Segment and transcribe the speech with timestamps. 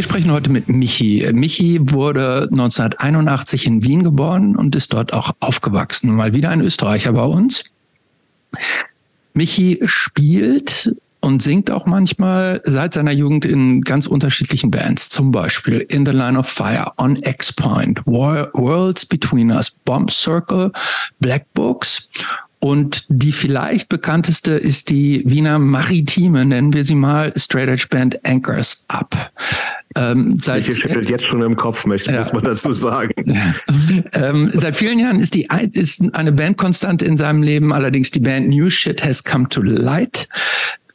[0.00, 1.30] Wir sprechen heute mit Michi.
[1.34, 6.16] Michi wurde 1981 in Wien geboren und ist dort auch aufgewachsen.
[6.16, 7.64] Mal wieder ein Österreicher bei uns.
[9.34, 15.80] Michi spielt und singt auch manchmal seit seiner Jugend in ganz unterschiedlichen Bands, zum Beispiel
[15.80, 20.72] In the Line of Fire, On X Point, Worlds Between Us, Bomb Circle,
[21.18, 22.08] Black Books
[22.62, 28.20] und die vielleicht bekannteste ist die Wiener Maritime, nennen wir sie mal, Straight Edge Band
[28.26, 29.32] Anchors Up.
[29.96, 32.18] Ähm, seit, Michael schüttelt jetzt schon im Kopf, möchte ja.
[32.18, 33.14] muss man dazu sagen.
[34.12, 38.50] ähm, seit vielen Jahren ist die ist eine Bandkonstante in seinem Leben, allerdings die Band
[38.50, 40.28] New Shit Has Come to Light.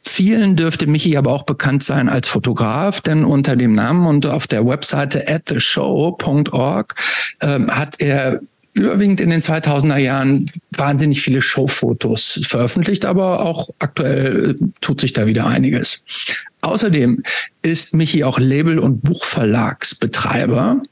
[0.00, 4.46] Vielen dürfte Michi aber auch bekannt sein als Fotograf, denn unter dem Namen und auf
[4.46, 6.94] der Webseite at theshow.org
[7.40, 8.40] ähm, hat er
[8.76, 15.12] überwiegend in den 2000er Jahren wahnsinnig viele Showfotos veröffentlicht, aber auch aktuell äh, tut sich
[15.12, 16.02] da wieder einiges.
[16.60, 17.22] Außerdem
[17.62, 20.82] ist Michi auch Label- und Buchverlagsbetreiber.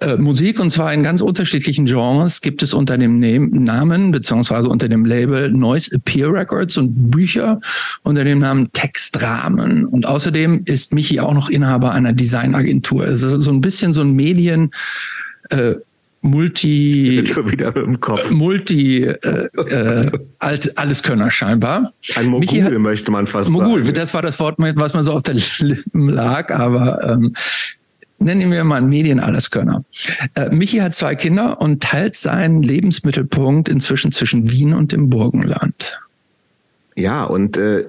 [0.00, 4.88] Äh, Musik und zwar in ganz unterschiedlichen Genres gibt es unter dem Namen beziehungsweise unter
[4.88, 7.60] dem Label Noise Appear Records und Bücher
[8.02, 9.84] unter dem Namen Textrahmen.
[9.84, 13.06] Und außerdem ist Michi auch noch Inhaber einer Designagentur.
[13.06, 14.70] Es ist so ein bisschen so ein Medien
[15.50, 15.74] äh,
[16.24, 18.30] Multi, schon wieder im Kopf.
[18.30, 21.92] Multi, äh, äh, alt, Alleskönner scheinbar.
[22.14, 23.94] Ein Mogul hat, möchte man fast Mogul, sagen.
[23.94, 27.34] das war das Wort, was man so auf der Lippen lag, aber ähm,
[28.18, 29.84] nennen wir mal einen Medien-Alleskönner.
[30.36, 36.00] Äh, Michi hat zwei Kinder und teilt seinen Lebensmittelpunkt inzwischen zwischen Wien und dem Burgenland.
[36.94, 37.86] Ja, und äh,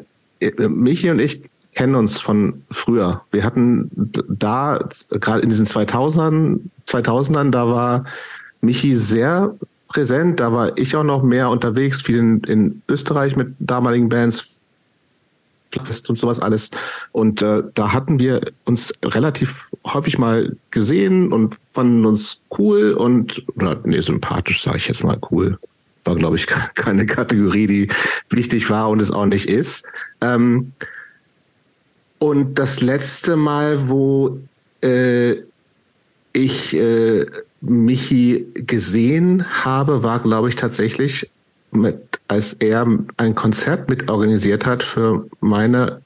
[0.68, 1.42] Michi und ich
[1.76, 3.22] kennen uns von früher.
[3.32, 3.90] Wir hatten
[4.28, 4.80] da,
[5.10, 8.06] gerade in diesen 2000ern, 2000ern, da war
[8.62, 9.56] Michi sehr
[9.88, 10.40] präsent.
[10.40, 14.50] Da war ich auch noch mehr unterwegs, viel in, in Österreich mit damaligen Bands
[16.08, 16.70] und sowas alles.
[17.12, 23.44] Und äh, da hatten wir uns relativ häufig mal gesehen und fanden uns cool und,
[23.56, 25.58] oder, nee, sympathisch sage ich jetzt mal cool.
[26.04, 26.46] War, glaube ich,
[26.76, 27.88] keine Kategorie, die
[28.30, 29.86] wichtig war und es auch nicht ist.
[30.22, 30.74] Ähm,
[32.24, 34.40] und das letzte Mal, wo
[34.82, 35.36] äh,
[36.32, 37.26] ich äh,
[37.60, 41.30] Michi gesehen habe, war, glaube ich, tatsächlich,
[41.72, 46.02] mit, als er ein Konzert mitorganisiert hat für meine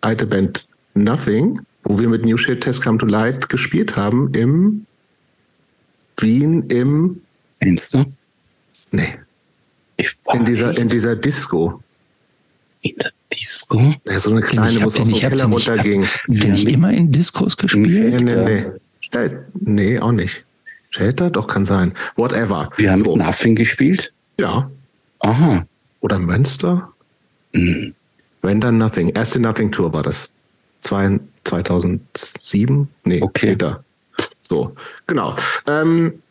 [0.00, 4.86] alte Band Nothing, wo wir mit New Shit Test Come to Light gespielt haben im
[6.16, 7.20] Wien im
[7.60, 8.06] Fenster?
[8.90, 9.18] Nee.
[10.32, 11.82] in dieser, in dieser Disco.
[12.80, 13.94] In der Disco?
[14.04, 16.04] Ja, so eine kleine, wo es aus dem Keller runterging.
[16.04, 18.22] Habt ihr nicht immer in Discos gespielt?
[18.22, 18.64] Nee, nee,
[19.12, 19.30] nee.
[19.60, 20.44] Nee, auch nicht.
[20.90, 21.30] Shelter?
[21.30, 21.92] Doch, kann sein.
[22.16, 22.70] Whatever.
[22.76, 23.16] Wir haben so.
[23.16, 24.12] Nothing gespielt?
[24.38, 24.70] Ja.
[25.20, 25.66] Aha.
[26.00, 26.92] Oder Münster?
[27.52, 27.94] Mhm.
[28.42, 29.10] Wenn dann Nothing.
[29.10, 30.30] Erste Nothing Tour war das.
[30.80, 32.88] Zwei, 2007?
[33.04, 33.48] Nee, okay.
[33.48, 33.84] später.
[34.40, 34.74] So,
[35.06, 35.34] genau.
[35.66, 36.22] Ähm,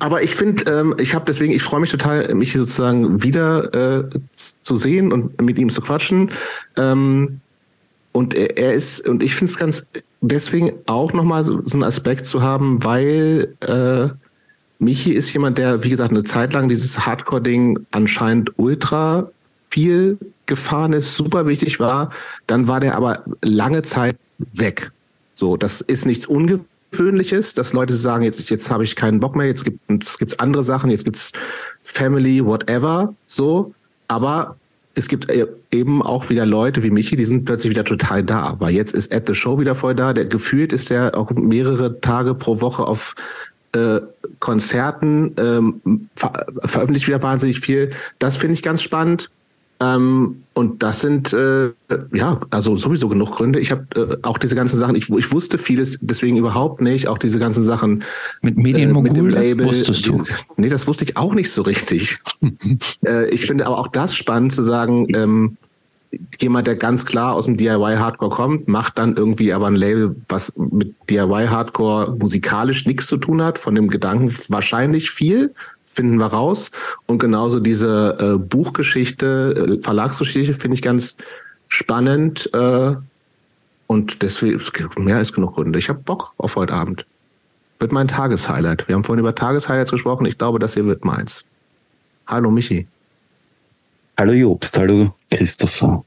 [0.00, 4.10] aber ich finde, ähm, ich habe deswegen, ich freue mich total, mich sozusagen wieder äh,
[4.32, 6.30] zu sehen und mit ihm zu quatschen.
[6.76, 7.40] Ähm,
[8.12, 9.86] und er, er ist, und ich finde es ganz
[10.20, 14.08] deswegen auch nochmal so, so einen Aspekt zu haben, weil äh,
[14.78, 19.30] Michi ist jemand, der, wie gesagt, eine Zeit lang dieses Hardcore-Ding anscheinend ultra
[19.70, 22.10] viel gefahren ist, super wichtig war.
[22.46, 24.16] Dann war der aber lange Zeit
[24.52, 24.90] weg.
[25.34, 29.36] So, das ist nichts Ungewöhnliches Ungewöhnliches, dass Leute sagen, jetzt, jetzt habe ich keinen Bock
[29.36, 31.32] mehr, jetzt gibt es andere Sachen, jetzt gibt es
[31.80, 33.74] Family, whatever, so.
[34.08, 34.56] Aber
[34.94, 38.56] es gibt e, eben auch wieder Leute wie Michi, die sind plötzlich wieder total da.
[38.58, 40.12] Weil jetzt ist At the Show wieder voll da.
[40.12, 43.14] Der gefühlt ist der auch mehrere Tage pro Woche auf
[43.72, 44.00] äh,
[44.38, 46.32] Konzerten, ähm, ver
[46.64, 47.90] veröffentlicht wieder wahnsinnig viel.
[48.18, 49.30] Das finde ich ganz spannend.
[49.80, 51.70] Ähm, und das sind äh,
[52.12, 53.58] ja also sowieso genug Gründe.
[53.58, 54.94] Ich habe äh, auch diese ganzen Sachen.
[54.94, 57.08] Ich, ich wusste vieles deswegen überhaupt nicht.
[57.08, 58.04] Auch diese ganzen Sachen
[58.40, 59.34] mit Medienmogul.
[59.34, 60.22] Äh, das wusstest du?
[60.56, 62.18] Nee, das wusste ich auch nicht so richtig.
[63.06, 65.08] äh, ich finde aber auch das spannend zu sagen.
[65.14, 65.56] Ähm,
[66.40, 70.14] jemand, der ganz klar aus dem DIY Hardcore kommt, macht dann irgendwie aber ein Label,
[70.28, 75.52] was mit DIY Hardcore musikalisch nichts zu tun hat, von dem Gedanken wahrscheinlich viel,
[75.94, 76.70] finden wir raus.
[77.06, 81.16] Und genauso diese äh, Buchgeschichte, äh, Verlagsgeschichte finde ich ganz
[81.68, 82.50] spannend.
[82.52, 82.96] Äh,
[83.86, 84.60] und deswegen,
[84.96, 85.78] mehr ist genug Gründe.
[85.78, 87.06] Ich habe Bock auf heute Abend.
[87.78, 88.88] Wird mein Tageshighlight.
[88.88, 90.26] Wir haben vorhin über Tageshighlights gesprochen.
[90.26, 91.44] Ich glaube, das hier wird meins.
[92.26, 92.86] Hallo Michi.
[94.16, 96.04] Hallo Jobst, hallo Christopher.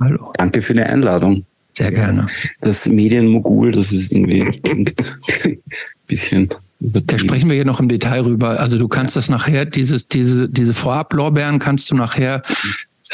[0.00, 0.32] Hallo.
[0.36, 1.44] Danke für die Einladung.
[1.74, 2.26] Sehr gerne.
[2.60, 4.84] Das Medienmogul, das ist irgendwie ein
[6.06, 6.48] bisschen
[6.82, 8.58] da sprechen wir hier noch im Detail rüber.
[8.60, 12.42] Also du kannst das nachher, dieses, diese, diese Vorab-Lorbeeren kannst du nachher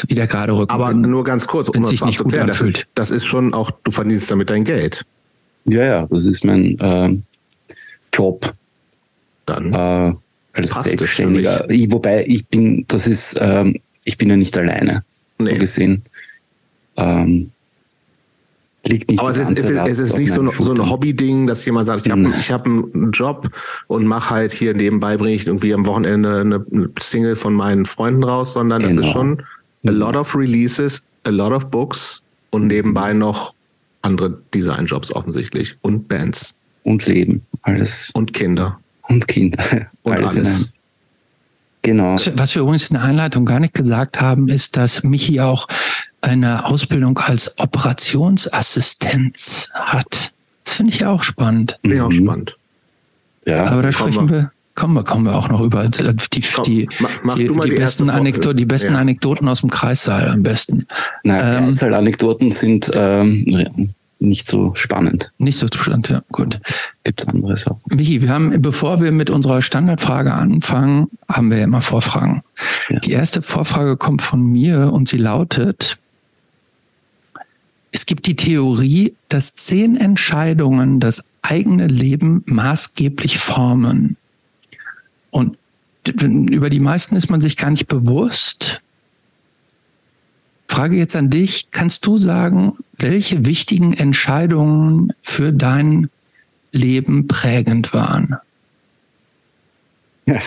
[0.07, 0.71] wieder gerade rücken.
[0.71, 2.87] Aber wenn, nur ganz kurz, um das sich nicht gut anfühlt.
[2.95, 5.05] Das, das ist schon auch, du verdienst damit dein Geld.
[5.65, 7.17] Ja, ja, das ist mein äh,
[8.13, 8.53] Job.
[9.45, 10.13] Dann äh,
[10.53, 11.69] als Selbstständiger.
[11.69, 15.03] Ich, wobei ich bin, das ist, ähm, ich bin ja nicht alleine,
[15.39, 15.51] nee.
[15.51, 16.03] so gesehen.
[16.97, 17.51] Ähm,
[18.89, 21.47] liegt nicht Aber es ist, es ist, es ist nicht so, ein, so ein Hobby-Ding,
[21.47, 23.49] dass jemand sagt, ich habe hab einen Job
[23.87, 26.65] und mache halt hier nebenbei, bringe ich irgendwie am Wochenende eine
[26.99, 28.95] Single von meinen Freunden raus, sondern genau.
[28.95, 29.13] das ist genau.
[29.13, 29.43] schon
[29.87, 33.53] a lot of releases, a lot of books und nebenbei noch
[34.01, 36.53] andere Designjobs offensichtlich und Bands.
[36.83, 38.11] Und Leben, alles.
[38.13, 38.79] Und Kinder.
[39.03, 39.63] Und Kinder.
[40.03, 40.37] Und alles.
[40.37, 40.69] alles.
[41.81, 42.15] Genau.
[42.35, 45.67] Was wir übrigens in der Einleitung gar nicht gesagt haben, ist, dass Michi auch
[46.21, 50.31] eine Ausbildung als Operationsassistenz hat.
[50.65, 51.77] Das finde ich auch spannend.
[51.81, 52.25] Finde ich auch mhm.
[52.25, 52.57] spannend.
[53.45, 56.65] Ja, aber da sprechen wir, kommen wir, kommen wir auch noch über die, die, Komm,
[56.65, 56.87] die,
[57.35, 58.99] die, die, die besten, Anekdoten, die besten ja.
[58.99, 60.87] Anekdoten aus dem Kreissaal am besten.
[61.23, 65.31] Na, ähm, Anekdoten sind ähm, nicht so spannend.
[65.37, 66.59] Nicht so spannend, ja, gut.
[67.03, 67.79] Gibt andere Sachen.
[67.87, 72.43] Michi, wir haben, bevor wir mit unserer Standardfrage anfangen, haben wir immer Vorfragen.
[72.89, 72.99] Ja.
[72.99, 75.97] Die erste Vorfrage kommt von mir und sie lautet,
[77.91, 84.17] es gibt die Theorie, dass zehn Entscheidungen das eigene Leben maßgeblich formen.
[85.31, 85.57] Und
[86.05, 88.81] über die meisten ist man sich gar nicht bewusst.
[90.67, 96.09] Frage jetzt an dich, kannst du sagen, welche wichtigen Entscheidungen für dein
[96.71, 98.37] Leben prägend waren?
[100.27, 100.41] Ja.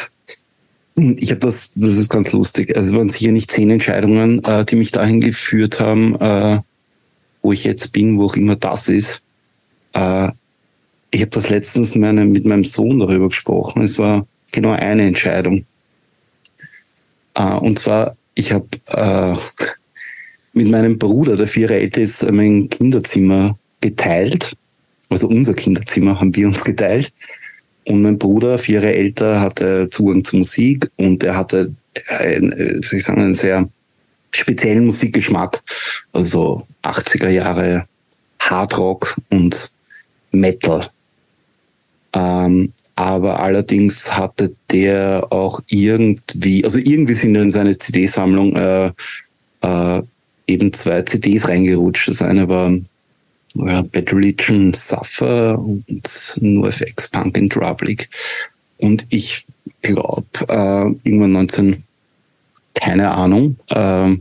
[0.94, 2.76] Ich habe das, das ist ganz lustig.
[2.76, 6.60] Also es waren sicher nicht zehn Entscheidungen, äh, die mich dahin geführt haben, äh,
[7.42, 9.22] wo ich jetzt bin, wo auch immer das ist.
[9.92, 10.28] Äh,
[11.10, 13.82] ich habe das letztens meine, mit meinem Sohn darüber gesprochen.
[13.82, 15.66] Es war genau eine Entscheidung.
[17.34, 19.36] Äh, und zwar, ich habe äh,
[20.54, 24.56] mit meinem Bruder, der vier Jahre älter ist, mein Kinderzimmer geteilt.
[25.10, 27.12] Also unser Kinderzimmer haben wir uns geteilt.
[27.86, 31.74] Und mein Bruder, vier Jahre älter, hatte Zugang zur Musik und er hatte,
[32.08, 33.68] ein, äh, soll ich sagen, einen sehr
[34.32, 35.62] speziellen Musikgeschmack.
[36.12, 37.86] Also 80er Jahre
[38.38, 39.72] Hardrock und
[40.32, 40.88] Metal.
[42.12, 48.92] Ähm, aber allerdings hatte der auch irgendwie, also irgendwie sind in seine CD-Sammlung äh,
[49.62, 50.02] äh,
[50.46, 52.08] eben zwei CDs reingerutscht.
[52.08, 52.72] Das eine war
[53.54, 58.08] ja, Bad Religion Suffer und NoFX Punk in Drublic.
[58.78, 59.46] Und ich
[59.80, 61.82] glaube, äh, irgendwann 19,
[62.74, 64.16] keine Ahnung, äh,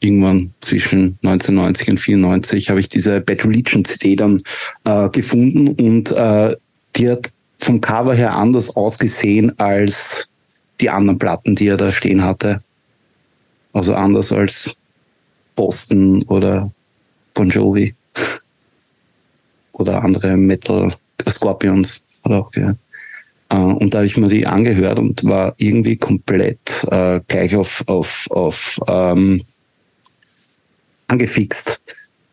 [0.00, 4.42] irgendwann zwischen 1990 und 94 habe ich diese Bad Religion CD dann
[4.84, 6.56] äh, gefunden und äh,
[6.96, 10.28] die hat vom Cover her anders ausgesehen als
[10.80, 12.62] die anderen Platten, die er da stehen hatte.
[13.72, 14.76] Also anders als
[15.54, 16.72] Boston oder
[17.34, 17.94] Bon Jovi
[19.72, 20.92] oder andere Metal
[21.28, 22.76] Scorpions hat auch gehört.
[23.52, 27.84] Äh, und da habe ich mir die angehört und war irgendwie komplett äh, gleich auf,
[27.86, 29.42] auf, auf ähm,
[31.06, 31.80] angefixt.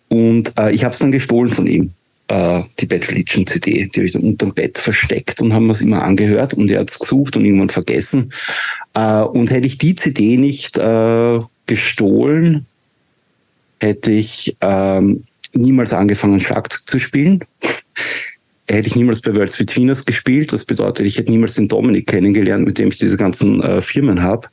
[0.08, 1.92] Und äh, ich habe es dann gestohlen von ihm,
[2.30, 3.88] äh, die Bad Religion CD.
[3.88, 6.80] Die habe ich dann unterm Bett versteckt und haben wir es immer angehört und er
[6.80, 8.34] hat es gesucht und irgendwann vergessen.
[8.94, 12.66] Äh, und hätte ich die CD nicht äh, gestohlen,
[13.80, 17.44] hätte ich ähm, niemals angefangen, Schlagzeug zu spielen.
[18.76, 20.54] Hätte ich niemals bei Worlds Between Us gespielt.
[20.54, 24.22] Das bedeutet, ich hätte niemals den Dominik kennengelernt, mit dem ich diese ganzen äh, Firmen
[24.22, 24.48] habe.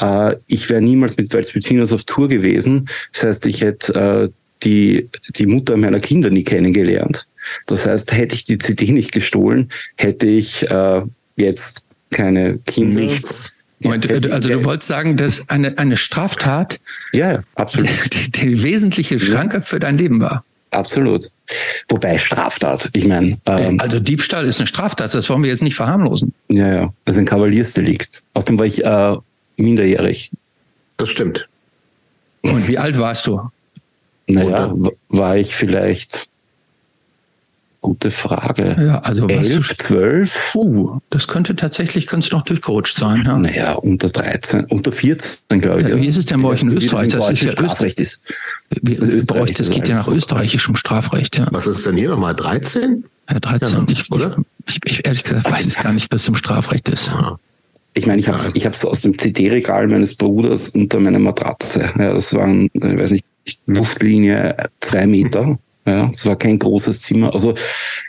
[0.00, 2.88] Äh, ich wäre niemals mit Worlds Between Us auf Tour gewesen.
[3.12, 4.28] Das heißt, ich hätte äh,
[4.62, 7.26] die, die Mutter meiner Kinder nie kennengelernt.
[7.66, 11.02] Das heißt, hätte ich die CD nicht gestohlen, hätte ich äh,
[11.36, 13.00] jetzt keine Kinder.
[13.00, 13.56] Nichts.
[13.82, 16.80] Moment, also du wolltest sagen, dass eine, eine Straftat
[17.12, 17.88] ja, absolut.
[18.12, 19.62] Die, die wesentliche Schranke ja.
[19.62, 20.44] für dein Leben war.
[20.70, 21.30] Absolut.
[21.88, 23.38] Wobei Straftat, ich meine.
[23.46, 26.32] Ähm, also Diebstahl ist eine Straftat, das wollen wir jetzt nicht verharmlosen.
[26.48, 26.94] Ja, ja.
[27.04, 28.22] Das ist ein Kavaliersdelikt.
[28.34, 29.16] Außerdem war ich äh,
[29.56, 30.30] minderjährig.
[30.96, 31.48] Das stimmt.
[32.42, 33.40] Und wie alt warst du?
[34.26, 34.72] Naja,
[35.08, 36.28] war ich vielleicht
[37.82, 38.76] Gute Frage.
[38.78, 40.54] Ja, also elf, zwölf?
[40.54, 43.22] Uh, das könnte tatsächlich, könnte es noch durchgerutscht sein.
[43.24, 43.38] Ja.
[43.38, 45.88] Naja, unter 13, unter 14, glaube ich.
[45.88, 47.08] Ja, wie ist es denn bei euch in Österreich?
[47.08, 48.20] Das ist ja Strafrecht ist.
[48.68, 51.48] Wie, das, Österreich, das geht ja nach österreichischem Strafrecht, ja.
[51.52, 52.34] Was ist denn hier nochmal?
[52.34, 53.04] 13?
[53.30, 53.78] Ja, 13.
[53.78, 54.36] Ja, ich, oder?
[54.68, 57.10] Ich, ich, ehrlich gesagt weiß es gar nicht, was im Strafrecht ist.
[57.94, 61.90] Ich meine, ich habe es ich hab's aus dem CD-Regal meines Bruders unter meiner Matratze.
[61.98, 63.24] Ja, das waren, ich weiß nicht,
[63.66, 65.58] Luftlinie zwei Meter.
[65.86, 67.32] Ja, es war kein großes Zimmer.
[67.32, 67.54] Also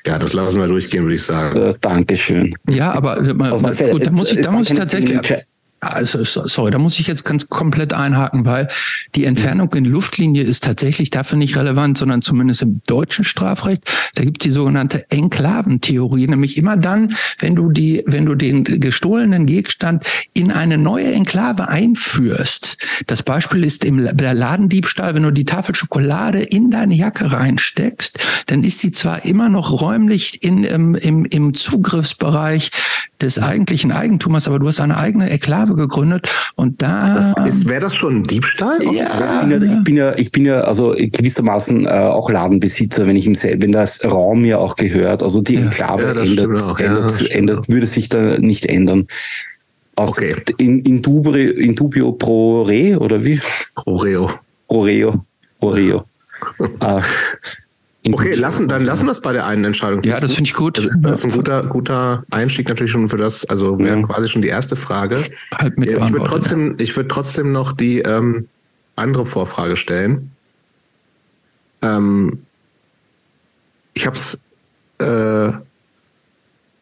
[0.06, 1.58] ja, das lassen wir durchgehen, würde ich sagen.
[1.58, 2.56] Äh, Dankeschön.
[2.70, 5.20] Ja, aber äh, mal, mal, gut, da muss ich, da muss ich tatsächlich.
[5.84, 8.68] Also, sorry, da muss ich jetzt ganz komplett einhaken, weil
[9.16, 13.84] die Entfernung in Luftlinie ist tatsächlich dafür nicht relevant, sondern zumindest im deutschen Strafrecht.
[14.14, 18.64] Da gibt es die sogenannte Enklaventheorie, nämlich immer dann, wenn du die, wenn du den
[18.64, 22.78] gestohlenen Gegenstand in eine neue Enklave einführst.
[23.08, 28.64] Das Beispiel ist im Ladendiebstahl, wenn du die Tafel Schokolade in deine Jacke reinsteckst, dann
[28.64, 32.70] ist sie zwar immer noch räumlich in, im, im, im Zugriffsbereich
[33.20, 37.34] des eigentlichen Eigentumers, aber du hast eine eigene Enklave gegründet und da.
[37.66, 38.84] Wäre das schon ein Diebstahl?
[38.84, 43.08] Ja, ich, bin ja, ich bin ja, ich bin ja also gewissermaßen äh, auch Ladenbesitzer,
[43.08, 45.24] wenn ich im wenn das Raum mir auch gehört.
[45.24, 49.08] Also die Enklave ja, ändert, auch, ändert, ändert, würde sich da nicht ändern.
[49.96, 50.36] Also okay.
[50.58, 53.42] in, in, dubri, in dubio pro re oder wie?
[53.76, 54.32] Pro reo.
[54.68, 55.26] Pro reo.
[55.60, 56.06] Pro reo.
[56.60, 57.02] äh,
[58.04, 60.02] Okay, lassen, dann lassen wir es bei der einen Entscheidung.
[60.02, 60.78] Ja, das finde ich gut.
[60.78, 64.08] Das ist, das ist ein guter, guter Einstieg natürlich schon für das, also wäre ja.
[64.08, 65.24] quasi schon die erste Frage.
[65.54, 68.48] Halt mit ich würde trotzdem, ich würde trotzdem noch die ähm,
[68.96, 70.32] andere Vorfrage stellen.
[71.84, 72.42] Ähm,
[73.94, 74.42] ich habe es
[74.98, 75.52] äh,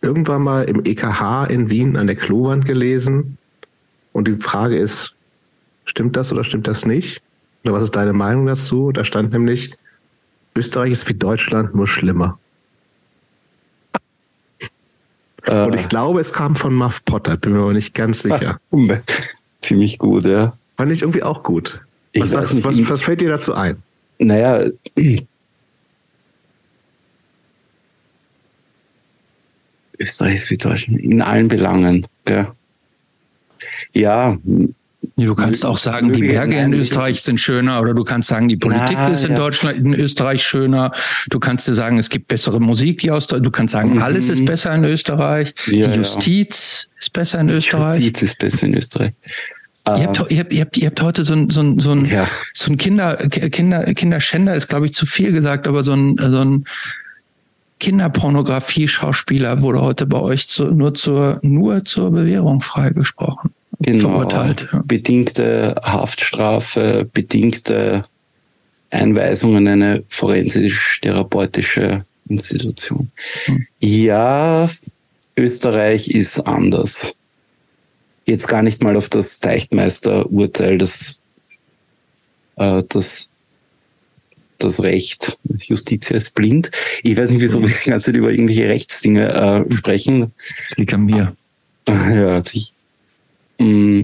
[0.02, 3.38] irgendwann mal im EKH in Wien an der Klowand gelesen
[4.14, 5.16] und die Frage ist,
[5.86, 7.22] stimmt das oder stimmt das nicht?
[7.64, 8.92] Oder was ist deine Meinung dazu?
[8.92, 9.76] Da stand nämlich,
[10.56, 12.39] Österreich ist wie Deutschland, nur schlimmer.
[15.44, 18.60] Äh, Und ich glaube, es kam von Muff Potter, bin mir aber nicht ganz sicher.
[19.62, 20.53] Ziemlich gut, ja.
[20.77, 21.82] Fand ich irgendwie auch gut.
[22.15, 23.82] Was, sagst, nicht, was, was fällt dir dazu ein?
[24.18, 24.65] Naja,
[30.00, 32.08] Österreich ist wie Deutschland in allen Belangen.
[32.25, 32.48] Gell?
[33.94, 34.38] Ja,
[35.15, 38.58] Du kannst auch sagen, die Berge in Österreich sind schöner oder du kannst sagen, die
[38.58, 39.38] Politik Na, ist in ja.
[39.38, 40.91] Deutschland, in Österreich schöner.
[41.29, 44.01] Du kannst dir sagen, es gibt bessere Musik, die aus Du kannst sagen, mhm.
[44.01, 45.53] alles ist besser in Österreich.
[45.68, 46.98] Ja, die Justiz ja.
[47.00, 47.98] ist besser in die Österreich.
[47.98, 49.13] Justiz ist besser in Österreich.
[49.88, 52.06] Ihr habt, ihr, habt, ihr, habt, ihr habt heute so ein, so ein, so ein,
[52.06, 52.27] ja.
[52.53, 56.41] so ein Kinder, Kinder, Kinderschänder ist, glaube ich, zu viel gesagt, aber so ein, so
[56.41, 56.65] ein
[57.79, 64.67] Kinderpornografie-Schauspieler wurde heute bei euch zu, nur zur, nur zur Bewährung freigesprochen genau, verurteilt.
[64.71, 64.83] Ja.
[64.86, 68.05] Bedingte Haftstrafe, bedingte
[68.91, 73.12] Einweisung in eine forensisch-therapeutische Institution.
[73.45, 73.67] Hm.
[73.79, 74.69] Ja,
[75.38, 77.15] Österreich ist anders.
[78.25, 81.19] Jetzt gar nicht mal auf das Teichtmeister-Urteil, das,
[82.57, 83.29] äh, das,
[84.59, 86.69] das Recht, Justitia ist blind.
[87.01, 90.33] Ich weiß nicht, wieso wir die ganze Zeit über irgendwelche Rechtsdinge äh, sprechen.
[90.69, 91.36] Das liegt an mir.
[91.89, 92.74] Ja, ich,
[93.60, 94.01] Mm,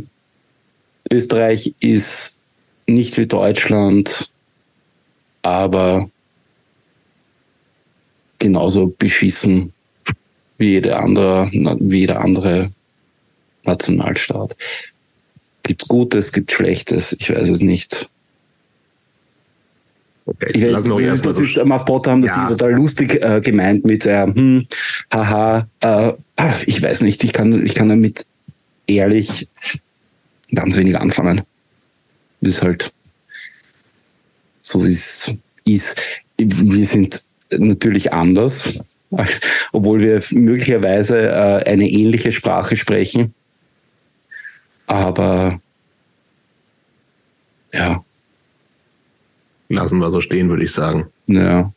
[1.11, 2.39] Österreich ist
[2.87, 4.31] nicht wie Deutschland,
[5.41, 6.09] aber
[8.39, 9.73] genauso beschissen
[10.57, 12.71] wie jede andere, wie jeder andere
[13.63, 14.55] Nationalstaat.
[15.63, 18.07] Gibt's Gutes, gibt Schlechtes, ich weiß es nicht.
[20.27, 22.49] Okay, ich weiß, das, das ist, Mark Potter haben das ja.
[22.49, 24.67] total lustig äh, gemeint mit, äh, hm,
[25.13, 26.13] haha, äh,
[26.65, 28.25] ich weiß nicht, ich kann, ich kann damit
[28.87, 29.47] ehrlich
[30.53, 31.41] ganz wenig anfangen.
[32.41, 32.93] Das ist halt
[34.61, 35.31] so, wie es
[35.65, 36.01] ist.
[36.37, 38.79] Wir sind natürlich anders,
[39.71, 43.33] obwohl wir möglicherweise äh, eine ähnliche Sprache sprechen.
[44.87, 45.59] Aber
[47.73, 48.03] ja.
[49.67, 51.07] Lassen wir so stehen, würde ich sagen.
[51.27, 51.71] Ja.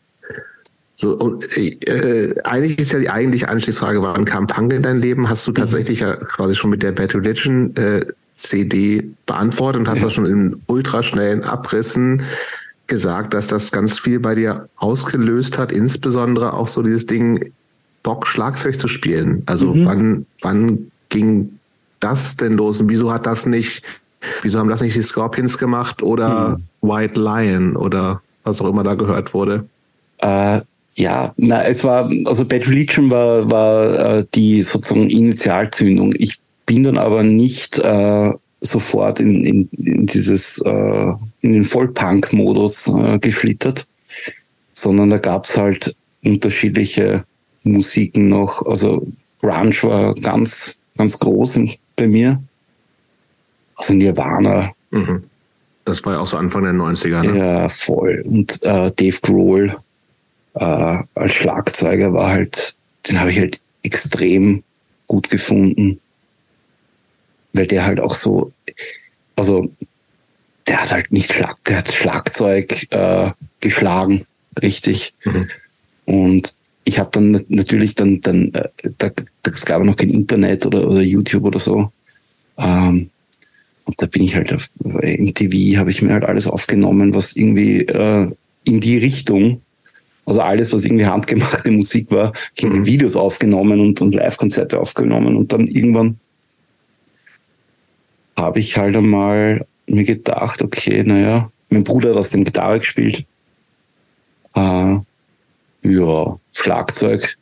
[1.01, 5.29] So, und äh, eigentlich ist ja die eigentliche Anschlussfrage, wann kam Punk in dein Leben?
[5.29, 5.55] Hast du mhm.
[5.55, 10.07] tatsächlich ja quasi schon mit der Bad Religion äh, CD beantwortet und hast ja.
[10.07, 12.25] das schon in ultraschnellen Abrissen
[12.89, 17.53] gesagt, dass das ganz viel bei dir ausgelöst hat, insbesondere auch so dieses Ding,
[18.03, 19.45] Bock Schlagzeug zu spielen.
[19.47, 19.87] Also mhm.
[19.87, 21.61] wann, wann ging
[22.01, 23.85] das denn los und wieso hat das nicht,
[24.43, 26.89] wieso haben das nicht die Scorpions gemacht oder mhm.
[26.91, 29.65] White Lion oder was auch immer da gehört wurde?
[30.19, 30.63] Äh,
[30.95, 36.13] ja, na, es war, also Bad Religion war, war äh, die sozusagen Initialzündung.
[36.19, 42.89] Ich bin dann aber nicht äh, sofort in, in, in dieses, äh, in den Vollpunk-Modus
[42.89, 43.87] äh, geschlittert,
[44.73, 47.25] sondern da gab's halt unterschiedliche
[47.63, 48.67] Musiken noch.
[48.67, 49.07] Also
[49.41, 51.61] Grunge war ganz, ganz groß
[51.97, 52.43] bei mir.
[53.77, 54.73] Also Nirvana.
[54.91, 55.23] Mhm.
[55.85, 57.39] Das war ja auch so Anfang der 90er, ne?
[57.39, 58.23] Ja, voll.
[58.27, 59.77] Und äh, Dave Grohl
[60.59, 62.77] äh, als Schlagzeuger war halt,
[63.09, 64.65] den habe ich halt extrem
[65.07, 66.01] gut gefunden,
[67.53, 68.53] weil der halt auch so,
[69.37, 69.71] also
[70.67, 74.27] der hat halt nicht Schlag, der hat Schlagzeug äh, geschlagen,
[74.61, 75.15] richtig.
[75.25, 75.49] Mhm.
[76.05, 79.11] Und ich habe dann natürlich dann, dann äh, da,
[79.45, 81.93] es gab noch kein Internet oder, oder YouTube oder so.
[82.59, 83.11] Ähm,
[83.85, 87.81] und da bin ich halt auf MTV, habe ich mir halt alles aufgenommen, was irgendwie
[87.81, 88.31] äh,
[88.65, 89.63] in die Richtung,
[90.29, 92.85] also alles, was irgendwie handgemachte Musik war, mhm.
[92.85, 96.21] Videos aufgenommen und, und Live-Konzerte aufgenommen und dann irgendwann
[98.37, 103.25] habe ich halt einmal mir gedacht, okay, naja, mein Bruder hat aus dem Gitarre gespielt.
[104.55, 104.97] Äh,
[105.83, 107.37] ja, Schlagzeug,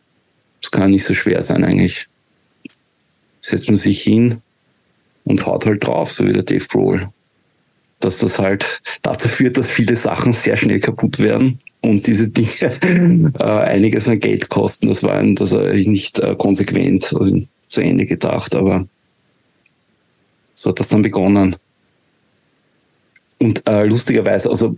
[0.62, 2.08] das kann nicht so schwer sein eigentlich.
[3.40, 4.40] Setzt man sich hin
[5.24, 7.08] und haut halt drauf, so wie der Dave Grohl.
[8.00, 13.32] Dass das halt dazu führt, dass viele Sachen sehr schnell kaputt werden und diese Dinge
[13.38, 14.88] äh, einiges an Geld kosten.
[14.88, 18.86] Das war das war nicht äh, konsequent also zu Ende gedacht, aber
[20.54, 21.56] so hat das dann begonnen.
[23.38, 24.76] Und äh, lustigerweise, also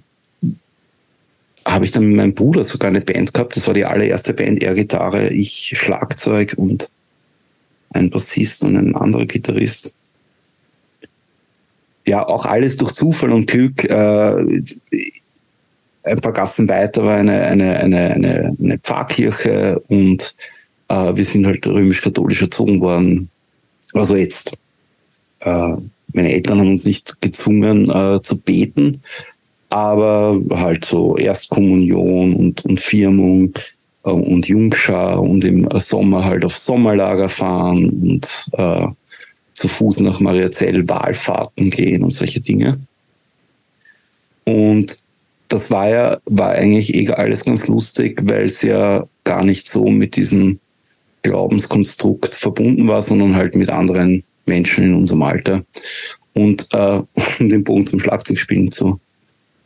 [1.65, 3.57] habe ich dann mit meinem Bruder sogar eine Band gehabt.
[3.57, 6.91] Das war die allererste Band, er Gitarre, ich Schlagzeug und
[7.91, 9.95] ein Bassist und ein anderer Gitarrist.
[12.07, 13.85] Ja, auch alles durch Zufall und Glück.
[13.85, 14.63] Äh,
[16.09, 20.35] ein paar Gassen weiter war eine, eine, eine, eine, eine Pfarrkirche und
[20.89, 23.31] äh, wir sind halt römisch-katholisch erzogen worden.
[23.93, 24.55] Also jetzt
[25.41, 25.77] äh,
[26.13, 29.03] meine Eltern haben uns nicht gezwungen äh, zu beten,
[29.71, 33.55] aber halt so Erstkommunion und, und Firmung
[34.05, 38.87] äh, und Jungschar und im Sommer halt auf Sommerlager fahren und äh,
[39.55, 42.79] zu Fuß nach Mariazell Wahlfahrten gehen und solche Dinge.
[44.45, 45.03] Und
[45.49, 49.89] das war ja, war eigentlich eh alles ganz lustig, weil es ja gar nicht so
[49.89, 50.61] mit diesem
[51.23, 55.65] Glaubenskonstrukt verbunden war, sondern halt mit anderen Menschen in unserem Alter.
[56.35, 57.03] Und äh,
[57.41, 59.01] um den Bogen zum Schlagzeugspielen zu,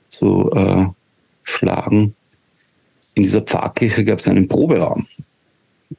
[0.08, 0.86] zu äh,
[1.42, 2.14] schlagen,
[3.14, 5.06] in dieser Pfarrkirche gab es einen Proberaum.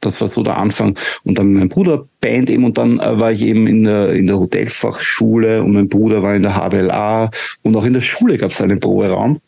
[0.00, 0.98] das war so der Anfang.
[1.24, 4.26] Und dann mein Bruder Band eben und dann äh, war ich eben in der, in
[4.26, 7.30] der Hotelfachschule und mein Bruder war in der HBLA
[7.62, 9.40] und auch in der Schule gab es einen Proberaum.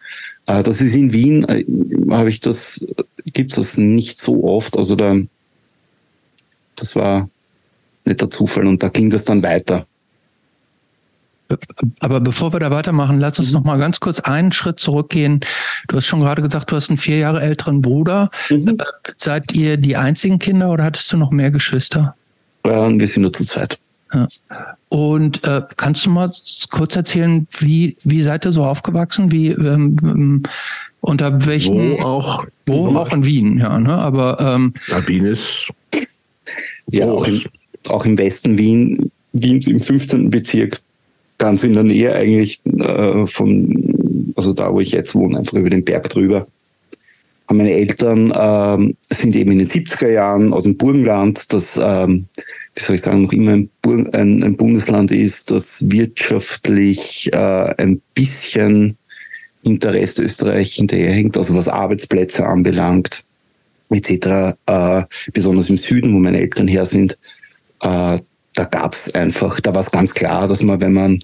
[0.47, 1.65] Äh, das ist in Wien, äh,
[2.11, 2.87] habe ich das,
[3.33, 4.77] gibt es das nicht so oft.
[4.77, 5.17] Also da,
[6.77, 7.29] das war
[8.05, 9.87] netter Zufall und da ging das dann weiter.
[12.01, 15.41] Aber bevor wir da weitermachen, lass uns noch mal ganz kurz einen Schritt zurückgehen.
[15.89, 18.31] Du hast schon gerade gesagt, du hast einen vier Jahre älteren Bruder.
[18.51, 18.69] Mhm.
[18.69, 18.85] Äh,
[19.17, 22.15] seid ihr die einzigen Kinder oder hattest du noch mehr Geschwister?
[22.65, 23.79] Ja, wir sind nur zu zweit.
[24.15, 24.29] Ja.
[24.89, 26.31] Und äh, kannst du mal
[26.71, 29.33] kurz erzählen, wie, wie seid ihr so aufgewachsen?
[29.33, 30.43] Wie ähm, ähm
[31.01, 31.99] unter welchen?
[31.99, 32.45] Wo auch?
[32.67, 33.79] Wo auch in Wien, ja.
[33.81, 33.93] Ne?
[33.93, 35.69] Aber ähm, ja, Wien ist
[36.91, 37.43] ja auch im,
[37.89, 40.31] auch im Westen Wien, Wiens im 15.
[40.31, 40.81] Bezirk,
[41.43, 45.71] ganz in der Nähe eigentlich äh, von, also da, wo ich jetzt wohne, einfach über
[45.71, 46.47] den Berg drüber.
[47.51, 52.27] Meine Eltern ähm, sind eben in den 70er Jahren aus dem Burgenland, das, ähm,
[52.77, 53.71] wie soll ich sagen, noch immer ein,
[54.13, 58.97] ein, ein Bundesland ist, das wirtschaftlich äh, ein bisschen
[59.65, 63.25] hinter Restösterreich hinterherhängt, also was Arbeitsplätze anbelangt,
[63.91, 64.55] etc.
[64.67, 65.03] Äh,
[65.33, 67.19] besonders im Süden, wo meine Eltern her sind,
[67.83, 68.19] äh,
[68.55, 71.15] da gab es einfach, da war es ganz klar, dass man, wenn man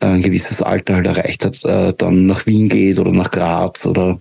[0.00, 3.86] äh, ein gewisses Alter halt erreicht hat, äh, dann nach Wien geht oder nach Graz
[3.86, 4.18] oder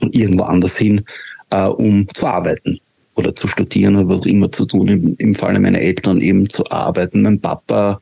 [0.00, 1.04] irgendwo anders hin,
[1.50, 2.80] äh, um zu arbeiten
[3.14, 4.88] oder zu studieren oder was auch immer zu tun.
[4.88, 7.22] Im, Im Falle meiner Eltern eben zu arbeiten.
[7.22, 8.00] Mein Papa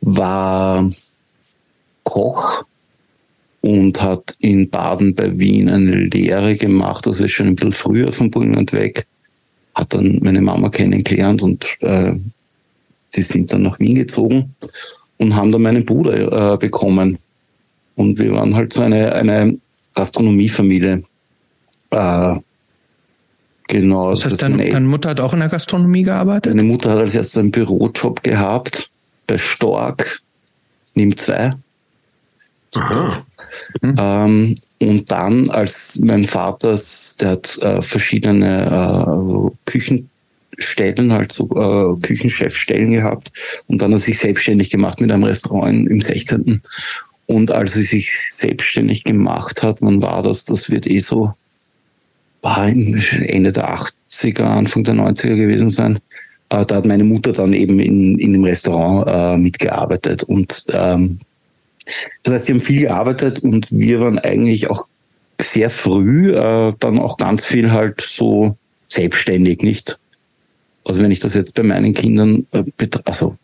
[0.00, 0.90] war
[2.04, 2.64] Koch
[3.60, 8.12] und hat in Baden bei Wien eine Lehre gemacht, also ist schon ein bisschen früher
[8.12, 9.06] vom Burgenland weg
[9.74, 12.14] hat dann meine Mama kennengelernt und äh,
[13.14, 14.54] die sind dann nach Wien gezogen
[15.18, 17.18] und haben dann meinen Bruder äh, bekommen.
[17.94, 19.58] Und wir waren halt so eine, eine
[19.94, 21.02] Gastronomiefamilie.
[21.90, 22.34] Äh,
[23.68, 24.10] genau.
[24.10, 26.54] Das heißt, deine, deine Mutter hat auch in der Gastronomie gearbeitet?
[26.54, 28.90] Meine Mutter hat als erstes einen Bürojob gehabt
[29.26, 30.22] bei Stork
[30.94, 31.54] nehme zwei.
[32.74, 33.24] Aha.
[33.80, 33.94] Mhm.
[33.98, 36.78] Ähm, und dann, als mein Vater,
[37.20, 39.70] der hat äh, verschiedene äh,
[40.56, 43.32] Küchenstellen, halt so äh, Küchenchefstellen gehabt.
[43.66, 46.62] Und dann hat sich selbstständig gemacht mit einem Restaurant im 16.
[47.26, 50.44] Und als er sich selbstständig gemacht hat, wann war das?
[50.44, 51.34] Das wird eh so
[52.42, 56.00] war Ende der 80er, Anfang der 90er gewesen sein.
[56.48, 60.24] Äh, da hat meine Mutter dann eben in, in dem Restaurant äh, mitgearbeitet.
[60.24, 61.20] Und ähm,
[62.24, 64.86] das heißt, sie haben viel gearbeitet und wir waren eigentlich auch
[65.40, 68.56] sehr früh äh, dann auch ganz viel halt so
[68.88, 69.98] selbstständig, nicht?
[70.84, 72.64] Also wenn ich das jetzt bei meinen Kindern äh,
[73.04, 73.36] also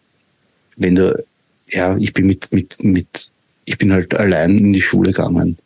[0.77, 1.25] wenn du,
[1.69, 3.31] ja, ich bin mit, mit, mit,
[3.65, 5.59] ich bin halt allein in die Schule gegangen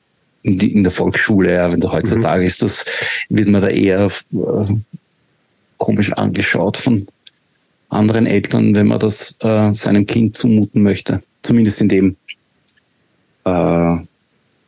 [0.42, 2.48] in, die, in der Volksschule, ja, wenn du heutzutage mhm.
[2.48, 2.84] ist, das
[3.28, 4.74] wird man da eher äh,
[5.78, 7.06] komisch angeschaut von
[7.88, 11.22] anderen Eltern, wenn man das äh, seinem Kind zumuten möchte.
[11.42, 12.16] Zumindest in dem
[13.44, 13.96] äh,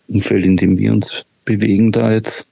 [0.08, 2.50] Umfeld, in dem wir uns bewegen da jetzt.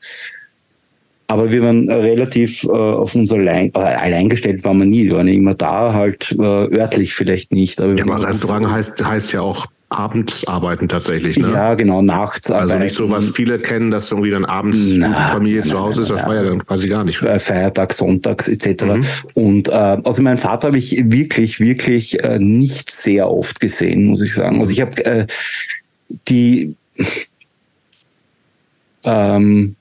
[1.33, 5.07] Aber wir waren relativ äh, auf uns allein, äh, alleingestellt waren wir nie.
[5.07, 7.81] Wir waren immer da, halt äh, örtlich vielleicht nicht.
[7.81, 11.51] Aber, ja, aber Restaurant heißt, heißt ja auch abends arbeiten tatsächlich, ne?
[11.51, 12.71] Ja, genau, nachts arbeiten.
[12.73, 16.01] Also nicht so, was viele kennen, dass irgendwie dann abends na, Familie na, zu Hause
[16.01, 17.17] na, ist, das war ja dann quasi gar nicht.
[17.17, 18.85] Feiertag, Sonntags etc.
[18.85, 19.07] Mhm.
[19.33, 24.21] Und äh, also meinen Vater habe ich wirklich, wirklich äh, nicht sehr oft gesehen, muss
[24.21, 24.61] ich sagen.
[24.61, 25.27] Also ich habe äh,
[26.29, 26.75] die
[29.05, 29.77] ähm,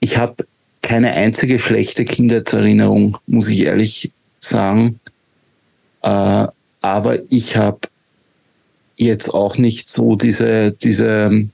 [0.00, 0.46] ich habe
[0.82, 5.00] keine einzige schlechte Kindheitserinnerung, muss ich ehrlich sagen.
[6.02, 6.46] Äh,
[6.80, 7.80] aber ich habe
[8.96, 11.48] jetzt auch nicht so diese, diese,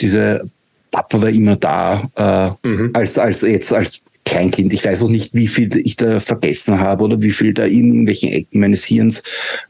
[0.00, 0.48] diese
[0.90, 2.90] Papa war immer da, äh, mhm.
[2.92, 4.72] als, als jetzt als Kleinkind.
[4.72, 7.88] Ich weiß auch nicht, wie viel ich da vergessen habe oder wie viel da in
[7.88, 9.22] irgendwelchen Ecken meines Hirns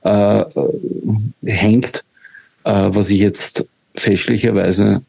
[0.03, 0.45] äh,
[1.45, 2.05] hängt,
[2.65, 5.03] äh, was ich jetzt fälschlicherweise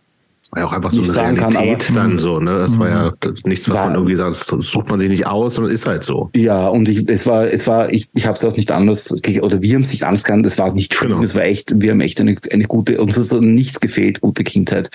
[0.53, 2.59] war ja auch einfach so eine Realität kann, dann so, ne?
[2.59, 3.35] Das war ja mhm.
[3.45, 6.03] nichts, was war, man irgendwie sagt, das sucht man sich nicht aus, sondern ist halt
[6.03, 6.29] so.
[6.35, 9.11] Ja, und ich, es war, es war, ich, ich habe es auch nicht anders,
[9.41, 11.23] oder wir haben es nicht anders gekannt, es war nicht schlimm, genau.
[11.23, 14.91] es war echt, wir haben echt eine, eine gute, uns ist nichts gefehlt, gute Kindheit.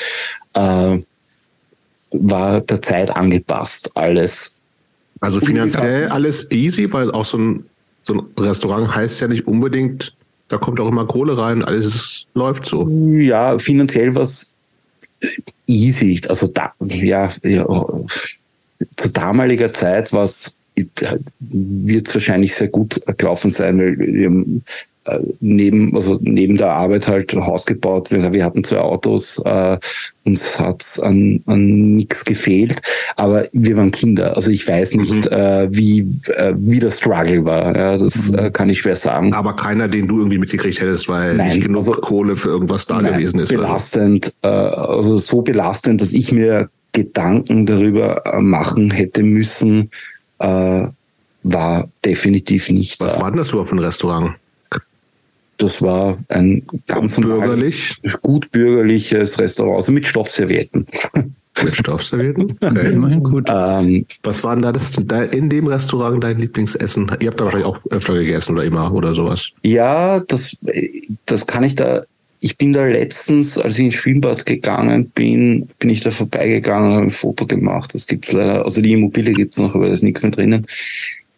[0.54, 0.98] Äh,
[2.12, 4.56] war der Zeit angepasst, alles.
[5.20, 7.64] Also finanziell alles easy, weil auch so ein,
[8.02, 10.14] so ein Restaurant heißt ja nicht unbedingt,
[10.46, 12.88] da kommt auch immer Kohle rein, alles läuft so.
[12.88, 14.54] Ja, finanziell was
[15.66, 16.20] easy.
[16.28, 17.66] Also da, ja, ja,
[18.96, 20.59] zu damaliger Zeit war es
[21.40, 24.62] wird es wahrscheinlich sehr gut gelaufen sein, weil
[25.08, 28.10] äh, neben, also neben der Arbeit halt Haus gebaut.
[28.10, 29.78] Wir, wir hatten zwei Autos, äh,
[30.24, 32.80] uns hat's an, an nichts gefehlt,
[33.16, 34.36] aber wir waren Kinder.
[34.36, 35.32] Also ich weiß nicht, mhm.
[35.32, 36.00] äh, wie,
[36.36, 37.76] äh, wie der Struggle war.
[37.76, 38.38] Ja, das mhm.
[38.38, 39.32] äh, kann ich schwer sagen.
[39.34, 42.86] Aber keiner, den du irgendwie mitgekriegt hättest, weil nein, nicht genug also, Kohle für irgendwas
[42.86, 43.48] da nein, gewesen ist.
[43.48, 49.90] Belastend, äh, also so belastend, dass ich mir Gedanken darüber äh, machen hätte müssen,
[50.38, 50.86] äh,
[51.42, 53.00] war definitiv nicht.
[53.00, 53.22] Was da.
[53.22, 54.34] war denn das überhaupt für ein Restaurant?
[55.58, 60.86] Das war ein ganz gut bürgerlich, gut bürgerliches Restaurant, also mit Stoffservietten.
[61.64, 62.56] Mit Stoffservietten?
[62.68, 62.92] Okay.
[62.92, 63.48] Immerhin gut.
[63.50, 67.10] Ähm, Was war denn da, das, da in dem Restaurant dein Lieblingsessen?
[67.20, 69.50] Ihr habt da wahrscheinlich auch öfter gegessen oder immer oder sowas.
[69.64, 70.56] Ja, das,
[71.26, 72.04] das kann ich da.
[72.40, 77.06] Ich bin da letztens, als ich ins Schwimmbad gegangen bin, bin ich da vorbeigegangen, habe
[77.06, 77.94] ein Foto gemacht.
[77.94, 80.66] Das gibt's leider, also die Immobilie gibt's noch, aber da ist nichts mehr drinnen.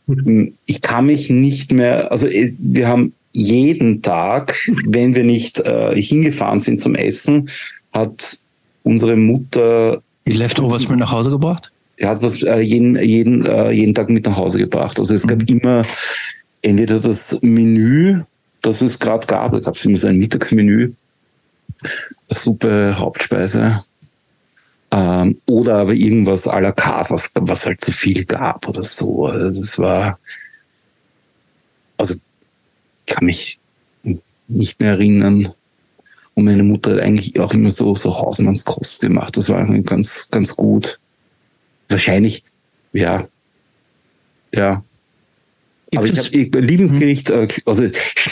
[0.06, 0.52] Mhm.
[0.66, 5.94] Ich kann mich nicht mehr, also äh, wir haben jeden Tag, wenn wir nicht äh,
[5.94, 7.50] hingefahren sind zum Essen,
[7.92, 8.38] hat
[8.82, 11.72] unsere Mutter die Leftovers mit nach Hause gebracht?
[11.96, 14.98] Er hat was äh, jeden, jeden, äh, jeden Tag mit nach Hause gebracht.
[14.98, 15.28] Also es mhm.
[15.28, 15.84] gab immer
[16.62, 18.22] entweder das Menü,
[18.62, 20.92] das es gerade gab, da gab es immer so ein Mittagsmenü,
[22.30, 23.82] Suppe, Hauptspeise,
[24.90, 29.26] ähm, oder aber irgendwas à la carte, was, was halt zu viel gab oder so.
[29.26, 30.18] Also das war,
[31.96, 32.14] also
[33.10, 33.58] kann mich
[34.48, 35.52] nicht mehr erinnern.
[36.34, 39.36] Und meine Mutter hat eigentlich auch immer so, so Hausmannskost gemacht.
[39.36, 40.98] Das war ganz, ganz gut.
[41.88, 42.44] Wahrscheinlich,
[42.92, 43.26] ja,
[44.54, 44.82] ja.
[45.94, 47.48] Aber ich habe Lieblingsgericht, hm.
[47.66, 47.88] also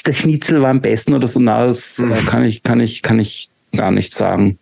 [0.07, 2.27] der Schnitzel war am besten oder so, na, das hm.
[2.27, 4.59] kann ich, kann ich, kann ich gar nicht sagen.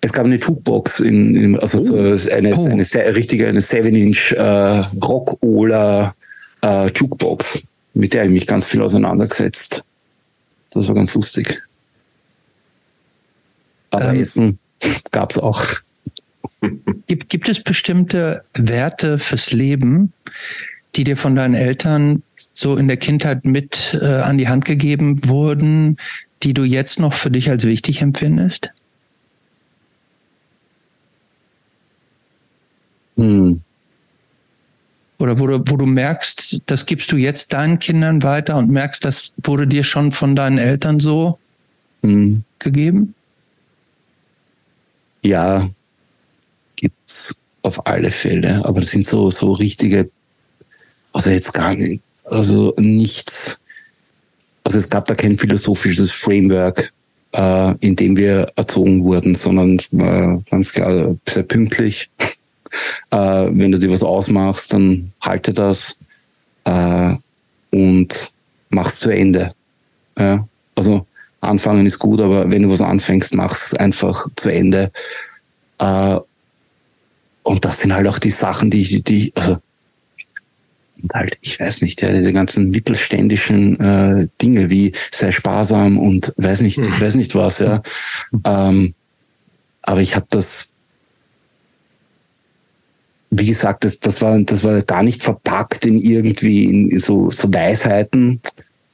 [0.00, 1.82] Es gab eine Jukebox in, in also oh.
[2.16, 2.64] so eine, oh.
[2.64, 6.14] eine, eine richtige, eine 7-Inch äh, Rock-Ola
[6.62, 9.84] äh, Jukebox mit der ich mich ganz viel auseinandergesetzt.
[10.72, 11.60] Das war ganz lustig.
[13.90, 14.58] Aber ähm, Essen
[15.10, 15.64] gab's auch.
[17.06, 20.12] Gibt, gibt es bestimmte Werte fürs Leben,
[20.94, 22.22] die dir von deinen Eltern
[22.54, 25.96] so in der Kindheit mit äh, an die Hand gegeben wurden,
[26.42, 28.70] die du jetzt noch für dich als wichtig empfindest?
[33.16, 33.62] Hm.
[35.20, 39.04] Oder wo du, wo du merkst, das gibst du jetzt deinen Kindern weiter und merkst,
[39.04, 41.38] das wurde dir schon von deinen Eltern so
[42.02, 42.42] hm.
[42.58, 43.14] gegeben?
[45.22, 45.68] Ja,
[46.76, 48.64] gibt's auf alle Fälle.
[48.64, 50.10] Aber das sind so, so richtige,
[51.12, 53.60] also jetzt gar nicht, also nichts,
[54.64, 56.94] also es gab da kein philosophisches Framework,
[57.32, 62.08] äh, in dem wir erzogen wurden, sondern äh, ganz klar sehr pünktlich.
[63.10, 63.16] Äh,
[63.50, 65.98] wenn du dir was ausmachst, dann halte das
[66.64, 67.14] äh,
[67.70, 68.32] und
[68.70, 69.54] mach's zu Ende.
[70.18, 70.46] Ja?
[70.74, 71.06] Also
[71.40, 74.92] anfangen ist gut, aber wenn du was anfängst, mach's einfach zu Ende.
[75.78, 76.18] Äh,
[77.42, 79.58] und das sind halt auch die Sachen, die, die, also,
[81.02, 86.34] und halt, ich weiß nicht, ja, diese ganzen mittelständischen äh, Dinge wie sei sparsam und
[86.36, 87.82] weiß nicht, ich weiß nicht was, ja.
[88.44, 88.94] Ähm,
[89.82, 90.72] aber ich habe das,
[93.30, 97.52] wie gesagt, das, das war, das war gar nicht verpackt in irgendwie in so, so
[97.52, 98.40] Weisheiten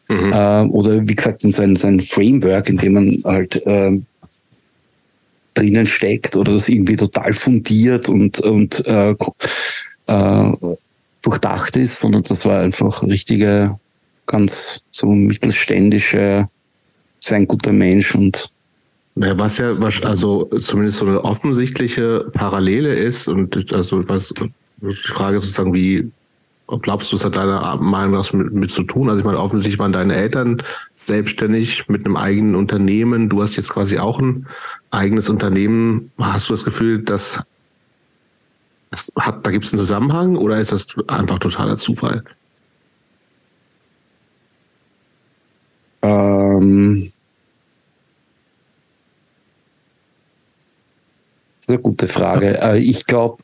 [0.08, 0.32] mhm.
[0.32, 3.98] äh, oder wie gesagt in so ein, so ein Framework, in dem man halt äh,
[5.54, 9.14] drinnen steckt oder das irgendwie total fundiert und, und äh,
[10.06, 10.52] äh,
[11.22, 13.78] durchdacht ist, sondern das war einfach richtige,
[14.26, 16.48] ganz so mittelständische,
[17.20, 18.50] sein guter Mensch und
[19.16, 24.34] ja, was ja, was also zumindest so eine offensichtliche Parallele ist und also was
[24.82, 26.10] die Frage ist sozusagen, wie
[26.82, 29.08] glaubst du, es hat deiner Meinung nach mit, mit zu tun?
[29.08, 30.62] Also ich meine, offensichtlich waren deine Eltern
[30.94, 33.28] selbstständig mit einem eigenen Unternehmen.
[33.28, 34.46] Du hast jetzt quasi auch ein
[34.90, 36.10] eigenes Unternehmen.
[36.18, 37.42] Hast du das Gefühl, dass
[38.90, 42.22] das hat, da gibt es einen Zusammenhang oder ist das einfach totaler Zufall?
[46.02, 47.12] Ähm,
[51.66, 52.60] das ist eine gute Frage.
[52.62, 53.42] Äh, ich glaube,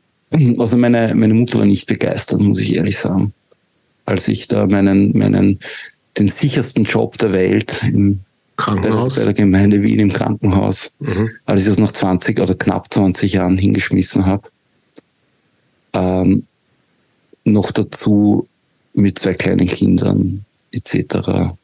[0.59, 3.35] also meine, meine Mutter war nicht begeistert, muss ich ehrlich sagen.
[4.05, 5.59] Als ich da meinen, meinen,
[6.19, 8.21] den sichersten Job der Welt im
[8.57, 9.17] Krankenhaus?
[9.17, 11.31] Bei, der, Gemeinde Wien im Krankenhaus, mhm.
[11.47, 14.49] als ich das nach 20 oder knapp 20 Jahren hingeschmissen habe.
[15.95, 16.47] Ähm,
[17.45, 18.47] noch dazu
[18.95, 21.55] mit zwei kleinen Kindern etc.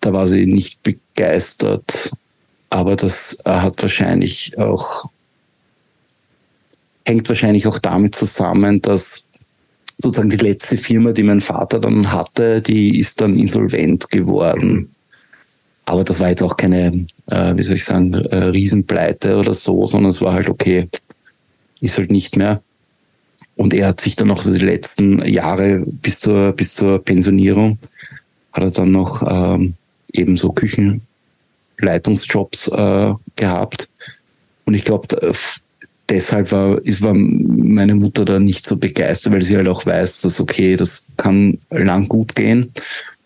[0.00, 2.12] Da war sie nicht begeistert,
[2.70, 5.10] aber das hat wahrscheinlich auch
[7.08, 9.28] hängt wahrscheinlich auch damit zusammen, dass
[9.96, 14.90] sozusagen die letzte Firma, die mein Vater dann hatte, die ist dann insolvent geworden.
[15.86, 19.86] Aber das war jetzt auch keine, äh, wie soll ich sagen, äh, Riesenpleite oder so,
[19.86, 20.88] sondern es war halt okay,
[21.80, 22.62] ist halt nicht mehr.
[23.56, 27.78] Und er hat sich dann noch so die letzten Jahre bis zur, bis zur Pensionierung,
[28.52, 29.74] hat er dann noch ähm,
[30.12, 30.52] eben so
[31.78, 33.88] Küchenleitungsjobs äh, gehabt.
[34.64, 35.34] Und ich glaube,
[36.08, 40.40] deshalb war, war meine Mutter da nicht so begeistert, weil sie halt auch weiß, dass
[40.40, 42.72] okay, das kann lang gut gehen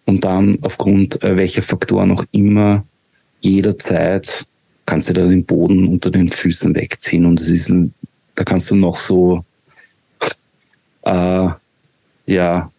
[0.04, 2.84] und dann aufgrund äh, welcher Faktoren auch immer
[3.40, 4.46] jederzeit
[4.86, 7.94] kannst du da den Boden unter den Füßen wegziehen und es ist ein,
[8.34, 9.44] da kannst du noch so
[11.02, 11.48] äh,
[12.26, 12.70] ja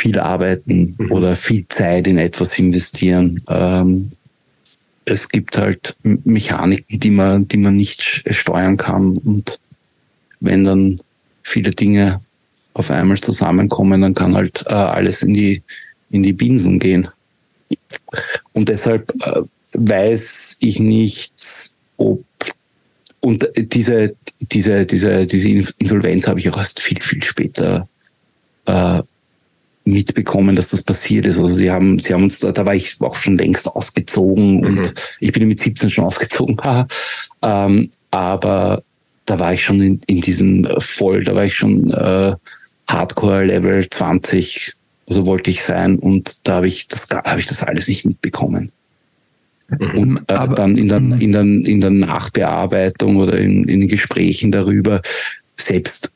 [0.00, 1.12] viel arbeiten mhm.
[1.12, 3.42] oder viel Zeit in etwas investieren.
[3.48, 4.12] Ähm,
[5.04, 9.18] es gibt halt Mechaniken, die man, die man nicht steuern kann.
[9.18, 9.60] Und
[10.40, 11.00] wenn dann
[11.42, 12.20] viele Dinge
[12.74, 15.62] auf einmal zusammenkommen, dann kann halt äh, alles in die,
[16.10, 17.08] in die Binsen gehen.
[18.52, 19.42] Und deshalb äh,
[19.74, 22.24] weiß ich nicht, ob
[23.22, 27.86] und diese, diese, diese, diese Insolvenz habe ich auch erst viel, viel später
[28.64, 29.02] äh,
[29.90, 31.38] mitbekommen, dass das passiert ist.
[31.38, 34.66] Also sie haben, sie haben uns, da, da war ich auch schon längst ausgezogen mhm.
[34.66, 36.56] und ich bin mit 17 schon ausgezogen.
[37.42, 38.82] ähm, aber
[39.26, 42.34] da war ich schon in, in diesem voll, da war ich schon äh,
[42.88, 44.74] Hardcore Level 20,
[45.06, 48.72] so wollte ich sein und da habe ich das habe ich das alles nicht mitbekommen.
[49.68, 49.98] Mhm.
[49.98, 51.20] Und äh, dann in der, mhm.
[51.20, 55.00] in, der, in der Nachbearbeitung oder in, in den Gesprächen darüber,
[55.56, 56.12] selbst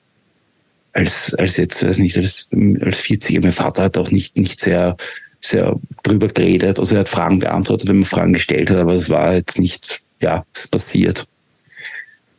[0.94, 4.96] als, als jetzt, weiß nicht, als, als 40er, mein Vater hat auch nicht, nicht sehr,
[5.40, 6.78] sehr drüber geredet.
[6.78, 10.02] Also er hat Fragen beantwortet, wenn man Fragen gestellt hat, aber es war jetzt nicht,
[10.22, 11.26] ja, es passiert.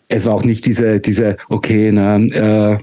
[0.07, 2.79] Es war auch nicht diese, diese, okay, na, äh,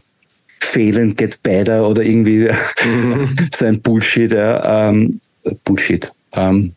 [0.61, 2.49] fail and get better oder irgendwie
[2.85, 3.37] mhm.
[3.55, 5.21] so ein Bullshit, ja, ähm,
[5.65, 6.75] Bullshit, ähm,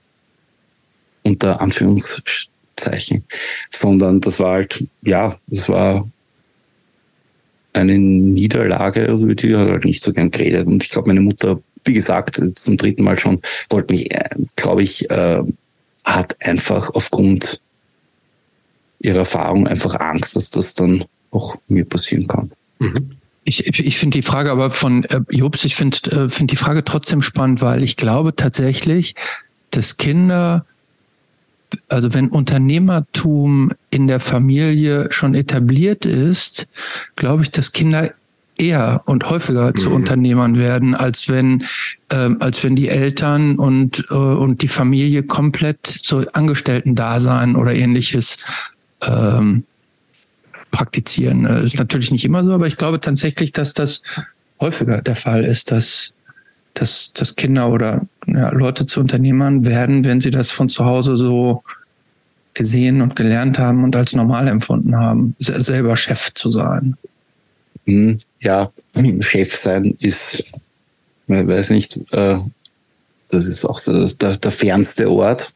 [1.23, 3.25] unter Anführungszeichen,
[3.71, 6.07] sondern das war halt, ja, das war
[7.75, 10.67] eine Niederlage, über die hat halt nicht so gern geredet.
[10.67, 14.83] Und ich glaube, meine Mutter, wie gesagt, zum dritten Mal schon, wollte mich, äh, glaube
[14.83, 15.43] ich, äh,
[16.03, 17.61] hat einfach aufgrund
[18.99, 22.51] ihrer Erfahrung einfach Angst, dass das dann auch mir passieren kann.
[22.79, 23.11] Mhm.
[23.43, 26.83] Ich, ich finde die Frage aber von äh, Jobs, ich finde äh, find die Frage
[26.83, 29.13] trotzdem spannend, weil ich glaube tatsächlich,
[29.69, 30.65] dass Kinder,
[31.87, 36.67] also wenn Unternehmertum in der Familie schon etabliert ist,
[37.15, 38.11] glaube ich, dass Kinder
[38.57, 39.75] eher und häufiger mhm.
[39.75, 41.65] zu Unternehmern werden, als wenn
[42.11, 48.37] ähm, als wenn die Eltern und äh, und die Familie komplett zu Angestellten-Dasein oder ähnliches
[49.01, 49.65] ähm,
[50.71, 51.43] praktizieren.
[51.43, 54.01] Das ist natürlich nicht immer so, aber ich glaube tatsächlich, dass das
[54.59, 56.14] häufiger der Fall ist, dass
[56.75, 61.17] dass, dass Kinder oder ja, Leute zu Unternehmern werden, wenn sie das von zu Hause
[61.17, 61.63] so
[62.53, 66.95] gesehen und gelernt haben und als normal empfunden haben, selber Chef zu sein.
[67.85, 68.71] Hm, ja,
[69.19, 70.43] Chef sein ist,
[71.27, 72.37] man weiß nicht, äh,
[73.29, 75.53] das ist auch so das, der, der fernste Ort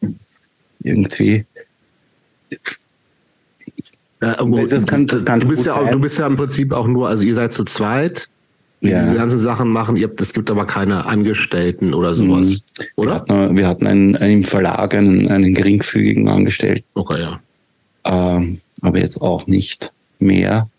[0.82, 1.45] irgendwie.
[4.21, 4.36] Ja,
[4.67, 7.08] das kann, das kann du, bist ja auch, du bist ja im Prinzip auch nur,
[7.08, 8.27] also ihr seid zu zweit,
[8.82, 9.04] die ja.
[9.04, 9.98] diese ganzen Sachen machen.
[9.98, 12.86] Ihr habt, es gibt aber keine Angestellten oder sowas, mhm.
[12.96, 13.12] oder?
[13.12, 16.86] Wir hatten, wir hatten einen, einen Verlag, einen, einen geringfügigen Angestellten.
[16.94, 17.39] Okay, ja.
[18.06, 20.70] Ähm, aber jetzt auch nicht mehr.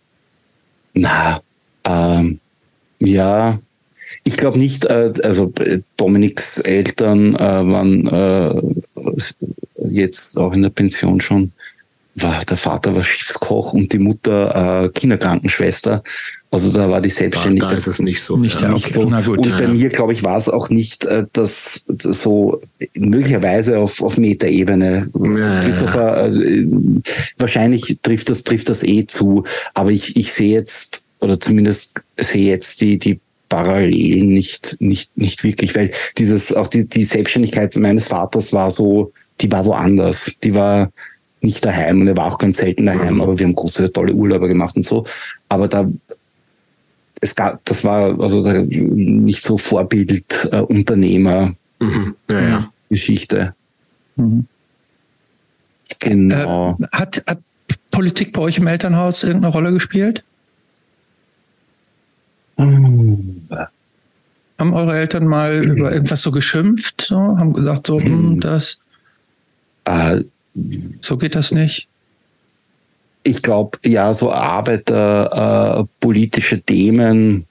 [0.94, 1.40] Na,
[1.84, 2.40] ähm,
[2.98, 3.58] ja,
[4.24, 8.62] ich glaube nicht, äh, also äh, Dominiks Eltern äh, waren äh,
[9.90, 11.52] jetzt auch in der Pension schon
[12.14, 16.02] war, der Vater war Schiffskoch und die Mutter äh, Kinderkrankenschwester.
[16.52, 17.72] Also da war die Selbstständigkeit.
[17.72, 18.36] Da ist es nicht so.
[18.36, 19.04] Nicht, ja, nicht so.
[19.04, 22.60] Na gut, und bei mir, glaube ich, war es auch nicht äh, das so
[22.94, 25.08] möglicherweise auf, auf Metaebene.
[25.14, 26.66] Ja, Christopher, also, äh,
[27.38, 29.44] wahrscheinlich trifft das, trifft das eh zu.
[29.74, 35.44] Aber ich, ich sehe jetzt, oder zumindest sehe jetzt die, die Parallelen nicht, nicht, nicht
[35.44, 40.36] wirklich, weil dieses, auch die, die Selbstständigkeit meines Vaters war so, die war woanders.
[40.42, 40.90] Die war,
[41.42, 43.22] nicht daheim und er war auch ganz selten daheim, mhm.
[43.22, 45.06] aber wir haben große, tolle Urlaube gemacht und so.
[45.48, 45.90] Aber da,
[47.20, 52.14] es gab, das war also nicht so Vorbild äh, Unternehmer mhm.
[52.28, 52.72] ja, ja.
[52.88, 53.54] Geschichte.
[54.16, 54.46] Mhm.
[55.98, 56.78] Genau.
[56.80, 57.38] Äh, hat, hat
[57.90, 60.24] Politik bei euch im Elternhaus irgendeine Rolle gespielt?
[62.56, 63.42] Mhm.
[64.58, 67.02] Haben eure Eltern mal über irgendwas so geschimpft?
[67.02, 67.16] So?
[67.16, 68.78] Haben gesagt, so, hm, das?
[69.84, 70.22] Äh,
[71.00, 71.88] so geht das nicht.
[73.22, 77.46] Ich glaube, ja, so Arbeiter, äh, Themen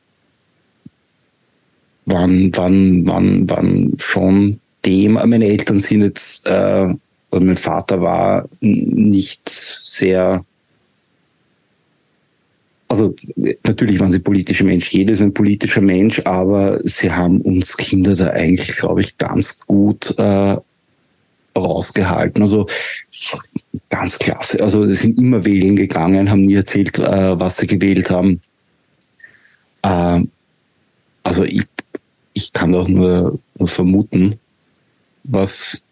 [2.06, 5.26] waren, waren, waren, waren schon Thema.
[5.26, 6.94] Meine Eltern sind jetzt, äh,
[7.32, 10.44] oder mein Vater war nicht sehr,
[12.88, 13.16] also
[13.64, 18.16] natürlich waren sie politische Menschen, jeder ist ein politischer Mensch, aber sie haben uns Kinder
[18.16, 20.58] da eigentlich, glaube ich, ganz gut äh,
[21.56, 22.42] rausgehalten.
[22.42, 22.68] Also
[23.90, 24.62] ganz klasse.
[24.62, 28.42] Also sie sind immer wählen gegangen, haben nie erzählt, äh, was sie gewählt haben.
[29.84, 30.30] Ähm,
[31.24, 31.64] also ich,
[32.34, 34.40] ich kann doch nur, nur vermuten,
[35.24, 35.84] was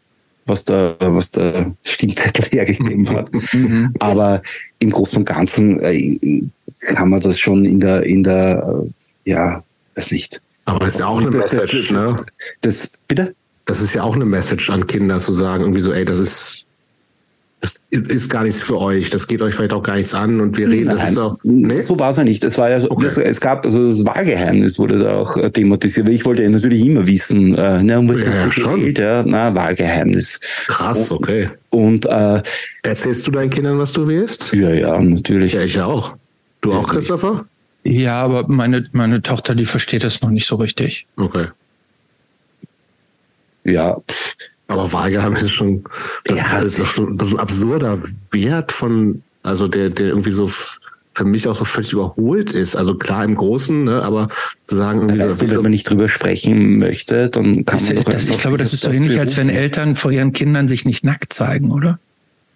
[0.47, 3.29] was der, was der Stimmzettel hergegeben hat.
[3.53, 3.93] Mhm.
[3.99, 4.41] Aber
[4.79, 6.41] im Großen und Ganzen äh,
[6.79, 8.85] kann man das schon in der, in der,
[9.25, 9.63] äh, ja,
[9.95, 10.41] weiß nicht.
[10.63, 12.15] Aber es ist ja auch eine Message, ne?
[12.61, 13.35] Das, bitte?
[13.67, 16.65] das ist ja auch eine Message an Kinder zu sagen, irgendwie so, ey, das ist,
[17.60, 20.58] das ist gar nichts für euch, das geht euch vielleicht auch gar nichts an und
[20.58, 21.38] wir reden, Nein, das ist auch.
[21.43, 21.82] Nee?
[21.82, 22.43] So war es ja nicht.
[22.43, 23.06] Es war ja so, okay.
[23.06, 26.08] das, es gab, also das Wahlgeheimnis wurde da auch äh, thematisiert.
[26.10, 28.82] Ich wollte ja natürlich immer wissen, äh, na, um ja, ja, schon.
[28.82, 30.39] Geht, ja, na, Wahlgeheimnis.
[30.67, 31.50] Krass, okay.
[31.72, 32.41] Und äh,
[32.84, 34.54] erzählst du deinen Kindern, was du willst?
[34.54, 35.54] Ja, ja, natürlich.
[35.54, 36.15] Ja, ich auch.
[36.62, 37.46] Du auch, Christopher?
[37.84, 41.08] Ja, aber meine, meine Tochter, die versteht das noch nicht so richtig.
[41.15, 41.48] Okay
[43.68, 43.97] ja.
[44.68, 45.84] Aber Wahlgeheimnis ist schon,
[46.26, 46.59] das, ja.
[46.59, 47.99] ist auch so, das ist ein absurder
[48.32, 50.49] Wert von, also der, der irgendwie so
[51.18, 52.76] für mich auch so völlig überholt ist.
[52.76, 54.28] Also klar im Großen, ne, aber
[54.61, 57.97] zu sagen, irgendwie ja, so, wenn man nicht drüber sprechen möchte, dann kann man.
[57.97, 60.86] Ist, das, ich glaube, das ist so ähnlich, als wenn Eltern vor ihren Kindern sich
[60.86, 61.99] nicht nackt zeigen, oder?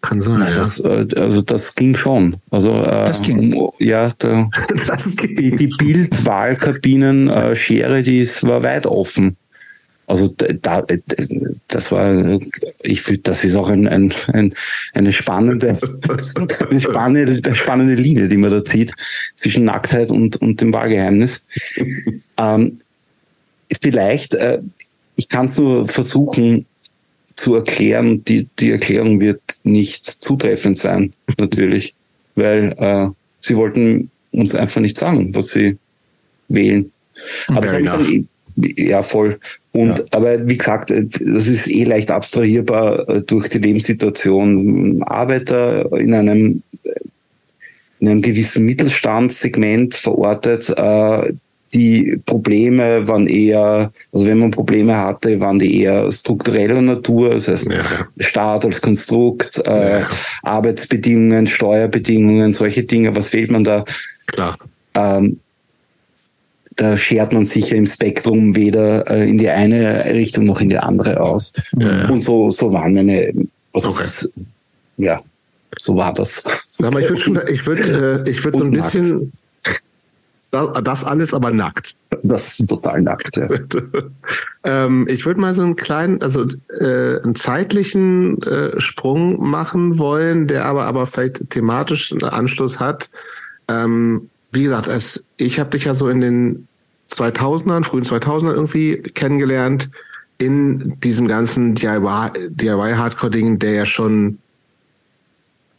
[0.01, 0.39] Kann sein.
[0.39, 0.55] Nein, ja.
[0.55, 2.37] das, äh, also das ging schon.
[2.51, 3.53] Also äh, das ging.
[3.53, 4.49] Um, ja, der,
[4.87, 5.35] das ging.
[5.35, 9.37] die, die Bildwahlkabinen äh, Schere, die ist, war weit offen.
[10.11, 10.85] Also da,
[11.69, 12.37] das war,
[12.81, 14.53] ich finde, das ist auch ein, ein, ein,
[14.93, 15.79] eine spannende,
[16.69, 18.93] eine spannende, spannende Linie, die man da zieht
[19.35, 21.45] zwischen Nacktheit und, und dem Wahlgeheimnis.
[22.37, 22.81] Ähm,
[23.69, 24.59] ist vielleicht, äh,
[25.15, 26.65] ich kann es nur versuchen
[27.37, 31.95] zu erklären, die, die Erklärung wird nicht zutreffend sein, natürlich,
[32.35, 33.07] weil äh,
[33.39, 35.77] sie wollten uns einfach nicht sagen, was sie
[36.49, 36.91] wählen.
[37.47, 38.27] Aber dann,
[38.77, 39.39] ja, voll.
[39.71, 40.03] Und ja.
[40.11, 45.03] aber wie gesagt, das ist eh leicht abstrahierbar äh, durch die Lebenssituation.
[45.03, 46.63] Arbeiter in einem
[47.99, 51.33] in einem gewissen Mittelstandssegment verortet, äh,
[51.73, 57.47] die Probleme waren eher, also wenn man Probleme hatte, waren die eher struktureller Natur, das
[57.47, 58.07] heißt ja.
[58.19, 60.07] Staat als Konstrukt, äh, ja.
[60.43, 63.85] Arbeitsbedingungen, Steuerbedingungen, solche Dinge, was fehlt man da?
[64.27, 64.57] Klar.
[64.95, 65.39] Ähm,
[66.75, 70.69] da schert man sich ja im Spektrum weder äh, in die eine Richtung noch in
[70.69, 71.53] die andere aus.
[71.77, 73.33] Ja, Und so, so waren meine,
[73.73, 74.03] also okay.
[74.03, 74.31] das,
[74.97, 75.21] ja,
[75.77, 76.43] so war das.
[76.81, 79.33] Aber ich würde ich würde, äh, ich würde so ein bisschen,
[80.51, 81.95] das alles aber nackt.
[82.23, 83.47] Das ist total nackt, ja.
[84.63, 86.45] ähm, ich würde mal so einen kleinen, also
[86.79, 93.09] äh, einen zeitlichen äh, Sprung machen wollen, der aber aber vielleicht thematisch einen Anschluss hat.
[93.67, 96.67] Ähm, wie gesagt, es, ich habe dich ja so in den
[97.09, 99.89] 2000ern, frühen 2000ern irgendwie kennengelernt
[100.37, 104.39] in diesem ganzen DIY-Hardcore-Ding, der ja schon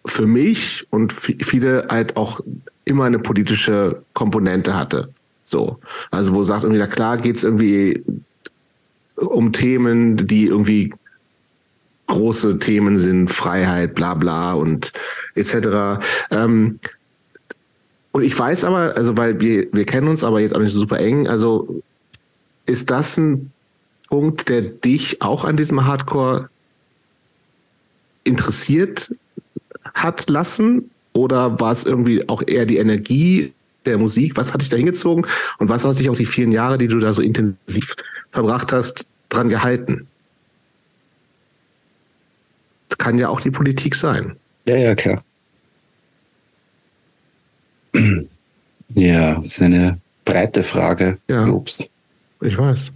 [0.05, 2.41] für mich und viele halt auch
[2.85, 5.11] immer eine politische Komponente hatte.
[5.45, 5.79] So.
[6.11, 8.03] Also wo sagt irgendwie, na klar geht's irgendwie
[9.17, 10.93] um Themen, die irgendwie
[12.07, 14.93] große Themen sind, Freiheit, bla bla und
[15.35, 16.01] etc.
[16.31, 16.79] Ähm,
[18.13, 20.81] und ich weiß aber, also weil wir, wir kennen uns aber jetzt auch nicht so
[20.81, 21.83] super eng, also
[22.67, 23.51] ist das ein
[24.09, 26.51] Punkt, der dich auch an diesem Hardcore
[28.25, 29.11] interessiert
[29.95, 30.91] hat lassen?
[31.15, 33.53] Oder war es irgendwie auch eher die Energie
[33.85, 34.37] der Musik?
[34.37, 35.27] Was hat dich da hingezogen?
[35.59, 37.97] Und was hat sich auch die vielen Jahre, die du da so intensiv
[38.31, 40.07] verbracht hast, dran gehalten?
[42.89, 44.37] Das kann ja auch die Politik sein.
[44.67, 45.23] Ja, ja, klar.
[48.95, 51.83] Ja, das ist eine breite Frage, ja, Jobs.
[52.43, 52.93] Ich weiß.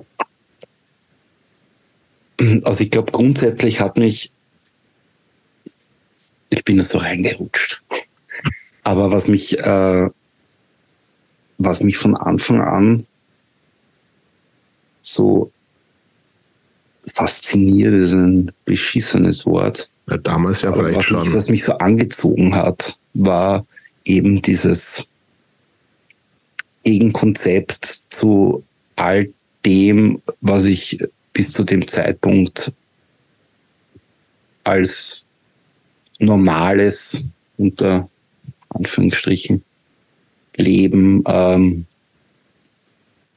[2.64, 4.30] Also ich glaube, grundsätzlich hat mich
[6.50, 7.82] ich bin da so reingerutscht.
[8.84, 10.08] Aber was mich, äh,
[11.58, 13.06] was mich von Anfang an
[15.02, 15.50] so
[17.12, 19.90] fasziniert, ist ein beschissenes Wort.
[20.08, 21.20] Ja, damals ja vielleicht was schon.
[21.20, 23.66] Mich, was mich so angezogen hat, war
[24.06, 25.08] eben dieses
[26.84, 29.28] Gegenkonzept zu all
[29.64, 30.98] dem, was ich
[31.32, 32.72] bis zu dem Zeitpunkt
[34.64, 35.24] als
[36.18, 37.28] normales,
[37.58, 38.08] unter
[38.68, 39.62] Anführungsstrichen,
[40.56, 41.86] Leben ähm,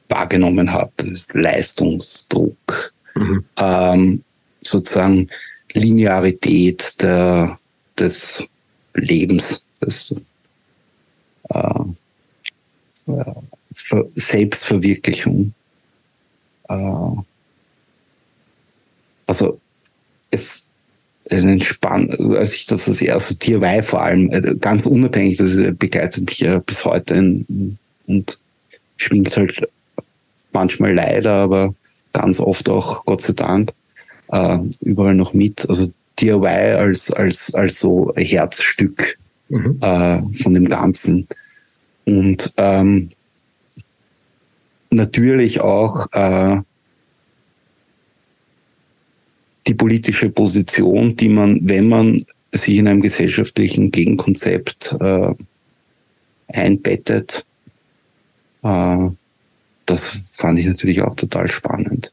[0.08, 0.92] wahrgenommen habe.
[0.96, 3.44] Das ist Leistungsdruck, mhm.
[3.56, 4.24] ähm,
[4.62, 5.28] sozusagen
[5.72, 7.58] Linearität der,
[7.98, 8.48] des
[8.94, 10.14] Lebens, des
[14.14, 15.54] Selbstverwirklichung.
[16.68, 17.10] Äh,
[19.26, 19.60] also
[20.30, 20.68] es
[21.24, 26.40] entspannt, als ich das das erste war, vor allem äh, ganz unabhängig, das begleitet mich
[26.40, 28.38] ja bis heute in, und
[28.96, 29.68] schwingt halt
[30.52, 31.74] manchmal leider, aber
[32.12, 33.72] ganz oft auch, Gott sei Dank,
[34.28, 35.68] äh, überall noch mit.
[35.68, 39.19] Also DIY als, als, als so Herzstück
[39.50, 39.78] mhm.
[39.80, 41.26] äh, von dem Ganzen.
[42.06, 43.10] Und ähm,
[44.90, 46.60] natürlich auch äh,
[49.66, 55.34] die politische Position, die man, wenn man sich in einem gesellschaftlichen Gegenkonzept äh,
[56.48, 57.44] einbettet,
[58.62, 59.08] äh,
[59.86, 62.12] das fand ich natürlich auch total spannend.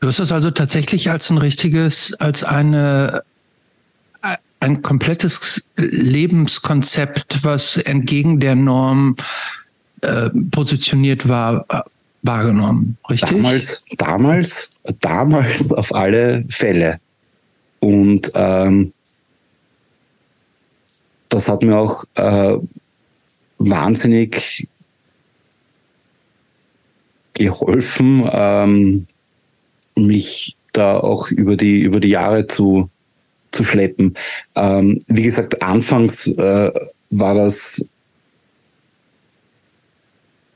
[0.00, 3.22] Du hast das also tatsächlich als ein richtiges, als eine
[4.60, 9.16] ein komplettes Lebenskonzept, was entgegen der Norm
[10.02, 11.66] äh, positioniert war,
[12.22, 13.30] wahrgenommen, richtig?
[13.30, 17.00] Damals, damals, damals auf alle Fälle.
[17.80, 18.92] Und ähm,
[21.30, 22.56] das hat mir auch äh,
[23.58, 24.68] wahnsinnig
[27.34, 29.06] geholfen, ähm,
[29.96, 32.90] mich da auch über die über die Jahre zu
[33.60, 34.14] zu schleppen.
[34.56, 36.72] Ähm, wie gesagt, anfangs äh,
[37.10, 37.86] war das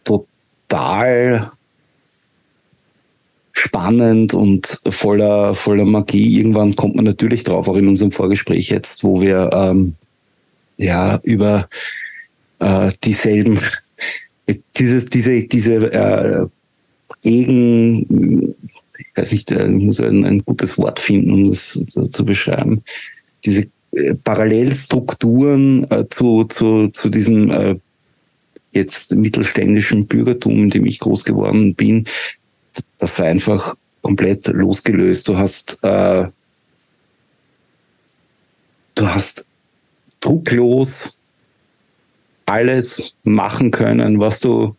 [0.05, 1.51] total
[3.53, 6.39] spannend und voller, voller Magie.
[6.39, 9.97] Irgendwann kommt man natürlich drauf, auch in unserem Vorgespräch jetzt, wo wir ähm,
[10.79, 11.69] ja über
[12.59, 13.61] äh, dieselben,
[14.79, 16.47] dieses, diese, diese äh,
[17.23, 18.55] Gegen,
[18.99, 22.83] ich weiß nicht, ich muss ein, ein gutes Wort finden, um das zu, zu beschreiben,
[23.45, 27.77] diese äh, Parallelstrukturen äh, zu, zu, zu diesem äh,
[28.73, 32.07] jetzt mittelständischen Bürgertum, in dem ich groß geworden bin,
[32.99, 35.29] das war einfach komplett losgelöst.
[35.29, 36.27] Du hast, äh,
[38.95, 39.47] du hast
[40.21, 41.19] drucklos
[42.47, 44.77] alles machen können, was du,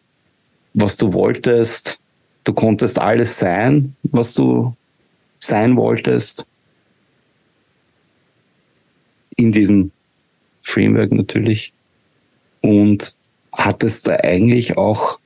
[0.74, 2.00] was du wolltest.
[2.46, 4.76] Du konntest alles sein, was du
[5.40, 6.46] sein wolltest.
[9.36, 9.92] In diesem
[10.62, 11.74] Framework natürlich.
[12.62, 13.16] Und
[13.52, 15.20] hattest da eigentlich auch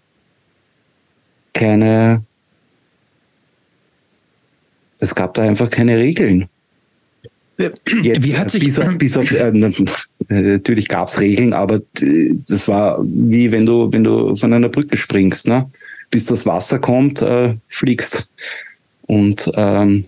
[1.53, 2.23] keine,
[4.99, 6.47] es gab da einfach keine Regeln.
[7.57, 9.51] Jetzt, wie hat sich bis auf, bis auf, äh,
[10.29, 11.81] natürlich gab es Regeln, aber
[12.47, 15.69] das war wie wenn du wenn du von einer Brücke springst, ne?
[16.09, 18.29] Bis das Wasser kommt, äh, fliegst
[19.03, 20.05] und ähm,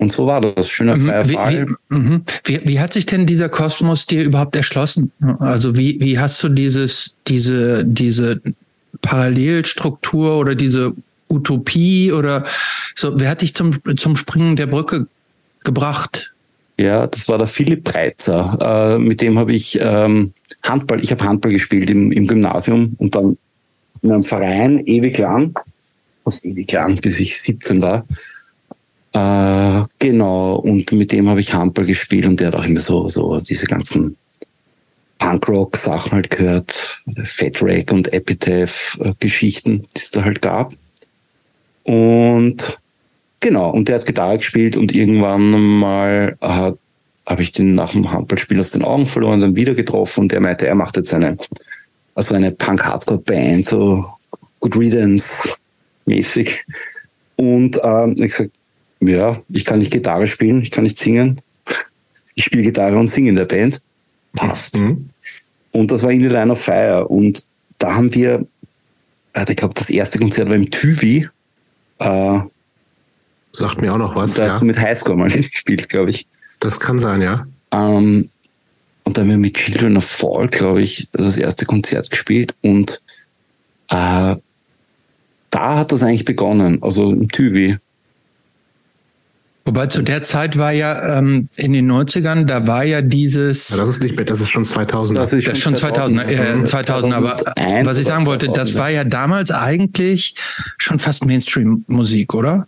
[0.00, 0.70] und so war das.
[0.70, 1.06] Schöner mhm.
[1.06, 1.66] freier Fall.
[1.90, 2.22] Wie, mhm.
[2.44, 5.12] wie, wie, hat sich denn dieser Kosmos dir überhaupt erschlossen?
[5.40, 8.40] Also wie, wie hast du dieses, diese, diese
[9.02, 10.94] Parallelstruktur oder diese
[11.28, 12.44] Utopie oder
[12.96, 15.06] so, wer hat dich zum, zum Springen der Brücke
[15.64, 16.32] gebracht?
[16.78, 18.94] Ja, das war der Philipp Breitzer.
[18.96, 23.14] Äh, mit dem habe ich ähm, Handball, ich habe Handball gespielt im, im Gymnasium und
[23.14, 23.36] dann
[24.02, 25.58] in einem Verein ewig lang,
[26.24, 28.06] was ewig lang, bis ich 17 war.
[29.12, 33.08] Äh, genau, und mit dem habe ich Handball gespielt und der hat auch immer so,
[33.08, 34.16] so diese ganzen
[35.18, 40.74] Punkrock-Sachen halt gehört, Fat Rag und Epitaph-Geschichten, die es da halt gab.
[41.82, 42.78] Und
[43.40, 48.58] genau, und der hat Gitarre gespielt und irgendwann mal habe ich den nach dem Handballspiel
[48.60, 51.36] aus den Augen verloren, dann wieder getroffen und der meinte, er macht jetzt eine,
[52.20, 54.04] also eine Punk-Hardcore-Band, so
[54.60, 56.64] Good Riddance-mäßig.
[57.36, 58.50] Und ähm, ich gesagt,
[59.00, 61.40] ja, ich kann nicht Gitarre spielen, ich kann nicht singen.
[62.34, 63.80] Ich spiele Gitarre und singe in der Band.
[64.34, 64.76] Passt.
[64.76, 65.08] Mhm.
[65.72, 67.08] Und das war in the Line of Fire.
[67.08, 67.42] Und
[67.78, 68.46] da haben wir,
[69.48, 71.26] ich glaube, das erste Konzert war im Tüvi.
[72.00, 72.40] Äh,
[73.52, 74.34] Sagt mir auch noch was.
[74.34, 74.52] Da ja.
[74.52, 76.26] hast du mit Highscore mal gespielt, glaube ich.
[76.60, 77.46] Das kann sein, ja.
[77.72, 78.28] Ähm,
[79.04, 82.54] und dann haben wir mit Children of Fall, glaube ich, das erste Konzert gespielt.
[82.62, 83.00] Und
[83.88, 84.36] äh,
[85.50, 87.78] da hat das eigentlich begonnen, also im Tüvi.
[89.64, 93.68] Wobei zu der Zeit war ja ähm, in den 90ern, da war ja dieses.
[93.68, 95.18] Ja, das ist nicht mehr, das ist schon 2000.
[95.18, 97.36] Das ist schon 2000, 2000, äh, 2000 aber
[97.84, 100.34] was ich sagen wollte, das war ja damals eigentlich
[100.78, 102.66] schon fast Mainstream-Musik, oder?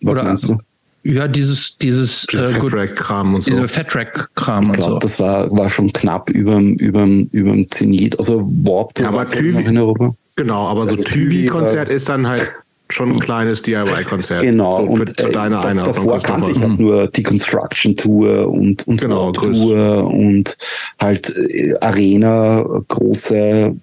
[0.00, 0.58] Was oder meinst du?
[1.02, 3.52] Ja, dieses, dieses äh, Fat-Rack-Kram und so.
[3.52, 4.98] Diese Fat-Rack-Kram und so.
[4.98, 8.18] Das war, war schon knapp überm, überm, überm Zenit.
[8.18, 10.14] Also Warp ja, aber Tüvi, in Europa.
[10.36, 12.50] Genau, aber so also Tüvi-Konzert ist dann halt
[12.90, 14.42] schon ein kleines DIY-Konzert.
[14.42, 14.86] Genau.
[14.86, 15.94] So für, und, zu äh, deiner Einordnung.
[15.94, 20.56] Davor kannte ich halt nur die Construction Tour und, und genau, Tour und
[21.00, 23.74] halt äh, Arena, große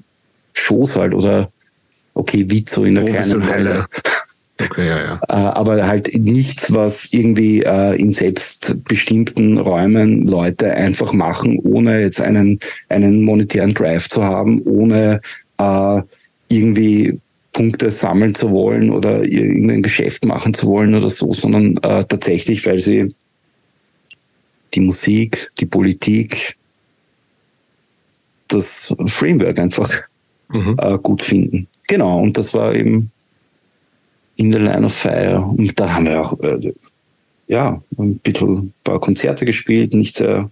[0.54, 1.50] Shows halt oder
[2.14, 3.86] okay, wie so in der kleinen Halle.
[4.60, 5.20] Okay, ja, ja.
[5.30, 12.22] Äh, aber halt nichts, was irgendwie äh, in selbstbestimmten Räumen Leute einfach machen, ohne jetzt
[12.22, 15.22] einen, einen monetären Drive zu haben, ohne
[15.60, 16.02] äh,
[16.50, 17.20] irgendwie
[17.54, 22.78] Punkte sammeln zu wollen oder irgendein Geschäft machen zu wollen oder so, sondern tatsächlich, weil
[22.78, 23.16] sie
[24.76, 26.56] die Musik, die Politik,
[28.48, 29.92] das Framework einfach
[30.50, 30.78] mhm.
[31.02, 31.68] gut finden.
[31.88, 33.12] Genau, und das war eben
[34.38, 35.42] in the Line of Fire.
[35.42, 36.74] Und da haben wir auch äh,
[37.48, 40.50] ja, ein bisschen ein paar Konzerte gespielt, nicht sehr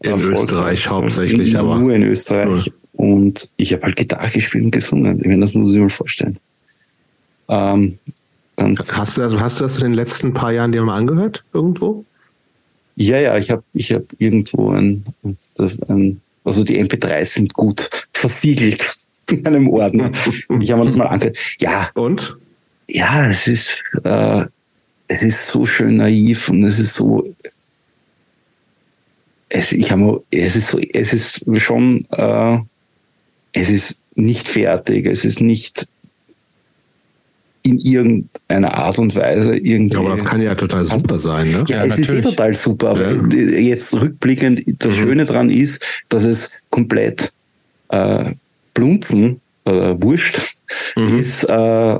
[0.00, 2.66] in Österreich hauptsächlich, in, aber nur in Österreich.
[2.66, 2.74] Cool.
[2.92, 5.18] Und ich habe halt Gitarre gespielt und gesungen.
[5.20, 6.38] Ich meine, das muss ich mir vorstellen.
[7.48, 7.98] Ähm,
[8.56, 12.04] hast, du, also hast du das in den letzten paar Jahren dir mal angehört irgendwo?
[12.96, 15.04] Ja, ja, ich habe ich hab irgendwo ein,
[15.56, 18.94] das, ein, also die MP3s sind gut versiegelt
[19.30, 20.12] in einem Ordner.
[20.60, 21.36] ich habe mir das mal angehört.
[21.58, 21.90] Ja.
[21.94, 22.36] Und?
[22.86, 24.44] Ja, es ist, äh,
[25.08, 27.34] es ist so schön naiv und es ist so,
[29.48, 32.58] es, ich habe, es ist so, es ist schon, äh,
[33.52, 35.86] es ist nicht fertig, es ist nicht
[37.62, 39.94] in irgendeiner Art und Weise irgendwie.
[39.94, 41.64] Ja, aber das kann ja total super sein, ne?
[41.66, 42.10] Ja, ja es natürlich.
[42.10, 43.58] ist total super, aber ja.
[43.58, 45.00] jetzt rückblickend, das mhm.
[45.00, 47.32] Schöne dran ist, dass es komplett
[47.88, 48.32] äh,
[48.74, 50.58] blunzen oder wurscht
[50.94, 51.18] mhm.
[51.18, 51.98] ist, äh,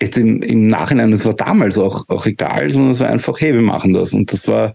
[0.00, 3.54] jetzt im, im Nachhinein, das war damals auch, auch egal, sondern es war einfach, hey,
[3.54, 4.12] wir machen das.
[4.12, 4.72] Und das war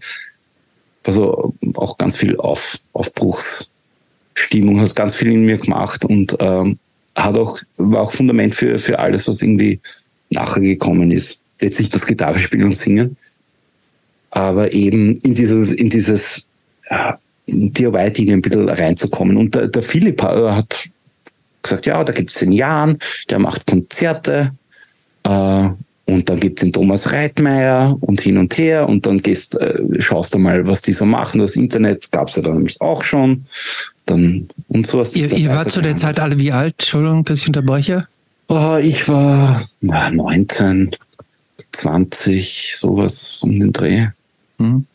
[1.04, 3.70] also auch ganz viel Auf, Aufbruchs.
[4.34, 6.78] Stimmung, hat ganz viel in mir gemacht und ähm,
[7.14, 9.80] hat auch, war auch Fundament für, für alles, was irgendwie
[10.28, 11.40] nachher gekommen ist.
[11.58, 13.16] Letztlich das Gitarre spielen und singen.
[14.30, 16.46] aber eben in dieses, in dieses
[17.46, 19.38] DIY-Ding ein bisschen reinzukommen.
[19.38, 20.88] Und der, der Philipp hat
[21.62, 22.98] gesagt, ja, da gibt es den Jan,
[23.30, 24.52] der macht Konzerte.
[25.26, 25.70] Äh,
[26.08, 29.80] und dann gibt es den Thomas Reitmeier und hin und her und dann gehst, äh,
[29.98, 31.40] schaust du mal, was die so machen.
[31.40, 33.44] Das Internet gab es ja dann nämlich auch schon.
[34.06, 35.02] Dann und so.
[35.02, 36.74] Ihr, ihr wart zu der Zeit alle wie alt?
[36.78, 38.06] Entschuldigung, dass ich unterbreche.
[38.48, 40.92] Oh, ich war na, 19,
[41.72, 44.06] 20, sowas um den Dreh.
[44.60, 44.86] Hm.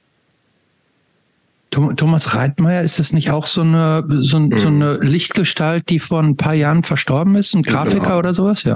[1.72, 6.36] Thomas Reitmeier, ist das nicht auch so eine, so, so, eine Lichtgestalt, die vor ein
[6.36, 7.54] paar Jahren verstorben ist?
[7.54, 8.18] Ein Grafiker genau.
[8.20, 8.64] oder sowas?
[8.64, 8.76] Ja.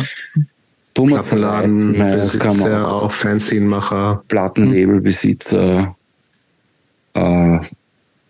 [0.96, 4.24] Thomas Reitmeier, Besitzer, auch Fanzinemacher.
[4.30, 5.96] Plattenlabelbesitzer.
[7.14, 7.60] Äh,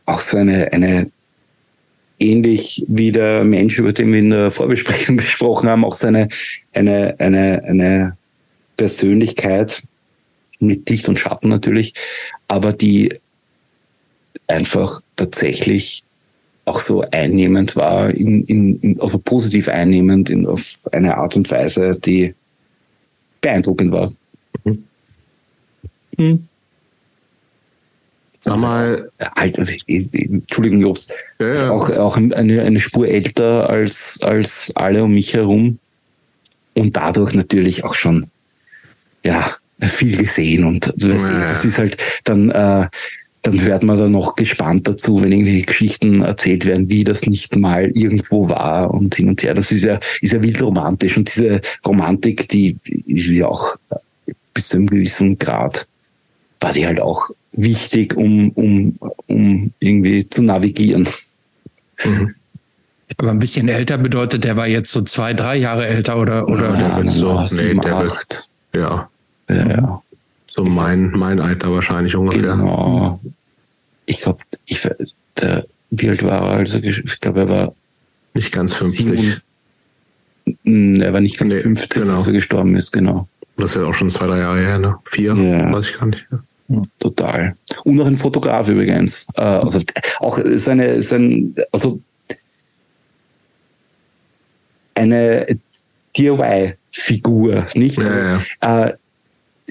[0.07, 1.11] auch so eine, eine
[2.19, 6.27] ähnlich wie der Mensch, über den wir in der Vorbesprechung gesprochen haben, auch seine
[6.73, 8.17] eine, eine, eine
[8.77, 9.83] Persönlichkeit
[10.59, 11.93] mit Licht und Schatten natürlich,
[12.47, 13.13] aber die
[14.47, 16.03] einfach tatsächlich
[16.65, 21.51] auch so einnehmend war, in, in, in, also positiv einnehmend in, auf eine Art und
[21.51, 22.33] Weise, die
[23.45, 24.11] beeindruckend war.
[24.63, 24.83] Mhm.
[26.17, 26.47] Hm.
[28.39, 31.69] Sag mal, halt, Entschuldigung, Jobst, ja, ja.
[31.71, 35.79] auch, auch eine, eine Spur älter als, als alle um mich herum
[36.75, 38.27] und dadurch natürlich auch schon,
[39.23, 41.41] ja, viel gesehen und du weißt, ja.
[41.41, 42.87] das ist halt dann, äh,
[43.45, 47.55] dann hört man da noch gespannt dazu, wenn irgendwie Geschichten erzählt werden, wie das nicht
[47.55, 49.53] mal irgendwo war und hin und her.
[49.53, 53.77] Das ist ja, ist ja wild romantisch und diese Romantik, die, die auch
[54.53, 55.87] bis zu einem gewissen Grad
[56.59, 61.07] war die halt auch wichtig, um, um, um irgendwie zu navigieren.
[62.03, 62.33] Mhm.
[63.17, 66.71] Aber ein bisschen älter bedeutet, der war jetzt so zwei, drei Jahre älter oder, oder?
[66.71, 69.09] Ja, der wird so, nee, sieben, der wird, ja.
[69.49, 69.67] ja.
[69.67, 70.01] ja.
[70.47, 72.55] So mein, mein Alter wahrscheinlich ungefähr.
[72.55, 73.19] Genau.
[74.05, 74.87] Ich glaube, ich,
[75.37, 76.57] der, wie alt war er?
[76.59, 77.75] Also, ich glaube, er war.
[78.33, 79.05] Nicht ganz 50.
[79.05, 82.17] Sieben, er war nicht ganz nee, 50, genau.
[82.17, 83.27] als er gestorben ist, genau.
[83.57, 84.97] Das ist ja auch schon zwei, drei Jahre her, ne?
[85.05, 85.71] Vier, ja.
[85.71, 86.25] weiß ich gar nicht.
[86.31, 86.81] Ja.
[86.99, 87.55] Total.
[87.83, 89.27] Und noch ein Fotograf übrigens.
[89.35, 89.81] Äh, also
[90.19, 92.01] auch seine, sein, also
[94.95, 95.45] eine
[96.17, 97.97] DIY-Figur, nicht?
[97.97, 98.85] Ja, ja.
[98.85, 98.93] Äh,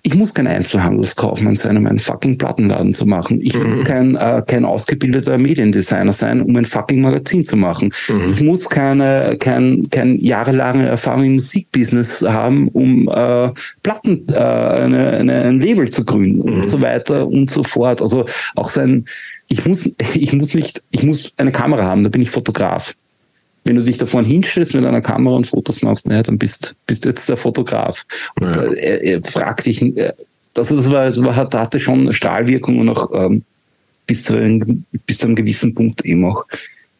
[0.07, 3.41] ich muss kein Einzelhandelskaufmann sein, um einen fucking Plattenladen zu machen.
[3.41, 3.71] Ich mhm.
[3.71, 7.91] muss kein, äh, kein ausgebildeter Mediendesigner sein, um ein fucking Magazin zu machen.
[8.09, 8.31] Mhm.
[8.31, 13.51] Ich muss keine, kein, kein jahrelange Erfahrung im Musikbusiness haben, um äh,
[13.83, 16.57] Platten, äh, eine, eine, ein Label zu gründen mhm.
[16.57, 18.03] und so weiter und so fort.
[18.03, 18.27] Also
[18.57, 19.07] auch sein,
[19.49, 22.95] ich muss, ich muss nicht, ich muss eine Kamera haben, da bin ich Fotograf
[23.65, 26.75] wenn du dich da vorne hinstellst mit einer Kamera und Fotos machst, naja, dann bist,
[26.87, 28.07] bist du jetzt der Fotograf.
[28.41, 28.53] Ja.
[28.53, 29.83] Er, er, fragt dich,
[30.55, 33.43] also das war, war, hatte schon Strahlwirkung und auch ähm,
[34.07, 36.45] bis, zu einem, bis zu einem gewissen Punkt eben auch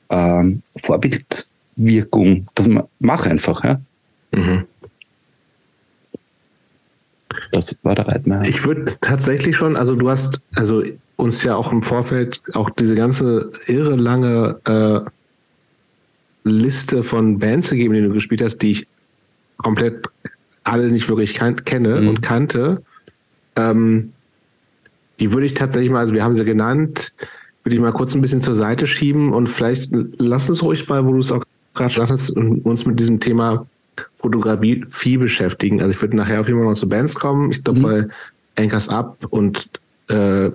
[0.09, 2.49] ähm, Vorbildwirkung.
[2.55, 3.81] Das mach einfach, ja.
[4.33, 4.65] Mhm.
[7.53, 8.45] Das war der Reitmeier.
[8.45, 10.83] Ich würde tatsächlich schon, also du hast also
[11.17, 15.11] uns ja auch im Vorfeld auch diese ganze irre lange äh,
[16.45, 18.87] Liste von Bands gegeben, die du gespielt hast, die ich
[19.57, 20.07] komplett
[20.63, 22.09] alle nicht wirklich kenne mhm.
[22.09, 22.83] und kannte.
[23.57, 24.13] Ähm,
[25.21, 27.13] die würde ich tatsächlich mal, also wir haben sie genannt,
[27.63, 31.05] würde ich mal kurz ein bisschen zur Seite schieben und vielleicht lass uns ruhig mal,
[31.07, 31.43] wo du es auch
[31.75, 33.67] gerade gesagt hast, uns mit diesem Thema
[34.17, 35.81] Fotografie beschäftigen.
[35.81, 37.53] Also ich würde nachher auf jeden Fall noch zu Bands kommen.
[37.53, 37.85] Ich glaube, mhm.
[37.85, 38.09] weil
[38.57, 39.69] Anchors Up und
[40.09, 40.51] äh,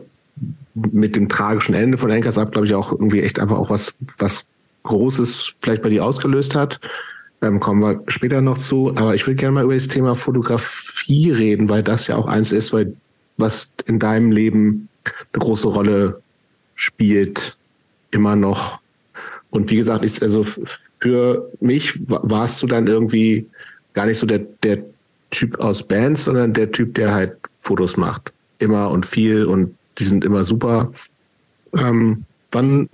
[0.73, 3.93] mit dem tragischen Ende von Anchors Up, glaube ich, auch irgendwie echt einfach auch was,
[4.17, 4.45] was
[4.89, 6.79] Großes vielleicht bei dir ausgelöst hat.
[7.41, 8.89] Ähm, kommen wir später noch zu.
[8.95, 12.51] Aber ich würde gerne mal über das Thema Fotografie reden, weil das ja auch eins
[12.51, 12.93] ist, weil
[13.37, 16.21] was in deinem Leben eine große Rolle
[16.75, 17.55] spielt,
[18.11, 18.81] immer noch.
[19.51, 20.43] Und wie gesagt, ich, also
[20.99, 23.47] für mich warst du dann irgendwie
[23.93, 24.83] gar nicht so der, der
[25.31, 28.33] Typ aus Bands, sondern der Typ, der halt Fotos macht.
[28.57, 30.91] Immer und viel und die sind immer super.
[31.73, 32.89] Ähm, wann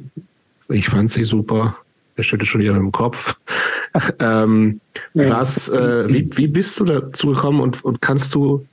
[0.69, 1.75] ich fand sie super.
[2.16, 3.36] Er schüttelt schon wieder mit dem Kopf.
[4.20, 4.82] ähm,
[5.13, 8.66] was, äh, wie, wie bist du dazu gekommen und, und kannst du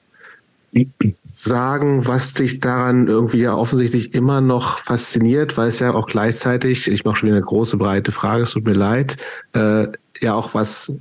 [1.33, 6.89] sagen, was dich daran irgendwie ja offensichtlich immer noch fasziniert, weil es ja auch gleichzeitig,
[6.89, 9.17] ich mache schon wieder eine große, breite Frage, es tut mir leid,
[9.55, 9.89] äh,
[10.21, 10.95] ja auch was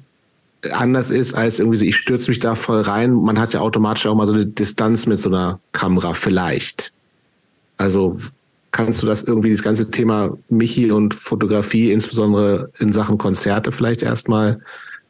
[0.72, 3.14] anders ist als irgendwie so, ich stürze mich da voll rein.
[3.14, 6.94] Man hat ja automatisch auch mal so eine Distanz mit so einer Kamera, vielleicht.
[7.78, 8.20] Also
[8.72, 14.02] Kannst du das irgendwie, das ganze Thema Michi und Fotografie, insbesondere in Sachen Konzerte, vielleicht
[14.02, 14.62] erstmal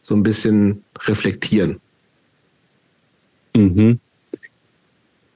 [0.02, 1.80] so ein bisschen reflektieren?
[3.56, 4.00] Mhm.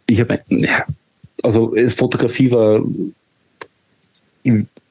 [0.08, 0.86] Ich habe, ja,
[1.44, 2.84] also Fotografie war,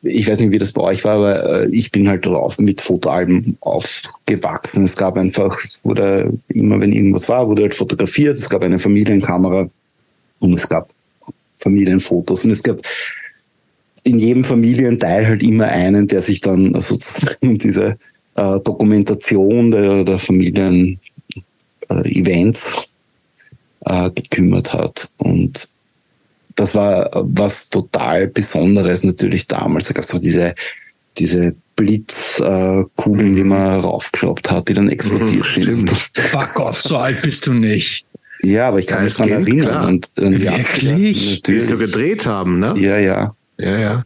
[0.02, 3.56] ich weiß nicht, wie das bei euch war, aber ich bin halt drauf mit Fotoalben
[3.60, 4.84] aufgewachsen.
[4.84, 8.38] Es gab einfach, wurde immer, wenn irgendwas war, wurde halt fotografiert.
[8.38, 9.68] Es gab eine Familienkamera
[10.40, 10.90] und es gab
[11.58, 12.80] Familienfotos und es gab
[14.04, 17.98] in jedem Familienteil halt immer einen, der sich dann sozusagen um diese
[18.36, 22.92] äh, Dokumentation der, der Familien-Events
[23.86, 25.10] äh, gekümmert hat.
[25.16, 25.68] Und
[26.54, 29.88] das war was total Besonderes natürlich damals.
[29.88, 30.54] Da gab es auch diese,
[31.18, 35.90] diese Blitzkugeln, äh, die man raufgeschraubt hat, die dann explodiert sind.
[35.90, 38.04] Fuck off, so alt bist du nicht.
[38.42, 39.86] Ja, aber ich kann mich daran erinnern.
[39.86, 41.42] Und, und Wirklich?
[41.42, 42.74] Die sie so gedreht haben, ne?
[42.76, 43.34] Ja, ja.
[43.58, 44.02] Ja, ja.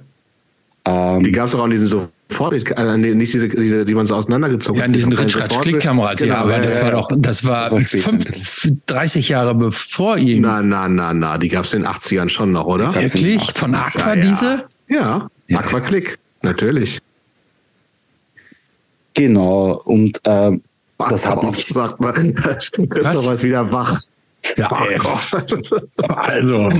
[0.84, 4.04] Ähm, die gab es auch an diesen so Vorbild, äh, nicht diese, diese, die man
[4.04, 4.88] so auseinandergezogen hat.
[4.88, 7.94] Ja, an diesen Ritschratsch-Klickkameras, genau, ja, aber ja, das ja, war doch, das war, das
[7.94, 10.42] war fünf, 30 Jahre bevor ihm.
[10.42, 12.94] Na, na, na, na, die gab es in den 80ern schon noch, oder?
[12.94, 13.50] Wirklich?
[13.52, 14.64] Von Aqua diese?
[14.88, 17.00] Ja, Aqua Click, natürlich.
[19.14, 20.62] Genau, und ähm,
[20.98, 21.66] das hat mich...
[21.66, 24.00] Sagt man, ist wieder wach.
[24.56, 24.70] Ja,
[26.08, 26.70] also,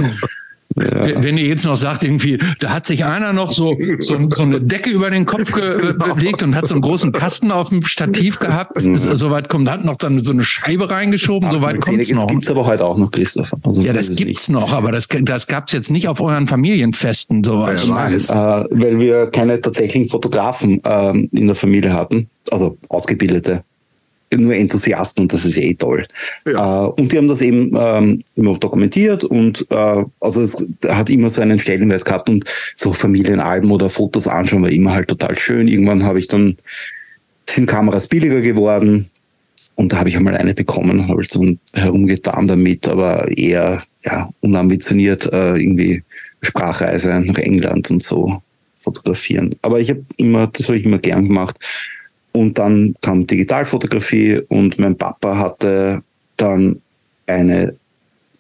[0.81, 1.23] ja.
[1.23, 4.61] Wenn ihr jetzt noch sagt, irgendwie, da hat sich einer noch so, so, so eine
[4.61, 8.83] Decke über den Kopf gelegt und hat so einen großen Kasten auf dem Stativ gehabt.
[8.85, 8.95] Mhm.
[8.95, 12.27] Soweit kommt, hat noch dann so eine Scheibe reingeschoben, soweit kommt es noch.
[12.27, 13.53] Das gibt's aber heute auch noch, Christoph.
[13.63, 14.51] Also ja, das gibt's nicht.
[14.51, 17.45] noch, aber das, das gab's jetzt nicht auf euren Familienfesten.
[17.45, 17.67] So.
[17.67, 18.31] Ja, weiß.
[18.31, 23.63] Äh, weil wir keine tatsächlichen Fotografen äh, in der Familie hatten, also ausgebildete
[24.37, 26.07] nur Enthusiasten und das ist eh toll.
[26.47, 26.87] Ja.
[26.87, 31.31] Äh, und die haben das eben ähm, immer dokumentiert und äh, also es hat immer
[31.31, 35.69] so einen Stellenwert gehabt und so Familienalben oder Fotos anschauen war immer halt total schön.
[35.69, 36.57] Irgendwann habe ich dann
[37.49, 39.11] sind Kameras billiger geworden
[39.75, 44.29] und da habe ich einmal eine bekommen, habe ich so herumgetan damit, aber eher ja
[44.41, 46.03] unambitioniert äh, irgendwie
[46.43, 48.43] Sprachreise nach England und so
[48.79, 49.55] fotografieren.
[49.63, 51.57] Aber ich habe immer, das habe ich immer gern gemacht.
[52.39, 56.05] Und dann kam Digitalfotografie und mein Papa hatte
[56.37, 56.81] dann
[57.27, 57.75] eine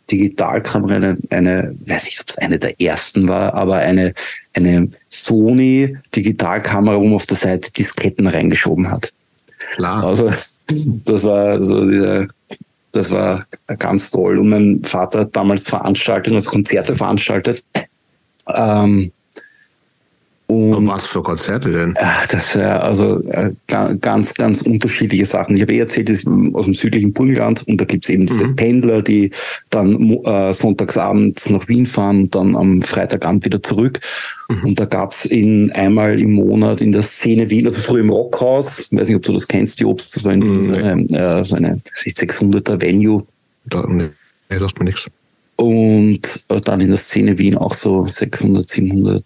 [0.08, 4.14] Digitalkamera, eine, eine weiß nicht, ob es eine der ersten war, aber eine,
[4.54, 9.12] eine Sony Digitalkamera, wo man auf der Seite Disketten reingeschoben hat.
[9.74, 10.04] Klar.
[10.04, 10.30] Also,
[10.68, 12.28] das war so diese,
[12.92, 13.46] das war
[13.80, 14.38] ganz toll.
[14.38, 17.64] Und mein Vater hat damals Veranstaltungen, also Konzerte veranstaltet.
[18.54, 19.10] Ähm,
[20.48, 21.94] und was für Konzerte denn?
[21.98, 25.54] Ach, das ist ja also äh, ganz, ganz unterschiedliche Sachen.
[25.54, 28.46] Ich habe eh erzählt, das ist aus dem südlichen Burgenland und da gibt's eben diese
[28.46, 28.56] mhm.
[28.56, 29.30] Pendler, die
[29.68, 34.00] dann äh, sonntagsabends nach Wien fahren und dann am Freitagabend wieder zurück.
[34.48, 34.64] Mhm.
[34.64, 38.88] Und da gab's in einmal im Monat in der Szene Wien, also früher im Rockhaus,
[38.90, 40.64] weiß nicht, ob du das kennst, die Obst, das war in, mhm.
[40.64, 43.26] so eine, äh, so eine 600er Venue.
[43.66, 44.08] Da, nee,
[44.48, 45.08] das mir nichts.
[45.56, 49.22] Und äh, dann in der Szene Wien auch so 600, 700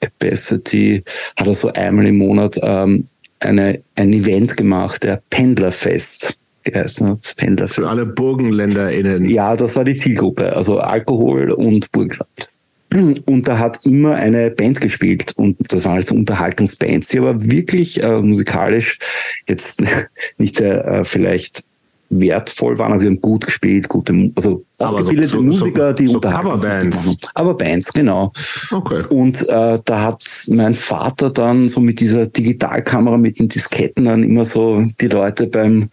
[0.00, 1.02] Capacity
[1.36, 3.08] hat er so einmal im Monat ähm,
[3.40, 7.34] eine, ein Event gemacht, der Pendlerfest geheißen hat.
[7.36, 7.76] Pendlerfest.
[7.76, 9.28] Für alle BurgenländerInnen.
[9.28, 12.50] Ja, das war die Zielgruppe, also Alkohol und Burgenland.
[12.90, 18.02] Und da hat immer eine Band gespielt und das waren also Unterhaltungsbands, die aber wirklich
[18.02, 18.98] äh, musikalisch
[19.46, 19.84] jetzt
[20.38, 21.64] nicht sehr äh, vielleicht
[22.10, 26.14] wertvoll waren, aber sie haben gut gespielt, gute, also ausgebildete so, so, Musiker, die so,
[26.14, 26.48] unterhalten.
[26.48, 27.16] Coverbands.
[27.34, 28.32] Aber Bands, genau.
[28.70, 29.04] Okay.
[29.10, 34.22] Und äh, da hat mein Vater dann so mit dieser Digitalkamera, mit den Disketten dann
[34.22, 35.90] immer so die Leute beim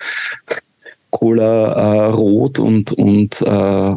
[1.10, 3.96] Cola äh, Rot und, und äh,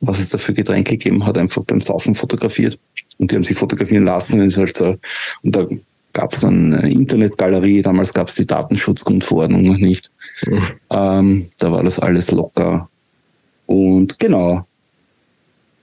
[0.00, 2.78] was es da für Getränke gegeben hat, einfach beim Saufen fotografiert.
[3.18, 4.40] Und die haben sich fotografieren lassen.
[4.40, 4.96] Und, halt so,
[5.42, 5.66] und da
[6.12, 10.10] gab es dann eine Internetgalerie, damals gab es die Datenschutzgrundverordnung noch nicht.
[10.46, 10.62] Mhm.
[10.92, 12.88] Ähm, da war das alles locker.
[13.66, 14.66] Und genau,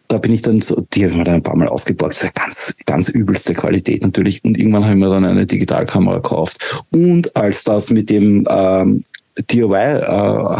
[0.09, 2.15] da bin ich dann so, die haben wir dann ein paar Mal ausgeborgt.
[2.15, 4.43] Das ist ja ganz, ganz übelste Qualität natürlich.
[4.43, 6.85] Und irgendwann haben wir dann eine Digitalkamera gekauft.
[6.91, 9.03] Und als das mit dem ähm,
[9.49, 10.57] DIY äh,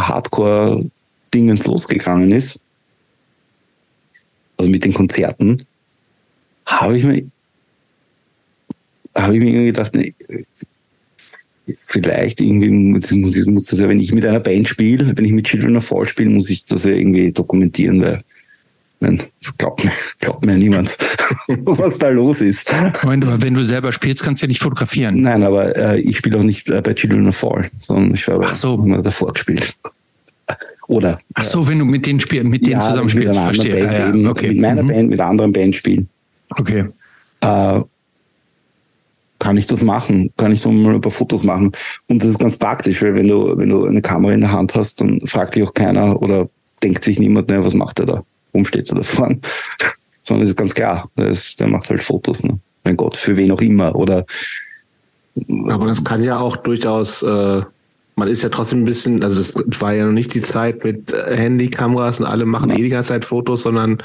[1.66, 2.60] losgegangen ist,
[4.56, 5.56] also mit den Konzerten,
[6.66, 7.22] habe ich mir
[9.22, 10.14] habe ich mir irgendwie gedacht, nee,
[11.86, 15.32] vielleicht irgendwie muss, ich, muss das ja, wenn ich mit einer Band spiele, wenn ich
[15.32, 18.22] mit Children of Fall spiele, muss ich das ja irgendwie dokumentieren, weil
[19.00, 20.96] Nein, das glaubt mir, glaubt mir niemand,
[21.64, 22.68] was da los ist.
[23.04, 25.20] Moment, aber wenn du selber spielst, kannst du ja nicht fotografieren.
[25.20, 28.48] Nein, aber äh, ich spiele auch nicht äh, bei Children of Fall, sondern ich habe
[28.52, 28.76] so.
[29.00, 29.72] davor gespielt.
[30.88, 31.20] Oder.
[31.34, 33.84] Ach so, wenn du mit denen spielst, mit denen ja, zusammen spielst, verstehe.
[33.84, 34.48] Band ah, ja, okay.
[34.48, 34.88] Mit meiner mhm.
[34.88, 36.08] Band, mit einer anderen Band spielen.
[36.50, 36.86] Okay.
[37.40, 37.80] Äh,
[39.38, 40.32] kann ich das machen?
[40.36, 41.72] Kann ich mal ein paar Fotos machen?
[42.08, 44.74] Und das ist ganz praktisch, weil wenn du, wenn du eine Kamera in der Hand
[44.74, 46.48] hast, dann fragt dich auch keiner oder
[46.82, 48.22] denkt sich niemand, ne, was macht er da?
[48.54, 49.40] rumsteht oder vorn,
[50.22, 52.44] sondern es ist ganz klar, das, der macht halt Fotos.
[52.44, 52.58] Ne?
[52.84, 53.94] Mein Gott, für wen auch immer.
[53.94, 54.24] Oder
[55.68, 57.62] aber das kann ja auch durchaus, äh,
[58.16, 61.12] man ist ja trotzdem ein bisschen, also es war ja noch nicht die Zeit mit
[61.12, 62.76] äh, Handykameras und alle machen ja.
[62.76, 64.02] eh die ganze Zeit Fotos, sondern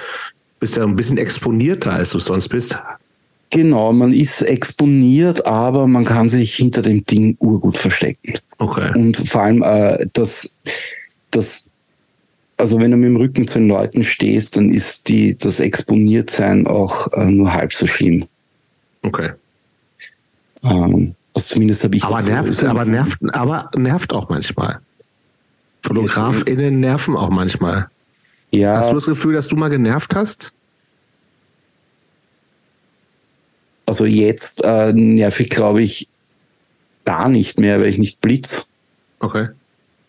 [0.59, 2.81] bist ja ein bisschen exponierter, als du sonst bist.
[3.53, 8.33] Genau, man ist exponiert, aber man kann sich hinter dem Ding urgut verstecken.
[8.57, 8.91] Okay.
[8.95, 10.55] Und vor allem äh, das,
[11.29, 11.69] das,
[12.57, 16.65] also wenn du mit dem Rücken zu den Leuten stehst, dann ist die, das Exponiertsein
[16.65, 18.25] auch äh, nur halb so schlimm.
[19.03, 19.33] Okay.
[20.63, 24.79] Ähm, also zumindest habe ich aber das nervt, so aber nervt, aber nervt auch manchmal.
[25.83, 27.87] FotografInnen nerven auch manchmal.
[28.49, 28.77] Ja.
[28.77, 30.53] Hast du das Gefühl, dass du mal genervt hast?
[33.93, 36.09] Also jetzt äh, nerv ich, glaube ich,
[37.05, 38.67] gar nicht mehr, weil ich nicht blitz.
[39.19, 39.49] Okay.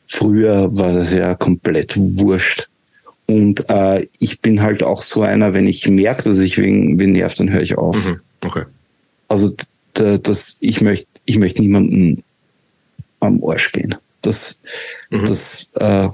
[0.06, 2.70] Früher war das ja komplett wurscht.
[3.26, 7.12] Und äh, ich bin halt auch so einer, wenn ich merke, dass ich wen, wen
[7.12, 8.02] nervt, dann höre ich auf.
[8.08, 8.20] Mhm.
[8.40, 8.64] Okay.
[9.28, 9.54] Also
[9.92, 12.24] das, ich möchte ich möchte niemanden
[13.20, 13.96] am Arsch gehen.
[14.22, 14.62] Das,
[15.10, 15.26] mhm.
[15.26, 16.08] das äh,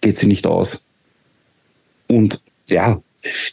[0.00, 0.86] geht sie nicht aus.
[2.08, 2.40] Und
[2.70, 3.02] ja,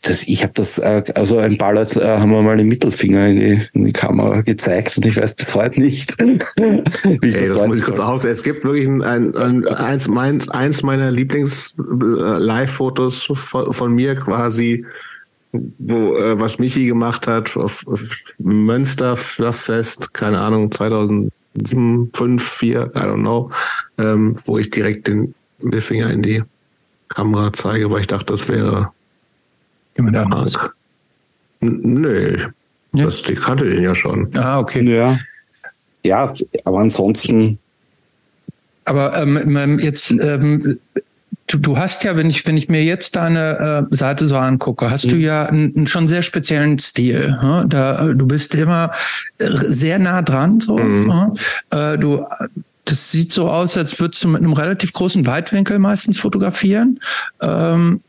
[0.03, 3.38] das, ich habe das, äh, also ein Ballard äh, haben wir mal den Mittelfinger in
[3.38, 6.15] die, in die Kamera gezeigt und ich weiß bis heute nicht.
[6.22, 6.39] wie
[7.28, 8.24] ich Ey, das, das muss ich kurz auch.
[8.24, 14.86] Es gibt wirklich ein, ein, ein eins, mein, eins meiner Lieblings-Live-Fotos von, von, mir quasi,
[15.51, 18.01] wo äh, was Michi gemacht hat auf, auf
[18.38, 23.51] Münsterfest, keine Ahnung, 2007, 5, 4, I don't know,
[23.97, 26.41] ähm, wo ich direkt den Mittelfinger in die
[27.09, 28.93] Kamera zeige, weil ich dachte, das wäre
[29.97, 30.57] Jemand anderes?
[31.59, 32.37] Nö.
[32.93, 33.05] Ja?
[33.05, 34.35] Das, die kannte den ja schon.
[34.35, 34.83] Ah, okay.
[34.83, 35.17] Ja.
[36.03, 36.33] Ja,
[36.63, 37.59] aber ansonsten.
[38.85, 40.79] Aber ähm, jetzt, ähm,
[41.47, 44.89] du, du hast ja, wenn ich, wenn ich mir jetzt deine äh, Seite so angucke,
[44.89, 45.09] hast mhm.
[45.09, 47.35] du ja einen, schon sehr speziellen Stil.
[47.41, 47.69] Hm?
[47.69, 48.91] Da, du bist immer
[49.39, 50.61] äh, sehr nah dran.
[50.61, 51.35] So, mhm.
[51.71, 51.99] hm?
[51.99, 52.25] du
[52.89, 56.99] das sieht so aus, als würdest du mit einem relativ großen Weitwinkel meistens fotografieren.
[57.41, 58.01] Ähm,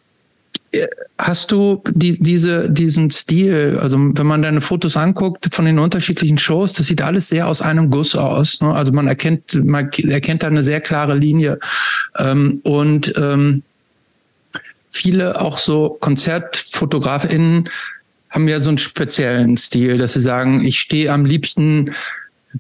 [1.17, 6.37] Hast du die, diese, diesen Stil, also wenn man deine Fotos anguckt von den unterschiedlichen
[6.37, 8.61] Shows, das sieht alles sehr aus einem Guss aus.
[8.61, 8.75] Ne?
[8.75, 11.59] Also man erkennt, man erkennt da eine sehr klare Linie.
[12.19, 13.63] Ähm, und ähm,
[14.91, 17.71] viele auch so KonzertfotografInnen
[18.31, 21.95] haben ja so einen speziellen Stil, dass sie sagen, ich stehe am liebsten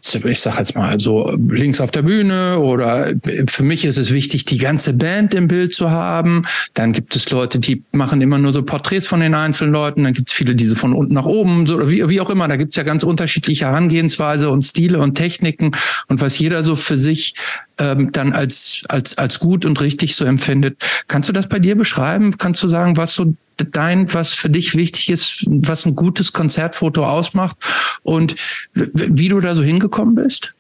[0.03, 3.15] ich sag jetzt mal so links auf der Bühne oder
[3.49, 6.45] für mich ist es wichtig, die ganze Band im Bild zu haben.
[6.75, 10.05] Dann gibt es Leute, die machen immer nur so Porträts von den einzelnen Leuten.
[10.05, 12.49] Dann gibt es viele, die so von unten nach oben, so wie, wie auch immer.
[12.49, 15.73] Da gibt es ja ganz unterschiedliche Herangehensweise und Stile und Techniken
[16.09, 17.35] und was jeder so für sich
[17.79, 20.77] ähm, dann als als als gut und richtig so empfindet.
[21.09, 22.37] Kannst du das bei dir beschreiben?
[22.37, 23.33] Kannst du sagen, was so
[23.65, 27.57] dein, was für dich wichtig ist, was ein gutes Konzertfoto ausmacht
[28.03, 28.35] und
[28.73, 30.55] wie du da so hingekommen bist?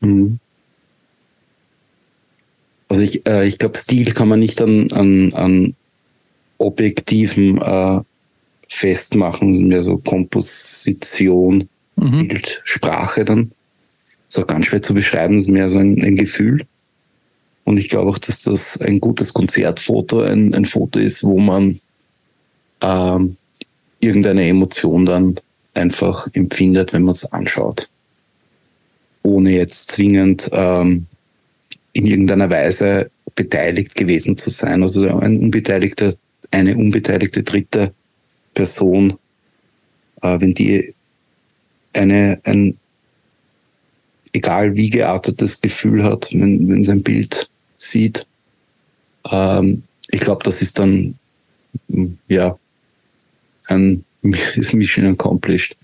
[0.00, 0.38] Mhm.
[2.88, 5.74] Also ich, äh, ich glaube, Stil kann man nicht an, an, an
[6.58, 8.00] Objektiven äh,
[8.68, 12.28] festmachen, es ist mehr so Komposition, mhm.
[12.28, 13.52] Bild, Sprache dann.
[14.28, 16.64] ist auch ganz schwer zu beschreiben, es ist mehr so ein, ein Gefühl.
[17.64, 21.78] Und ich glaube auch, dass das ein gutes Konzertfoto ein, ein Foto ist, wo man
[22.80, 23.36] ähm,
[24.00, 25.36] irgendeine Emotion dann
[25.74, 27.88] einfach empfindet, wenn man es anschaut.
[29.22, 31.06] Ohne jetzt zwingend ähm,
[31.92, 34.82] in irgendeiner Weise beteiligt gewesen zu sein.
[34.82, 36.14] Also ein unbeteiligter,
[36.50, 37.92] eine unbeteiligte dritte
[38.54, 39.18] Person,
[40.22, 40.94] äh, wenn die
[41.92, 42.78] eine, ein
[44.32, 47.48] egal wie geartetes Gefühl hat, wenn, wenn sein Bild
[47.78, 48.26] sieht,
[49.30, 51.18] ähm, ich glaube, das ist dann
[52.28, 52.56] ja
[54.54, 55.76] ist Mission accomplished.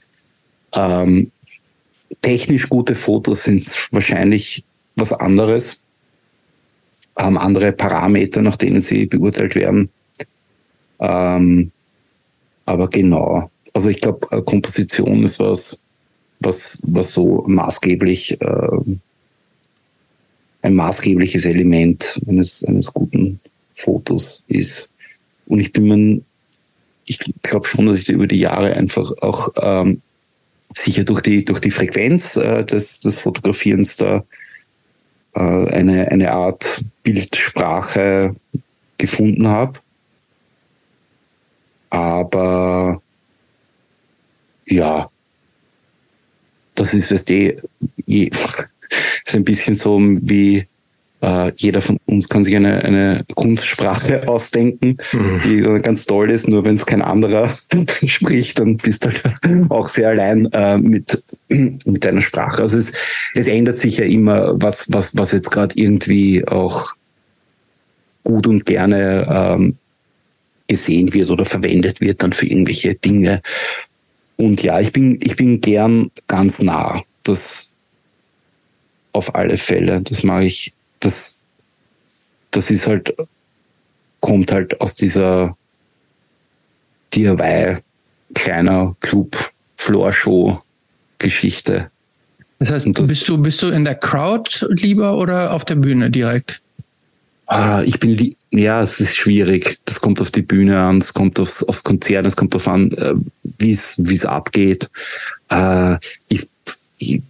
[0.74, 1.30] Ähm,
[2.20, 4.64] technisch gute Fotos sind wahrscheinlich
[4.96, 5.82] was anderes,
[7.16, 9.90] haben andere Parameter, nach denen sie beurteilt werden.
[11.00, 11.72] Ähm,
[12.66, 15.80] aber genau, also ich glaube, äh, Komposition ist was,
[16.40, 18.78] was, was so maßgeblich äh,
[20.62, 23.40] ein maßgebliches Element eines, eines guten
[23.72, 24.92] Fotos ist.
[25.46, 26.22] Und ich bin mir
[27.04, 30.02] ich glaube schon, dass ich über die Jahre einfach auch ähm,
[30.74, 34.24] sicher durch die, durch die Frequenz äh, des, des Fotografierens da
[35.34, 38.34] äh, eine, eine Art Bildsprache
[38.98, 39.80] gefunden habe.
[41.90, 43.02] Aber
[44.66, 45.10] ja,
[46.74, 47.62] das ist, weißt du,
[48.06, 48.30] je,
[49.26, 50.66] ist ein bisschen so wie
[51.22, 55.40] äh, jeder von uns kann sich eine, eine Kunstsprache ausdenken, mhm.
[55.44, 57.52] die ganz toll ist, nur wenn es kein anderer
[58.06, 62.62] spricht, dann bist du halt auch sehr allein äh, mit, mit deiner Sprache.
[62.62, 62.92] Also es,
[63.34, 66.90] es ändert sich ja immer, was, was, was jetzt gerade irgendwie auch
[68.24, 69.76] gut und gerne ähm,
[70.68, 73.42] gesehen wird oder verwendet wird dann für irgendwelche Dinge.
[74.36, 77.02] Und ja, ich bin, ich bin gern ganz nah.
[77.24, 77.74] Das
[79.12, 80.00] auf alle Fälle.
[80.00, 80.72] Das mag ich,
[81.02, 81.40] das,
[82.50, 83.14] das ist halt,
[84.20, 85.56] kommt halt aus dieser
[87.14, 87.78] DIY
[88.34, 89.36] kleiner Club
[89.76, 90.62] Floor Show
[91.18, 91.90] Geschichte.
[92.58, 96.10] Das heißt, das, bist du, bist du in der Crowd lieber oder auf der Bühne
[96.10, 96.62] direkt?
[97.46, 99.78] Ah, ich bin, ja, es ist schwierig.
[99.84, 102.92] Das kommt auf die Bühne an, es kommt aufs, aufs Konzert, es kommt darauf an,
[102.92, 103.14] äh,
[103.58, 104.88] wie es, wie es abgeht.
[105.50, 105.96] Äh,
[106.28, 106.48] ich,
[106.98, 107.20] ich,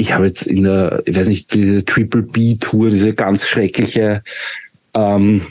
[0.00, 4.22] ich habe jetzt in der, ich weiß nicht, diese Triple B Tour, diese ganz schreckliche,
[4.94, 5.42] ähm,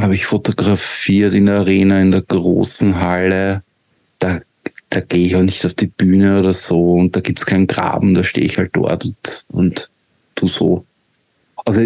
[0.00, 3.62] habe ich fotografiert in der Arena, in der großen Halle.
[4.18, 4.40] Da,
[4.90, 8.14] da gehe ich auch nicht auf die Bühne oder so und da gibt's keinen Graben,
[8.14, 9.90] da stehe ich halt dort und, und
[10.34, 10.84] tu so.
[11.64, 11.82] Also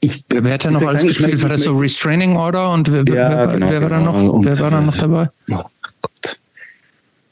[0.00, 1.40] ich, wer hat da noch alles gespielt?
[1.42, 4.12] War das so Restraining Order und wer, ja, wer, genau, wer war genau.
[4.12, 4.32] da noch?
[4.32, 5.30] Und wer war da noch dabei?
[5.48, 5.62] Oh
[6.02, 6.40] Gott.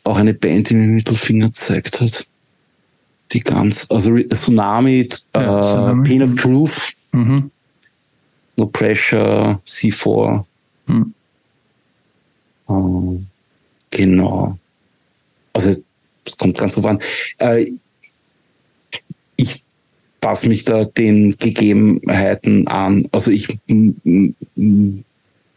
[0.05, 2.27] Auch eine Band, die mir Mittelfinger gezeigt hat
[3.33, 6.09] die ganz, also Tsunami, ja, äh, Tsunami.
[6.09, 7.51] Pain of Truth, mhm.
[8.57, 10.45] No Pressure, C4.
[10.87, 11.15] Mhm.
[12.69, 13.21] Uh,
[13.91, 14.59] genau.
[15.53, 15.77] Also
[16.25, 17.01] es kommt ganz so an.
[17.39, 17.73] Äh,
[19.37, 19.63] ich
[20.21, 23.09] passe mich da den Gegebenheiten an.
[23.13, 23.59] Also ich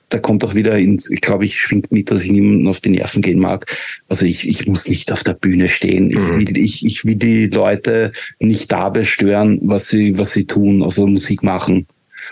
[0.09, 2.89] da kommt auch wieder ins, ich glaube, ich schwingt mit, dass ich niemanden auf die
[2.89, 3.65] Nerven gehen mag.
[4.07, 6.09] Also ich, ich muss nicht auf der Bühne stehen.
[6.09, 6.39] Ich mhm.
[6.39, 11.05] will, ich, ich will die Leute nicht dabei stören, was sie, was sie tun, also
[11.05, 11.85] Musik machen.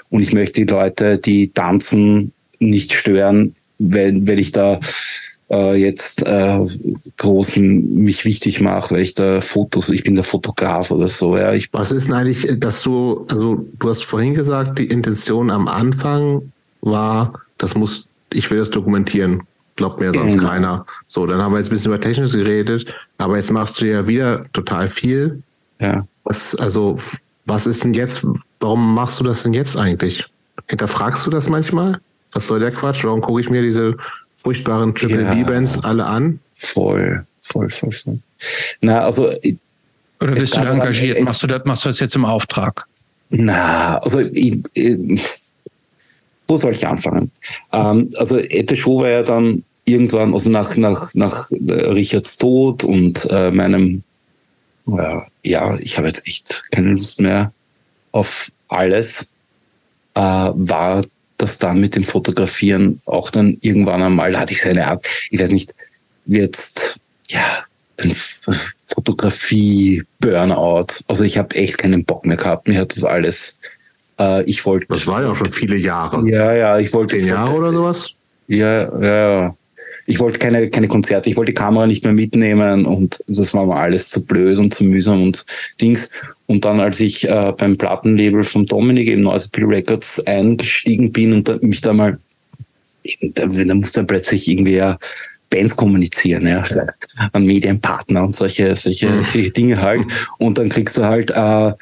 [0.10, 4.80] Und ich möchte die Leute, die tanzen, nicht stören, wenn, wenn ich da
[5.52, 6.66] äh, jetzt äh,
[7.18, 11.38] groß mich wichtig mache, weil ich da Fotos, ich bin der Fotograf oder so.
[11.38, 15.52] Ja, ich Was ist denn eigentlich, dass du, also du hast vorhin gesagt, die Intention
[15.52, 16.52] am Anfang
[16.82, 19.44] war, das muss, ich will das dokumentieren.
[19.76, 20.50] Glaubt mir sonst genau.
[20.50, 20.86] keiner.
[21.08, 24.08] So, dann haben wir jetzt ein bisschen über Technik geredet, aber jetzt machst du ja
[24.08, 25.44] wieder total viel.
[25.80, 26.08] Ja.
[26.24, 26.98] Was, also,
[27.46, 28.26] was ist denn jetzt,
[28.60, 30.26] warum machst du das denn jetzt eigentlich?
[30.68, 32.00] Hinterfragst du das manchmal?
[32.32, 33.04] Was soll der Quatsch?
[33.04, 33.96] Warum gucke ich mir diese
[34.36, 36.40] furchtbaren Triple ja, B-Bands alle an?
[36.56, 38.20] Voll, voll, voll, voll.
[38.82, 39.30] Na, also.
[40.20, 41.22] Oder bist du da engagiert?
[41.22, 42.88] Machst du das, machst du das jetzt im Auftrag?
[43.30, 45.22] Na, also ich, ich
[46.48, 47.32] wo soll ich anfangen?
[47.72, 53.28] Ähm, also Ette Show war ja dann irgendwann, also nach, nach, nach Richards Tod und
[53.32, 54.04] äh, meinem,
[54.88, 57.54] äh, ja, ich habe jetzt echt keine Lust mehr
[58.12, 59.32] auf alles,
[60.16, 61.06] äh, war
[61.38, 65.40] das dann mit dem Fotografieren auch dann irgendwann einmal, da hatte ich seine Art, ich
[65.40, 65.74] weiß nicht,
[66.26, 67.64] jetzt, ja,
[68.88, 70.88] Fotografie, Burnout.
[71.08, 72.68] Also ich habe echt keinen Bock mehr gehabt.
[72.68, 73.60] Mir hat das alles
[74.20, 74.88] äh, ich wollte.
[74.90, 76.28] Das war ja schon viele Jahre.
[76.30, 77.18] Ja, ja, ich wollte.
[77.18, 78.14] Zehn Jahre oder sowas?
[78.48, 79.56] Ja, ja.
[80.10, 83.66] Ich wollte keine, keine Konzerte, ich wollte die Kamera nicht mehr mitnehmen und das war
[83.66, 85.46] mir alles zu blöd und zu mühsam und
[85.82, 86.10] Dings.
[86.46, 91.50] Und dann, als ich äh, beim Plattenlabel von Dominik eben Noise Records eingestiegen bin und
[91.50, 92.20] da, mich da mal,
[93.22, 94.98] da, da musste dann plötzlich irgendwie ja
[95.50, 96.64] Bands kommunizieren, ja,
[97.34, 99.26] an Medienpartner und solche, solche, mhm.
[99.26, 100.04] solche Dinge halt.
[100.38, 101.74] Und dann kriegst du halt äh,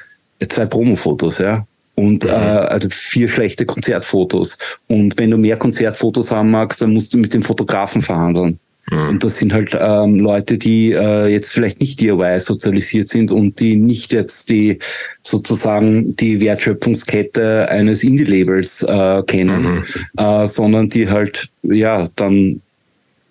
[0.47, 4.57] zwei Promo-Fotos, ja und äh, also vier schlechte Konzertfotos.
[4.87, 8.59] Und wenn du mehr Konzertfotos haben magst, dann musst du mit dem Fotografen verhandeln.
[8.91, 9.09] Mhm.
[9.09, 13.59] Und das sind halt ähm, Leute, die äh, jetzt vielleicht nicht DIY sozialisiert sind und
[13.59, 14.79] die nicht jetzt die
[15.23, 19.83] sozusagen die Wertschöpfungskette eines Indie-Labels äh, kennen, mhm.
[20.17, 22.61] äh, sondern die halt ja dann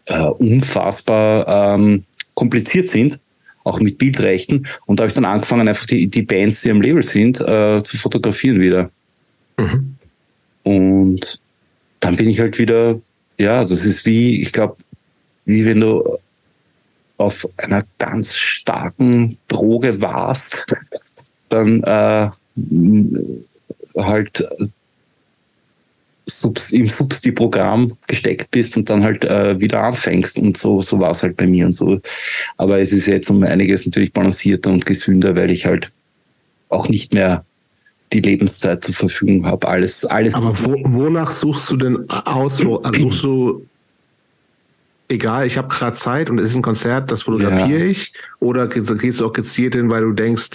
[0.06, 2.04] äh, unfassbar ähm,
[2.34, 3.20] kompliziert sind
[3.64, 4.66] auch mit Bildrechten.
[4.86, 7.82] Und da habe ich dann angefangen, einfach die, die Bands, die am Label sind, äh,
[7.82, 8.90] zu fotografieren wieder.
[9.56, 9.96] Mhm.
[10.62, 11.40] Und
[12.00, 13.00] dann bin ich halt wieder,
[13.38, 14.76] ja, das ist wie, ich glaube,
[15.46, 16.18] wie wenn du
[17.16, 20.66] auf einer ganz starken Droge warst,
[21.48, 22.30] dann äh,
[23.96, 24.46] halt
[26.27, 30.39] Subs, im Substi-Programm gesteckt bist und dann halt äh, wieder anfängst.
[30.39, 32.01] Und so, so war es halt bei mir und so.
[32.57, 35.91] Aber es ist jetzt um einiges natürlich balancierter und gesünder, weil ich halt
[36.68, 37.45] auch nicht mehr
[38.12, 39.68] die Lebenszeit zur Verfügung habe.
[39.68, 40.35] Alles, alles.
[40.35, 42.64] Aber wo, wonach suchst du denn aus?
[42.64, 43.66] Wo, also suchst du
[45.09, 47.91] egal, ich habe gerade Zeit und es ist ein Konzert, das fotografiere ja.
[47.91, 48.12] ich?
[48.41, 50.51] Oder gehst du auch gezielt hin, weil du denkst,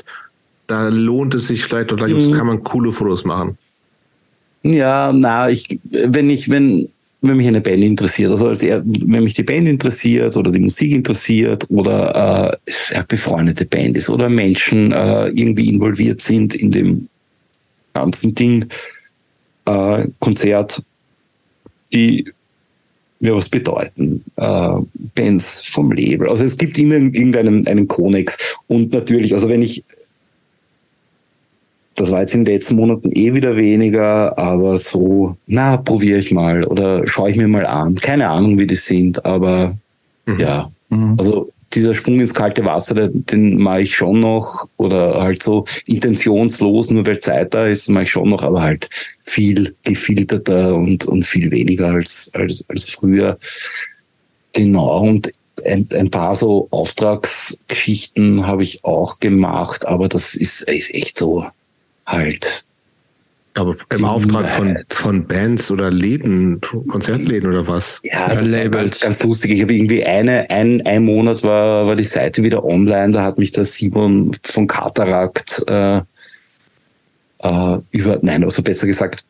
[0.68, 2.32] da lohnt es sich vielleicht, oder mhm.
[2.32, 3.58] kann man coole Fotos machen.
[4.64, 6.89] Ja, na, ich, wenn ich, wenn,
[7.22, 10.60] wenn mich eine Band interessiert, also als er, wenn mich die Band interessiert oder die
[10.60, 16.55] Musik interessiert oder äh, es eine befreundete Band ist oder Menschen äh, irgendwie involviert sind
[16.55, 17.10] in dem
[17.93, 18.66] ganzen Ding,
[19.66, 20.82] äh, Konzert,
[21.93, 22.26] die
[23.20, 24.76] mir was bedeuten, äh,
[25.16, 26.30] Bands vom Label.
[26.30, 28.38] Also es gibt immer irgendeinen einen Konex
[28.68, 29.84] und natürlich, also wenn ich
[32.00, 36.32] das war jetzt in den letzten Monaten eh wieder weniger, aber so, na, probiere ich
[36.32, 37.95] mal oder schaue ich mir mal an.
[37.95, 39.78] Keine Ahnung, wie die sind, aber
[40.26, 40.39] mhm.
[40.39, 40.72] ja.
[40.88, 41.16] Mhm.
[41.20, 45.66] Also dieser Sprung ins kalte Wasser, den, den mache ich schon noch oder halt so
[45.86, 48.89] intentionslos, nur weil Zeit da ist, mache ich schon noch, aber halt
[49.22, 53.38] viel gefilterter und, und viel weniger als, als, als früher.
[54.54, 55.34] Genau, und
[55.66, 61.45] ein, ein paar so Auftragsgeschichten habe ich auch gemacht, aber das ist, ist echt so
[62.10, 62.66] halt.
[63.55, 67.99] Aber im Auftrag von, von Bands oder Läden, Konzertläden oder was?
[68.03, 69.01] Ja, ja Labels.
[69.01, 69.51] Ganz, ganz, lustig.
[69.51, 73.38] Ich habe irgendwie eine, ein, ein Monat war, war die Seite wieder online, da hat
[73.38, 76.01] mich der Simon von Katarakt äh,
[77.39, 79.26] äh, über, nein, also besser gesagt,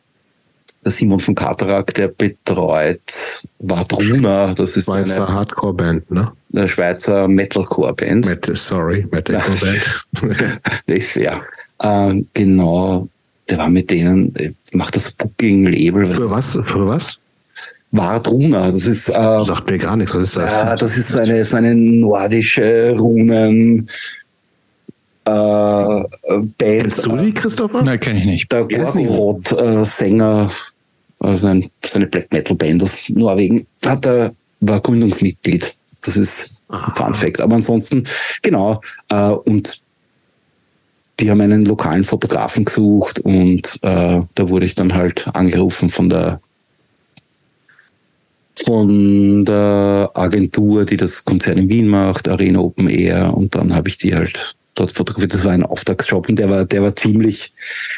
[0.84, 6.32] der Simon von Katarakt, der betreut Vadruna, das ist Schweizer eine Hardcore-Band, ne?
[6.54, 8.24] Eine Schweizer Metalcore-Band.
[8.24, 10.60] Metal, sorry, Metalcore-Band.
[10.86, 11.40] ist, ja.
[11.80, 13.08] Äh, genau,
[13.48, 16.06] der war mit denen, äh, macht das Booking-Label.
[16.06, 16.58] Für was?
[16.62, 17.18] Für was?
[17.92, 19.08] Vardruna, das ist.
[19.08, 20.52] Äh, Sagt mir gar nichts, was ist das?
[20.52, 23.88] Ja, das ist so eine, so eine nordische Runen.
[25.24, 26.56] Äh, Band.
[26.58, 27.82] Kennst du die, Christopher?
[27.82, 28.52] Nein, kenne ich nicht.
[28.52, 30.50] Der Gorgoroth, äh, Sänger,
[31.18, 35.76] also ein, so eine Black Metal Band aus Norwegen, hat er, war Gründungsmitglied.
[36.02, 37.40] Das ist ein Fun Fact.
[37.40, 38.04] Aber ansonsten,
[38.42, 39.80] genau, äh, und
[41.20, 46.08] die haben einen lokalen Fotografen gesucht und äh, da wurde ich dann halt angerufen von
[46.08, 46.40] der
[48.64, 53.88] von der Agentur, die das Konzert in Wien macht, Arena Open Air und dann habe
[53.88, 55.34] ich die halt dort fotografiert.
[55.34, 57.52] Das war ein Auftragsjob und der war, der war ziemlich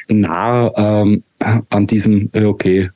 [0.08, 1.22] nah ähm,
[1.70, 2.90] an diesem, okay,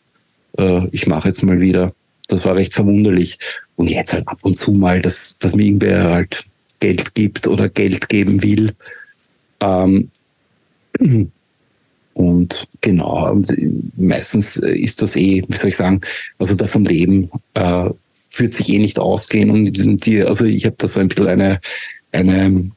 [0.59, 1.93] äh, ich mache jetzt mal wieder.
[2.29, 3.39] Das war recht verwunderlich.
[3.77, 6.45] Und jetzt halt ab und zu mal, dass, dass mir irgendwer halt
[6.81, 8.75] Geld gibt oder Geld geben will.
[9.61, 10.11] Ähm,
[12.15, 13.43] und genau,
[13.97, 16.01] meistens ist das eh, wie soll ich sagen,
[16.39, 17.91] also davon leben äh,
[18.37, 19.51] wird sich eh nicht ausgehen.
[19.51, 21.61] Und die, also ich habe da so ein bisschen eine,
[22.13, 22.71] eine,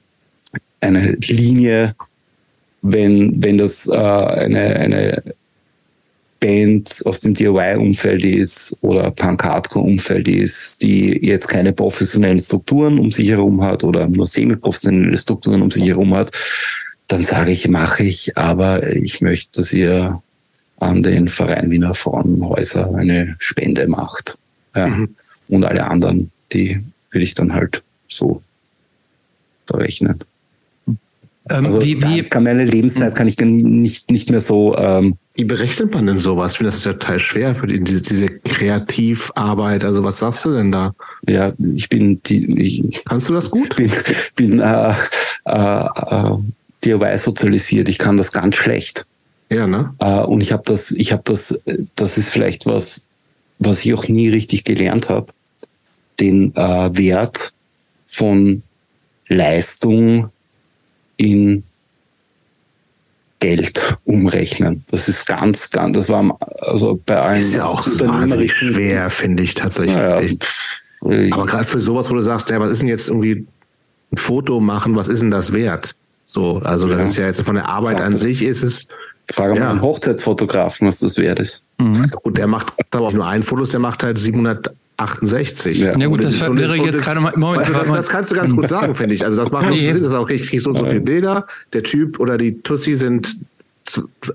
[0.82, 1.96] eine Linie,
[2.82, 5.24] wenn, wenn das äh, eine, eine
[6.40, 13.30] Band aus dem DIY-Umfeld ist oder Punk-Hardcore-Umfeld ist, die jetzt keine professionellen Strukturen um sich
[13.30, 16.32] herum hat oder nur semi-professionelle Strukturen um sich herum hat,
[17.10, 20.22] dann sage ich, mache ich, aber ich möchte, dass ihr
[20.80, 24.38] an den Verein Wiener Frauenhäuser eine Spende macht.
[24.76, 24.88] Ja.
[24.88, 25.16] Mhm.
[25.49, 26.82] Und alle anderen, die
[27.12, 28.41] würde ich dann halt so
[29.66, 30.24] verrechnen.
[31.49, 34.78] Ähm, also wie, wie kann meine Lebenszeit kann ich nicht, nicht mehr so.
[34.78, 36.51] Ähm, wie berechnet man denn sowas?
[36.51, 39.84] Ich finde das total schwer für die, diese, diese Kreativarbeit.
[39.84, 40.93] Also was sagst du denn da?
[41.28, 42.60] Ja, ich bin die.
[42.60, 43.76] Ich, Kannst du das gut?
[43.76, 43.91] Bin,
[44.36, 44.94] bin äh,
[45.45, 46.38] äh, äh,
[46.84, 47.89] DIY sozialisiert.
[47.89, 49.06] Ich kann das ganz schlecht.
[49.49, 49.93] Ja, ne?
[49.99, 51.64] Äh, und ich habe das, ich habe das,
[51.95, 53.07] das ist vielleicht was,
[53.57, 55.27] was ich auch nie richtig gelernt habe,
[56.19, 57.53] den äh, Wert
[58.06, 58.64] von
[59.27, 60.30] Leistung
[61.18, 61.64] in
[63.39, 64.84] Geld umrechnen.
[64.91, 67.39] Das ist ganz, ganz, das war also bei allen.
[67.39, 69.95] Ist ja auch wahnsinnig schwer, finde ich tatsächlich.
[69.95, 70.22] Ja,
[71.31, 73.47] Aber gerade für sowas, wo du sagst, ja, was ist denn jetzt irgendwie
[74.11, 75.95] ein Foto machen, was ist denn das wert?
[76.30, 77.06] So, also das ja.
[77.06, 78.06] ist ja jetzt von der Arbeit Frage.
[78.06, 78.88] an sich ist es.
[79.31, 79.69] Frage mal ja.
[79.72, 81.64] einen Hochzeitsfotografen, was das wert ist.
[81.80, 82.11] Mhm.
[82.22, 85.80] Und der macht aber auch nur ein Fotos, der macht halt 768.
[85.80, 87.34] Ja, ja gut, das, das wäre jetzt gerade mal.
[87.35, 89.26] Moment, also das, das, kannst du ganz gut sagen, finde ich.
[89.26, 89.91] Also das macht nee.
[89.91, 91.47] Sinn, das ist auch, ich kriege so und so viele Bilder.
[91.73, 93.38] Der Typ oder die Tussi sind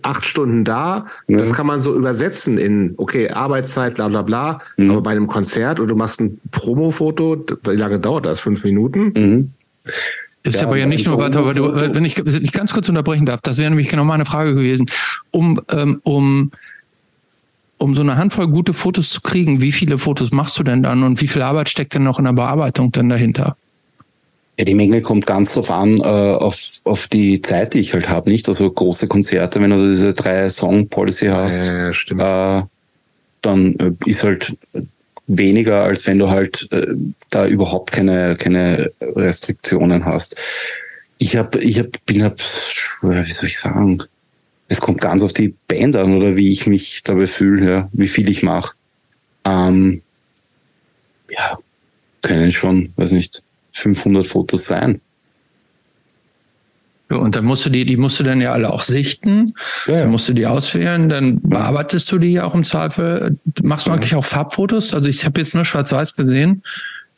[0.02, 1.06] acht Stunden da.
[1.28, 1.38] Ja.
[1.38, 4.58] Das kann man so übersetzen in, okay, Arbeitszeit, bla bla bla.
[4.76, 4.90] Mhm.
[4.90, 8.40] Aber bei einem Konzert und du machst ein Promo-Foto, wie lange dauert das?
[8.40, 9.12] Fünf Minuten?
[9.16, 9.50] Mhm.
[10.44, 12.86] Ist ja, aber ja nicht nur, warte, aber du, wenn ich, wenn ich ganz kurz
[12.88, 14.90] unterbrechen darf, das wäre nämlich genau meine Frage gewesen,
[15.30, 16.52] um, ähm, um,
[17.78, 21.02] um so eine Handvoll gute Fotos zu kriegen, wie viele Fotos machst du denn dann
[21.02, 23.56] und wie viel Arbeit steckt denn noch in der Bearbeitung denn dahinter?
[24.58, 28.10] Ja, die Menge kommt ganz drauf an, äh, auf, auf die Zeit, die ich halt
[28.10, 28.46] habe, nicht?
[28.46, 32.62] Also große Konzerte, wenn du diese drei Song-Policy hast, ja, ja, äh,
[33.40, 34.56] dann äh, ist halt
[35.26, 36.94] weniger, als wenn du halt äh,
[37.30, 40.36] da überhaupt keine, keine Restriktionen hast.
[41.18, 42.38] ich habe, ich hab, bin, hab,
[43.02, 44.02] wie soll ich sagen,
[44.68, 48.09] es kommt ganz auf die Band an oder wie ich mich dabei fühle, ja, wie
[48.09, 48.74] viel ich mache.
[49.44, 50.02] Ähm,
[51.30, 51.59] ja,
[52.22, 53.42] können schon, weiß nicht,
[53.72, 55.01] 500 Fotos sein.
[57.09, 59.55] Und dann musst du die, die musst du dann ja alle auch sichten.
[59.86, 59.98] Ja.
[59.98, 63.39] Dann musst du die auswählen, dann bearbeitest du die ja auch im Zweifel.
[63.62, 63.97] Machst du ja.
[63.97, 64.94] eigentlich auch Farbfotos?
[64.94, 66.62] Also ich habe jetzt nur Schwarz-Weiß gesehen.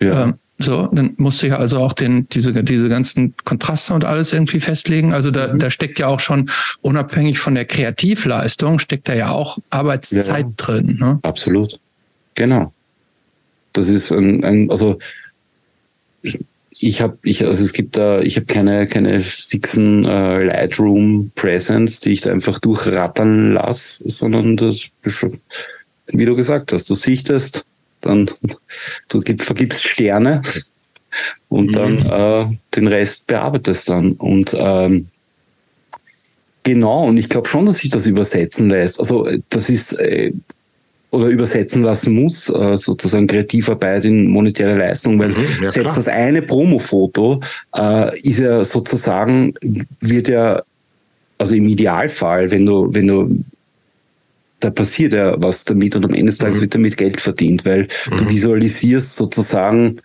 [0.00, 0.24] Ja.
[0.24, 4.32] Ähm, so, dann musst du ja also auch den, diese, diese ganzen Kontraste und alles
[4.32, 5.12] irgendwie festlegen.
[5.12, 5.58] Also da, mhm.
[5.58, 6.50] da steckt ja auch schon,
[6.80, 10.52] unabhängig von der Kreativleistung, steckt da ja auch Arbeitszeit ja.
[10.56, 10.96] drin.
[10.98, 11.18] Ne?
[11.22, 11.78] Absolut.
[12.34, 12.72] Genau.
[13.74, 14.98] Das ist ein, ein also
[16.78, 22.00] ich habe, ich, also es gibt da, ich habe keine, keine fixen äh, Lightroom Presence,
[22.00, 24.88] die ich da einfach durchrattern lasse, sondern das,
[26.08, 27.64] wie du gesagt hast, du sichtest,
[28.02, 28.30] dann
[29.08, 30.42] du gib, vergibst Sterne
[31.48, 31.72] und mhm.
[31.72, 34.12] dann äh, den Rest bearbeitest dann.
[34.12, 35.08] Und ähm,
[36.62, 39.00] genau, und ich glaube schon, dass sich das übersetzen lässt.
[39.00, 40.32] Also das ist äh,
[41.10, 46.08] oder übersetzen lassen muss, äh, sozusagen Kreativarbeit in monetäre Leistung, weil mhm, ja, selbst das
[46.08, 47.40] eine Promofoto
[47.76, 49.54] äh, ist ja sozusagen,
[50.00, 50.62] wird ja,
[51.38, 53.44] also im Idealfall, wenn du, wenn du
[54.60, 56.62] da passiert ja was damit und am Ende des Tages mhm.
[56.62, 58.16] wird damit Geld verdient, weil mhm.
[58.16, 60.00] du visualisierst sozusagen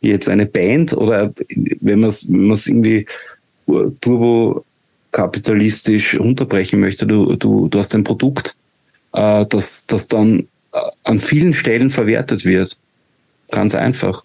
[0.00, 1.32] jetzt eine Band oder
[1.80, 3.06] wenn man es wenn irgendwie
[4.00, 4.64] turbo
[5.12, 8.56] kapitalistisch unterbrechen möchte, du, du, du hast ein Produkt,
[9.12, 10.40] äh, das, das dann
[10.72, 12.76] äh, an vielen Stellen verwertet wird.
[13.50, 14.24] Ganz einfach.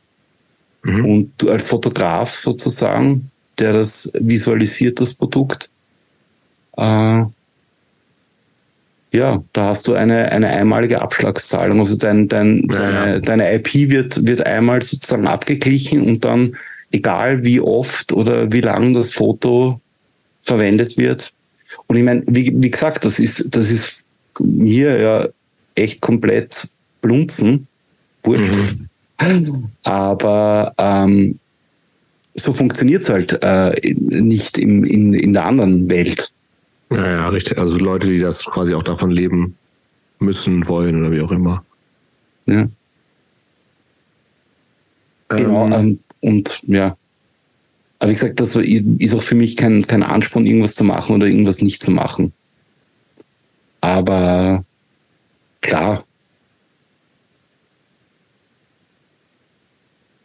[0.84, 1.06] Mhm.
[1.06, 5.70] Und du als Fotograf sozusagen, der das visualisiert, das Produkt,
[6.78, 7.24] äh,
[9.12, 11.80] ja, da hast du eine, eine einmalige Abschlagszahlung.
[11.80, 13.20] Also dein, dein, ja, deine, ja.
[13.20, 16.56] deine IP wird, wird einmal sozusagen abgeglichen und dann,
[16.92, 19.82] egal wie oft oder wie lang das Foto
[20.42, 21.34] verwendet wird.
[21.88, 24.04] Und ich meine, wie, wie gesagt, das ist, das ist
[24.40, 25.28] mir ja
[25.76, 26.70] echt komplett
[27.02, 27.68] blunzen.
[28.24, 28.78] Wurscht.
[29.22, 29.70] Mhm.
[29.84, 31.40] Aber ähm,
[32.36, 36.32] so funktioniert es halt äh, nicht im, in, in der anderen Welt.
[36.90, 37.58] Ja, ja, richtig.
[37.58, 39.58] Also Leute, die das quasi auch davon leben
[40.20, 41.64] müssen, wollen oder wie auch immer.
[42.46, 42.68] Ja.
[45.30, 46.96] Genau, ähm, ähm und ja.
[48.00, 51.26] Aber wie gesagt, das ist auch für mich kein, kein Ansporn, irgendwas zu machen oder
[51.26, 52.32] irgendwas nicht zu machen.
[53.82, 54.64] Aber
[55.62, 56.06] klar,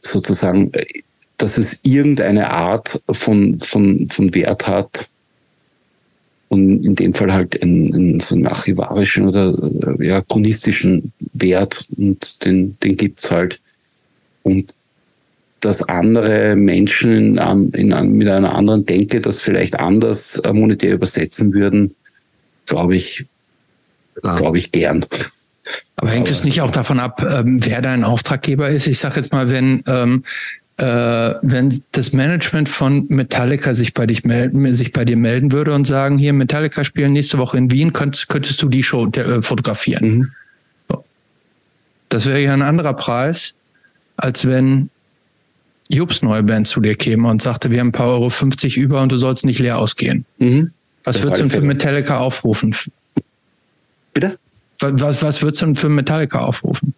[0.00, 0.72] sozusagen,
[1.38, 5.08] dass es irgendeine Art von, von, von Wert hat
[6.48, 9.56] und in dem Fall halt einen, so einen archivarischen oder
[10.00, 13.58] ja, chronistischen Wert und den, den gibt's halt.
[14.42, 14.74] Und
[15.60, 21.94] dass andere Menschen in, in, mit einer anderen Denke das vielleicht anders monetär übersetzen würden,
[22.66, 23.26] glaube ich,
[24.20, 25.04] glaube ich, gern.
[25.96, 28.86] Aber hängt Aber, es nicht auch davon ab, ähm, wer dein Auftraggeber ist?
[28.86, 30.24] Ich sage jetzt mal, wenn ähm,
[30.78, 35.74] äh, wenn das Management von Metallica sich bei dich melden, sich bei dir melden würde
[35.74, 39.42] und sagen, hier Metallica spielen nächste Woche in Wien, könntest, könntest du die Show äh,
[39.42, 40.08] fotografieren.
[40.08, 40.32] Mhm.
[40.88, 41.04] So.
[42.08, 43.54] Das wäre ja ein anderer Preis,
[44.16, 44.90] als wenn
[45.88, 49.02] Jobs neue Band zu dir käme und sagte, wir haben ein paar Euro 50 über
[49.02, 50.24] und du sollst nicht leer ausgehen.
[50.38, 50.72] Mhm.
[51.04, 52.74] Was würdest du denn für Metallica aufrufen?
[54.14, 54.38] Bitte?
[54.80, 56.94] Was, was würdest du denn für Metallica aufrufen?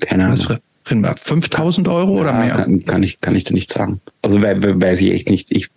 [0.00, 0.58] Keine Ahnung.
[0.88, 2.54] Was, 5000 Euro ja, oder mehr?
[2.54, 4.00] Kann, kann, ich, kann ich dir nicht sagen.
[4.22, 5.54] Also weiß ich echt nicht.
[5.54, 5.68] Ich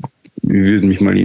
[0.41, 1.15] würde mich mal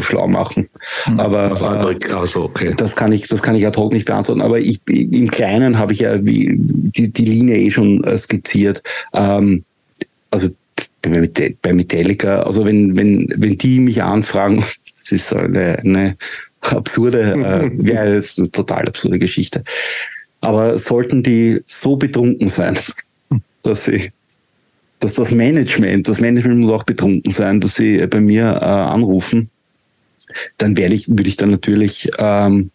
[0.00, 0.68] schlau machen.
[1.04, 1.20] Hm.
[1.20, 2.74] Aber äh, also, okay.
[2.76, 4.40] das kann ich, das kann ich ad hoc nicht beantworten.
[4.40, 8.82] Aber ich, im Kleinen habe ich ja die, die Linie eh schon äh, skizziert.
[9.14, 9.64] Ähm,
[10.30, 10.50] also
[11.02, 14.64] bei Metallica, also wenn, wenn, wenn die mich anfragen,
[15.00, 16.16] das ist eine, eine
[16.60, 19.64] absurde, äh, ja, ist eine total absurde Geschichte.
[20.40, 22.78] Aber sollten die so betrunken sein,
[23.62, 24.12] dass sie,
[25.00, 29.50] dass das Management, das Management muss auch betrunken sein, dass sie bei mir äh, anrufen,
[30.58, 32.70] dann werde ich, würde ich dann natürlich ähm,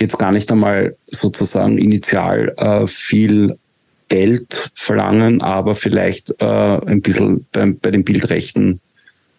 [0.00, 3.56] jetzt gar nicht einmal sozusagen initial äh, viel
[4.08, 8.91] Geld verlangen, aber vielleicht äh, ein bisschen bei, bei den Bildrechten äh,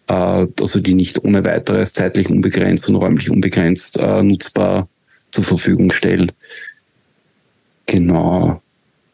[0.06, 4.88] also die nicht ohne weiteres zeitlich unbegrenzt und räumlich unbegrenzt äh, nutzbar
[5.30, 6.32] zur Verfügung stellen.
[7.86, 8.62] Genau,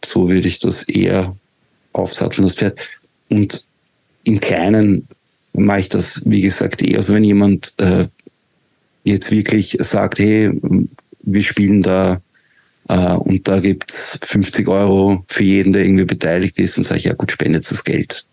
[0.04, 1.36] so würde ich das eher
[1.92, 2.78] aufsatteln, das Pferd.
[3.28, 3.64] Und
[4.24, 5.08] im Kleinen
[5.52, 6.98] mache ich das, wie gesagt, eher.
[6.98, 8.06] Also wenn jemand äh,
[9.04, 10.50] jetzt wirklich sagt, hey,
[11.22, 12.20] wir spielen da
[12.88, 17.04] äh, und da gibt's 50 Euro für jeden, der irgendwie beteiligt ist, dann sage ich,
[17.04, 18.26] ja gut, spendet das Geld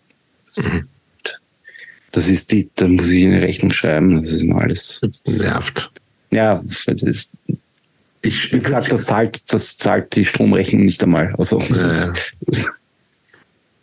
[0.54, 0.82] Das
[2.16, 5.00] ist die, da muss ich eine Rechnung schreiben, das ist nur alles.
[5.24, 5.90] Das nervt.
[6.30, 7.30] Ja, das,
[8.22, 11.34] ich, wie gesagt, das zahlt, das zahlt die Stromrechnung nicht einmal.
[11.36, 12.66] Also, ja, das,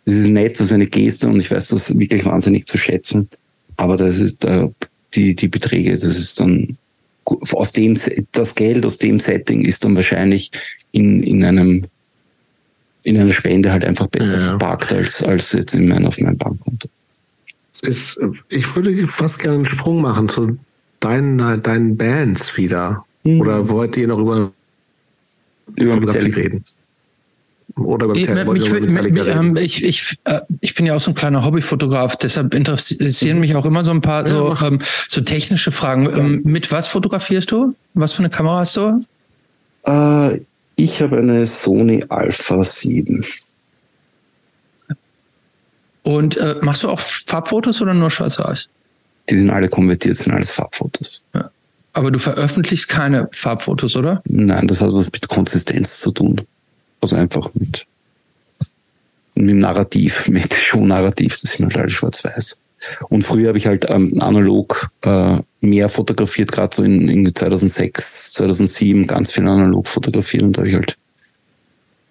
[0.04, 3.28] das ist nett, das ist eine Geste und ich weiß das wirklich wahnsinnig zu schätzen.
[3.76, 4.68] Aber das ist, äh,
[5.14, 6.76] die, die Beträge, das ist dann,
[7.24, 7.98] aus dem,
[8.32, 10.50] das Geld aus dem Setting ist dann wahrscheinlich
[10.92, 11.86] in, in einem,
[13.02, 14.46] in einer Spende halt einfach besser ja.
[14.46, 16.88] verpackt als, als jetzt in mein, auf meinem Bankkonto.
[17.80, 20.58] Ist, ich würde fast gerne einen Sprung machen zu
[21.00, 23.04] deinen, deinen Bands wieder.
[23.24, 23.40] Mhm.
[23.40, 24.52] Oder wollt ihr noch über,
[25.76, 26.64] über Fotografie reden?
[27.76, 31.14] Oder beim ich, mich, mich, ähm, ich, ich, äh, ich bin ja auch so ein
[31.14, 33.40] kleiner Hobbyfotograf, deshalb interessieren mhm.
[33.40, 34.78] mich auch immer so ein paar so, ähm,
[35.08, 36.08] so technische Fragen.
[36.16, 37.74] Ähm, mit was fotografierst du?
[37.92, 39.00] Was für eine Kamera hast du?
[39.86, 40.40] Äh,
[40.76, 43.24] ich habe eine Sony Alpha 7.
[46.06, 48.68] Und äh, machst du auch Farbfotos oder nur schwarz-weiß?
[49.28, 51.24] Die sind alle konvertiert, sind alles Farbfotos.
[51.34, 51.50] Ja.
[51.94, 54.22] Aber du veröffentlichst keine Farbfotos, oder?
[54.24, 56.42] Nein, das hat was mit Konsistenz zu tun.
[57.00, 57.86] Also einfach mit,
[59.34, 62.56] mit dem Narrativ, mit Show-Narrativ, das sind halt alle schwarz-weiß.
[63.08, 68.34] Und früher habe ich halt ähm, analog äh, mehr fotografiert, gerade so in, in 2006,
[68.34, 70.96] 2007 ganz viel analog fotografiert und da habe ich halt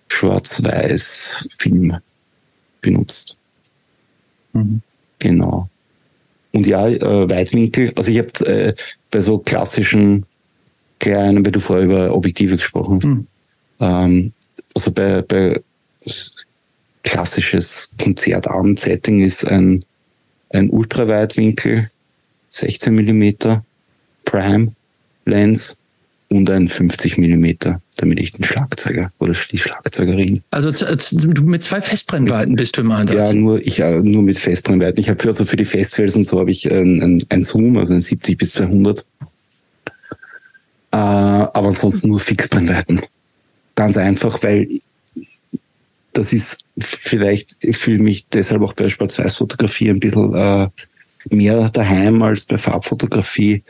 [0.10, 1.96] schwarz-weiß Film
[2.82, 3.38] benutzt.
[4.56, 4.82] Mhm.
[5.20, 5.70] Genau.
[6.54, 8.74] Und ja, äh, Weitwinkel, also ich habe äh,
[9.12, 10.26] bei so klassischen
[11.00, 13.28] kleinen, weil du vorher über Objektive gesprochen hast, mhm.
[13.80, 14.34] ähm,
[14.74, 15.62] also bei, bei
[17.04, 19.84] klassisches Konzertabend-Setting ist ein,
[20.54, 21.90] ein Ultraweitwinkel,
[22.50, 23.62] 16 mm
[24.24, 24.72] Prime
[25.26, 25.78] Lens
[26.30, 30.44] und ein 50 mm, damit ich den Schlagzeuger oder die Schlagzeugerin.
[30.52, 33.30] Also du mit zwei Festbrennweiten bist du im Einsatz?
[33.30, 35.00] Ja, nur ich äh, nur mit Festbrennweiten.
[35.00, 37.78] Ich habe für, also für die Festivals und so habe ich ein, ein, ein Zoom,
[37.78, 39.06] also ein 70 bis 200.
[40.92, 43.02] Äh, aber ansonsten nur Fixbrennweiten.
[43.76, 44.68] Ganz einfach, weil
[46.14, 50.70] das ist vielleicht, ich fühle mich deshalb auch bei Schwarz-Weiß-Fotografie ein bisschen äh,
[51.30, 53.64] mehr daheim als bei Farbfotografie,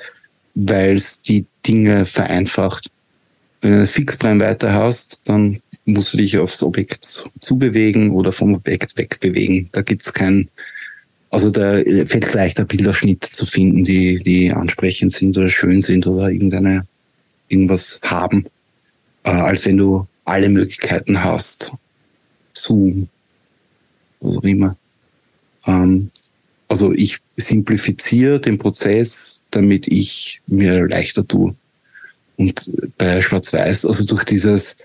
[0.54, 2.92] weil es die Dinge vereinfacht.
[3.66, 7.04] Wenn du eine Fixbrennweite hast, dann musst du dich aufs Objekt
[7.40, 9.70] zubewegen oder vom Objekt wegbewegen.
[9.72, 10.50] Da gibt's kein,
[11.32, 16.06] also da fällt es leichter, Bilderschnitte zu finden, die, die ansprechend sind oder schön sind
[16.06, 16.86] oder irgendeine,
[17.48, 18.46] irgendwas haben,
[19.24, 21.72] äh, als wenn du alle Möglichkeiten hast.
[22.54, 23.10] Zoom,
[24.20, 24.78] was auch immer.
[25.66, 26.12] Ähm,
[26.68, 31.56] also ich simplifiziere den Prozess, damit ich mir leichter tue.
[32.38, 34.78] Und bei Schwarz-Weiß, also durch dieses,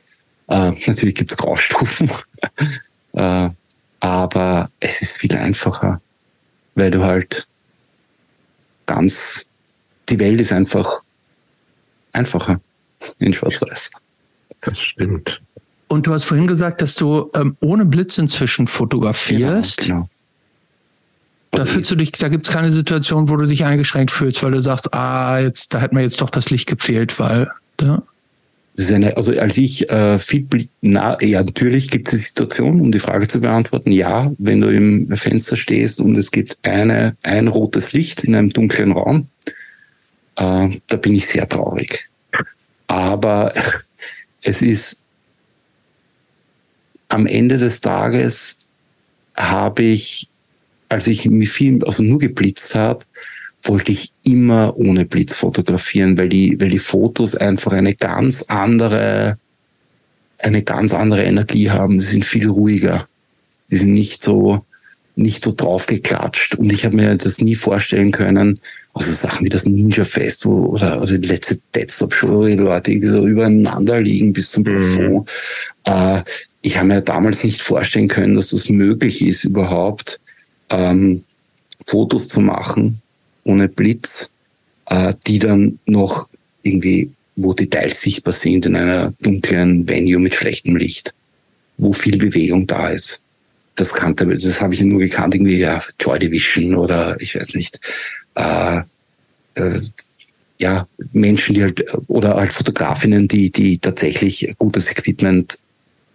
[0.49, 2.11] äh, natürlich gibt's Graustufen,
[3.13, 3.49] äh,
[4.01, 6.01] aber es ist viel einfacher,
[6.75, 7.47] weil du halt
[8.87, 9.47] ganz,
[10.09, 11.03] die Welt ist einfach
[12.13, 12.61] einfacher
[13.19, 13.91] in Schwarz-Weiß.
[14.63, 15.43] Das stimmt.
[15.89, 19.79] Und du hast vorhin gesagt, dass du ähm, ohne Blitz inzwischen fotografierst.
[19.79, 20.09] Genau, genau.
[21.61, 24.53] Da fühlst du dich, da gibt es keine Situation, wo du dich eingeschränkt fühlst, weil
[24.53, 27.51] du sagst, ah, jetzt, da hat mir jetzt doch das Licht gefehlt, weil,
[27.83, 28.03] ja.
[28.89, 30.49] Eine, also als ich äh, viel,
[30.81, 33.93] na, ja, natürlich gibt es eine Situation, um die Frage zu beantworten.
[33.93, 38.49] Ja, wenn du im Fenster stehst und es gibt eine, ein rotes Licht in einem
[38.49, 39.27] dunklen Raum,
[40.37, 42.09] äh, da bin ich sehr traurig.
[42.87, 43.53] Aber
[44.43, 45.03] es ist
[47.09, 48.67] am Ende des Tages
[49.37, 50.30] habe ich
[50.91, 53.05] als ich mich viel, also nur geblitzt habe,
[53.63, 59.39] wollte ich immer ohne Blitz fotografieren, weil die, weil die Fotos einfach eine ganz andere,
[60.39, 62.01] eine ganz andere Energie haben.
[62.01, 63.07] Die sind viel ruhiger.
[63.71, 64.65] Die sind nicht so,
[65.15, 66.57] nicht so draufgeklatscht.
[66.57, 68.59] Und ich habe mir das nie vorstellen können,
[68.93, 72.55] also Sachen wie das Ninja Fest wo, oder, oder die letzte Deadstop Show, wo die
[72.55, 75.09] Leute so übereinander liegen bis zum Plafond.
[75.09, 75.25] Mhm.
[75.85, 76.23] Äh,
[76.63, 80.20] ich habe mir damals nicht vorstellen können, dass das möglich ist überhaupt
[80.71, 81.25] ähm,
[81.87, 83.01] Fotos zu machen
[83.45, 84.33] ohne Blitz,
[84.87, 86.29] äh, die dann noch
[86.63, 91.15] irgendwie, wo Details sichtbar sind in einer dunklen Venue mit schlechtem Licht,
[91.79, 93.23] wo viel Bewegung da ist.
[93.77, 97.81] Das kannte, das habe ich nur gekannt, irgendwie ja, Joy Division oder ich weiß nicht.
[98.35, 98.81] Äh,
[99.55, 99.81] äh,
[100.59, 105.59] ja, Menschen, die halt, oder halt Fotografinnen, die, die tatsächlich gutes Equipment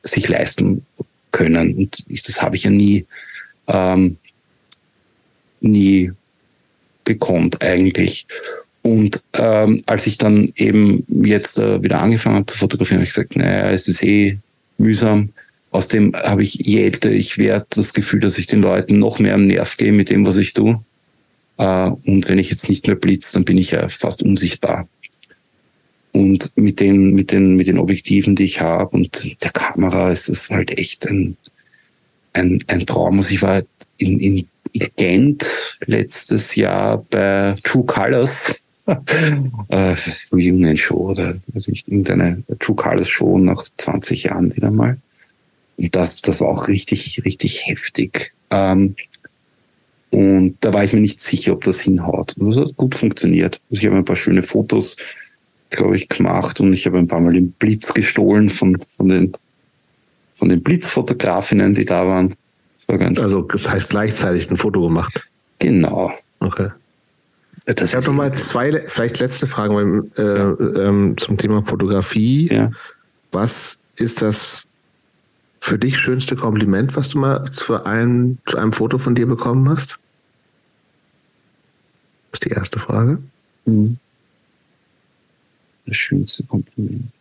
[0.03, 0.85] sich leisten
[1.31, 1.75] können.
[1.75, 3.05] Und ich, das habe ich ja nie
[3.67, 4.17] ähm,
[5.61, 6.11] nie
[7.03, 8.27] gekonnt eigentlich.
[8.81, 13.15] Und ähm, als ich dann eben jetzt äh, wieder angefangen habe zu fotografieren, habe ich
[13.15, 14.37] gesagt, naja, es ist eh
[14.77, 15.29] mühsam.
[15.71, 19.33] Außerdem habe ich, je älter ich werde, das Gefühl, dass ich den Leuten noch mehr
[19.33, 20.81] am Nerv gehe mit dem, was ich tue.
[21.57, 24.87] Äh, und wenn ich jetzt nicht mehr blitz, dann bin ich ja fast unsichtbar.
[26.11, 30.29] Und mit den, mit den, mit den Objektiven, die ich habe und der Kamera ist
[30.29, 31.35] es halt echt ein,
[32.31, 33.17] ein, ein Traum.
[33.17, 33.63] Also ich war
[33.97, 34.47] in, in
[34.97, 38.61] Gent letztes Jahr bei True Colors
[39.69, 39.95] äh,
[40.31, 44.97] Reunion Show oder also nicht irgendeine True Colors Show nach 20 Jahren wieder mal.
[45.77, 48.33] Und das, das war auch richtig, richtig heftig.
[48.51, 48.95] Ähm,
[50.11, 52.35] und da war ich mir nicht sicher, ob das hinhaut.
[52.37, 53.61] Und das hat gut funktioniert.
[53.69, 54.95] Also ich habe ein paar schöne Fotos,
[55.69, 59.33] glaube ich, gemacht und ich habe ein paar Mal den Blitz gestohlen von, von den,
[60.35, 62.35] von den Blitzfotografinnen, die da waren.
[62.87, 65.27] Das also das heißt gleichzeitig ein Foto gemacht.
[65.59, 66.11] Genau.
[66.39, 66.69] Okay.
[67.65, 72.49] Das ich habe nochmal zwei, vielleicht letzte Fragen äh, ähm, zum Thema Fotografie.
[72.53, 72.71] Ja.
[73.31, 74.67] Was ist das
[75.59, 79.67] für dich schönste Kompliment, was du mal zu einem, zu einem Foto von dir bekommen
[79.67, 79.97] hast?
[82.31, 83.17] Das ist die erste Frage.
[83.65, 83.97] Mhm.
[85.87, 87.11] Das schönste Kompliment.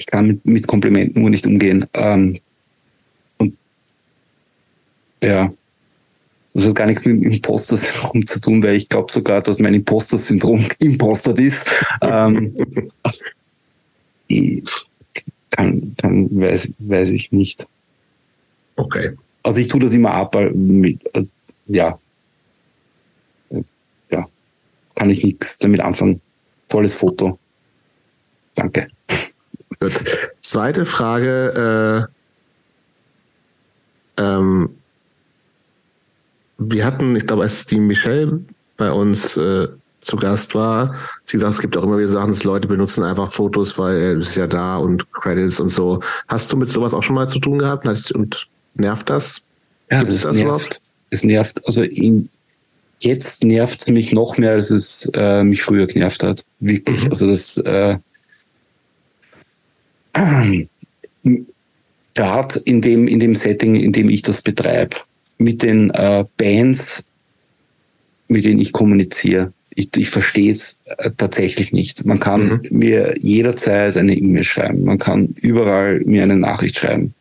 [0.00, 1.84] Ich kann mit, mit Komplimenten nur nicht umgehen.
[1.92, 2.40] Ähm,
[3.36, 3.54] und
[5.22, 5.52] ja,
[6.54, 9.74] das hat gar nichts mit dem Imposter-Syndrom zu tun, weil ich glaube sogar, dass mein
[9.74, 11.70] Imposter-Syndrom impostert ist.
[12.00, 12.56] Ähm,
[14.26, 14.64] ich
[15.50, 17.68] kann, kann weiß, weiß ich nicht.
[18.76, 19.12] Okay.
[19.42, 21.26] Also ich tue das immer ab, mit, äh,
[21.66, 21.98] ja.
[24.10, 24.28] Ja.
[24.94, 26.22] Kann ich nichts damit anfangen.
[26.70, 27.38] Tolles Foto.
[28.54, 28.88] Danke.
[29.80, 30.04] Gut.
[30.42, 32.08] Zweite Frage.
[34.18, 34.70] Äh, ähm,
[36.58, 38.40] wir hatten, ich glaube, als die Michelle
[38.76, 39.68] bei uns äh,
[40.00, 40.94] zu Gast war,
[41.24, 44.28] sie sagt, es gibt auch immer wieder Sachen, dass Leute benutzen einfach Fotos, weil es
[44.28, 46.00] ist ja da und Credits und so.
[46.28, 49.40] Hast du mit sowas auch schon mal zu tun gehabt und nervt das?
[49.90, 50.44] Ja, Gibt es das nervt.
[50.44, 50.82] Überhaupt?
[51.10, 52.28] Es nervt, also in,
[53.00, 56.44] jetzt nervt es mich noch mehr, als es äh, mich früher genervt hat.
[56.60, 57.04] Wirklich.
[57.04, 57.10] Mhm.
[57.10, 57.98] Also das äh, äh,
[62.14, 64.96] gerade in dem, in dem Setting, in dem ich das betreibe,
[65.38, 67.06] mit den äh, Bands,
[68.28, 69.52] mit denen ich kommuniziere.
[69.74, 72.04] Ich, ich verstehe es äh, tatsächlich nicht.
[72.04, 72.78] Man kann mhm.
[72.78, 74.84] mir jederzeit eine E-Mail schreiben.
[74.84, 77.14] Man kann überall mir eine Nachricht schreiben.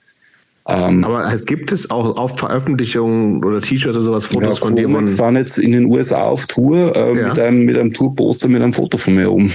[0.67, 4.75] Ähm, Aber es gibt es auch auf Veröffentlichungen oder T-Shirts oder sowas Fotos ja, von
[4.75, 4.87] dir?
[4.87, 7.29] Man waren jetzt in den USA auf Tour äh, ja.
[7.29, 9.51] mit einem, mit einem Tourposter mit einem Foto von mir oben.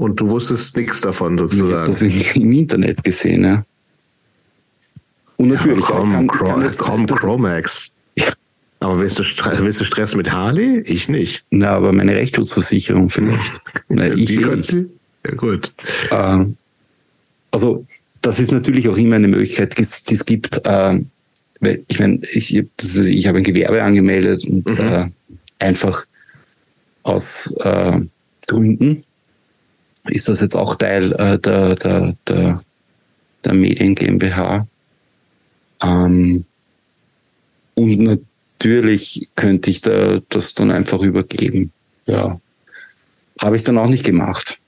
[0.00, 1.68] Und du wusstest nichts davon sozusagen?
[1.68, 3.66] Ich habe das im, im Internet gesehen, ja.
[5.36, 7.92] Und natürlich, ja, komm, kann, kann jetzt, komm Chromax.
[8.78, 10.80] Aber willst du, willst du Stress mit Harley?
[10.86, 11.44] Ich nicht.
[11.50, 13.60] Na, aber meine Rechtsschutzversicherung vielleicht.
[13.90, 14.72] Na, ich Die eh nicht.
[15.26, 15.74] Ja, gut.
[16.10, 16.46] Äh,
[17.50, 17.84] also,
[18.22, 19.82] das ist natürlich auch immer eine Möglichkeit, die
[20.14, 20.64] es gibt.
[20.64, 21.00] Äh,
[21.60, 24.78] weil ich meine, ich, ich habe ein Gewerbe angemeldet und mhm.
[24.78, 25.10] äh,
[25.58, 26.06] einfach
[27.02, 28.00] aus äh,
[28.46, 29.04] Gründen
[30.08, 32.62] ist das jetzt auch Teil äh, der, der, der,
[33.44, 34.66] der Medien GmbH.
[35.82, 36.44] Ähm,
[37.74, 41.72] und natürlich könnte ich da das dann einfach übergeben.
[42.06, 42.40] Ja.
[43.40, 44.58] Habe ich dann auch nicht gemacht.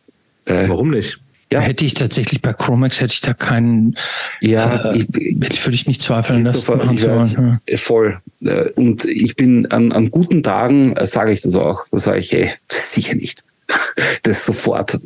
[0.47, 1.19] Äh, Warum nicht?
[1.53, 1.61] Ja.
[1.61, 3.99] Hätte ich tatsächlich bei Chromax hätte ich da keinen,
[4.41, 7.61] ja, äh, ich, würde ich nicht zweifeln, das sofort, machen zu wollen.
[7.69, 7.77] Ja.
[7.77, 8.21] Voll.
[8.41, 11.85] Äh, und ich bin an, an guten Tagen, äh, sage ich das auch.
[11.91, 13.45] Da sage ich, hey, sicher nicht.
[14.25, 14.99] Das sofort,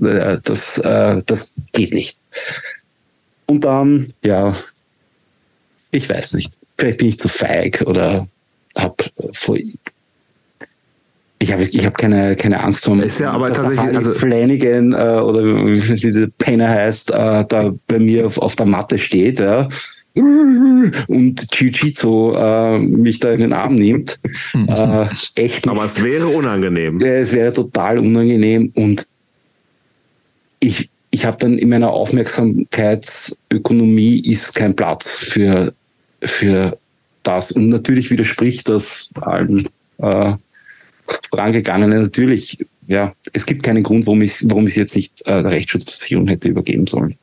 [0.44, 2.18] das, das geht nicht.
[3.46, 4.54] Und dann, ja,
[5.90, 6.52] ich weiß nicht.
[6.76, 8.28] Vielleicht bin ich zu feig oder
[8.76, 8.96] habe
[9.32, 9.56] vor.
[11.38, 13.96] Ich habe ich hab keine, keine Angst vor Ist ja aber tatsächlich.
[13.96, 18.66] Also Flanagan äh, oder wie der Penner heißt, äh, da bei mir auf, auf der
[18.66, 19.68] Matte steht, ja
[20.16, 24.18] und Jiu-Jitsu äh, mich da in den Arm nimmt.
[24.54, 25.68] äh, echt.
[25.68, 26.98] Aber es wäre unangenehm.
[27.00, 29.06] Es wäre total unangenehm und
[30.60, 35.74] ich, ich habe dann in meiner Aufmerksamkeitsökonomie ist kein Platz für
[36.22, 36.78] für
[37.22, 37.52] das.
[37.52, 39.68] Und natürlich widerspricht das allen
[39.98, 40.32] äh,
[41.30, 42.02] vorangegangenen.
[42.02, 46.28] Natürlich, ja, es gibt keinen Grund, warum ich warum ich jetzt nicht äh, der Rechtsschutzversicherung
[46.28, 47.16] hätte übergeben sollen.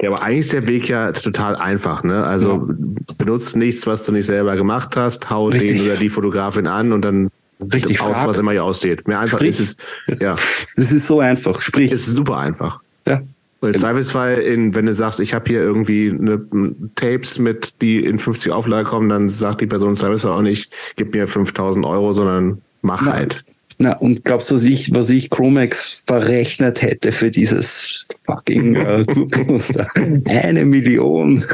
[0.00, 2.24] Ja, aber eigentlich ist der Weg ja total einfach, ne?
[2.24, 3.14] Also ja.
[3.18, 5.78] benutzt nichts, was du nicht selber gemacht hast, hau Richtig.
[5.78, 7.30] den oder die Fotografin an und dann
[7.60, 9.08] Richtig aus, was immer hier aussteht.
[9.08, 9.58] Mehr einfach Sprich.
[9.58, 9.76] ist
[10.06, 10.36] es, ja.
[10.76, 11.60] Das ist so einfach.
[11.60, 11.90] Sprich.
[11.90, 12.80] Es ist super einfach.
[13.06, 13.20] Ja.
[13.60, 16.40] Weil im Zweifelsfall, in, wenn du sagst, ich habe hier irgendwie eine,
[16.94, 20.72] Tapes mit, die in 50 Auflage kommen, dann sagt die Person im Zweifelsfall auch nicht,
[20.94, 23.14] gib mir 5000 Euro, sondern mach Nein.
[23.14, 23.44] halt.
[23.78, 29.04] Na, und glaubst du, was ich, was ich Chromex verrechnet hätte für dieses fucking äh,
[30.26, 31.44] Eine Million.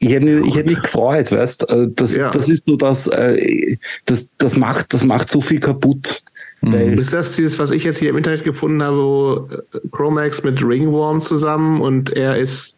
[0.00, 2.30] Ich hätte, mich, ich hätte mich gefreut, weißt äh, das, ja.
[2.30, 3.76] das ist so das, äh,
[4.06, 6.22] das, das macht, das macht so viel kaputt.
[6.60, 6.98] Mhm.
[6.98, 10.62] Ist das dieses, was ich jetzt hier im Internet gefunden habe, wo äh, Chromax mit
[10.64, 12.76] Ringworm zusammen und er ist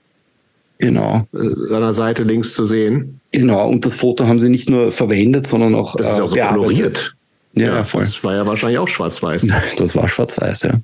[0.78, 1.26] genau.
[1.32, 3.20] seiner Seite links zu sehen.
[3.32, 6.36] Genau, und das Foto haben sie nicht nur verwendet, sondern auch, das ist auch so
[6.36, 7.14] koloriert.
[7.54, 8.02] Ja, ja, voll.
[8.02, 9.46] Das war ja wahrscheinlich auch schwarz-weiß.
[9.78, 10.80] Das war schwarz-weiß, ja.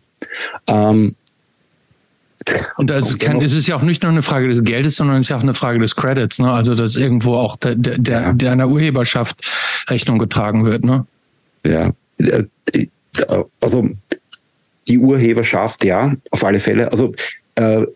[0.66, 1.14] Ähm,
[2.76, 5.26] und das kann, es ist ja auch nicht nur eine Frage des Geldes, sondern es
[5.26, 6.50] ist ja auch eine Frage des Credits, ne?
[6.50, 9.40] Also dass irgendwo auch der, der, der, der einer Urheberschaft
[9.88, 11.06] Rechnung getragen wird, ne?
[11.64, 11.92] Ja.
[12.18, 12.46] Äh,
[13.60, 13.88] also
[14.88, 16.92] die Urheberschaft, ja, auf alle Fälle.
[16.92, 17.14] Also
[17.54, 17.86] äh,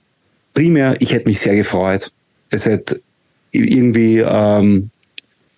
[0.55, 2.11] primär, ich hätte mich sehr gefreut.
[2.51, 3.01] Es hätte
[3.53, 4.91] irgendwie ähm,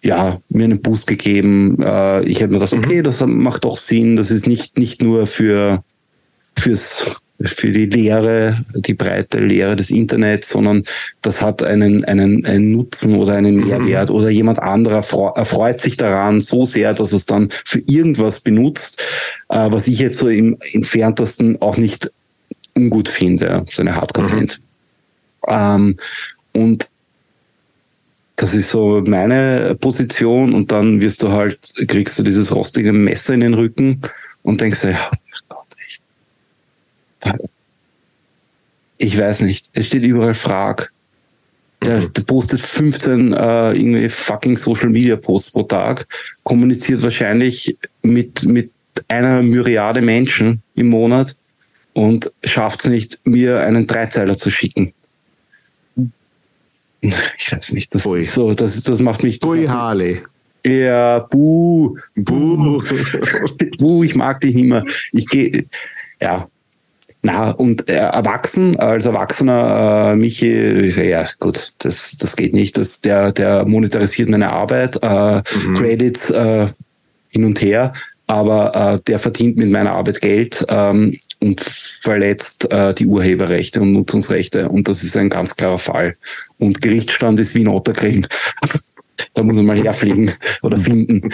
[0.05, 1.81] ja, mir einen Boost gegeben.
[1.81, 3.05] Äh, ich hätte mir gedacht, okay, mhm.
[3.05, 4.17] das macht doch Sinn.
[4.17, 5.85] Das ist nicht, nicht nur für,
[6.57, 7.07] fürs,
[7.41, 10.83] für die Lehre, die breite Lehre des Internets, sondern
[11.23, 13.69] das hat einen, einen, einen Nutzen oder einen mhm.
[13.69, 15.05] Mehrwert oder jemand anderer
[15.37, 19.01] erfreut sich daran so sehr, dass es dann für irgendwas benutzt,
[19.49, 22.11] äh, was ich jetzt so im entferntesten auch nicht
[22.77, 24.59] ungut finde, so eine Hardcore-Band.
[24.59, 25.49] Mhm.
[25.49, 25.97] Ähm,
[26.55, 26.92] und
[28.43, 33.35] das ist so meine Position und dann wirst du halt, kriegst du dieses rostige Messer
[33.35, 34.01] in den Rücken
[34.43, 35.11] und denkst ja,
[35.49, 36.03] Gott, echt.
[38.99, 39.71] Ich weiß nicht.
[39.75, 40.93] Es steht überall Frag.
[41.85, 42.13] Der, mhm.
[42.15, 46.09] der postet 15 äh, irgendwie fucking Social Media Posts pro Tag,
[46.43, 48.73] kommuniziert wahrscheinlich mit, mit
[49.07, 51.37] einer Myriade Menschen im Monat
[51.93, 54.95] und schafft es nicht, mir einen Dreizeiler zu schicken.
[57.39, 58.23] Ich weiß nicht, das Ui.
[58.23, 59.45] so, das ist, das macht mich.
[59.45, 60.23] Ui, Harley.
[60.65, 62.83] Ja, buh, buh,
[63.79, 64.85] buh, ich mag dich nicht mehr.
[65.11, 65.67] Ich gehe,
[66.21, 66.49] ja.
[67.25, 72.77] Na, und äh, erwachsen, als Erwachsener, äh, Michi, ja, gut, das, das geht nicht.
[72.77, 75.75] Das, der, der monetarisiert meine Arbeit, äh, mhm.
[75.75, 76.69] Credits äh,
[77.29, 77.93] hin und her,
[78.27, 83.93] aber äh, der verdient mit meiner Arbeit Geld ähm, und verletzt äh, die Urheberrechte und
[83.93, 84.69] Nutzungsrechte.
[84.69, 86.17] Und das ist ein ganz klarer Fall.
[86.59, 88.27] Und Gerichtsstand ist Wien Otterkring.
[89.35, 90.33] da muss man mal herfliegen
[90.63, 91.33] oder finden.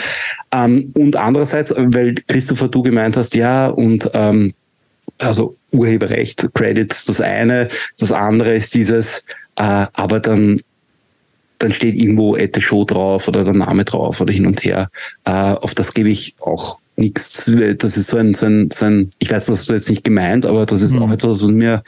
[0.53, 4.55] Ähm, und andererseits, weil Christopher, du gemeint hast, ja, und ähm,
[5.19, 7.69] also Urheberrecht, Credits, das eine,
[7.99, 9.27] das andere ist dieses,
[9.57, 10.61] äh, aber dann
[11.61, 14.91] dann steht irgendwo Ette Show drauf oder der Name drauf oder hin und her.
[15.25, 17.51] Äh, auf das gebe ich auch nichts.
[17.79, 20.45] Das ist so ein, so ein, so ein, ich weiß, das du jetzt nicht gemeint,
[20.47, 21.03] aber das ist mhm.
[21.03, 21.83] auch etwas, was mir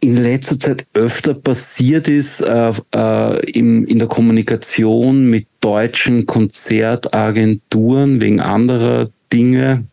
[0.00, 8.20] in letzter Zeit öfter passiert ist äh, äh, im, in der Kommunikation mit deutschen Konzertagenturen
[8.20, 9.84] wegen anderer Dinge,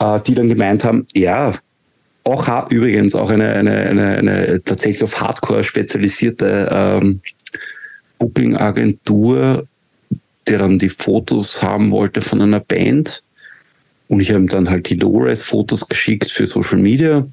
[0.00, 1.54] äh, die dann gemeint haben, ja,
[2.24, 7.20] auch übrigens auch eine, eine, eine, eine tatsächlich auf Hardcore spezialisierte ähm,
[8.18, 9.66] Booking-Agentur,
[10.46, 13.22] der dann die Fotos haben wollte von einer Band.
[14.08, 17.26] Und ich habe ihm dann halt die Low-Res-Fotos geschickt für Social Media.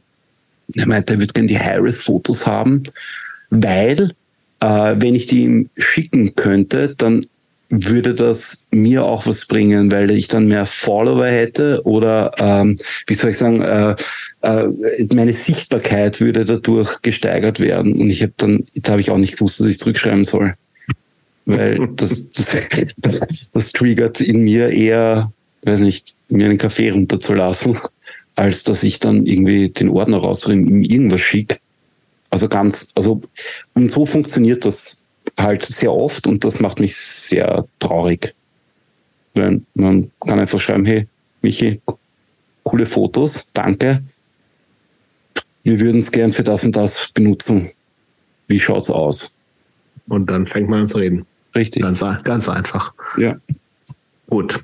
[0.76, 2.84] Er meinte, er würde gerne die High-Res-Fotos haben,
[3.50, 4.14] weil
[4.62, 7.22] äh, wenn ich die ihm schicken könnte, dann
[7.72, 12.78] würde das mir auch was bringen, weil ich dann mehr Follower hätte oder ähm,
[13.08, 13.96] wie soll ich sagen, äh,
[14.42, 14.68] äh,
[15.14, 17.94] meine Sichtbarkeit würde dadurch gesteigert werden.
[17.94, 20.56] Und ich habe dann, da habe ich auch nicht gewusst, dass ich zurückschreiben soll.
[21.46, 22.58] Weil das, das,
[23.52, 25.32] das triggert in mir eher,
[25.64, 27.78] weiß nicht, mir einen Kaffee runterzulassen,
[28.36, 31.58] als dass ich dann irgendwie den Ordner rausbringe und ihm irgendwas schicke.
[32.30, 33.22] Also ganz, also,
[33.74, 35.04] und so funktioniert das
[35.38, 38.34] halt sehr oft und das macht mich sehr traurig.
[39.34, 41.08] Weil man kann einfach schreiben, hey,
[41.42, 41.82] Michi,
[42.64, 44.04] coole Fotos, danke.
[45.64, 47.72] Wir würden es gern für das und das benutzen.
[48.48, 49.36] Wie schaut's aus?
[50.08, 51.26] Und dann fängt man an zu reden.
[51.56, 51.84] Richtig.
[51.84, 52.94] Ganz, ganz einfach.
[53.18, 53.38] Ja.
[54.30, 54.64] Gut.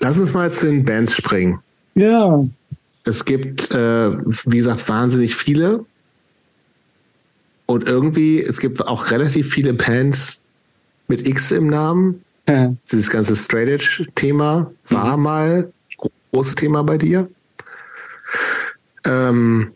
[0.00, 1.60] Lass uns mal zu den Bands springen.
[1.94, 2.44] Ja.
[3.04, 4.10] Es gibt, äh,
[4.46, 5.84] wie gesagt, wahnsinnig viele.
[7.66, 10.42] Und irgendwie, es gibt auch relativ viele Bands
[11.08, 12.24] mit X im Namen.
[12.48, 12.74] Ja.
[12.90, 15.22] Dieses ganze Straight Edge-Thema war mhm.
[15.22, 15.72] mal
[16.34, 17.28] großes Thema bei dir.
[19.04, 19.72] Ähm,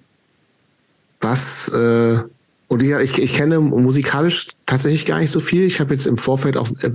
[1.20, 2.20] was, äh,
[2.69, 5.65] und ja, ich, ich kenne musikalisch tatsächlich gar nicht so viel.
[5.65, 6.90] Ich habe jetzt im Vorfeld auch äh,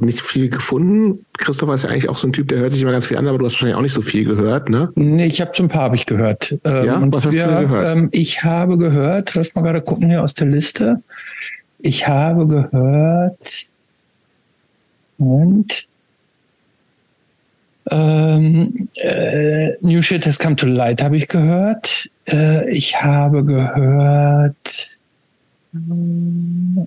[0.00, 1.26] nicht viel gefunden.
[1.36, 3.28] Christopher ist ja eigentlich auch so ein Typ, der hört sich immer ganz viel an,
[3.28, 4.90] aber du hast wahrscheinlich auch nicht so viel gehört, ne?
[4.94, 6.56] Nee, ich habe so ein paar habe ich gehört.
[6.64, 7.96] Ähm, ja, was hast wir, du gehört?
[7.96, 11.02] Ähm, ich habe gehört, lass mal gerade gucken hier aus der Liste.
[11.78, 13.66] Ich habe gehört.
[15.18, 15.88] Und
[17.90, 22.10] Ähm, äh, New Shit Has Come to Light habe ich gehört.
[22.28, 24.97] Äh, ich habe gehört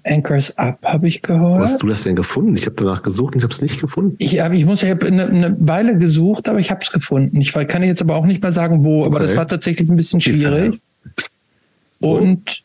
[0.04, 1.42] Anchors Up habe ich gehört.
[1.42, 2.56] Wo hast du das denn gefunden?
[2.56, 4.16] Ich habe danach gesucht und ich habe es nicht gefunden.
[4.20, 7.40] Ich, ich muss, ich habe eine, eine Weile gesucht, aber ich habe es gefunden.
[7.42, 9.02] Ich kann jetzt aber auch nicht mehr sagen, wo.
[9.02, 9.08] Okay.
[9.08, 10.80] Aber das war tatsächlich ein bisschen schwierig.
[12.00, 12.64] Und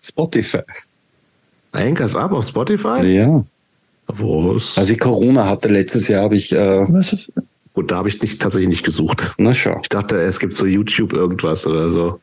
[0.00, 0.60] Spotify.
[1.72, 3.04] Anchors Up auf Spotify?
[3.04, 3.44] Ja.
[4.06, 4.78] Wo ist?
[4.78, 6.52] Als ich Corona hatte letztes Jahr, habe ich.
[6.52, 7.32] Äh, Was ist?
[7.74, 9.34] Gut, da habe ich nicht, tatsächlich nicht gesucht.
[9.38, 9.78] Na schau.
[9.82, 12.20] Ich dachte, es gibt so YouTube irgendwas oder so.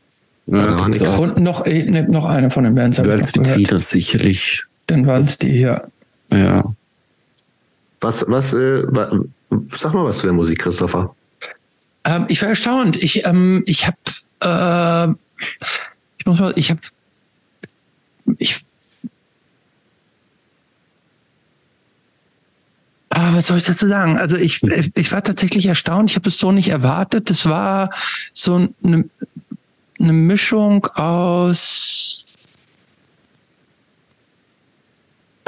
[0.48, 3.02] Ja, ja und noch, äh, ne, noch eine von den Bands.
[3.02, 4.64] Girls Between sicherlich.
[4.88, 5.90] Dann waren es die hier.
[6.32, 6.64] Ja.
[8.02, 8.84] Was, was, äh,
[9.76, 11.16] sag mal was zu der Musik, Christopher.
[12.04, 13.02] Ähm, ich war erstaunt.
[13.02, 13.98] Ich, ähm, ich habe,
[14.42, 15.16] äh,
[16.18, 16.82] ich muss mal, ich habe,
[18.38, 18.64] ich,
[23.18, 24.18] Ah, was soll ich dazu sagen?
[24.18, 26.10] Also ich, ich war tatsächlich erstaunt.
[26.10, 27.32] Ich habe es so nicht erwartet.
[27.32, 27.90] Es war
[28.34, 29.06] so eine,
[30.00, 32.26] eine Mischung aus.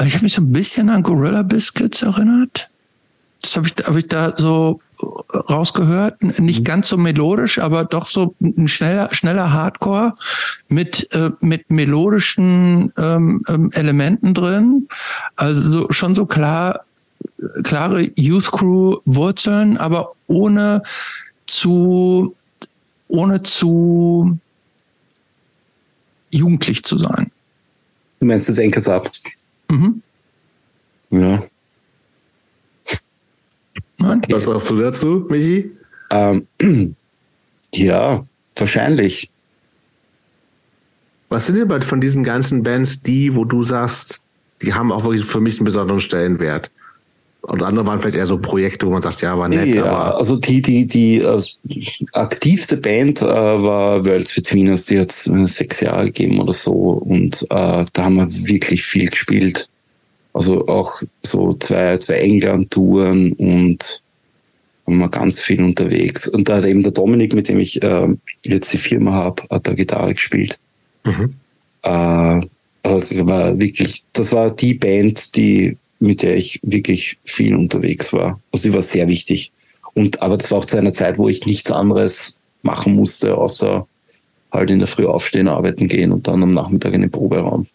[0.06, 2.70] Ich habe mich so ein bisschen an Gorilla Biscuits erinnert.
[3.42, 4.82] Das habe ich, hab ich da so
[5.34, 6.22] rausgehört.
[6.40, 6.64] Nicht mhm.
[6.64, 10.16] ganz so melodisch, aber doch so ein schneller, schneller Hardcore
[10.70, 14.88] mit, äh, mit melodischen ähm, ähm, Elementen drin.
[15.36, 16.82] Also so, schon so klar,
[17.64, 20.82] klare Youth Crew Wurzeln, aber ohne
[21.46, 22.36] zu
[23.08, 24.38] ohne zu
[26.32, 27.32] jugendlich zu sein.
[28.20, 29.10] Du meinst das Enkers ab?
[29.70, 30.02] Mhm.
[31.10, 31.44] Ja.
[34.00, 34.34] Okay.
[34.34, 35.72] Was sagst du dazu, Michi?
[36.12, 36.48] Ähm,
[37.74, 38.26] ja,
[38.56, 39.30] wahrscheinlich.
[41.30, 44.22] Was sind denn von diesen ganzen Bands die, wo du sagst,
[44.62, 46.72] die haben auch wirklich für mich einen besonderen Stellenwert?
[47.48, 50.20] Und andere waren vielleicht eher so Projekte, wo man sagt, ja, war nett, ja, aber.
[50.20, 51.42] Also die, die, die äh,
[52.12, 56.74] aktivste Band äh, war Worlds Between Us, die hat äh, sechs Jahre gegeben oder so.
[56.74, 59.70] Und äh, da haben wir wirklich viel gespielt.
[60.34, 64.04] Also auch so zwei, zwei England-Touren und
[64.86, 66.28] haben wir ganz viel unterwegs.
[66.28, 68.10] Und da hat eben der Dominik, mit dem ich äh,
[68.44, 70.60] jetzt die Firma habe, hat da Gitarre gespielt.
[71.06, 71.34] Mhm.
[71.84, 72.42] Äh,
[72.84, 78.40] war wirklich, das war die Band, die mit der ich wirklich viel unterwegs war.
[78.52, 79.52] Also sie war sehr wichtig.
[79.94, 83.88] Und aber das war auch zu einer Zeit, wo ich nichts anderes machen musste, außer
[84.52, 87.68] halt in der Früh aufstehen, arbeiten gehen und dann am Nachmittag in den Proberaum.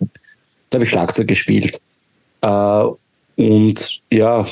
[0.00, 1.80] Da habe ich Schlagzeug gespielt.
[2.40, 2.84] Äh,
[3.36, 4.46] und ja,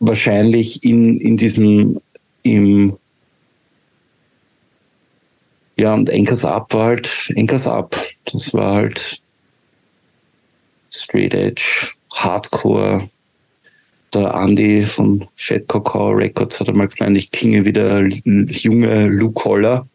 [0.00, 2.00] wahrscheinlich in, in diesem,
[2.42, 2.96] im,
[5.76, 9.22] ja, und Enkers Up war halt, Enkers Up, das war halt
[10.94, 13.08] Straight Edge, Hardcore.
[14.12, 19.44] Der Andy von Fat Cacao Records hat einmal gemeint, ich klinge wie der junge Luke
[19.44, 19.88] Holler.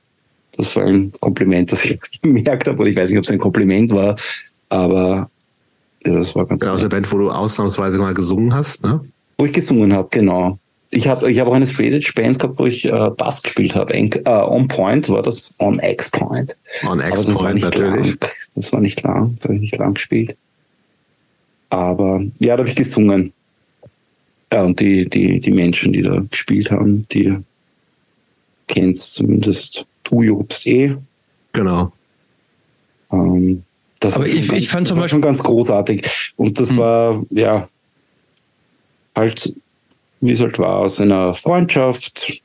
[0.57, 2.81] Das war ein Kompliment, das ich gemerkt habe.
[2.81, 4.17] Und ich weiß nicht, ob es ein Kompliment war,
[4.67, 5.29] aber
[6.05, 9.01] ja, das war ganz Ja, aus der Band, wo du ausnahmsweise mal gesungen hast, ne?
[9.37, 10.59] Wo ich gesungen habe, genau.
[10.91, 13.75] Ich habe ich hab auch eine Straight Edge Band gehabt, wo ich äh, Bass gespielt
[13.75, 13.93] habe.
[13.93, 16.57] Äh, on Point war das, On X Point.
[16.85, 18.19] On X Point, natürlich.
[18.19, 18.31] Lang.
[18.55, 20.35] Das war nicht lang, da habe ich nicht lang gespielt.
[21.69, 23.33] Aber ja, da habe ich gesungen.
[24.51, 27.37] Ja, und die, die, die Menschen, die da gespielt haben, die
[28.67, 30.95] kennst zumindest du Jobst eh.
[31.53, 31.91] Genau.
[33.11, 33.63] Ähm,
[33.99, 36.33] das Aber ich, ganz, ich fand zum Beispiel schon ganz großartig.
[36.37, 36.77] Und das hm.
[36.77, 37.67] war, ja,
[39.15, 39.53] halt,
[40.21, 42.41] wie es halt war, aus einer Freundschaft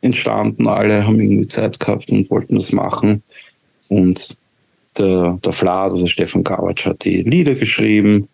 [0.00, 0.68] entstanden.
[0.68, 3.22] Alle haben irgendwie Zeit gehabt und wollten das machen.
[3.88, 4.36] Und
[4.98, 8.28] der, der Fla, also Stefan Gawatsch, hat die Lieder geschrieben.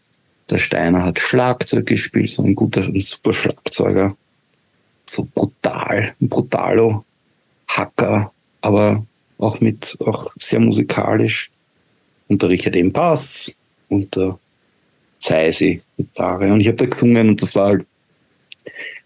[0.51, 4.17] Der Steiner hat Schlagzeug gespielt, so ein guter, ein super Schlagzeuger.
[5.07, 7.05] So brutal, ein brutalo
[7.69, 9.05] Hacker, aber
[9.39, 11.51] auch mit, auch sehr musikalisch.
[12.29, 13.55] Und der Richard eben Bass
[13.89, 14.39] und der
[15.21, 16.53] Zeisi Gitarre.
[16.53, 17.87] Und ich habe da gesungen und das war halt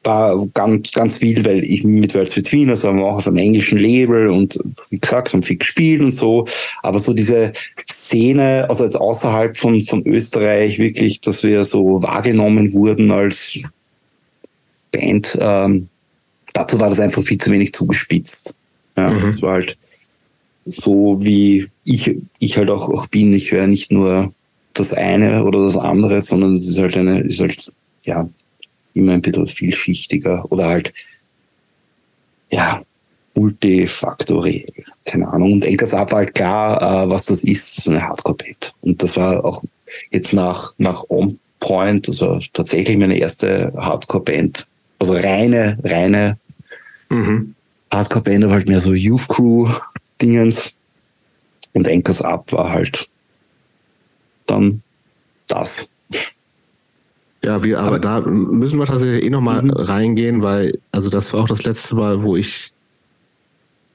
[0.09, 3.37] war ganz, ganz viel, weil ich mit Worlds Between, also waren wir auch auf einem
[3.37, 4.59] englischen Label und
[4.89, 6.49] wie gesagt, haben viel gespielt und so.
[6.83, 7.53] Aber so diese
[7.89, 13.59] Szene, also jetzt außerhalb von, von Österreich wirklich, dass wir so wahrgenommen wurden als
[14.93, 15.89] Band, ähm,
[16.55, 18.55] dazu war das einfach viel zu wenig zugespitzt.
[18.97, 19.23] Ja, mhm.
[19.23, 19.77] das war halt
[20.65, 23.35] so, wie ich, ich halt auch, auch bin.
[23.35, 24.33] Ich höre nicht nur
[24.73, 27.73] das eine oder das andere, sondern es ist halt eine, ist halt,
[28.05, 28.27] ja,
[28.99, 30.93] immer ein bisschen vielschichtiger oder halt,
[32.51, 32.83] ja,
[33.35, 34.85] multifaktoriell.
[35.05, 35.53] Keine Ahnung.
[35.53, 38.75] Und Enkers war halt klar, äh, was das ist, ist eine Hardcore-Band.
[38.81, 39.63] Und das war auch
[40.11, 44.67] jetzt nach, nach On Point, das war tatsächlich meine erste Hardcore-Band,
[44.99, 46.39] also reine, reine
[47.09, 47.55] mhm.
[47.93, 50.77] Hardcore-Band, aber halt mehr so Youth Crew-Dingens.
[51.73, 53.09] Und Anchors Up war halt
[54.47, 54.83] dann
[55.47, 55.91] das.
[57.45, 59.71] Ja, wir, aber, aber da müssen wir tatsächlich eh nochmal mhm.
[59.71, 62.73] reingehen, weil, also das war auch das letzte Mal, wo ich.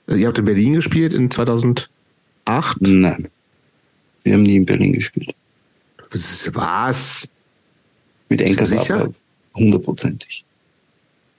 [0.08, 1.88] Ihr habt in Berlin gespielt in 2008?
[2.82, 3.30] Nein.
[4.24, 5.34] Wir haben nie in Berlin gespielt.
[6.52, 7.30] Was?
[8.30, 9.14] Mit Anchors sicher?
[9.56, 10.44] Hundertprozentig.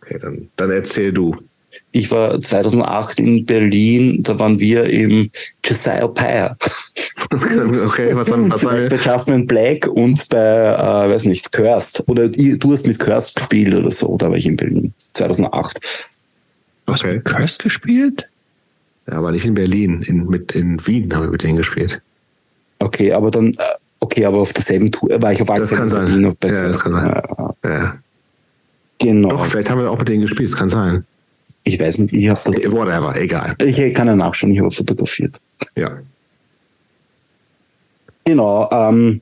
[0.00, 1.36] Okay, dann, dann erzähl du.
[1.92, 5.30] Ich war 2008 in Berlin, da waren wir im
[5.64, 6.56] Josiah Pyre.
[7.84, 12.04] Okay, was haben was Bei Jasmine Black und bei, äh, weiß nicht, Cursed.
[12.06, 15.80] Oder du hast mit Cursed gespielt oder so, da war ich in Berlin, 2008.
[16.86, 17.14] Du hast okay.
[17.14, 18.28] mit Cursed gespielt?
[19.06, 22.00] Ja, aber nicht in Berlin, in, mit, in Wien haben wir mit denen gespielt.
[22.78, 23.56] Okay, aber dann, äh,
[24.00, 26.26] okay, aber auf derselben Tour war ich auf alle Fälle in Berlin.
[26.26, 27.22] Auf ja, das kann sein.
[27.64, 27.98] Ja.
[28.98, 29.28] Genau.
[29.30, 31.04] Doch, vielleicht haben wir auch mit denen gespielt, das kann sein.
[31.64, 32.56] Ich weiß nicht, ich hab's das.
[32.70, 33.56] Whatever, egal.
[33.64, 35.40] Ich kann ja nachschauen, ich habe fotografiert.
[35.76, 35.98] Ja.
[38.24, 38.68] Genau.
[38.70, 39.20] Ähm,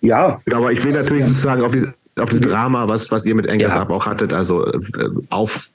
[0.00, 0.40] ja.
[0.52, 3.74] Aber ich will natürlich sozusagen auf, diese, auf das Drama, was, was ihr mit Engels
[3.74, 3.88] ja.
[3.88, 4.80] auch hattet, also äh,
[5.30, 5.70] auf,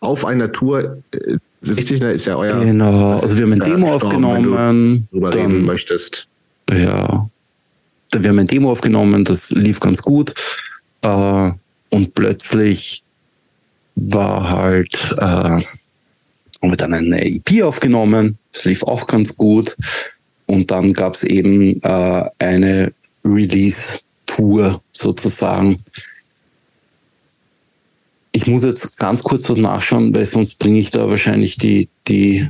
[0.00, 1.36] auf einer Tour, äh,
[1.66, 2.60] richtig, ne, ist ja euer.
[2.60, 5.08] Genau, also wir haben ein Demo aufgenommen.
[5.10, 6.28] Wenn du reden möchtest.
[6.70, 7.28] Ja.
[8.12, 10.34] Wir haben ein Demo aufgenommen, das lief ganz gut.
[11.02, 11.50] Äh,
[11.90, 13.02] und plötzlich
[13.96, 15.62] war halt, äh, haben
[16.62, 19.76] wir dann eine EP aufgenommen, das lief auch ganz gut.
[20.50, 22.92] Und dann gab es eben äh, eine
[23.24, 25.78] Release-Tour sozusagen.
[28.32, 32.48] Ich muss jetzt ganz kurz was nachschauen, weil sonst bringe ich da wahrscheinlich die, die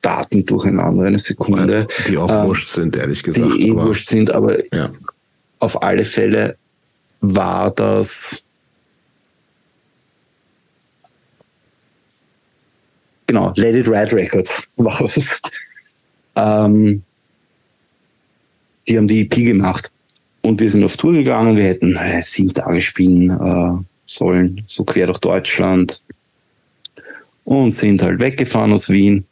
[0.00, 1.04] Daten durcheinander.
[1.04, 1.86] Eine Sekunde.
[2.08, 3.52] Die auch ähm, wurscht sind, ehrlich gesagt.
[3.58, 4.90] Die eh wurscht sind, aber ja.
[5.58, 6.56] auf alle Fälle
[7.20, 8.42] war das.
[13.26, 15.42] Genau, Let It Ride Records war es.
[16.34, 17.02] Ähm,
[18.88, 19.90] die haben die EP gemacht.
[20.42, 21.56] Und wir sind auf Tour gegangen.
[21.56, 26.00] Wir hätten äh, sieben Tage spielen äh, sollen, so quer durch Deutschland.
[27.44, 29.26] Und sind halt weggefahren aus Wien.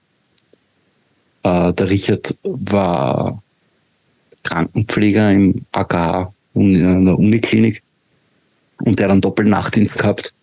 [1.42, 3.42] Äh, der Richard war
[4.42, 7.82] Krankenpfleger im AKH in der Uniklinik.
[8.78, 10.34] Und der hat einen Doppelnachtdienst gehabt.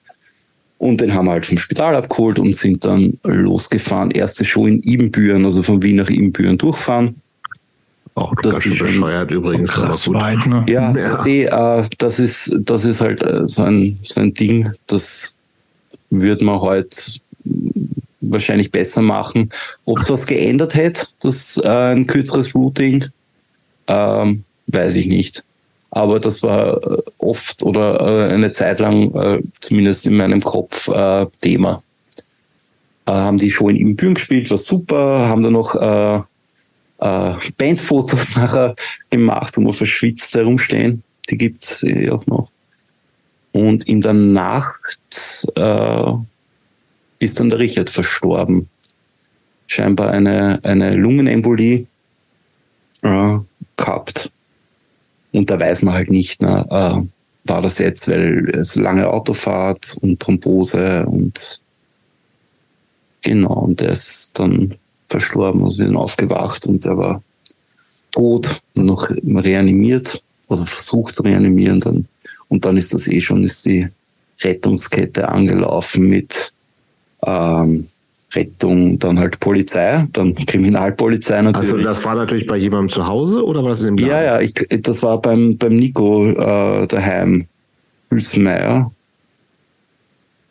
[0.77, 4.11] Und den haben wir halt vom Spital abgeholt und sind dann losgefahren.
[4.11, 7.21] Erste Show in Ibbenbüren, also von Wien nach Ibbenbüren durchfahren.
[8.15, 9.71] Auch das ganz schön bescheuert übrigens.
[9.71, 10.63] Krass weit, ne?
[10.69, 11.17] Ja, ja.
[11.17, 15.35] Das, äh, das, ist, das ist halt äh, so, ein, so ein Ding, das
[16.09, 16.95] würde man heute
[18.21, 19.49] wahrscheinlich besser machen.
[19.85, 23.05] Ob es was geändert hätte, das äh, ein kürzeres Routing,
[23.87, 25.43] ähm, weiß ich nicht.
[25.89, 27.99] Aber das war äh, oft oder
[28.29, 31.81] äh, eine Zeit lang, äh, zumindest in meinem Kopf, äh, Thema.
[33.05, 35.75] Äh, haben die Show in Ibbenbüren gespielt, war super, haben dann noch
[37.03, 38.75] äh, äh, Bandfotos nachher
[39.09, 41.03] gemacht, wo wir verschwitzt herumstehen.
[41.29, 42.49] Die gibt's eh auch noch.
[43.51, 46.11] Und in der Nacht äh,
[47.19, 48.69] ist dann der Richard verstorben.
[49.67, 51.85] Scheinbar eine, eine Lungenembolie
[53.01, 53.37] äh,
[53.77, 54.31] gehabt.
[55.31, 59.97] Und da weiß man halt nicht, ne, äh, war das jetzt, weil es lange Autofahrt
[60.01, 61.61] und Thrombose und
[63.21, 64.75] genau, und der ist dann
[65.13, 67.21] verstorben, also wir sind aufgewacht und er war
[68.11, 72.07] tot, noch reanimiert, also versucht zu reanimieren dann.
[72.47, 73.87] Und dann ist das eh schon, ist die
[74.41, 76.53] Rettungskette angelaufen mit
[77.25, 77.87] ähm,
[78.33, 81.73] Rettung, dann halt Polizei, dann Kriminalpolizei natürlich.
[81.73, 84.09] Also das war natürlich bei jemandem zu Hause oder war das in dem Laden?
[84.09, 87.45] Ja, ja, ich, das war beim, beim Nico äh, daheim,
[88.09, 88.91] Hülsmeier.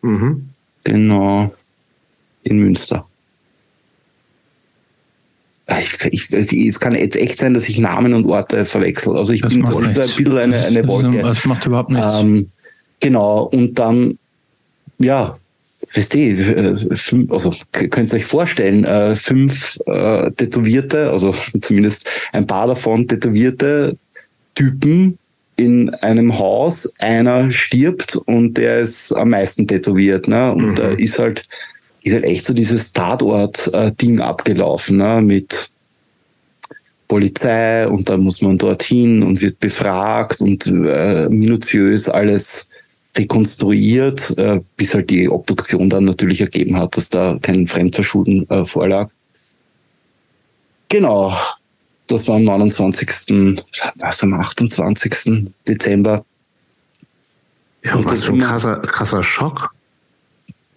[0.03, 0.49] Mhm.
[0.85, 1.53] Genau,
[2.45, 3.07] in Münster.
[5.81, 9.17] Ich, ich, es kann jetzt echt sein, dass ich Namen und Orte verwechsel.
[9.17, 11.23] Also ich das bin ein bisschen eine, eine Wolke.
[11.23, 12.21] Das macht überhaupt nichts.
[12.21, 12.51] Ähm,
[13.01, 14.19] genau, und dann,
[14.99, 15.37] ja,
[15.93, 16.77] wisst ihr, äh,
[17.31, 23.97] also könnt ihr euch vorstellen, äh, fünf äh, Tätowierte, also zumindest ein paar davon tätowierte
[24.55, 25.19] Typen
[25.57, 30.27] in einem Haus, einer stirbt und der ist am meisten tätowiert.
[30.29, 30.53] Ne?
[30.53, 30.75] Und mhm.
[30.75, 31.47] da ist halt
[32.03, 35.23] ist halt echt so dieses Tatort-Ding abgelaufen, ne?
[35.23, 35.71] mit
[37.09, 42.71] Polizei und dann muss man dorthin und wird befragt und äh, minutiös alles
[43.17, 48.65] rekonstruiert, äh, bis halt die Obduktion dann natürlich ergeben hat, dass da kein Fremdverschulden äh,
[48.65, 49.11] vorlag.
[50.89, 51.37] Genau,
[52.07, 53.63] das war am 29.
[53.97, 55.53] was am 28.
[55.69, 56.25] Dezember.
[57.85, 59.75] Ja, und was für ein krasser, krasser Schock.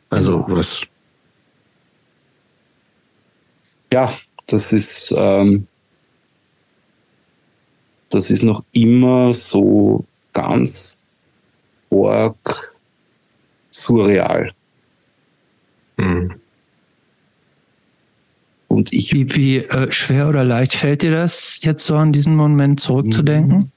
[0.09, 0.85] Also was.
[3.95, 4.11] Ja,
[4.47, 5.67] das ist, ähm,
[8.09, 10.03] das ist noch immer so
[10.33, 11.05] ganz
[11.89, 12.75] arg
[13.71, 14.51] surreal.
[15.95, 16.33] Mhm.
[18.67, 19.13] Und ich.
[19.13, 23.57] Wie, wie äh, schwer oder leicht fällt dir das, jetzt so an diesen Moment zurückzudenken?
[23.57, 23.71] Mhm.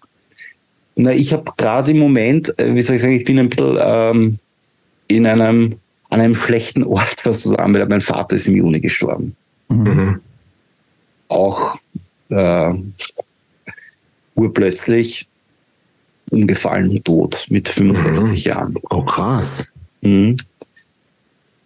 [0.97, 3.79] Na, ich habe gerade im Moment, äh, wie soll ich sagen, ich bin ein bisschen
[3.81, 4.39] ähm,
[5.07, 5.77] in einem,
[6.11, 9.37] an einem schlechten Ort, was zu sagen, weil mein Vater ist im Juni gestorben.
[9.69, 10.21] Mhm.
[11.29, 11.77] Auch
[12.31, 12.75] äh,
[14.35, 15.29] urplötzlich
[16.31, 18.51] umgefallen und tot mit 65 mhm.
[18.51, 18.75] Jahren.
[18.91, 19.71] Oh krass.
[20.01, 20.37] Mhm.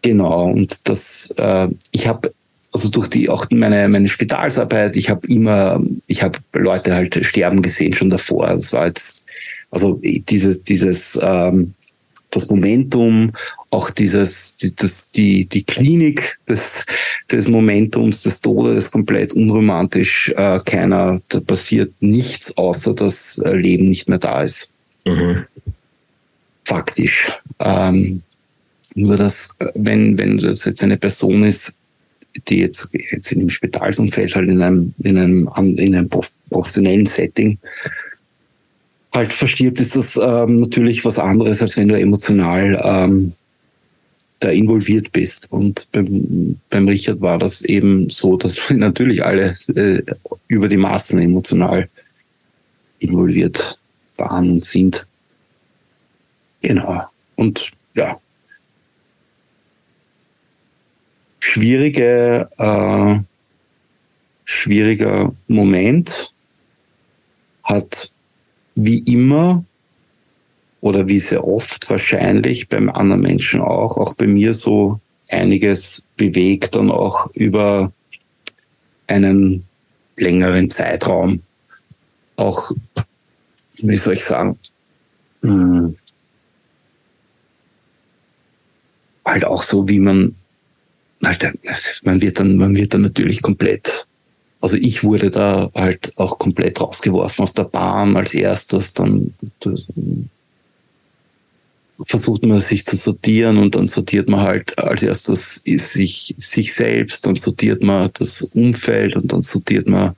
[0.03, 2.33] Genau, und das, äh, ich habe
[2.73, 7.61] also durch die auch meine meine Spitalsarbeit, ich habe immer, ich habe Leute halt sterben
[7.61, 8.49] gesehen schon davor.
[8.49, 9.27] Das war jetzt
[9.70, 11.74] also dieses dieses ähm,
[12.33, 13.33] das Momentum,
[13.71, 16.85] auch dieses die, das die die Klinik des
[17.31, 20.31] des Momentums des Todes komplett unromantisch.
[20.37, 24.73] Äh, keiner, da passiert nichts, außer dass Leben nicht mehr da ist.
[25.05, 25.45] Mhm.
[26.65, 27.33] Faktisch.
[27.61, 28.23] Ähm,
[28.95, 31.77] nur dass, wenn, wenn das jetzt eine Person ist,
[32.49, 36.09] die jetzt, jetzt in einem Spitalsumfeld halt in einem, in einem, in einem
[36.51, 37.59] professionellen Setting
[39.12, 43.32] halt verstirbt, ist das ähm, natürlich was anderes, als wenn du emotional ähm,
[44.40, 45.52] da involviert bist.
[45.52, 50.02] Und beim, beim Richard war das eben so, dass natürlich alle äh,
[50.48, 51.89] über die Maßen emotional
[52.98, 53.78] involviert
[54.16, 55.06] waren und sind.
[56.62, 57.02] Genau.
[57.36, 58.18] Und ja,
[61.40, 63.16] schwierige, äh,
[64.44, 66.32] schwieriger Moment,
[67.64, 68.11] hat
[68.74, 69.65] wie immer
[70.81, 76.77] oder wie sehr oft wahrscheinlich beim anderen Menschen auch, auch bei mir so einiges bewegt
[76.77, 77.93] und auch über
[79.07, 79.65] einen
[80.16, 81.43] längeren Zeitraum.
[82.36, 82.73] Auch,
[83.74, 84.59] wie soll ich sagen,
[85.43, 85.97] hm,
[89.24, 90.35] halt auch so, wie man
[91.24, 91.59] halt,
[92.03, 94.09] man wird dann, man wird dann natürlich komplett,
[94.62, 99.34] also ich wurde da halt auch komplett rausgeworfen aus der Bahn als erstes, dann
[102.06, 107.26] versucht man sich zu sortieren und dann sortiert man halt als erstes sich, sich selbst,
[107.26, 110.14] dann sortiert man das Umfeld und dann sortiert man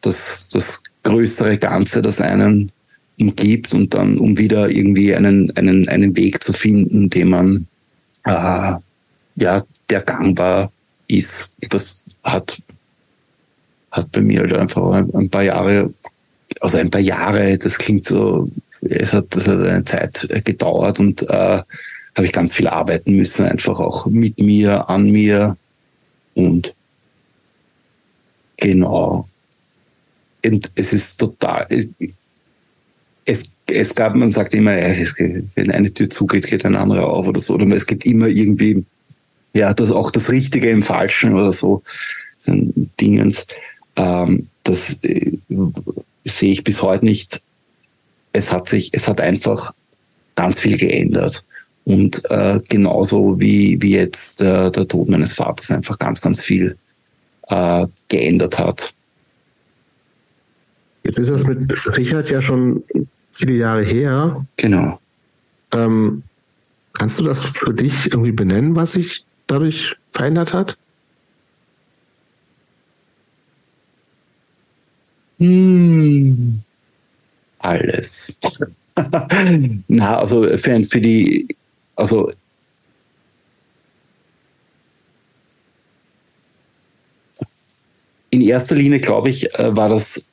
[0.00, 2.72] das, das größere Ganze, das einen
[3.18, 7.66] umgibt und dann, um wieder irgendwie einen, einen, einen Weg zu finden, den man
[8.24, 8.74] äh,
[9.36, 10.72] ja, der gangbar
[11.08, 11.54] ist.
[11.68, 12.62] Das hat,
[13.90, 15.92] hat bei mir halt einfach ein, paar Jahre,
[16.60, 18.50] also ein paar Jahre, das klingt so,
[18.80, 21.62] es hat, das hat eine Zeit gedauert und äh,
[22.14, 25.56] habe ich ganz viel arbeiten müssen, einfach auch mit mir, an mir
[26.34, 26.74] und
[28.56, 29.28] genau.
[30.44, 31.66] Und es ist total,
[33.24, 37.40] es, es gab, man sagt immer, wenn eine Tür zugeht, geht eine andere auf oder
[37.40, 38.84] so, oder es gibt immer irgendwie
[39.52, 41.82] ja, das auch das Richtige im Falschen oder so,
[42.38, 43.46] so ein Dingens.
[44.00, 45.38] Ähm, das äh,
[46.24, 47.42] sehe ich bis heute nicht.
[48.32, 49.74] Es hat sich, es hat einfach
[50.36, 51.44] ganz viel geändert.
[51.84, 56.76] Und äh, genauso wie, wie jetzt äh, der Tod meines Vaters einfach ganz, ganz viel
[57.48, 58.94] äh, geändert hat.
[61.02, 61.58] Jetzt ist das mit
[61.96, 62.84] Richard ja schon
[63.30, 64.46] viele Jahre her.
[64.56, 65.00] Genau.
[65.72, 66.22] Ähm,
[66.92, 70.76] kannst du das für dich irgendwie benennen, was sich dadurch verändert hat?
[75.40, 76.60] Hm,
[77.58, 78.38] alles.
[79.88, 81.48] Na, also für, für die,
[81.96, 82.30] also
[88.30, 90.28] in erster Linie, glaube ich, äh, war das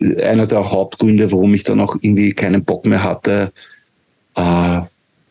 [0.00, 3.52] einer der Hauptgründe, warum ich dann auch irgendwie keinen Bock mehr hatte,
[4.36, 4.80] äh,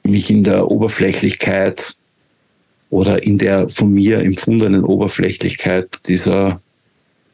[0.04, 1.99] mich in der Oberflächlichkeit
[2.90, 6.62] oder in der von mir empfundenen Oberflächlichkeit dieser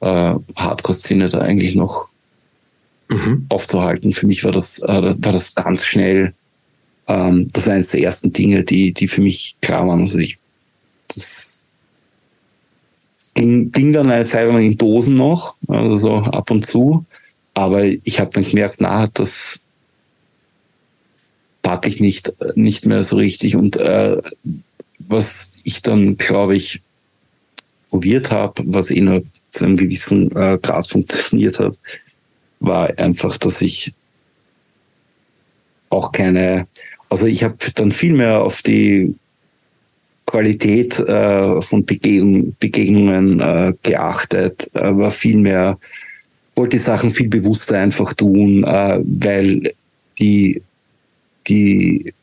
[0.02, 2.10] äh, Hardcore-Szene da eigentlich noch
[3.10, 3.46] mhm.
[3.50, 4.14] aufzuhalten.
[4.14, 6.34] Für mich war das, äh, war das ganz schnell,
[7.08, 10.02] ähm, das war eines der ersten Dinge, die, die für mich klar waren.
[10.02, 10.38] Also ich,
[11.08, 11.64] das
[13.34, 17.06] ging, ging dann eine Zeit lang in Dosen noch, also so ab und zu.
[17.54, 19.66] Aber ich habe dann gemerkt, na, das,
[21.66, 23.56] packe ich nicht, nicht mehr so richtig.
[23.56, 24.22] Und äh,
[25.08, 26.82] was ich dann, glaube ich,
[27.90, 31.78] probiert habe, was nur zu einem gewissen äh, Grad funktioniert hat,
[32.60, 33.94] war einfach, dass ich
[35.90, 36.68] auch keine,
[37.10, 39.16] also ich habe dann viel mehr auf die
[40.26, 45.78] Qualität äh, von Begegnung, Begegnungen äh, geachtet, äh, war viel mehr,
[46.56, 49.74] wollte Sachen viel bewusster einfach tun, äh, weil
[50.20, 50.62] die,
[51.48, 52.14] die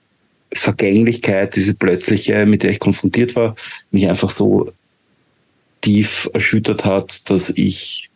[0.55, 3.55] Vergänglichkeit, diese plötzliche, mit der ich konfrontiert war,
[3.91, 4.73] mich einfach so
[5.81, 8.11] tief erschüttert hat, dass ich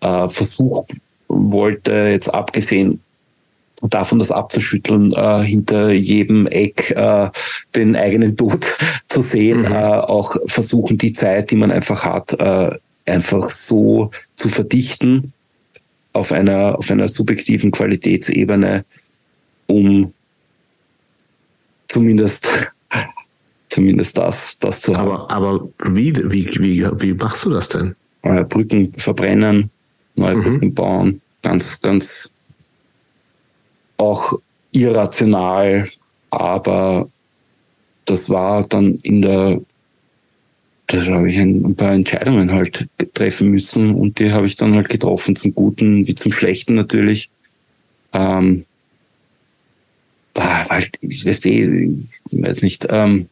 [0.00, 0.92] äh, versucht
[1.28, 3.00] wollte, jetzt abgesehen
[3.82, 7.30] davon, das abzuschütteln, äh, hinter jedem Eck äh,
[7.74, 8.64] den eigenen Tod
[9.08, 9.72] zu sehen, mhm.
[9.72, 12.76] äh, auch versuchen, die Zeit, die man einfach hat, äh,
[13.06, 15.32] einfach so zu verdichten
[16.12, 18.84] auf einer, auf einer subjektiven Qualitätsebene,
[19.66, 20.12] um
[21.92, 22.52] zumindest
[23.72, 25.10] zumindest das, das zu haben.
[25.10, 27.96] Aber, aber wie, wie, wie, wie machst du das denn?
[28.22, 29.70] Brücken verbrennen,
[30.16, 30.42] neue mhm.
[30.42, 32.32] Brücken bauen, ganz, ganz
[33.96, 34.38] auch
[34.72, 35.88] irrational,
[36.30, 37.08] aber
[38.04, 39.60] das war dann in der,
[40.86, 44.88] da habe ich ein, paar Entscheidungen halt treffen müssen und die habe ich dann halt
[44.88, 47.30] getroffen, zum Guten wie zum Schlechten natürlich.
[48.12, 48.66] Ähm,
[50.34, 51.90] weil, ich weiß, eh,
[52.30, 53.28] ich weiß nicht, ähm,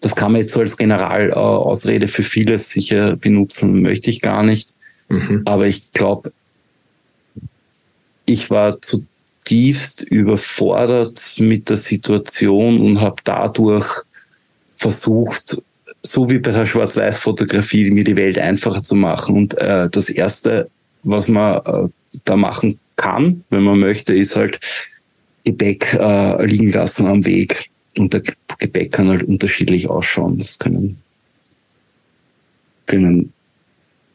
[0.00, 4.74] das kann man jetzt so als Generalausrede für vieles sicher benutzen, möchte ich gar nicht.
[5.08, 5.42] Mhm.
[5.46, 6.32] Aber ich glaube,
[8.26, 14.02] ich war zutiefst überfordert mit der Situation und habe dadurch
[14.76, 15.62] versucht,
[16.02, 19.36] so wie bei der Schwarz-Weiß-Fotografie, mir die Welt einfacher zu machen.
[19.36, 20.68] Und äh, das Erste,
[21.02, 21.88] was man äh,
[22.24, 24.60] da machen kann, wenn man möchte, ist halt
[25.44, 27.70] Gepäck äh, liegen lassen am Weg.
[27.98, 28.22] Und der
[28.58, 30.38] Gepäck kann halt unterschiedlich ausschauen.
[30.38, 31.00] Das können,
[32.86, 33.32] können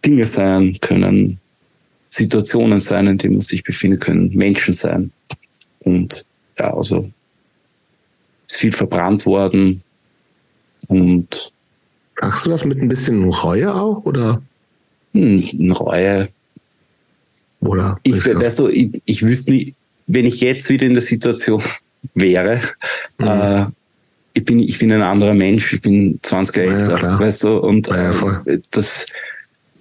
[0.05, 1.39] Dinge sein, können
[2.09, 5.11] Situationen sein, in denen man sich befindet, können Menschen sein.
[5.79, 6.25] Und
[6.57, 7.09] ja, also
[8.47, 9.83] ist viel verbrannt worden.
[10.87, 11.53] Und
[12.21, 14.41] Machst du das mit ein bisschen Reue auch, oder?
[15.13, 16.29] Hm, Reue.
[17.61, 17.97] Oder?
[18.03, 19.75] Ich, weißt du, ich, ich wüsste nicht,
[20.09, 21.63] wenn ich jetzt wieder in der Situation
[22.15, 22.61] wäre,
[23.17, 23.27] mhm.
[23.27, 23.65] äh,
[24.33, 27.19] ich bin, ich bin ein anderer Mensch, ich bin 20 Jahre ja, älter, klar.
[27.19, 28.11] weißt du, und ja,
[28.45, 29.05] äh, das,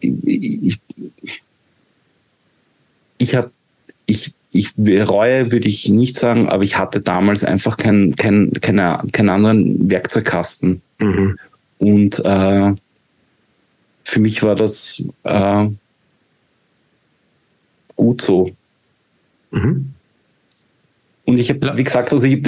[0.00, 0.80] ich,
[3.18, 3.50] ich habe,
[4.06, 9.02] ich, ich Reue würde ich nicht sagen, aber ich hatte damals einfach keinen kein, keine,
[9.12, 10.82] keinen anderen Werkzeugkasten.
[10.98, 11.38] Mhm.
[11.78, 12.74] Und äh,
[14.04, 15.66] für mich war das äh,
[17.96, 18.50] gut so.
[19.50, 19.94] Mhm.
[21.28, 22.42] Und ich habe, wie gesagt, also ich,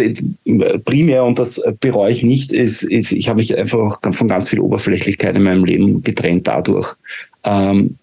[0.87, 4.59] primär, und das bereue ich nicht, ist, ist ich habe mich einfach von ganz viel
[4.59, 6.95] Oberflächlichkeit in meinem Leben getrennt dadurch.
[7.45, 7.99] Ähm,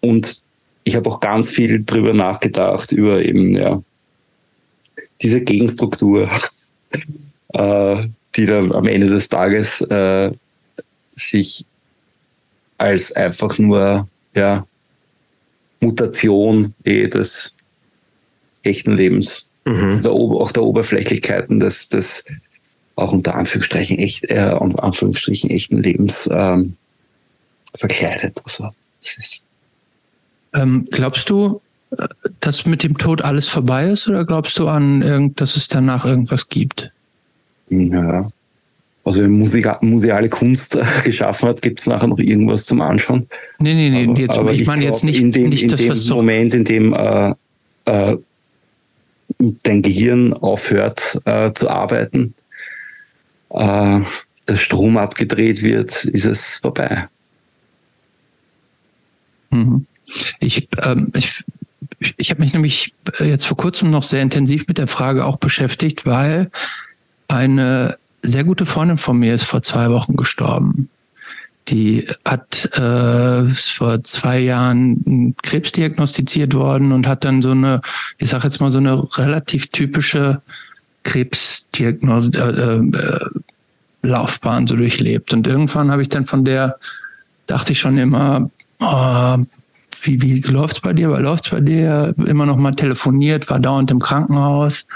[0.00, 0.42] und
[0.82, 3.80] ich habe auch ganz viel drüber nachgedacht, über eben, ja,
[5.22, 6.28] diese Gegenstruktur,
[7.52, 7.96] äh,
[8.34, 10.32] die dann am Ende des Tages äh,
[11.14, 11.66] sich
[12.78, 14.66] als einfach nur, ja,
[15.78, 17.54] Mutation eh des
[18.64, 20.02] echten Lebens mhm.
[20.02, 22.24] der, auch der Oberflächlichkeiten des, des
[22.96, 26.76] auch unter Anführungsstrichen echt, äh, unter Anführungsstrichen echten Lebens ähm,
[27.74, 28.40] verkleidet.
[28.44, 28.70] Also,
[30.54, 31.60] ähm, glaubst du,
[31.96, 32.06] äh,
[32.40, 36.04] dass mit dem Tod alles vorbei ist oder glaubst du an, irgend, dass es danach
[36.04, 36.90] irgendwas gibt?
[37.70, 38.30] Ja.
[39.04, 43.26] Also wenn Musika museale Kunst geschaffen hat, gibt es nachher noch irgendwas zum Anschauen.
[43.58, 45.76] Nee, nee, nee, aber, jetzt, aber ich, ich meine jetzt nicht, in dem, nicht in
[45.76, 47.34] dem Moment, in dem äh,
[47.86, 48.16] äh,
[49.62, 52.34] dein Gehirn aufhört äh, zu arbeiten,
[53.50, 54.00] äh,
[54.48, 57.08] der Strom abgedreht wird, ist es vorbei.
[59.50, 59.86] Mhm.
[60.40, 61.44] Ich, ähm, ich,
[62.16, 66.06] ich habe mich nämlich jetzt vor kurzem noch sehr intensiv mit der Frage auch beschäftigt,
[66.06, 66.50] weil
[67.28, 70.88] eine sehr gute Freundin von mir ist vor zwei Wochen gestorben.
[71.68, 77.80] Die hat äh, vor zwei Jahren Krebs diagnostiziert worden und hat dann so eine,
[78.18, 80.42] ich sage jetzt mal so eine relativ typische
[81.04, 83.30] Krebsdiagnose äh, äh,
[84.02, 85.32] Laufbahn so durchlebt.
[85.32, 86.78] Und irgendwann habe ich dann von der,
[87.46, 89.36] dachte ich schon immer, oh,
[90.02, 91.10] wie, wie läuft's bei dir?
[91.10, 92.14] Was läuft's bei dir?
[92.26, 94.86] Immer noch mal telefoniert, war dauernd im Krankenhaus.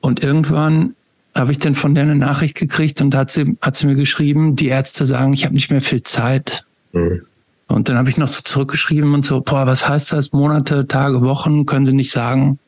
[0.00, 0.94] Und irgendwann
[1.34, 4.56] habe ich dann von der eine Nachricht gekriegt und hat sie, hat sie mir geschrieben,
[4.56, 6.64] die Ärzte sagen, ich habe nicht mehr viel Zeit.
[6.92, 7.22] Mhm.
[7.68, 10.32] Und dann habe ich noch so zurückgeschrieben und so, boah, was heißt das?
[10.32, 12.58] Monate, Tage, Wochen, können sie nicht sagen.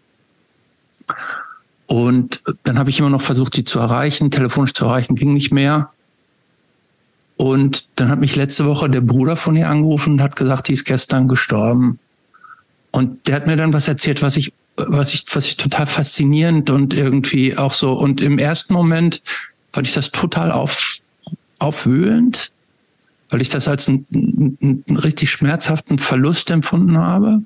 [1.87, 5.53] Und dann habe ich immer noch versucht, sie zu erreichen, telefonisch zu erreichen, ging nicht
[5.53, 5.91] mehr.
[7.37, 10.75] Und dann hat mich letzte Woche der Bruder von ihr angerufen und hat gesagt, die
[10.75, 11.99] ist gestern gestorben.
[12.93, 16.71] Und der hat mir dann was erzählt, was ich was ich, was ich total faszinierend
[16.71, 19.23] und irgendwie auch so, und im ersten Moment
[19.73, 20.97] fand ich das total auf,
[21.59, 22.53] aufwühlend,
[23.31, 27.43] weil ich das als einen, einen richtig schmerzhaften Verlust empfunden habe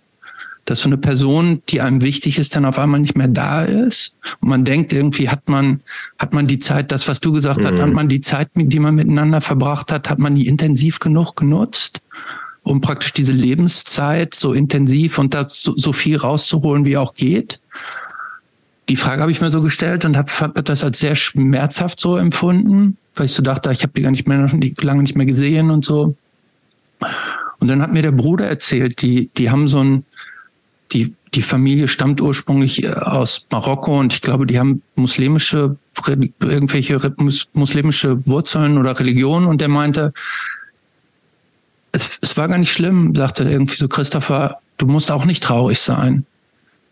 [0.67, 4.17] dass so eine Person, die einem wichtig ist, dann auf einmal nicht mehr da ist.
[4.41, 5.81] Und man denkt irgendwie, hat man,
[6.19, 7.67] hat man die Zeit, das, was du gesagt mhm.
[7.69, 11.37] hast, hat man die Zeit, die man miteinander verbracht hat, hat man die intensiv genug
[11.37, 12.03] genutzt,
[12.67, 17.61] um praktisch diese Lebenszeit so intensiv und da so, so viel rauszuholen, wie auch geht.
[18.89, 22.17] Die Frage habe ich mir so gestellt und habe hab das als sehr schmerzhaft so
[22.17, 25.71] empfunden, weil ich so dachte, ich habe die gar nicht mehr lange nicht mehr gesehen
[25.71, 26.17] und so.
[27.61, 30.05] Und dann hat mir der Bruder erzählt, die, die haben so ein,
[30.91, 35.77] die, die Familie stammt ursprünglich äh, aus Marokko und ich glaube, die haben muslimische,
[36.41, 37.15] irgendwelche
[37.53, 40.13] muslimische Wurzeln oder Religionen und der meinte,
[41.97, 45.81] es, es war gar nicht schlimm, sagte irgendwie so Christopher, du musst auch nicht traurig
[45.81, 46.27] sein.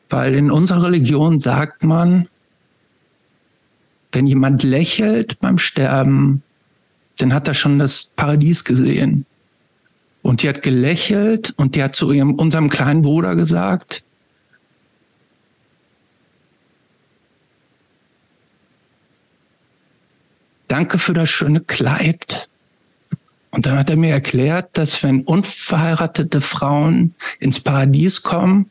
[0.08, 2.28] Weil in unserer Religion sagt man,
[4.12, 6.42] wenn jemand lächelt beim Sterben,
[7.18, 9.26] dann hat er schon das Paradies gesehen.
[10.22, 14.04] Und die hat gelächelt und die hat zu ihrem, unserem kleinen Bruder gesagt,
[20.68, 22.48] danke für das schöne Kleid.
[23.54, 28.68] Und dann hat er mir erklärt, dass wenn unverheiratete Frauen ins Paradies kommen,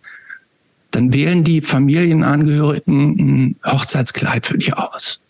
[0.91, 5.21] dann wählen die Familienangehörigen ein Hochzeitskleid für dich aus.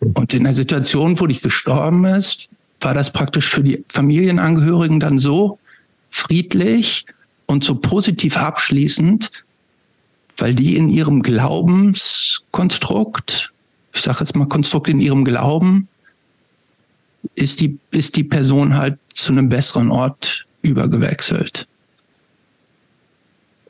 [0.00, 2.48] Und in der Situation, wo dich gestorben ist,
[2.80, 5.58] war das praktisch für die Familienangehörigen dann so
[6.08, 7.04] friedlich
[7.44, 9.30] und so positiv abschließend,
[10.38, 13.52] weil die in ihrem Glaubenskonstrukt,
[13.92, 15.88] ich sage jetzt mal Konstrukt in ihrem Glauben,
[17.34, 21.66] ist die, ist die Person halt zu einem besseren Ort übergewechselt.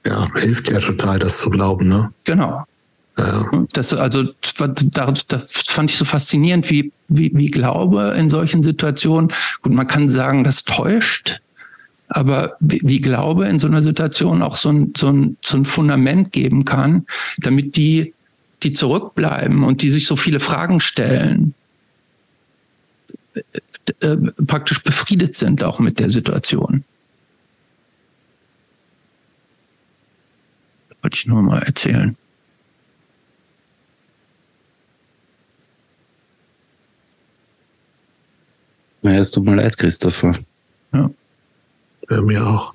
[0.05, 2.13] Ja, hilft ja total, das zu glauben, ne?
[2.25, 2.65] Genau.
[3.17, 3.49] Ja.
[3.73, 9.33] Das, also, das, das fand ich so faszinierend, wie, wie, wie Glaube in solchen Situationen,
[9.61, 11.41] gut, man kann sagen, das täuscht,
[12.09, 15.67] aber wie, wie Glaube in so einer Situation auch so ein, so, ein, so ein
[15.67, 17.05] Fundament geben kann,
[17.39, 18.15] damit die,
[18.63, 21.55] die zurückbleiben und die sich so viele Fragen stellen,
[23.35, 26.85] äh, äh praktisch befriedet sind auch mit der Situation.
[31.03, 32.17] Wollte ich nur mal erzählen.
[39.03, 40.39] Naja, es tut mir leid, Christopher.
[40.93, 41.11] Ja.
[42.09, 42.23] ja.
[42.23, 42.73] Mir auch.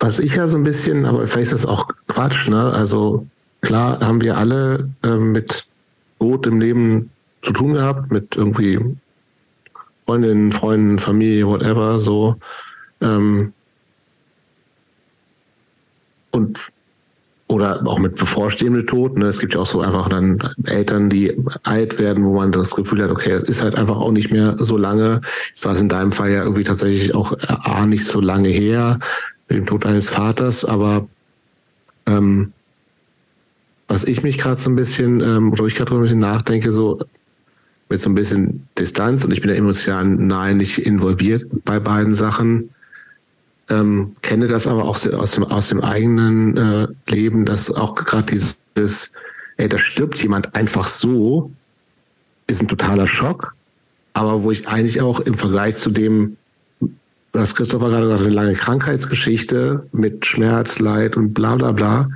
[0.00, 2.72] Was ich ja so ein bisschen, aber vielleicht ist das auch Quatsch, ne?
[2.72, 3.26] Also
[3.60, 5.66] klar haben wir alle äh, mit
[6.18, 7.10] Tod im Leben
[7.44, 8.80] zu tun gehabt, mit irgendwie
[10.06, 12.36] Freundinnen, Freunden, Familie, whatever, so.
[13.00, 13.52] Ähm,
[16.30, 16.72] und
[17.46, 19.16] oder auch mit bevorstehendem Tod.
[19.16, 19.26] Ne?
[19.26, 23.02] Es gibt ja auch so einfach dann Eltern, die alt werden, wo man das Gefühl
[23.02, 25.20] hat, okay, es ist halt einfach auch nicht mehr so lange.
[25.54, 28.98] Es war in deinem Fall ja irgendwie tatsächlich auch A, nicht so lange her
[29.48, 31.06] mit dem Tod eines Vaters, aber
[32.06, 32.52] ähm,
[33.88, 36.98] was ich mich gerade so ein bisschen, ähm, oder ich gerade ein bisschen nachdenke, so
[37.94, 42.14] mit so ein bisschen Distanz und ich bin ja emotional nahe nicht involviert bei beiden
[42.14, 42.70] Sachen
[43.70, 48.32] ähm, kenne das aber auch aus dem, aus dem eigenen äh, Leben, dass auch gerade
[48.32, 49.12] dieses,
[49.56, 51.50] ey, da stirbt jemand einfach so,
[52.46, 53.54] ist ein totaler Schock.
[54.12, 56.36] Aber wo ich eigentlich auch im Vergleich zu dem,
[57.32, 62.08] was Christopher gerade gesagt hat, eine lange Krankheitsgeschichte mit Schmerz, Leid und bla bla bla,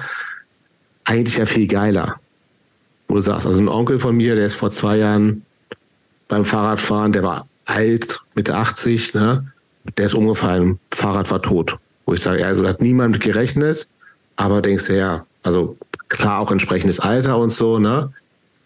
[1.04, 2.20] eigentlich ja viel geiler.
[3.08, 5.42] Wo du sagst, also ein Onkel von mir, der ist vor zwei Jahren
[6.28, 9.52] beim Fahrradfahren, der war alt, Mitte 80, ne?
[9.96, 11.78] der ist umgefallen, Fahrrad war tot.
[12.06, 13.88] Wo ich sage, also hat niemand gerechnet,
[14.36, 15.76] aber denkst du, ja, also
[16.08, 18.12] klar auch entsprechendes Alter und so, ne?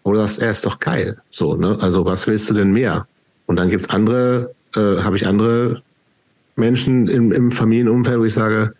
[0.03, 1.17] Oder das er ist doch geil.
[1.29, 1.77] So, ne?
[1.81, 3.07] Also was willst du denn mehr?
[3.45, 5.81] Und dann gibt's andere, äh, habe ich andere
[6.55, 8.73] Menschen im, im Familienumfeld, wo ich sage,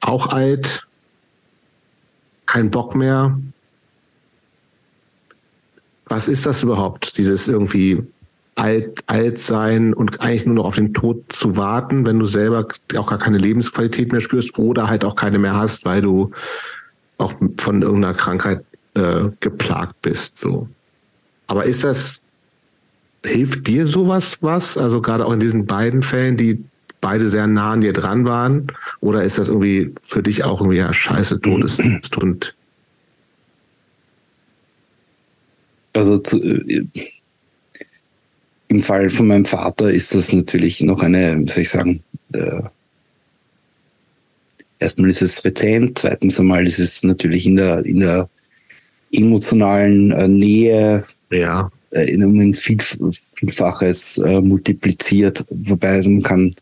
[0.00, 0.86] auch alt,
[2.46, 3.38] kein Bock mehr.
[6.10, 7.16] Was ist das überhaupt?
[7.16, 8.02] Dieses irgendwie
[8.56, 12.66] alt, alt sein und eigentlich nur noch auf den Tod zu warten, wenn du selber
[12.96, 16.32] auch gar keine Lebensqualität mehr spürst oder halt auch keine mehr hast, weil du
[17.16, 18.64] auch von irgendeiner Krankheit
[18.94, 20.38] äh, geplagt bist.
[20.38, 20.68] So.
[21.46, 22.22] Aber ist das,
[23.24, 24.76] hilft dir sowas was?
[24.76, 26.62] Also gerade auch in diesen beiden Fällen, die
[27.00, 28.72] beide sehr nah an dir dran waren?
[29.00, 32.54] Oder ist das irgendwie für dich auch irgendwie, ja, scheiße, Todesstund?
[35.92, 36.84] Also zu, äh,
[38.68, 42.02] im Fall von meinem Vater ist das natürlich noch eine, wie soll ich sagen,
[42.32, 42.62] äh,
[44.78, 48.28] erstmal ist es rezent, zweitens einmal ist es natürlich in der, in der
[49.12, 51.70] emotionalen äh, Nähe ja.
[51.90, 52.78] äh, in um viel,
[53.34, 56.54] Vielfaches äh, multipliziert, wobei man kann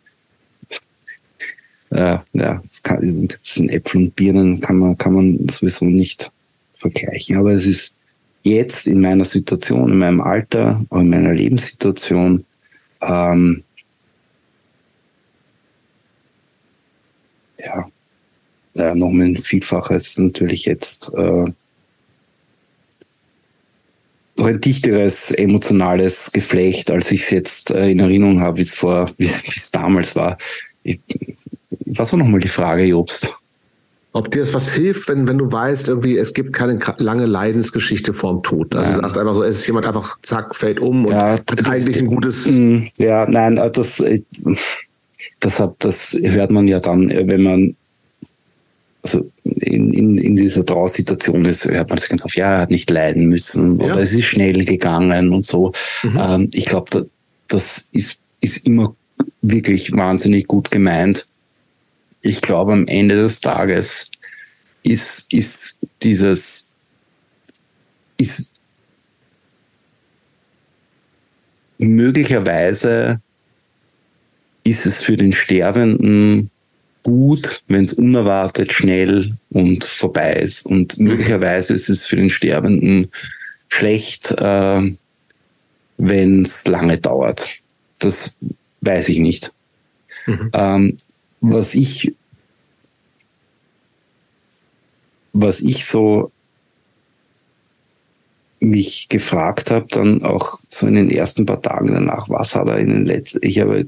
[1.90, 6.30] äh, ja, das, kann, das sind Äpfel und Birnen kann man, kann man sowieso nicht
[6.76, 7.36] vergleichen.
[7.36, 7.94] Aber es ist
[8.48, 12.44] jetzt in meiner Situation, in meinem Alter, auch in meiner Lebenssituation,
[13.00, 13.62] ähm,
[17.58, 17.88] ja,
[18.74, 21.52] äh, noch ein Vielfaches natürlich jetzt äh,
[24.36, 28.82] noch ein dichteres emotionales Geflecht, als ich es jetzt äh, in Erinnerung habe, wie es
[28.82, 30.38] wie es damals war.
[30.84, 31.00] Ich,
[31.86, 33.37] was war nochmal die Frage, Jobst?
[34.18, 38.12] Ob dir das was hilft, wenn, wenn du weißt, irgendwie, es gibt keine lange Leidensgeschichte
[38.12, 38.74] vorm Tod.
[38.74, 38.96] Also ja.
[38.96, 41.98] du sagst einfach so, es ist jemand einfach, zack, fällt um und ja, hat eigentlich
[41.98, 42.46] ein gutes.
[42.46, 44.22] Mm, ja, nein, äh, das, äh,
[45.38, 47.76] das, hat, das hört man ja dann, äh, wenn man
[49.04, 52.70] also in, in, in dieser Trauersituation ist, hört man das ganz auf, ja, er hat
[52.70, 54.00] nicht leiden müssen oder ja.
[54.00, 55.72] es ist schnell gegangen und so.
[56.02, 56.18] Mhm.
[56.20, 57.02] Ähm, ich glaube, da,
[57.46, 58.96] das ist, ist immer
[59.42, 61.27] wirklich wahnsinnig gut gemeint.
[62.28, 64.10] Ich glaube, am Ende des Tages
[64.82, 66.70] ist, ist dieses,
[68.18, 68.52] ist
[71.78, 73.22] möglicherweise
[74.62, 76.50] ist es für den Sterbenden
[77.02, 80.66] gut, wenn es unerwartet schnell und vorbei ist.
[80.66, 83.08] Und möglicherweise ist es für den Sterbenden
[83.68, 84.92] schlecht, äh,
[85.96, 87.48] wenn es lange dauert.
[88.00, 88.36] Das
[88.82, 89.50] weiß ich nicht.
[90.26, 90.50] Mhm.
[90.52, 90.96] Ähm,
[91.40, 92.14] was ich,
[95.32, 96.30] was ich so
[98.60, 102.78] mich gefragt habe, dann auch so in den ersten paar Tagen danach, was hat er
[102.78, 103.86] in den letzten, ich habe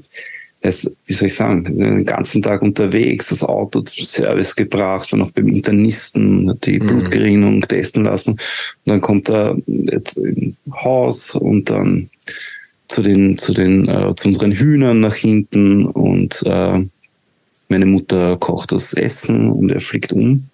[0.61, 5.11] er ist, wie soll ich sagen, den ganzen Tag unterwegs, das Auto zum Service gebracht,
[5.11, 6.85] war noch beim Internisten, hat die mhm.
[6.85, 8.33] Blutgerinnung testen lassen.
[8.33, 8.39] Und
[8.85, 12.11] dann kommt er jetzt ins Haus und dann
[12.87, 16.85] zu den, zu den, äh, zu unseren Hühnern nach hinten und äh,
[17.71, 20.47] meine Mutter kocht das Essen und er fliegt um.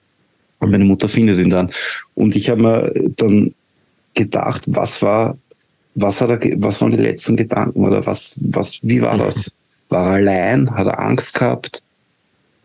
[0.59, 1.69] Und meine Mutter findet ihn dann.
[2.15, 3.53] Und ich habe mir dann
[4.13, 5.37] gedacht, was war,
[5.95, 9.55] was hat er, was waren die letzten Gedanken oder was, was, wie war das?
[9.89, 10.71] War er allein?
[10.71, 11.83] Hat er Angst gehabt?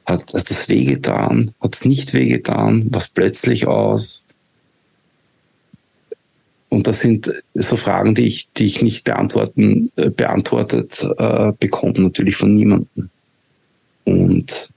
[0.07, 1.53] Hat, hat es wehgetan?
[1.61, 2.87] Hat es nicht wehgetan?
[2.91, 4.25] Was plötzlich aus?
[6.69, 12.01] Und das sind so Fragen, die ich, die ich nicht beantworten, äh, beantwortet äh, bekomme,
[12.01, 13.11] natürlich von niemandem.
[14.05, 14.71] Und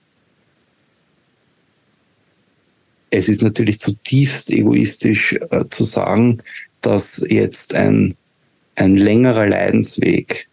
[3.10, 6.42] es ist natürlich zutiefst egoistisch äh, zu sagen,
[6.82, 8.16] dass jetzt ein,
[8.76, 10.48] ein längerer Leidensweg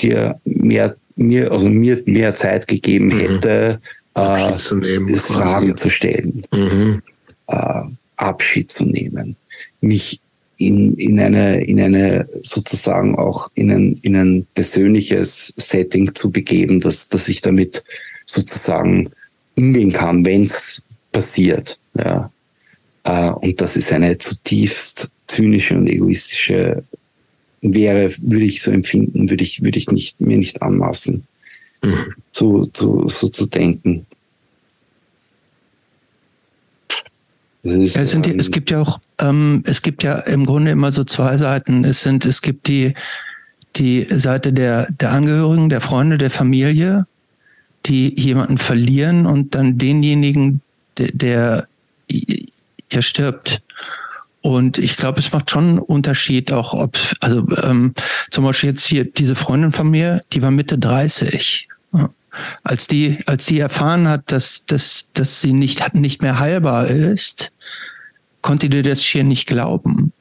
[0.00, 3.18] dir mehr mir, also mir mehr Zeit gegeben mhm.
[3.18, 3.80] hätte,
[4.14, 7.02] äh, zu nehmen, Fragen zu stellen, mhm.
[7.46, 7.82] äh,
[8.16, 9.36] Abschied zu nehmen,
[9.80, 10.20] mich
[10.60, 16.80] in, in eine, in eine sozusagen auch in ein, in ein persönliches Setting zu begeben,
[16.80, 17.82] dass, dass ich damit
[18.26, 19.10] sozusagen
[19.56, 21.78] umgehen kann, wenn es passiert.
[21.94, 22.30] Ja.
[23.04, 26.84] Äh, und das ist eine zutiefst zynische und egoistische
[27.62, 31.24] wäre, würde ich so empfinden, würde ich, würde ich nicht, mir nicht anmaßen,
[31.82, 32.14] mhm.
[32.32, 34.04] zu, zu, so zu denken.
[37.62, 40.92] Ist, es, sind, ähm, es gibt ja auch, ähm, es gibt ja im Grunde immer
[40.92, 41.84] so zwei Seiten.
[41.84, 42.94] Es sind, es gibt die,
[43.76, 47.06] die Seite der, der Angehörigen, der Freunde, der Familie,
[47.86, 50.60] die jemanden verlieren und dann denjenigen,
[50.98, 51.68] der, der
[52.08, 53.62] ihr stirbt.
[54.42, 57.94] Und ich glaube, es macht schon einen Unterschied, auch ob, also ähm,
[58.30, 61.68] zum Beispiel jetzt hier diese Freundin von mir, die war Mitte 30.
[62.62, 67.52] Als die, als die erfahren hat, dass, dass, dass sie nicht, nicht mehr heilbar ist,
[68.42, 70.12] konnte die das hier nicht glauben.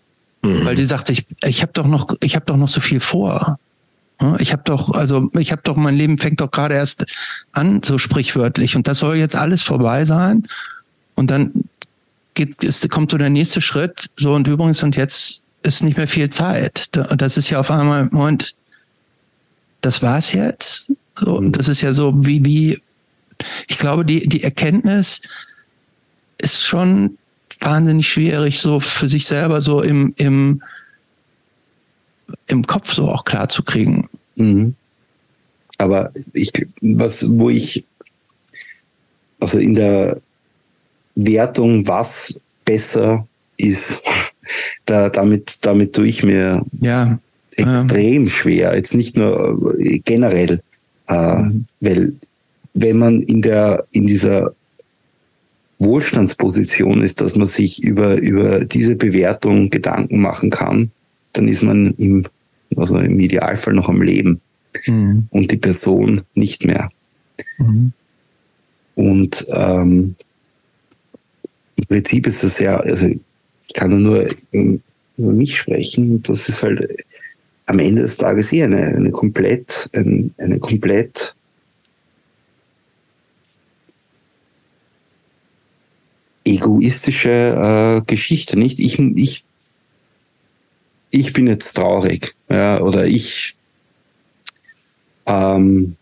[0.41, 0.65] Mhm.
[0.65, 3.59] Weil die sagte, ich, ich habe doch noch, ich habe doch noch so viel vor.
[4.39, 7.05] Ich habe doch, also ich habe doch, mein Leben fängt doch gerade erst
[7.53, 8.75] an, so sprichwörtlich.
[8.75, 10.45] Und das soll jetzt alles vorbei sein.
[11.15, 11.63] Und dann
[12.33, 14.09] geht, ist, kommt so der nächste Schritt.
[14.17, 16.89] So und übrigens, und jetzt ist nicht mehr viel Zeit.
[16.91, 18.55] Das ist ja auf einmal, Moment,
[19.81, 20.91] das war's jetzt.
[21.17, 21.53] So, mhm.
[21.53, 22.81] das ist ja so wie, wie,
[23.67, 25.21] ich glaube, die, die Erkenntnis
[26.39, 27.17] ist schon
[27.59, 30.61] wahnsinnig schwierig, so für sich selber so im, im,
[32.47, 34.09] im Kopf so auch klar zu kriegen.
[34.35, 34.75] Mhm.
[35.77, 37.85] Aber ich, was, wo ich,
[39.39, 40.21] also in der,
[41.25, 43.27] Wertung, was besser
[43.57, 44.03] ist,
[44.85, 47.19] da, damit, damit tue ich mir ja,
[47.55, 48.29] extrem ähm.
[48.29, 48.75] schwer.
[48.75, 50.61] Jetzt nicht nur äh, generell,
[51.07, 51.65] äh, mhm.
[51.79, 52.13] weil
[52.73, 54.53] wenn man in der, in dieser
[55.79, 60.91] Wohlstandsposition ist, dass man sich über, über diese Bewertung Gedanken machen kann,
[61.33, 62.25] dann ist man im,
[62.75, 64.41] also im Idealfall noch am Leben
[64.85, 65.27] mhm.
[65.31, 66.89] und die Person nicht mehr.
[67.57, 67.93] Mhm.
[68.95, 70.15] Und ähm,
[71.77, 77.05] im Prinzip ist es ja, also ich kann nur über mich sprechen, das ist halt
[77.67, 81.35] am Ende des Tages eh eine, eine komplett, eine, eine komplett
[86.55, 88.79] egoistische äh, Geschichte, nicht?
[88.79, 89.43] Ich, ich,
[91.11, 93.55] ich bin jetzt traurig, ja, oder ich,
[95.25, 95.95] ähm,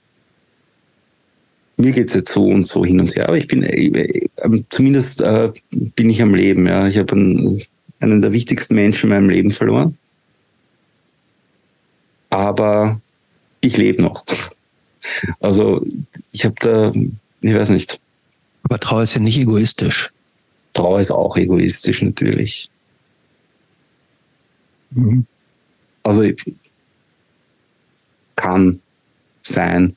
[1.78, 4.28] mir geht's jetzt so und so hin und her, aber ich bin, äh,
[4.70, 6.88] zumindest äh, bin ich am Leben, ja.
[6.88, 7.62] Ich habe einen,
[8.00, 9.98] einen der wichtigsten Menschen in meinem Leben verloren.
[12.30, 13.00] Aber
[13.62, 14.26] ich lebe noch.
[15.40, 15.86] Also
[16.34, 18.02] ich habe da, ich weiß nicht.
[18.64, 20.12] Aber Trauer ist ja nicht egoistisch.
[20.78, 22.70] Trauer ist auch egoistisch natürlich.
[24.92, 25.26] Mhm.
[26.04, 26.24] Also
[28.36, 28.80] kann
[29.42, 29.96] sein.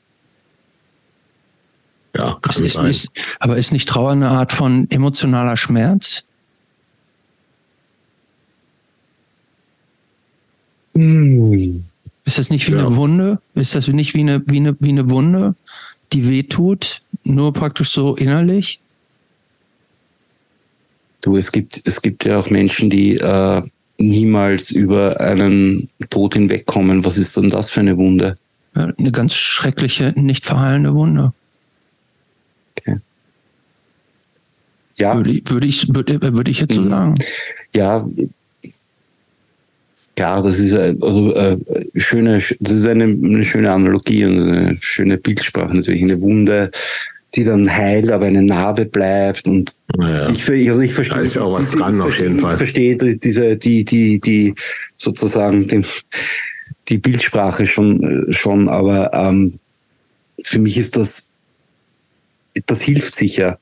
[2.17, 2.87] Ja, kann ist sein.
[2.87, 3.09] Nicht,
[3.39, 6.25] aber ist nicht Trauer eine Art von emotionaler Schmerz?
[10.95, 11.85] Hm.
[12.25, 12.87] Ist das nicht wie ja.
[12.87, 13.41] eine Wunde?
[13.55, 15.55] Ist das nicht wie eine, wie, eine, wie eine Wunde,
[16.13, 18.81] die wehtut, nur praktisch so innerlich?
[21.21, 23.63] Du, es gibt, es gibt ja auch Menschen, die äh,
[23.99, 27.05] niemals über einen Tod hinwegkommen.
[27.05, 28.37] Was ist denn das für eine Wunde?
[28.75, 31.33] Ja, eine ganz schreckliche, nicht verheilende Wunde.
[32.79, 32.99] Okay.
[34.97, 35.17] Ja.
[35.17, 36.91] Würde, würde, ich, würde, würde ich jetzt so mhm.
[36.91, 37.15] sagen.
[37.75, 38.07] Ja,
[40.21, 41.57] ja, das ist also äh,
[41.97, 46.03] schöne, das ist eine, eine schöne Analogie und eine schöne Bildsprache natürlich.
[46.03, 46.71] Eine Wunde,
[47.35, 50.31] die dann heilt, aber eine Narbe bleibt und naja.
[50.31, 52.55] ich, also ich verstehe, da ist auch was dran auf jeden Fall.
[52.55, 54.55] Ich verstehe diese, die, die, die
[54.97, 55.87] sozusagen den,
[56.89, 59.59] die Bildsprache schon, schon, aber ähm,
[60.43, 61.31] für mich ist das,
[62.67, 63.59] das hilft sicher.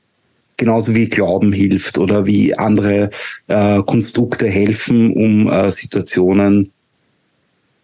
[0.57, 3.11] Genauso wie Glauben hilft oder wie andere
[3.47, 6.71] äh, Konstrukte helfen, um äh, Situationen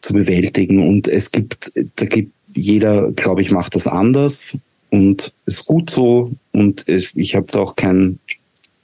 [0.02, 0.86] zu bewältigen.
[0.86, 4.58] Und es gibt, da gibt jeder, glaube ich, macht das anders
[4.96, 8.20] und ist gut so und es, ich habe da auch kein,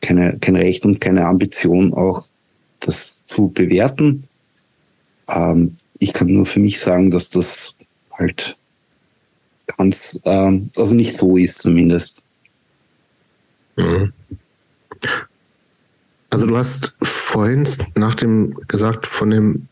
[0.01, 2.27] keine, kein Recht und keine Ambition, auch
[2.81, 4.27] das zu bewerten.
[5.29, 7.77] Ähm, ich kann nur für mich sagen, dass das
[8.11, 8.57] halt
[9.77, 12.23] ganz, ähm, also nicht so ist zumindest.
[13.77, 14.11] Mhm.
[16.29, 17.65] Also du hast vorhin
[17.95, 19.67] nach dem gesagt, von dem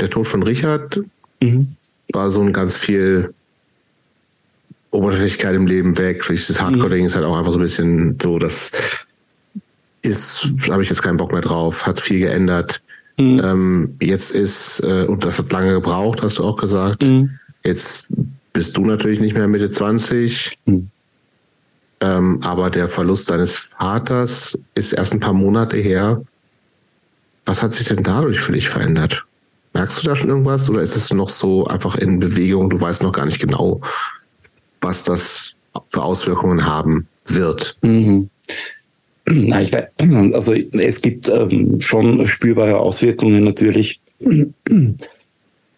[0.00, 1.00] der Tod von Richard
[1.40, 1.76] mhm.
[2.12, 3.32] war so ein ganz viel
[4.90, 6.24] Oberflächlichkeit im Leben weg.
[6.28, 8.72] Das Hardcore-Ding ist halt auch einfach so ein bisschen so, das
[10.02, 12.82] ist, habe ich jetzt keinen Bock mehr drauf, hat viel geändert.
[13.18, 13.40] Mhm.
[13.44, 17.02] Ähm, jetzt ist, äh, und das hat lange gebraucht, hast du auch gesagt.
[17.02, 17.38] Mhm.
[17.64, 18.08] Jetzt
[18.52, 20.58] bist du natürlich nicht mehr Mitte 20.
[20.64, 20.90] Mhm.
[22.00, 26.22] Ähm, aber der Verlust deines Vaters ist erst ein paar Monate her.
[27.44, 29.24] Was hat sich denn dadurch für dich verändert?
[29.74, 32.70] Merkst du da schon irgendwas oder ist es noch so einfach in Bewegung?
[32.70, 33.80] Du weißt noch gar nicht genau,
[34.80, 35.54] was das
[35.88, 37.76] für Auswirkungen haben wird.
[37.82, 38.30] Mhm.
[39.26, 39.84] Na, ich weiß,
[40.34, 44.00] also es gibt ähm, schon spürbare Auswirkungen natürlich.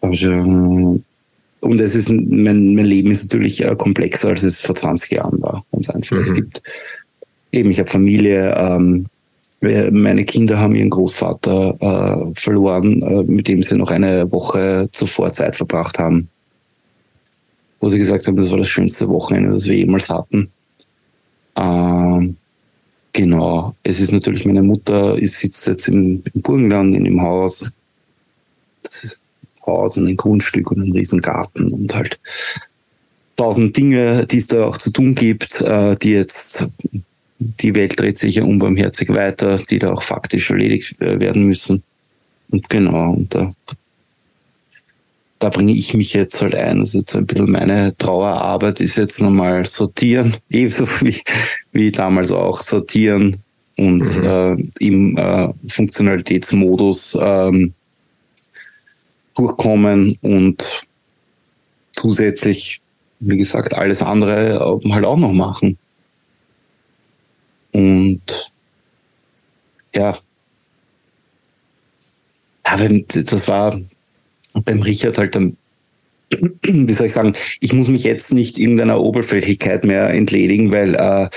[0.01, 5.41] Und es ist mein, mein Leben ist natürlich äh, komplexer, als es vor 20 Jahren
[5.41, 5.63] war.
[5.71, 6.17] Ganz einfach.
[6.17, 6.21] Mhm.
[6.21, 6.61] Es gibt
[7.53, 9.05] eben, ich habe Familie, ähm,
[9.61, 15.31] meine Kinder haben ihren Großvater äh, verloren, äh, mit dem sie noch eine Woche zuvor
[15.31, 16.27] Zeit verbracht haben
[17.83, 20.49] wo sie gesagt haben, das war das schönste Wochenende, das wir jemals hatten.
[21.57, 22.37] Ähm,
[23.11, 23.75] genau.
[23.83, 27.69] Es ist natürlich meine Mutter, ich sitze jetzt im, im Burgenland in dem Haus.
[28.83, 29.19] Das ist
[29.57, 32.17] ein Haus und ein Grundstück und ein Riesengarten und halt
[33.35, 36.69] tausend Dinge, die es da auch zu tun gibt, äh, die jetzt
[37.39, 41.83] die Welt dreht sich ja unbarmherzig weiter, die da auch faktisch erledigt äh, werden müssen.
[42.49, 43.53] Und genau, und da
[45.43, 46.79] da bringe ich mich jetzt halt ein.
[46.79, 51.21] Also jetzt ein bisschen meine Trauerarbeit ist jetzt nochmal sortieren, ebenso wie,
[51.73, 53.43] wie damals auch sortieren
[53.75, 54.23] und mhm.
[54.23, 57.73] äh, im äh, Funktionalitätsmodus ähm,
[59.35, 60.87] durchkommen und
[61.93, 62.79] zusätzlich,
[63.19, 65.77] wie gesagt, alles andere halt auch noch machen.
[67.73, 68.51] Und
[69.93, 70.17] ja,
[72.63, 73.77] aber das war
[74.53, 75.57] beim Richard halt ein
[76.63, 81.29] wie soll ich sagen, ich muss mich jetzt nicht irgendeiner Oberflächlichkeit mehr entledigen, weil äh,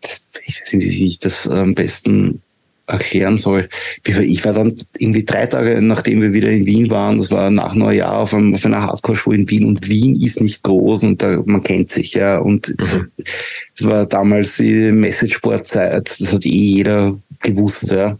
[0.00, 2.42] das, ich weiß nicht, wie ich das am besten
[2.86, 3.68] erklären soll.
[4.04, 7.74] Ich war dann irgendwie drei Tage, nachdem wir wieder in Wien waren, das war nach
[7.74, 11.42] Neujahr auf, einem, auf einer Hardcore-Schule in Wien und Wien ist nicht groß und da,
[11.44, 12.38] man kennt sich, ja.
[12.38, 13.88] Und es mhm.
[13.88, 18.16] war damals die Message-Sport-Zeit, das hat eh jeder gewusst, ja.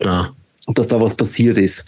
[0.66, 1.86] Und dass da was passiert ist.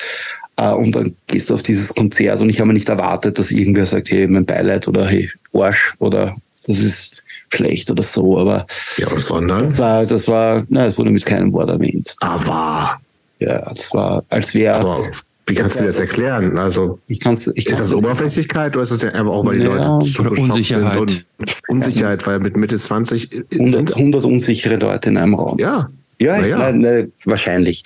[0.58, 3.50] Äh, und dann gehst du auf dieses Konzert und ich habe mir nicht erwartet, dass
[3.50, 6.36] irgendwer sagt, hey, mein Beileid oder hey, Arsch oder
[6.66, 8.66] das ist schlecht oder so, aber
[8.98, 9.60] ja, sondern?
[9.60, 12.14] das war, das war, na, es wurde mit keinem Wort erwähnt.
[12.20, 12.98] Aber
[13.38, 15.10] ja, das war, als wäre.
[15.46, 16.58] Wie kannst du das erklären?
[16.58, 19.64] Also ich kann's, ich ist das Oberflächlichkeit oder ist das ja einfach auch, weil die
[19.64, 20.98] ja, Leute zu Unsicherheit.
[21.00, 21.24] Und
[21.68, 25.58] Unsicherheit, weil mit Mitte 20 100, 100 unsichere Leute in einem Raum.
[25.58, 25.88] Ja.
[26.20, 26.58] Ja, ja.
[26.58, 27.84] Nein, nein, wahrscheinlich.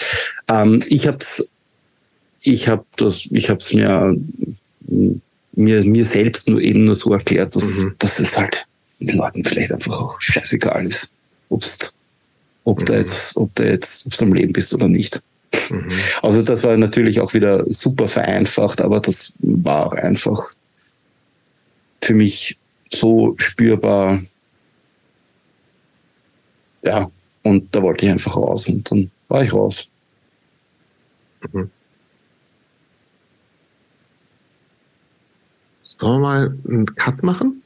[0.49, 1.53] Ähm, ich hab's,
[2.43, 4.17] ich hab das, ich hab's mir,
[5.53, 7.95] mir, mir selbst nur eben nur so erklärt, dass, mhm.
[7.99, 8.67] dass es halt
[9.01, 11.13] den Leuten vielleicht einfach auch scheißegal ist,
[11.49, 11.95] ob's,
[12.65, 12.87] ob mhm.
[12.87, 15.23] da jetzt, ob da jetzt, ob's am Leben bist oder nicht.
[15.71, 15.91] Mhm.
[16.23, 20.53] Also das war natürlich auch wieder super vereinfacht, aber das war auch einfach
[22.01, 22.59] für mich
[22.93, 24.21] so spürbar.
[26.85, 27.09] Ja,
[27.43, 29.89] und da wollte ich einfach raus und dann war ich raus.
[31.53, 31.71] Mhm.
[36.03, 37.63] Sollen wir mal einen Cut machen?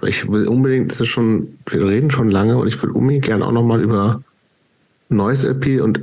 [0.00, 3.44] Ich will unbedingt, das ist schon, wir reden schon lange und ich will unbedingt gerne
[3.44, 4.22] auch nochmal über
[5.08, 5.98] Noise LP und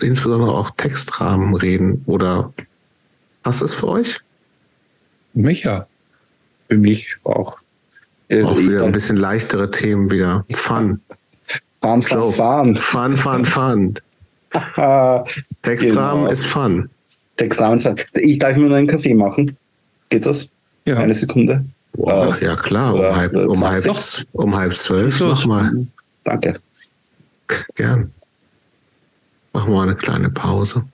[0.00, 2.02] insbesondere auch Textrahmen reden.
[2.06, 2.52] Oder
[3.44, 4.18] passt das für euch?
[5.34, 5.86] Mich ja.
[6.68, 7.58] Für mich auch.
[8.26, 10.44] Äh, auch wieder ein bisschen leichtere Themen wieder.
[10.50, 11.00] Fun.
[11.80, 12.74] Fun, fun, fun.
[12.74, 13.94] Fun, fun, fun.
[15.62, 16.32] Textrahmen genau.
[16.32, 16.90] ist fun.
[17.36, 17.96] Textrahmen ist fun.
[18.14, 19.56] Ich darf mir nur einen Kaffee machen.
[20.12, 20.52] Geht das?
[20.84, 20.98] Ja.
[20.98, 21.64] Eine Sekunde.
[21.94, 23.86] Boah, ja klar, um halb, um, halb,
[24.32, 25.18] um halb zwölf.
[25.20, 25.86] Mach mal.
[26.22, 26.60] Danke.
[27.74, 28.12] Gern.
[29.54, 30.84] Machen wir eine kleine Pause.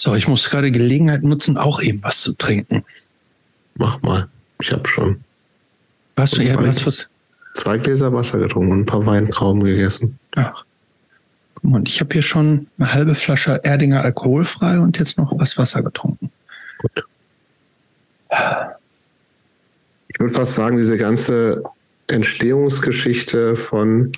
[0.00, 2.84] So, ich muss gerade Gelegenheit nutzen, auch eben was zu trinken.
[3.74, 4.28] Mach mal.
[4.60, 5.24] Ich habe schon.
[6.16, 7.10] Hast du, zwei, hast was?
[7.54, 10.18] Zwei Gläser Wasser getrunken und ein paar Weintrauben gegessen.
[10.36, 10.64] Ach.
[11.54, 15.58] Guck mal, ich habe hier schon eine halbe Flasche Erdinger alkoholfrei und jetzt noch was
[15.58, 16.30] Wasser getrunken.
[16.78, 17.04] Gut.
[20.08, 21.64] Ich würde fast sagen, diese ganze
[22.06, 24.12] Entstehungsgeschichte von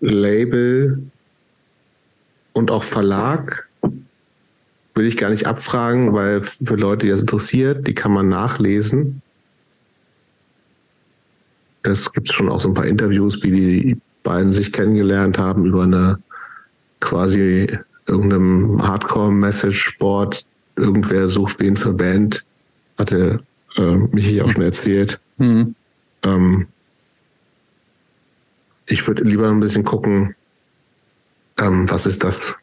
[0.00, 1.02] Label
[2.54, 3.68] und auch Verlag
[4.94, 9.22] will ich gar nicht abfragen, weil für Leute, die das interessiert, die kann man nachlesen.
[11.82, 15.82] Es gibt schon auch so ein paar Interviews, wie die beiden sich kennengelernt haben über
[15.82, 16.18] eine
[17.00, 20.46] quasi irgendeinem Hardcore-Message-Board.
[20.76, 22.44] Irgendwer sucht wen für Band.
[22.98, 23.40] Hatte
[23.76, 25.20] äh, Michi auch schon erzählt.
[25.36, 25.74] Mhm.
[26.22, 26.68] Ähm,
[28.86, 30.34] ich würde lieber ein bisschen gucken,
[31.58, 32.54] ähm, was ist das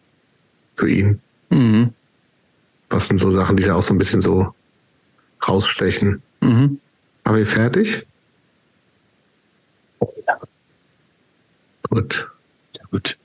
[0.76, 1.20] für ihn.
[1.49, 1.94] Mhm
[2.91, 4.53] was sind so Sachen, die da auch so ein bisschen so
[5.47, 6.22] rausstechen.
[6.41, 6.80] Mhm.
[7.23, 8.05] Aber ihr fertig?
[10.27, 10.39] Ja.
[11.89, 12.27] Gut.
[12.76, 13.18] Sehr gut.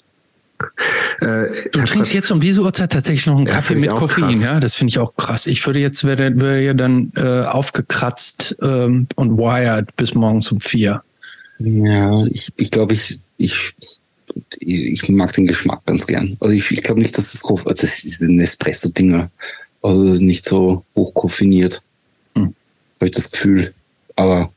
[1.21, 4.45] Äh, du trinkst jetzt um diese Uhrzeit tatsächlich noch einen ja, Kaffee mit Koffein, krass.
[4.45, 4.61] ja?
[4.61, 5.47] Das finde ich auch krass.
[5.47, 10.61] Ich würde jetzt wäre wär ja dann äh, aufgekratzt ähm, und wired bis morgens um
[10.61, 11.03] vier.
[11.59, 13.75] Ja, ich, ich glaube, ich, ich
[14.59, 16.37] ich mag den Geschmack ganz gern.
[16.41, 19.31] Also ich, ich glaube nicht, dass das, das ist ein Espresso-Dinger.
[19.83, 21.83] Also das ist nicht so hochkoffiniert.
[22.35, 22.55] Hm.
[22.97, 23.73] Habe ich das Gefühl.
[24.17, 24.51] Aber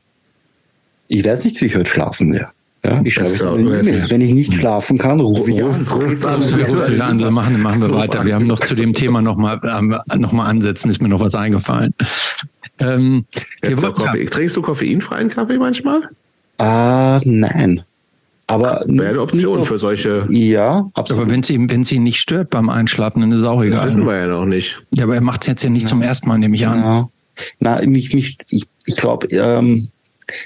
[1.08, 2.50] ich weiß nicht, wie ich heute schlafen werde.
[2.82, 5.68] Ja, ich schreibe ja, eine e Wenn ich nicht schlafen kann, rufe ich an.
[5.68, 6.00] Rufst an.
[6.02, 7.22] Rufst an.
[7.22, 7.32] an.
[7.32, 8.24] Machen, machen wir weiter.
[8.24, 9.60] Wir haben noch zu dem Thema nochmal
[10.16, 10.90] noch mal ansetzen.
[10.90, 11.92] Ist mir noch was eingefallen.
[12.78, 13.26] Ähm.
[13.60, 16.08] Trinkst du koffeinfreien Kaffee manchmal?
[16.56, 17.82] Ah, nein.
[18.50, 20.26] Aber wäre eine Option für solche.
[20.28, 21.22] Ja, absolut.
[21.22, 23.86] Aber wenn sie, wenn sie nicht stört beim Einschlafen, dann ist es auch egal.
[23.86, 24.82] Das wissen wir ja noch nicht.
[24.92, 25.88] Ja, aber er macht es jetzt ja nicht ja.
[25.88, 26.78] zum ersten Mal, nehme ich an.
[26.80, 27.08] Ja.
[27.60, 29.88] Na, mich, mich, ich, ich glaube, ähm,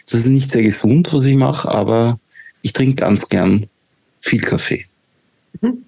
[0.04, 2.20] das ist nicht sehr gesund, was ich mache, aber
[2.60, 3.68] ich trinke ganz gern
[4.20, 4.84] viel Kaffee.
[5.62, 5.78] Mhm.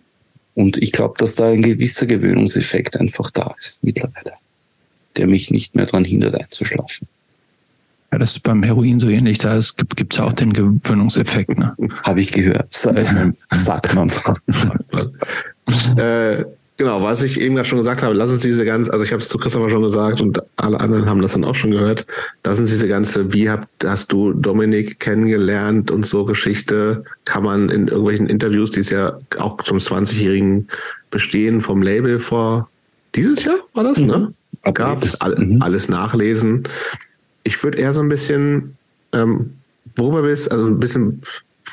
[0.55, 4.33] Und ich glaube, dass da ein gewisser Gewöhnungseffekt einfach da ist mittlerweile,
[5.19, 7.09] der mich nicht mehr daran hindert, einzuschlafen.
[8.13, 9.39] Ja, das ist beim Heroin so ähnlich.
[9.39, 9.59] Da
[9.95, 11.59] gibt es ja auch den Gewöhnungseffekt.
[11.59, 11.75] Ne?
[12.05, 12.73] Habe ich gehört.
[12.73, 14.13] Sagt man.
[15.99, 16.45] äh,
[16.79, 19.23] Genau, was ich eben gerade schon gesagt habe, lass uns diese ganze, also ich habe
[19.23, 22.07] es zu Christopher schon gesagt und alle anderen haben das dann auch schon gehört,
[22.45, 27.71] lass uns diese ganze, wie habt, hast du Dominik kennengelernt und so Geschichte, kann man
[27.71, 30.69] in irgendwelchen Interviews, die es ja auch zum 20-jährigen
[31.11, 32.69] Bestehen vom Label vor
[33.15, 34.07] dieses Jahr war das, mhm.
[34.07, 34.35] ne?
[34.75, 35.63] Gab es mhm.
[35.63, 36.65] alles nachlesen.
[37.47, 38.77] Ich würde eher so ein bisschen,
[39.13, 39.55] ähm,
[39.95, 41.21] worüber bist, also ein bisschen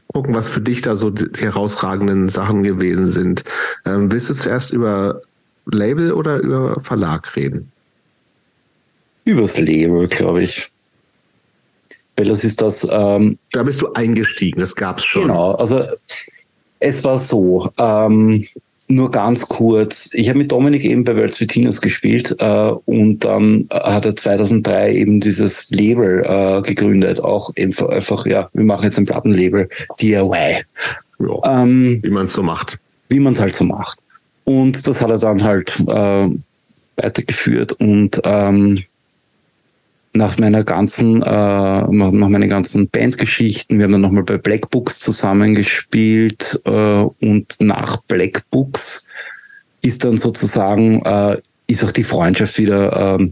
[0.07, 3.43] gucken, was für dich da so die herausragenden Sachen gewesen sind.
[3.85, 5.21] Ähm, willst du zuerst über
[5.65, 7.71] Label oder über Verlag reden?
[9.25, 10.69] Übers Label, glaube ich.
[12.15, 12.87] Weil das ist das.
[12.91, 15.23] Ähm, da bist du eingestiegen, das gab es schon.
[15.23, 15.87] Genau, also
[16.79, 17.71] es war so.
[17.77, 18.45] Ähm,
[18.87, 20.09] nur ganz kurz.
[20.13, 24.93] Ich habe mit Dominik eben bei Worlds Venus gespielt äh, und dann hat er 2003
[24.93, 27.23] eben dieses Label äh, gegründet.
[27.23, 29.69] Auch einfach, einfach, ja, wir machen jetzt ein Plattenlabel,
[29.99, 30.63] DIY.
[31.19, 32.77] Ja, ähm, wie man es so macht.
[33.09, 33.99] Wie man es halt so macht.
[34.43, 36.29] Und das hat er dann halt äh,
[36.97, 38.83] weitergeführt und ähm,
[40.13, 44.99] nach meiner ganzen, äh, nach meinen ganzen Bandgeschichten, wir haben dann nochmal bei Black Books
[44.99, 49.05] zusammengespielt äh, und nach Black Books
[49.81, 51.37] ist dann sozusagen, äh,
[51.67, 53.29] ist auch die Freundschaft wieder äh,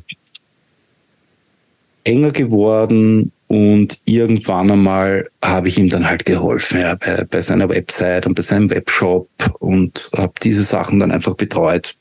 [2.04, 7.70] enger geworden und irgendwann einmal habe ich ihm dann halt geholfen, ja, bei, bei seiner
[7.70, 9.28] Website und bei seinem Webshop
[9.60, 11.96] und habe diese Sachen dann einfach betreut.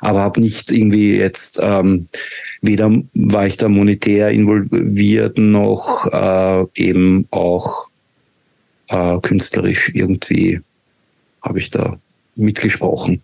[0.00, 2.08] Aber habe nicht irgendwie jetzt ähm,
[2.66, 7.88] weder war ich da monetär involviert noch äh, eben auch
[8.88, 10.60] äh, künstlerisch irgendwie
[11.42, 11.98] habe ich da
[12.36, 13.20] mitgesprochen.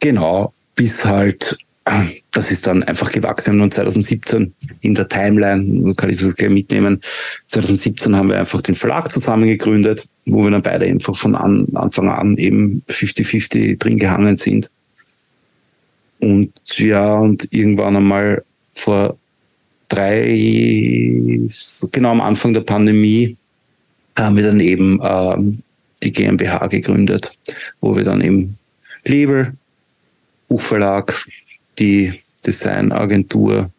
[0.00, 1.58] Genau, bis halt,
[2.32, 3.60] das ist dann einfach gewachsen.
[3.60, 7.00] Und 2017 in der Timeline, kann ich das gleich mitnehmen,
[7.46, 11.66] 2017 haben wir einfach den Verlag zusammen gegründet, wo wir dann beide einfach von an,
[11.74, 14.70] Anfang an eben 50-50 drin gehangen sind.
[16.20, 19.16] Und ja, und irgendwann einmal vor
[19.88, 21.48] drei,
[21.92, 23.36] genau am Anfang der Pandemie,
[24.16, 25.62] haben wir dann eben ähm,
[26.02, 27.36] die GmbH gegründet,
[27.80, 28.58] wo wir dann eben
[29.04, 29.54] Label,
[30.48, 31.26] Buchverlag,
[31.78, 33.70] die Designagentur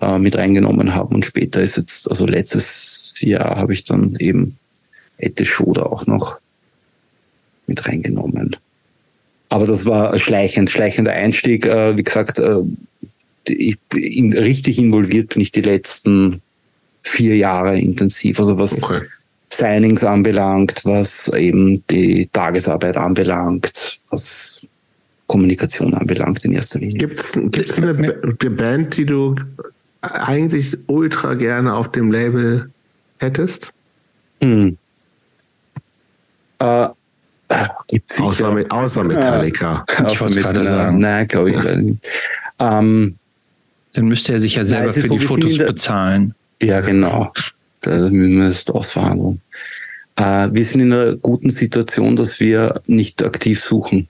[0.00, 4.58] äh, mit reingenommen haben und später ist jetzt, also letztes Jahr habe ich dann eben
[5.18, 6.38] Ette Schoda auch noch
[7.66, 8.56] mit reingenommen.
[9.52, 11.66] Aber das war schleichend, schleichender Einstieg.
[11.66, 12.62] Äh, wie gesagt, äh,
[13.46, 16.40] ich, in, richtig involviert bin ich die letzten
[17.02, 18.38] vier Jahre intensiv.
[18.38, 19.02] Also was okay.
[19.50, 24.66] Signings anbelangt, was eben die Tagesarbeit anbelangt, was
[25.26, 27.08] Kommunikation anbelangt in erster Linie.
[27.08, 27.36] Gibt es
[27.78, 29.34] eine, eine Band, die du
[30.00, 32.70] eigentlich ultra gerne auf dem Label
[33.18, 33.70] hättest?
[34.40, 34.78] Hm.
[36.58, 36.88] Äh,
[37.88, 39.84] Gibt's außer, außer Metallica.
[39.88, 40.98] Ja, ich wollte gerade sagen.
[40.98, 41.56] Nein, glaube ich.
[41.56, 42.78] Ja.
[42.78, 43.16] Ähm,
[43.92, 46.34] Dann müsste er sich ja selber für so die Fotos bezahlen.
[46.62, 47.32] Ja, genau.
[47.80, 49.40] Da müssen wir es ausverhandeln.
[50.16, 54.08] Äh, wir sind in einer guten Situation, dass wir nicht aktiv suchen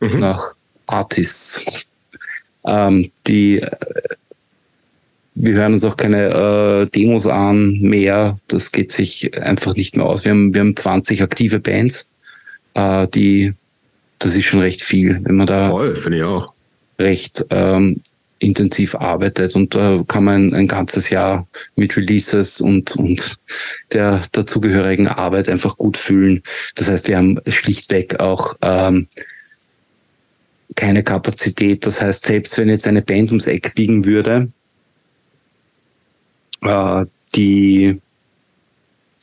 [0.00, 0.18] mhm.
[0.18, 0.54] nach
[0.86, 1.64] Artists.
[2.66, 3.70] Ähm, die äh,
[5.40, 6.30] wir hören uns auch keine
[6.82, 8.38] äh, Demos an mehr.
[8.48, 10.24] Das geht sich einfach nicht mehr aus.
[10.24, 12.07] Wir haben, wir haben 20 aktive Bands
[12.78, 13.54] äh, die,
[14.18, 16.52] das ist schon recht viel, wenn man da Voll, ich auch.
[16.98, 18.00] recht ähm,
[18.38, 23.36] intensiv arbeitet und da kann man ein ganzes Jahr mit Releases und, und
[23.92, 26.42] der dazugehörigen Arbeit einfach gut fühlen.
[26.76, 29.08] Das heißt, wir haben schlichtweg auch ähm,
[30.76, 31.84] keine Kapazität.
[31.84, 34.52] Das heißt, selbst wenn jetzt eine Band ums Eck biegen würde,
[36.62, 38.00] äh, die,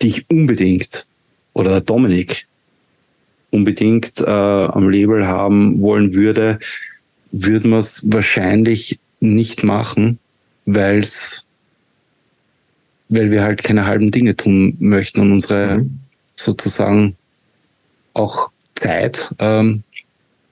[0.01, 1.07] die ich unbedingt
[1.53, 2.47] oder Dominik
[3.55, 6.59] unbedingt äh, am Label haben wollen würde,
[7.31, 10.19] würde man es wahrscheinlich nicht machen,
[10.65, 11.45] weil's,
[13.09, 15.99] weil wir halt keine halben Dinge tun möchten und unsere mhm.
[16.35, 17.15] sozusagen
[18.13, 19.83] auch Zeit ähm,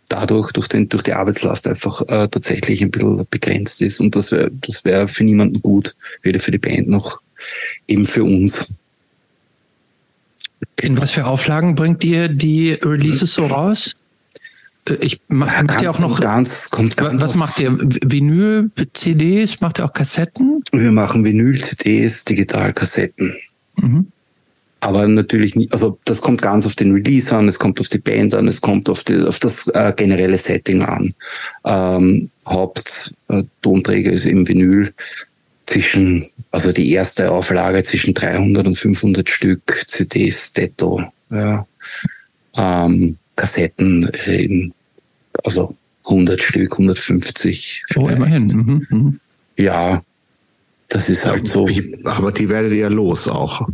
[0.09, 3.99] dadurch durch, den, durch die Arbeitslast einfach äh, tatsächlich ein bisschen begrenzt ist.
[3.99, 7.19] Und das wäre das wäre für niemanden gut, weder für die Band noch
[7.87, 8.67] eben für uns.
[10.79, 13.95] In was für Auflagen bringt ihr die Releases so raus?
[14.87, 17.77] Äh, ich mach, ja, macht ihr auch noch ganz, kommt ganz was macht ihr?
[17.79, 19.61] Vinyl, CDs?
[19.61, 20.63] Macht ihr auch Kassetten?
[20.71, 23.35] Wir machen Vinyl, CDs, Digitalkassetten.
[23.75, 24.07] Mhm.
[24.81, 27.97] aber natürlich nicht, also das kommt ganz auf den Release an, es kommt auf die
[27.97, 31.15] Band an, es kommt auf, die, auf das äh, generelle Setting an.
[31.63, 34.93] Ähm, Haupttonträger äh, ist eben Vinyl
[35.65, 41.65] zwischen, also die erste Auflage zwischen 300 und 500 Stück CDs, Detto, ja.
[42.55, 44.73] Ähm, Kassetten, in,
[45.43, 45.75] also
[46.05, 47.83] 100 Stück, 150.
[47.95, 48.45] Oh, immerhin.
[48.45, 48.87] Mhm.
[48.89, 49.19] Mhm.
[49.57, 50.03] Ja,
[50.89, 51.67] das ist halt so.
[52.03, 53.67] Aber die werdet ihr los auch.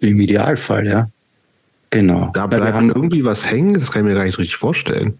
[0.00, 1.10] Im Idealfall, ja.
[1.90, 2.30] Genau.
[2.34, 5.18] Da bleibt haben, irgendwie was hängen, das kann ich mir gar nicht richtig vorstellen.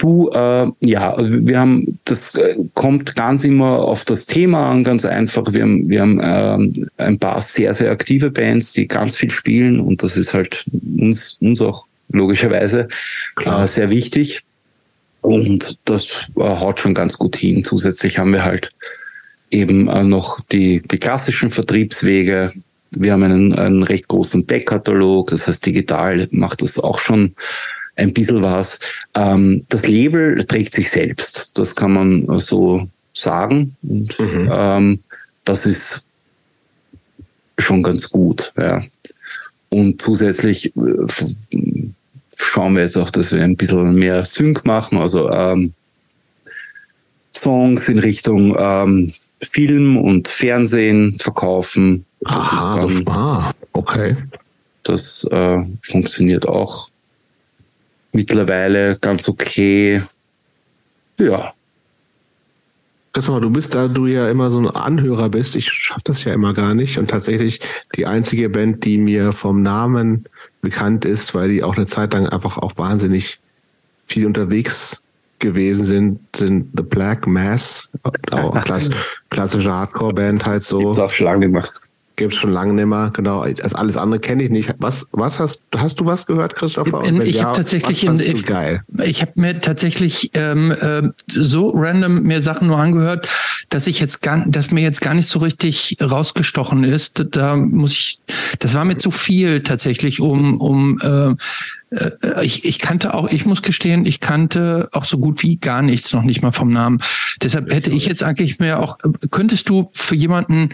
[0.00, 5.04] Du, äh, ja, wir haben, das äh, kommt ganz immer auf das Thema an, ganz
[5.04, 5.52] einfach.
[5.52, 9.78] Wir haben, wir haben äh, ein paar sehr, sehr aktive Bands, die ganz viel spielen
[9.78, 10.64] und das ist halt
[10.96, 12.88] uns, uns auch logischerweise
[13.44, 14.40] äh, sehr wichtig.
[15.20, 17.62] Und das äh, haut schon ganz gut hin.
[17.62, 18.70] Zusätzlich haben wir halt
[19.50, 22.54] eben äh, noch die, die klassischen Vertriebswege,
[22.92, 27.34] wir haben einen, einen recht großen Backkatalog, das heißt digital macht das auch schon
[27.96, 28.78] ein bisschen was.
[29.14, 33.76] Ähm, das Label trägt sich selbst, das kann man so sagen.
[33.82, 34.50] Und, mhm.
[34.52, 35.00] ähm,
[35.44, 36.04] das ist
[37.58, 38.52] schon ganz gut.
[38.56, 38.82] Ja.
[39.68, 41.06] Und zusätzlich äh,
[42.36, 45.72] schauen wir jetzt auch, dass wir ein bisschen mehr Sync machen, also ähm,
[47.34, 52.04] Songs in Richtung ähm, Film und Fernsehen verkaufen.
[52.24, 54.16] Aha, dann, also, ah, okay.
[54.82, 56.89] Das äh, funktioniert auch
[58.12, 60.02] mittlerweile ganz okay.
[61.18, 61.52] Ja.
[63.12, 66.32] Christopher, du bist, da du ja immer so ein Anhörer bist, ich schaffe das ja
[66.32, 66.98] immer gar nicht.
[66.98, 67.60] Und tatsächlich
[67.96, 70.26] die einzige Band, die mir vom Namen
[70.60, 73.40] bekannt ist, weil die auch eine Zeit lang einfach auch wahnsinnig
[74.06, 75.02] viel unterwegs
[75.40, 77.88] gewesen sind, sind The Black Mass,
[78.30, 78.90] auch klass,
[79.30, 80.78] klassische Hardcore-Band halt so.
[80.78, 81.64] Gibt's auch schon lange
[82.20, 82.28] mehr.
[82.28, 83.44] Gibt's schon lange nicht mehr, genau.
[83.46, 84.74] Das alles andere kenne ich nicht.
[84.78, 87.04] Was, was hast, hast du was gehört, Christopher?
[87.04, 88.44] In, ich ja, habe tatsächlich, in, ich,
[89.04, 93.28] ich habe mir tatsächlich ähm, äh, so random mir Sachen nur angehört,
[93.68, 97.24] dass ich jetzt gar, dass mir jetzt gar nicht so richtig rausgestochen ist.
[97.30, 98.20] Da muss ich,
[98.58, 101.34] das war mir zu viel tatsächlich, um, um äh,
[101.90, 105.82] äh, ich, ich kannte auch, ich muss gestehen, ich kannte auch so gut wie gar
[105.82, 107.00] nichts noch nicht mal vom Namen.
[107.42, 108.98] Deshalb hätte ich jetzt eigentlich mehr auch,
[109.30, 110.70] könntest du für jemanden,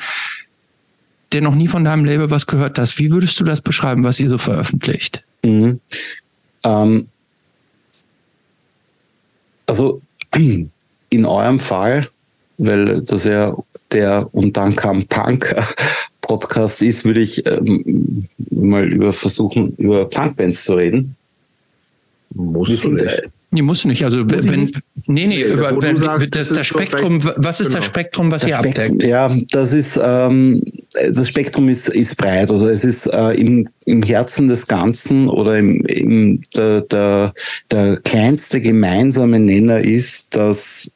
[1.33, 4.21] der noch nie von deinem Label was gehört hast, wie würdest du das beschreiben, was
[4.21, 5.25] ihr so veröffentlicht?
[5.45, 5.81] Mhm.
[6.65, 7.09] Ähm,
[9.67, 10.01] also
[11.11, 12.09] in eurem Fall,
[12.59, 13.57] weil das ja
[13.93, 15.55] der und dann kam Punk
[16.21, 21.15] Podcast ist, würde ich ähm, mal über versuchen, über Punkbands zu reden.
[22.35, 23.31] Muss du nicht.
[23.57, 24.05] Nee, muss nicht.
[24.05, 24.71] Also wenn,
[25.07, 27.79] nee, nee, über, wenn, sagst, das, das Spektrum, was ist genau.
[27.79, 29.03] das Spektrum, was das ihr Spektrum, abdeckt?
[29.05, 30.63] Ja, das ist, ähm,
[30.93, 32.51] das Spektrum ist, ist breit.
[32.51, 37.33] Also es ist äh, im, im Herzen des Ganzen oder im, im der, der,
[37.71, 40.93] der kleinste gemeinsame Nenner ist, dass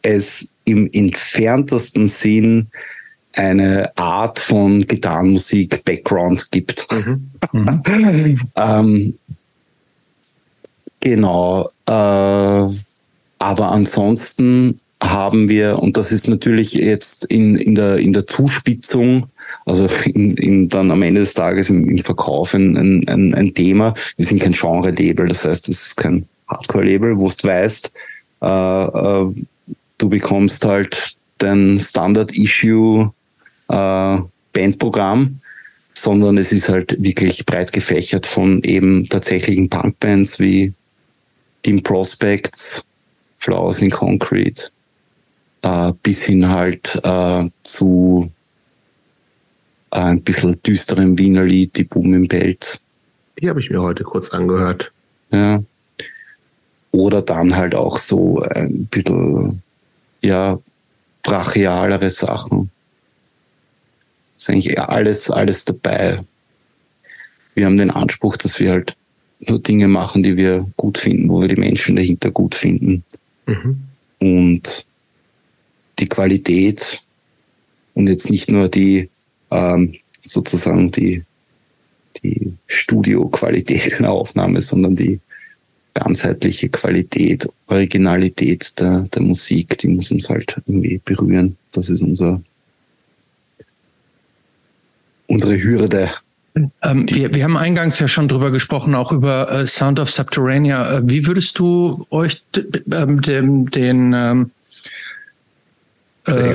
[0.00, 2.68] es im entferntesten Sinn
[3.34, 6.86] eine Art von Gitarrenmusik Background gibt.
[6.90, 7.30] Mhm.
[7.52, 8.40] Mhm.
[8.56, 9.18] ähm,
[11.02, 11.70] genau.
[11.86, 18.26] Äh, aber ansonsten haben wir, und das ist natürlich jetzt in, in, der, in der
[18.26, 19.26] Zuspitzung,
[19.66, 22.76] also in, in dann am Ende des Tages im, im Verkauf ein,
[23.08, 23.94] ein, ein Thema.
[24.16, 27.92] Wir sind kein Genre-Label, das heißt, es ist kein Hardcore-Label, wo du weißt,
[28.42, 29.34] äh, äh,
[29.98, 33.12] du bekommst halt dein Standard-Issue
[33.68, 34.18] äh,
[35.94, 40.72] sondern es ist halt wirklich breit gefächert von eben tatsächlichen Punkbands wie
[41.62, 42.84] Team Prospects,
[43.38, 44.70] Flowers in Concrete,
[45.62, 48.30] äh, bis hin halt äh, zu
[49.90, 52.82] äh, ein bisschen düsterem Wiener Lied, die Boom im Pelz.
[53.40, 54.92] Die habe ich mir heute kurz angehört.
[55.30, 55.62] Ja.
[56.90, 59.62] Oder dann halt auch so ein bisschen,
[60.20, 60.58] ja,
[61.22, 62.70] brachialere Sachen
[64.42, 66.20] ist eigentlich alles, alles dabei.
[67.54, 68.96] Wir haben den Anspruch, dass wir halt
[69.46, 73.04] nur Dinge machen, die wir gut finden, wo wir die Menschen dahinter gut finden.
[73.46, 73.82] Mhm.
[74.18, 74.86] Und
[75.98, 77.02] die Qualität
[77.94, 79.08] und jetzt nicht nur die
[79.50, 81.22] ähm, sozusagen die,
[82.22, 85.20] die Studioqualität einer Aufnahme, sondern die
[85.94, 91.56] ganzheitliche Qualität, Originalität der, der Musik, die muss uns halt irgendwie berühren.
[91.72, 92.40] Das ist unser
[95.26, 96.10] unsere Hürde.
[96.54, 100.98] Ähm, wir, wir haben eingangs ja schon drüber gesprochen, auch über äh, Sound of Subterranea.
[100.98, 102.42] Äh, wie würdest du euch
[102.90, 104.50] ähm, dem, den ähm,
[106.26, 106.54] äh,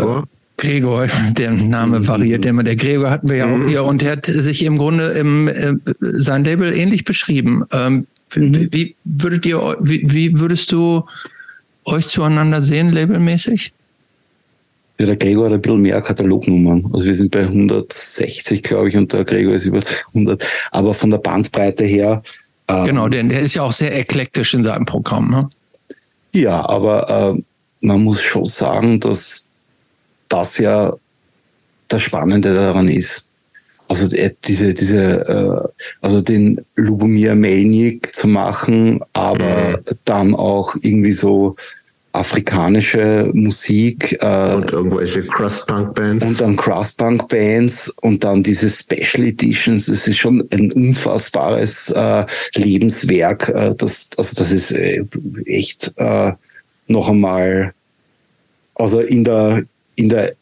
[0.57, 2.07] Gregor, der Name mhm.
[2.07, 2.63] variiert immer.
[2.63, 3.67] Der Gregor hatten wir ja auch mhm.
[3.67, 7.63] hier und er hat sich im Grunde im, äh, sein Label ähnlich beschrieben.
[7.71, 8.69] Ähm, mhm.
[8.71, 11.05] Wie würdet ihr, wie, wie würdest du
[11.85, 13.73] euch zueinander sehen, labelmäßig?
[14.99, 16.89] Ja, der Gregor hat ein bisschen mehr Katalognummern.
[16.91, 20.43] Also wir sind bei 160, glaube ich, und der Gregor ist über 200.
[20.71, 22.23] Aber von der Bandbreite her.
[22.67, 25.29] Ähm, genau, denn der ist ja auch sehr eklektisch in seinem Programm.
[25.29, 25.49] Ne?
[26.33, 27.41] Ja, aber äh,
[27.81, 29.49] man muss schon sagen, dass
[30.29, 30.93] das ja
[31.87, 33.27] das Spannende daran ist.
[33.87, 39.97] Also äh, diese, diese, äh, also den Lubomir Melnik zu machen, aber mhm.
[40.05, 41.55] dann auch irgendwie so
[42.17, 44.17] afrikanische Musik.
[44.21, 46.25] Äh, und irgendwelche Crust-Punk-Bands.
[46.25, 49.85] Und dann Crust-Punk-Bands und dann diese Special Editions.
[49.87, 53.49] Das ist schon ein unfassbares äh, Lebenswerk.
[53.49, 55.03] Äh, das, also das ist äh,
[55.45, 56.33] echt äh,
[56.87, 57.73] noch einmal,
[58.75, 59.63] also in der,
[59.95, 60.33] in der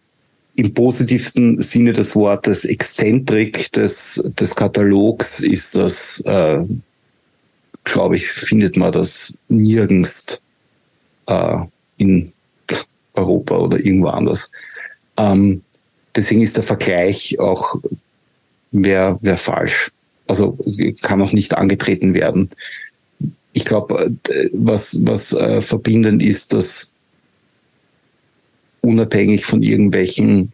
[0.56, 6.64] im positivsten Sinne des Wortes Exzentrik des, des Katalogs ist das, äh,
[7.84, 10.42] glaube ich, findet man das nirgends
[11.28, 11.58] äh,
[11.98, 12.32] in
[13.14, 14.52] Europa oder irgendwo anders.
[15.18, 15.62] Ähm,
[16.16, 17.76] deswegen ist der Vergleich auch
[18.72, 19.92] wäre wär falsch.
[20.28, 20.58] Also
[21.02, 22.50] kann auch nicht angetreten werden.
[23.54, 26.92] Ich glaube, äh, was, was äh, verbindend ist, dass
[28.82, 30.52] unabhängig von irgendwelchen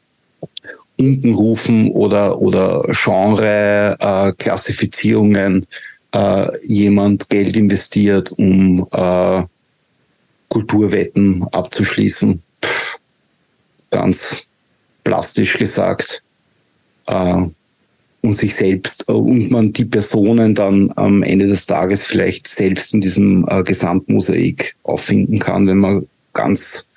[1.00, 5.66] Unkenrufen oder, oder Genre-Klassifizierungen äh,
[6.14, 9.44] äh, jemand Geld investiert, um äh,
[10.52, 12.44] Kulturwetten abzuschließen.
[13.90, 14.46] ganz
[15.04, 16.24] plastisch gesagt.
[17.08, 17.46] Äh,
[18.24, 22.94] und sich selbst äh, und man die Personen dann am Ende des Tages vielleicht selbst
[22.94, 26.88] in diesem äh, Gesamtmosaik auffinden kann, wenn man ganz,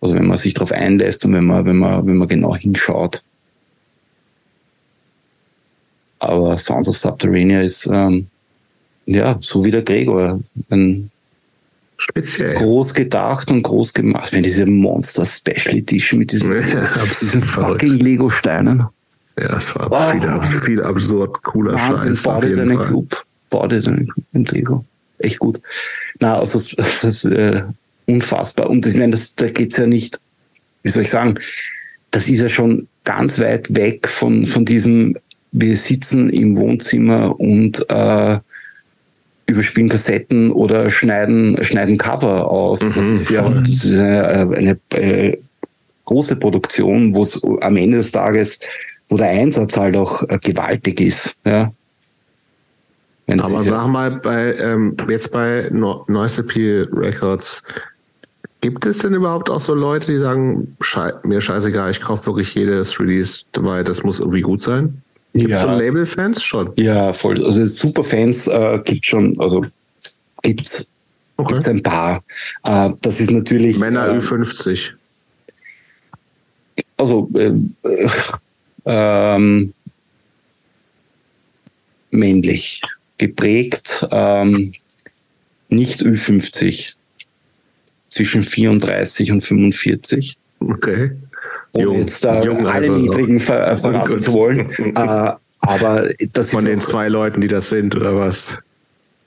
[0.00, 3.22] also wenn man sich darauf einlässt und wenn man, wenn man, wenn man genau hinschaut.
[6.18, 8.26] Aber Sounds of Subterranea ist ähm,
[9.06, 11.10] ja so wie der Gregor, ein
[12.06, 12.54] Speziell.
[12.54, 14.32] Groß gedacht und groß gemacht.
[14.32, 16.88] Wenn diese Monster Special Edition mit diesen, ja,
[17.20, 18.84] diesen fucking Lego-Steinen.
[19.38, 20.46] Ja, es war wow.
[20.46, 22.22] viel, viel absurd cooler Wahnsinn, Scheiß.
[22.22, 23.24] Bau dir deinen Club.
[23.48, 24.84] Bau dir deinen Club mit Lego.
[25.18, 25.60] Echt gut.
[26.20, 27.62] Na, also das ist äh,
[28.06, 28.68] unfassbar.
[28.68, 30.20] Und ich meine, das, da geht's ja nicht,
[30.82, 31.38] wie soll ich sagen,
[32.10, 35.16] das ist ja schon ganz weit weg von, von diesem,
[35.52, 38.38] wir sitzen im Wohnzimmer und äh,
[39.46, 42.82] überspielen Kassetten oder schneiden, schneiden Cover aus.
[42.82, 45.38] Mhm, das ist ja das ist eine, eine, eine äh,
[46.04, 48.60] große Produktion, wo es am Ende des Tages,
[49.08, 51.38] wo der Einsatz halt auch äh, gewaltig ist.
[51.44, 51.72] Ja.
[53.26, 57.62] Wenn Aber sag mal, bei, ähm, jetzt bei no Noise Appeal Records,
[58.60, 62.54] gibt es denn überhaupt auch so Leute, die sagen, schei mir scheißegal, ich kaufe wirklich
[62.54, 65.02] jedes Release, weil das muss irgendwie gut sein?
[65.34, 65.62] Gibt es ja.
[65.62, 66.72] so Label-Fans schon?
[66.76, 67.44] Ja, voll.
[67.44, 69.66] Also Superfans äh, gibt schon, also
[70.42, 70.88] gibt's,
[71.36, 71.54] okay.
[71.54, 72.22] gibt's ein paar.
[72.62, 73.76] Äh, das ist natürlich.
[73.78, 74.92] Männer äh, Ü50.
[76.96, 78.08] Also ähm, äh,
[78.86, 79.74] ähm,
[82.12, 82.80] männlich
[83.18, 84.72] geprägt, ähm,
[85.68, 86.94] nicht Ü50,
[88.08, 90.36] zwischen 34 und 45.
[90.60, 91.10] Okay
[91.74, 94.70] um jung, jetzt da jung, alle also niedrigen ver verraten zu wollen.
[94.96, 98.48] äh, aber das Von den zwei Leuten, die das sind, oder was?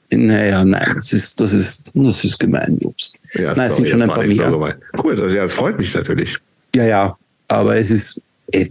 [0.09, 3.15] Naja, nein, das ist, das ist, das ist gemein, Jobst.
[3.33, 4.35] Ja, nein, es sind schon ein paar mehr.
[4.35, 6.37] So cool, das ja, freut mich natürlich.
[6.75, 7.17] Ja, ja,
[7.47, 8.69] aber es ist, äh,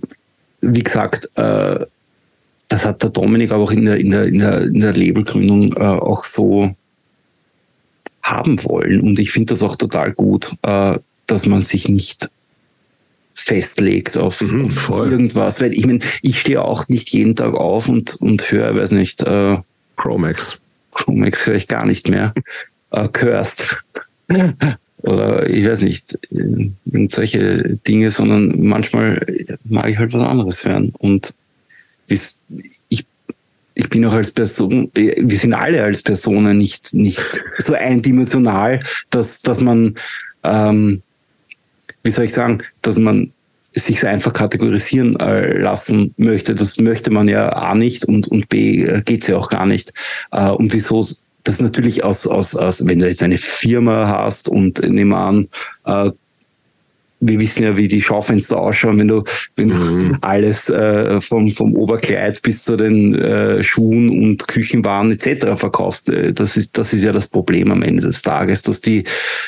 [0.62, 1.84] wie gesagt, äh,
[2.68, 5.74] das hat der Dominik aber auch in der, in der, in der, in der Labelgründung
[5.74, 6.74] äh, auch so
[8.22, 9.00] haben wollen.
[9.00, 12.30] Und ich finde das auch total gut, äh, dass man sich nicht
[13.36, 15.60] festlegt auf, mhm, auf irgendwas.
[15.60, 19.22] Weil ich meine, ich stehe auch nicht jeden Tag auf und, und höre, weiß nicht,
[19.22, 19.58] äh,
[19.96, 20.60] Chromex.
[20.92, 22.34] Chromex höre ich gar nicht mehr.
[22.90, 23.76] äh, Cursed.
[25.02, 26.18] Oder ich weiß nicht,
[27.10, 29.24] solche Dinge, sondern manchmal
[29.64, 30.92] mag ich halt was anderes hören.
[30.98, 31.34] Und
[32.08, 32.40] ich,
[33.78, 37.22] ich bin auch als Person, wir sind alle als Personen nicht, nicht
[37.58, 39.96] so eindimensional, dass, dass man
[40.42, 41.02] ähm,
[42.06, 43.32] wie soll ich sagen, dass man
[43.74, 46.54] sich so einfach kategorisieren äh, lassen möchte.
[46.54, 49.92] Das möchte man ja A nicht und, und B äh, geht's ja auch gar nicht.
[50.32, 51.06] Äh, und wieso
[51.44, 55.48] das natürlich aus, aus, aus, wenn du jetzt eine Firma hast und nehmen an,
[57.20, 60.12] wir wissen ja, wie die Schaufenster ausschauen, wenn du, wenn mhm.
[60.12, 65.58] du alles äh, vom, vom Oberkleid bis zu den äh, Schuhen und Küchenwaren etc.
[65.58, 66.10] verkaufst.
[66.10, 69.04] Äh, das ist, das ist ja das Problem am Ende des Tages, dass die,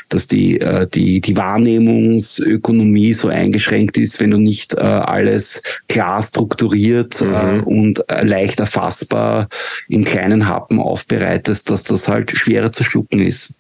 [0.09, 6.23] dass die, äh, die, die Wahrnehmungsökonomie so eingeschränkt ist, wenn du nicht äh, alles klar
[6.23, 7.35] strukturiert äh, mhm.
[7.35, 9.49] äh, und leicht erfassbar
[9.89, 13.55] in kleinen Happen aufbereitest, dass das halt schwerer zu schlucken ist.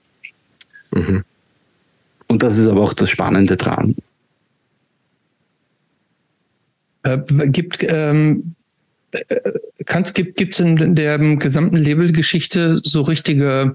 [0.93, 1.25] Mhm.
[2.29, 3.97] Und das ist aber auch das Spannende dran.
[7.03, 8.55] Äh, gibt ähm,
[9.13, 9.25] äh,
[9.87, 13.75] kannst, gibt es in der gesamten Labelgeschichte so richtige,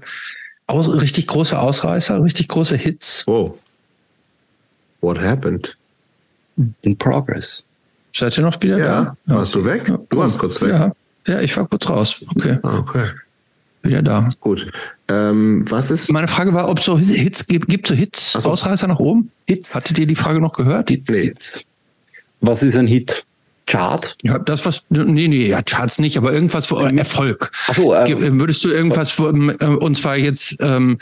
[0.66, 3.24] aus, richtig große Ausreißer, richtig große Hits?
[3.26, 3.58] Oh.
[5.00, 5.76] What happened?
[6.82, 7.66] In progress.
[8.14, 9.16] Seid ihr noch wieder ja.
[9.26, 9.36] da?
[9.36, 9.90] Warst du weg?
[10.08, 10.70] Du warst kurz weg.
[10.70, 10.92] Ja,
[11.26, 12.24] ja ich war kurz raus.
[12.36, 12.58] Okay.
[12.62, 13.08] Ah, okay.
[13.82, 14.30] Wieder da.
[14.40, 14.70] Gut.
[15.08, 16.10] Ähm, was ist?
[16.12, 18.38] Meine Frage war, ob es so Hits gibt, gibt so Hits, so.
[18.38, 19.30] Ausreißer nach oben?
[19.46, 19.74] Hits.
[19.74, 20.88] Hattet ihr die Frage noch gehört?
[20.88, 21.10] Hits.
[21.10, 21.24] Nee.
[21.24, 21.64] Hits.
[22.40, 23.24] Was ist ein Hit?
[23.66, 24.16] Chart?
[24.22, 26.98] Ja, das was, nee, nee, ja, Charts nicht, aber irgendwas für mhm.
[26.98, 27.50] Erfolg.
[27.68, 30.98] Ach so, ähm, Würdest du irgendwas, für, äh, und zwar jetzt ähm,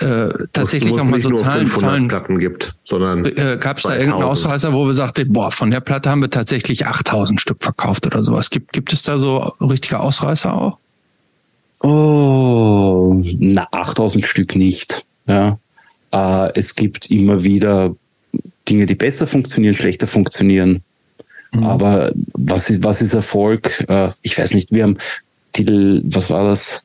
[0.00, 4.72] äh, tatsächlich nochmal so Zahlen, Zahlen Platten gibt, sondern äh, gab es da irgendeinen Ausreißer,
[4.72, 8.48] wo wir sagten, boah, von der Platte haben wir tatsächlich 8000 Stück verkauft oder sowas.
[8.48, 10.78] Gibt, gibt es da so richtige Ausreißer auch?
[11.80, 15.04] Oh, na, 8000 Stück nicht.
[15.26, 15.58] Ja.
[16.12, 17.94] Äh, es gibt immer wieder
[18.68, 20.82] Dinge, die besser funktionieren, schlechter funktionieren.
[21.52, 21.64] Mhm.
[21.64, 23.84] Aber was ist, was ist Erfolg?
[23.88, 24.98] Äh, ich weiß nicht, wir haben
[25.52, 26.82] Titel, was war das?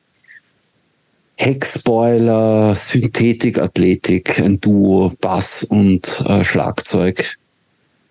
[1.36, 7.38] Heckspoiler, Synthetik, Athletik, ein Duo, Bass und äh, Schlagzeug.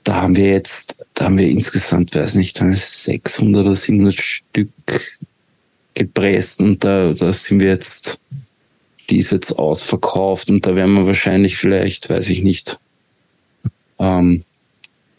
[0.03, 4.69] Da haben wir jetzt, da haben wir insgesamt, weiß nicht, 600 oder 700 Stück
[5.93, 8.19] gepresst und da, da sind wir jetzt,
[9.09, 12.79] die ist jetzt ausverkauft und da werden wir wahrscheinlich vielleicht, weiß ich nicht,
[13.99, 14.43] ähm,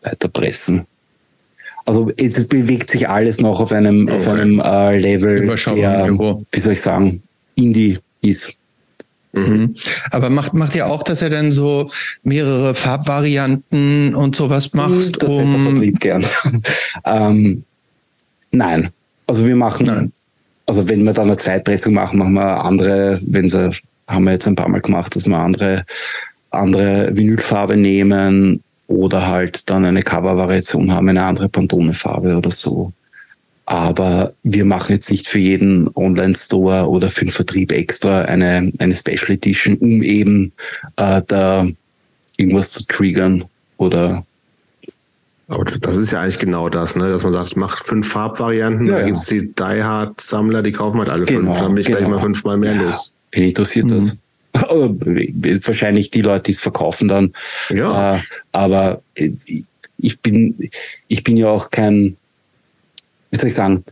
[0.02, 0.86] weiter pressen.
[1.84, 6.08] Also es bewegt sich alles noch auf einem, ja, auf einem äh, Level, der,
[6.52, 7.22] wie soll ich sagen,
[7.56, 8.58] Indie ist.
[9.32, 9.74] Mhm.
[10.10, 11.90] Aber macht, macht ihr auch, dass ihr dann so
[12.22, 15.22] mehrere Farbvarianten und sowas macht?
[15.22, 16.26] Das um hätte gern.
[17.04, 17.64] ähm,
[18.50, 18.90] nein.
[19.26, 20.12] Also wir machen, nein.
[20.66, 23.70] Also wenn wir dann eine Zweitpressung machen, machen wir andere, wenn sie,
[24.06, 25.84] haben wir jetzt ein paar Mal gemacht, dass wir andere,
[26.50, 32.92] andere Vinylfarbe nehmen oder halt dann eine Cover-Variation haben, eine andere Pantone-Farbe oder so.
[33.64, 38.94] Aber wir machen jetzt nicht für jeden Online-Store oder für den Vertrieb extra eine, eine
[38.94, 40.52] Special Edition, um eben
[40.96, 41.66] äh, da
[42.36, 43.44] irgendwas zu triggern
[43.76, 44.24] oder
[45.48, 47.10] aber das ist ja eigentlich genau das, ne?
[47.10, 50.98] dass man sagt, macht fünf Farbvarianten, ja, dann gibt es die Die Hard-Sammler, die kaufen
[50.98, 51.98] halt alle genau, fünf, dann bin ich genau.
[51.98, 52.82] gleich mal fünfmal mehr ja.
[52.82, 53.12] los.
[53.32, 53.94] Wen interessiert mhm.
[53.94, 54.18] das?
[55.66, 57.32] wahrscheinlich die Leute, die es verkaufen dann.
[57.70, 58.16] Ja.
[58.16, 58.20] Äh,
[58.52, 60.70] aber ich bin,
[61.08, 62.16] ich bin ja auch kein,
[63.30, 63.84] wie soll ich sagen,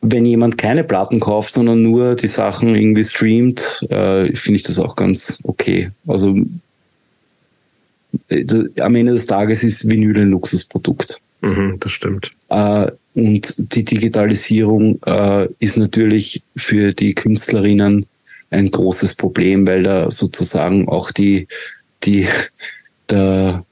[0.00, 4.78] wenn jemand keine Platten kauft, sondern nur die Sachen irgendwie streamt, äh, finde ich das
[4.78, 5.90] auch ganz okay.
[6.06, 6.46] Also äh,
[8.30, 11.20] am Ende des Tages ist Vinyl ein Luxusprodukt.
[11.40, 12.32] Mhm, das stimmt.
[12.48, 18.06] Äh, und die Digitalisierung äh, ist natürlich für die Künstlerinnen
[18.50, 21.48] ein großes Problem, weil da sozusagen auch die,
[22.04, 22.26] die,
[23.10, 23.64] der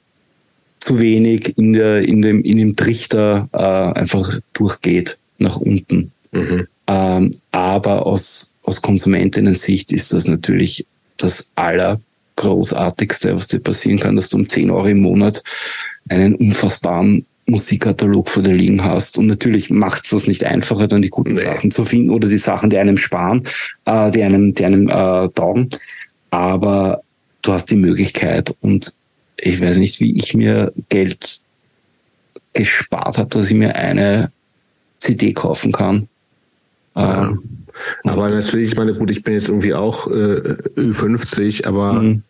[0.81, 6.13] zu wenig in der, in dem, in dem Trichter äh, einfach durchgeht nach unten.
[6.33, 6.67] Mhm.
[6.87, 10.87] Ähm, aber aus, aus Konsumentinnen-Sicht ist das natürlich
[11.17, 11.51] das
[12.37, 15.43] Allergroßartigste, was dir passieren kann, dass du um 10 Euro im Monat
[16.09, 19.19] einen unfassbaren Musikkatalog vor dir liegen hast.
[19.19, 21.45] Und natürlich macht es das nicht einfacher, dann die guten nee.
[21.45, 23.47] Sachen zu finden oder die Sachen, die einem sparen,
[23.85, 25.71] äh, die einem, die einem äh, taugen.
[26.31, 27.03] Aber
[27.43, 28.95] du hast die Möglichkeit und
[29.39, 31.41] ich weiß nicht, wie ich mir Geld
[32.53, 34.33] gespart habe, dass ich mir eine
[34.99, 36.09] CD kaufen kann.
[36.97, 37.66] Ähm,
[38.05, 42.23] aber natürlich, ich meine, gut, ich bin jetzt irgendwie auch äh, Ü50, aber mhm.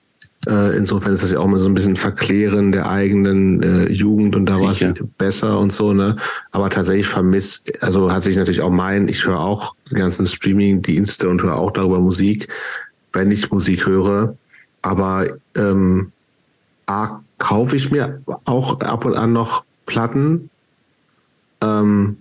[0.47, 4.37] Äh, insofern ist das ja auch mal so ein bisschen Verklären der eigenen äh, Jugend
[4.37, 4.85] und da war es
[5.19, 6.15] besser und so, ne?
[6.53, 11.29] Aber tatsächlich vermisst, also hat sich natürlich auch mein, ich höre auch die ganzen Streaming-Dienste
[11.29, 12.47] und höre auch darüber Musik,
[13.13, 14.37] wenn ich Musik höre.
[14.83, 15.27] Aber
[15.57, 16.13] ähm,
[16.87, 20.51] A, kaufe ich mir auch ab und an noch Platten,
[21.61, 22.19] ähm,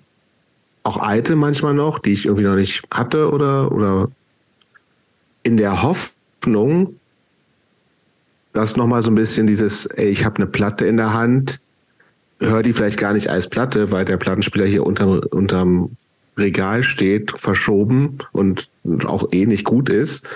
[0.85, 4.09] auch alte manchmal noch, die ich irgendwie noch nicht hatte oder, oder
[5.43, 6.99] in der Hoffnung,
[8.53, 11.59] das nochmal so ein bisschen dieses, ey, ich habe eine Platte in der Hand,
[12.39, 15.97] hör die vielleicht gar nicht als Platte, weil der Plattenspieler hier unter, unterm
[16.37, 18.69] Regal steht, verschoben und
[19.05, 20.29] auch eh nicht gut ist.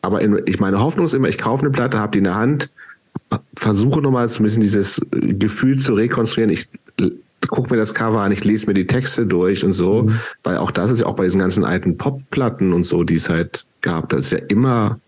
[0.00, 2.36] Aber in, ich meine Hoffnung ist immer, ich kaufe eine Platte, habe die in der
[2.36, 2.70] Hand,
[3.56, 6.52] versuche nochmal so ein bisschen dieses Gefühl zu rekonstruieren.
[6.52, 6.68] Ich
[7.46, 10.20] gucke mir das Cover an, ich lese mir die Texte durch und so, mhm.
[10.42, 13.28] weil auch das ist ja auch bei diesen ganzen alten Popplatten und so, die es
[13.28, 14.98] halt gab, das ist ja immer,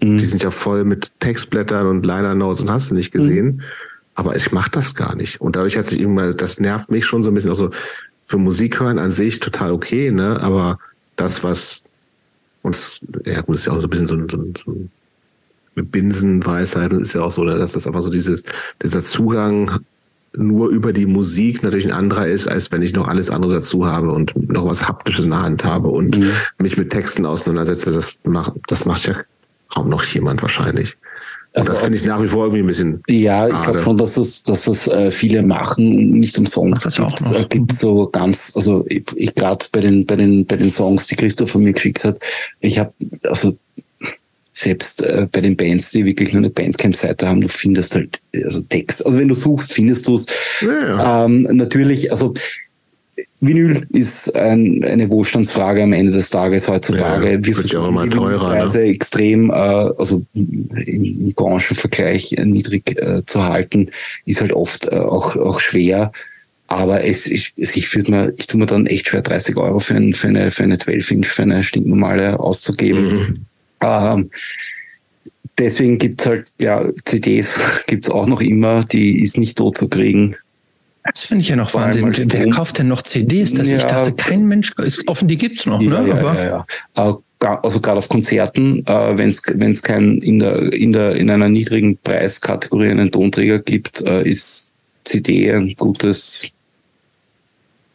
[0.00, 0.18] mhm.
[0.18, 3.46] die sind ja voll mit Textblättern und Liner Notes und hast du nicht gesehen.
[3.46, 3.60] Mhm.
[4.14, 5.40] Aber ich mache das gar nicht.
[5.40, 7.70] Und dadurch hat sich irgendwann, das nervt mich schon so ein bisschen, auch so
[8.24, 10.40] für Musik hören an sich total okay, ne?
[10.42, 10.78] Aber
[11.16, 11.82] das, was
[12.62, 14.76] uns, ja gut, ist ja auch so ein bisschen so, so, so
[15.74, 18.42] eine Binsenweisheit, ist ja auch so, dass das einfach so dieses,
[18.82, 19.80] dieser Zugang
[20.32, 23.86] nur über die Musik natürlich ein anderer ist, als wenn ich noch alles andere dazu
[23.86, 26.30] habe und noch was Haptisches in der Hand habe und mhm.
[26.58, 27.92] mich mit Texten auseinandersetze.
[27.92, 29.16] Das macht, das macht ja
[29.68, 30.96] kaum noch jemand wahrscheinlich.
[31.52, 33.02] Und also das finde ich nach wie vor irgendwie ein bisschen.
[33.08, 36.86] Ja, ich glaube schon, dass es, dass es äh, viele machen, nicht umsonst.
[36.86, 40.56] Es gibt, äh, gibt so ganz, also ich, ich gerade bei den, bei den, bei
[40.56, 42.20] den Songs, die Christoph von mir geschickt hat,
[42.60, 42.92] ich habe,
[43.24, 43.56] also
[44.52, 48.60] selbst äh, bei den Bands, die wirklich nur eine Bandcamp-Seite haben, du findest halt also
[48.62, 49.04] Text.
[49.06, 50.26] Also wenn du suchst, findest du es.
[50.60, 51.24] Ja.
[51.24, 52.34] Ähm, natürlich, also
[53.40, 57.32] Vinyl ist ein, eine Wohlstandsfrage am Ende des Tages heutzutage.
[57.32, 58.48] Ja, wir wird ja auch immer teurer.
[58.48, 58.84] Preise ne?
[58.86, 63.90] extrem, äh, also im Branchenvergleich äh, niedrig äh, zu halten,
[64.26, 66.12] ist halt oft äh, auch, auch schwer.
[66.66, 69.94] Aber es, ich, ich würde mir, ich tue mir dann echt schwer, 30 Euro für,
[69.94, 73.14] ein, für eine, für eine 12-Inch, für eine stinknormale auszugeben.
[73.14, 73.46] Mhm.
[73.80, 74.30] Ähm,
[75.58, 80.36] deswegen gibt's halt, ja, CDs gibt's auch noch immer, die ist nicht tot zu kriegen.
[81.02, 82.12] Das finde ich ja noch Wahnsinn.
[82.30, 83.54] Wer kauft denn noch CDs?
[83.54, 86.08] Dass ja, ich dachte, kein Mensch, ist offen, die gibt's noch, ja, ne?
[86.08, 87.22] Ja, Aber ja, ja.
[87.62, 91.30] Also gerade auf Konzerten, äh, wenn es wenn es kein in der in der in
[91.30, 94.72] einer niedrigen Preiskategorie einen Tonträger gibt, äh, ist
[95.04, 96.50] CD ein gutes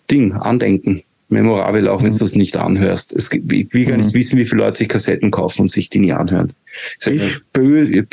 [0.09, 2.19] Ding, Andenken memorabel, auch wenn du mhm.
[2.19, 3.13] das nicht anhörst.
[3.13, 4.13] Es, ich will gar nicht mhm.
[4.13, 6.53] wissen, wie viele Leute sich Kassetten kaufen und sich die nie anhören.
[7.05, 8.07] Ich, ich?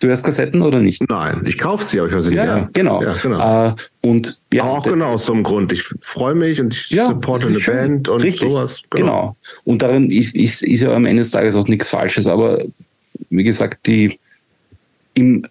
[0.00, 1.06] Du hörst Kassetten oder nicht?
[1.10, 2.68] Nein, ich kaufe sie, aber ich höre sie ja, nicht an.
[2.72, 3.02] Genau.
[3.02, 3.68] Ja, genau.
[3.68, 5.72] Äh, und ja, auch genau aus so einem Grund.
[5.72, 7.74] Ich freue mich und ich ja, supporte eine schön.
[7.74, 8.48] Band und Richtig.
[8.48, 8.82] sowas.
[8.88, 9.06] Genau.
[9.06, 9.36] genau.
[9.64, 12.64] Und darin ist, ist, ist ja am Ende des Tages auch nichts Falsches, aber
[13.28, 14.18] wie gesagt, die
[15.14, 15.44] im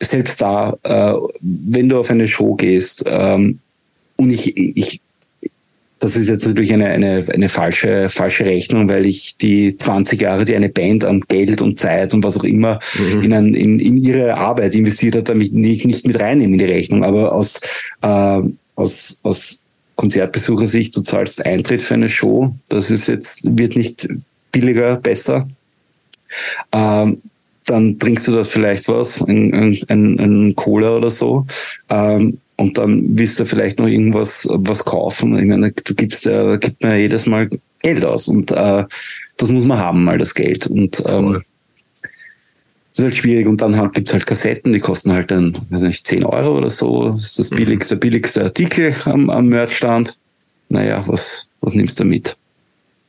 [0.00, 3.58] selbst da, äh, wenn du auf eine Show gehst, ähm,
[4.16, 5.00] und ich, ich
[6.04, 10.44] das ist jetzt natürlich eine, eine, eine falsche, falsche Rechnung, weil ich die 20 Jahre,
[10.44, 13.22] die eine Band an Geld und Zeit und was auch immer mhm.
[13.22, 16.70] in, ein, in, in ihre Arbeit investiert hat, damit nicht, nicht mit reinnehmen in die
[16.70, 17.04] Rechnung.
[17.04, 17.58] Aber aus,
[18.02, 18.40] äh,
[18.76, 19.62] aus, aus
[19.96, 24.06] Konzertbesuchersicht, du zahlst Eintritt für eine Show, das ist jetzt, wird nicht
[24.52, 25.48] billiger, besser.
[26.72, 27.22] Ähm,
[27.64, 29.54] dann trinkst du da vielleicht was, ein,
[29.88, 31.46] ein, ein Cola oder so.
[31.88, 35.38] Ähm, und dann willst du vielleicht noch irgendwas was kaufen.
[35.38, 37.50] Ich meine, du gibst ja, gibt mir jedes Mal
[37.82, 38.84] Geld aus und äh,
[39.36, 40.66] das muss man haben, mal das Geld.
[40.66, 41.42] Und ähm,
[42.02, 43.46] das ist halt schwierig.
[43.48, 46.70] Und dann halt, gibt's halt Kassetten, die kosten halt dann, weiß nicht, 10 Euro oder
[46.70, 47.10] so.
[47.10, 47.56] Das ist das mhm.
[47.56, 50.18] billigste, billigste Artikel am, am Merchstand.
[50.68, 52.36] Naja, was, was nimmst du mit?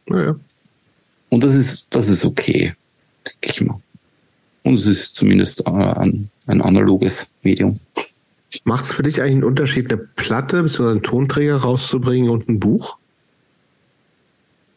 [0.07, 0.35] Naja.
[1.29, 2.73] Und das ist, das ist okay,
[3.25, 3.79] denke ich mal.
[4.63, 7.79] Und es ist zumindest äh, ein, ein analoges Medium.
[8.63, 10.91] Macht es für dich eigentlich einen Unterschied, eine Platte bzw.
[10.91, 12.97] einen Tonträger rauszubringen und ein Buch?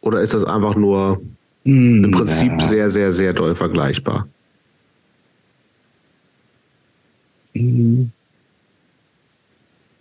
[0.01, 1.21] Oder ist das einfach nur
[1.65, 2.65] mm, im Prinzip ja.
[2.65, 4.29] sehr, sehr, sehr doll vergleichbar?
[7.55, 8.11] Hm.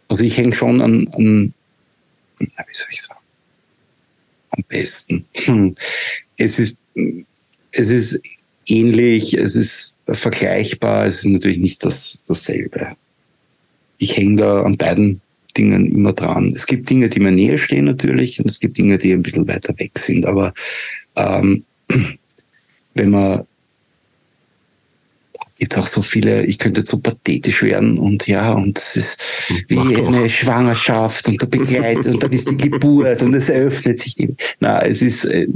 [0.09, 1.53] Also ich hänge schon an, an,
[2.39, 3.19] wie soll ich sagen,
[4.51, 5.25] am besten.
[5.33, 5.75] Hm.
[6.37, 6.77] Es ist,
[7.71, 8.21] es ist
[8.65, 12.95] ähnlich, es ist vergleichbar, es ist natürlich nicht das, dasselbe
[13.97, 15.21] ich hänge da an beiden
[15.57, 16.53] Dingen immer dran.
[16.55, 19.47] Es gibt Dinge, die mir näher stehen natürlich und es gibt Dinge, die ein bisschen
[19.47, 20.25] weiter weg sind.
[20.25, 20.53] Aber
[21.15, 21.63] ähm,
[22.93, 23.45] wenn man
[25.57, 29.17] gibt auch so viele, ich könnte jetzt so pathetisch werden und ja, und es ist
[29.67, 34.15] wie eine Schwangerschaft und der Begleit und dann ist die Geburt und es eröffnet sich.
[34.15, 35.47] Die, na, es ist äh,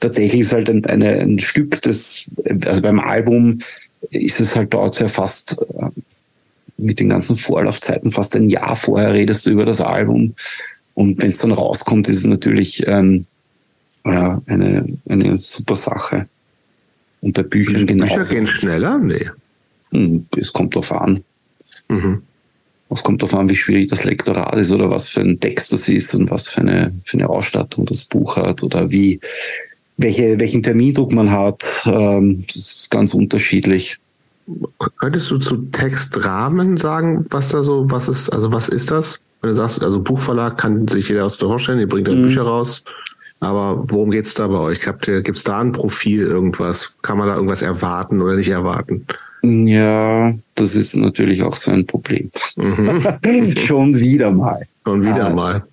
[0.00, 2.28] tatsächlich ist halt ein, eine, ein Stück, das,
[2.64, 3.60] also beim Album
[4.10, 5.86] ist es halt dort ja fast äh,
[6.84, 10.34] mit den ganzen Vorlaufzeiten fast ein Jahr vorher redest du über das Album.
[10.94, 13.26] Und wenn es dann rauskommt, ist es natürlich ähm,
[14.04, 16.28] ja, eine, eine super Sache.
[17.20, 18.04] Und bei Büchern genau.
[18.04, 18.98] Bücher gehen schneller?
[18.98, 19.30] Nee.
[19.90, 21.24] Hm, es kommt drauf an.
[21.88, 22.22] Mhm.
[22.90, 25.88] Es kommt darauf an, wie schwierig das Lektorat ist oder was für ein Text das
[25.88, 29.20] ist und was für eine, für eine Ausstattung das Buch hat oder wie,
[29.96, 31.64] welche, welchen Termindruck man hat.
[31.86, 33.98] Ähm, das ist ganz unterschiedlich.
[34.98, 39.22] Könntest du zu Textrahmen sagen, was da so, was ist, also was ist das?
[39.40, 42.26] Wenn du sagst, also Buchverlag kann sich jeder aus der vorstellen, ihr bringt dann mhm.
[42.26, 42.84] Bücher raus.
[43.40, 44.80] Aber worum geht's da bei euch?
[44.80, 46.96] Gibt es da ein Profil, irgendwas?
[47.02, 49.06] Kann man da irgendwas erwarten oder nicht erwarten?
[49.42, 52.30] Ja, das ist natürlich auch so ein Problem.
[52.56, 53.54] Mhm.
[53.66, 54.66] Schon wieder mal.
[54.86, 55.64] Schon wieder äh, mal.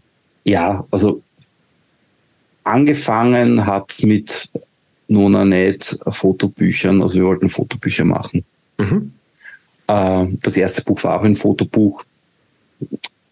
[0.43, 1.21] Ja, also
[2.63, 4.49] angefangen hat es mit
[5.07, 7.01] Nona Net Fotobüchern.
[7.01, 8.43] Also wir wollten Fotobücher machen.
[8.77, 9.13] Mhm.
[9.87, 12.03] Äh, das erste Buch war auch ein Fotobuch.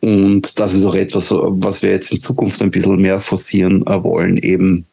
[0.01, 4.03] Und das ist auch etwas, was wir jetzt in Zukunft ein bisschen mehr forcieren äh,
[4.03, 4.85] wollen, eben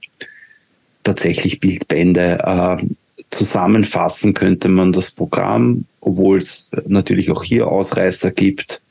[1.04, 2.38] tatsächlich Bildbände.
[2.44, 2.86] Äh,
[3.30, 8.82] zusammenfassen könnte man das Programm, obwohl es natürlich auch hier Ausreißer gibt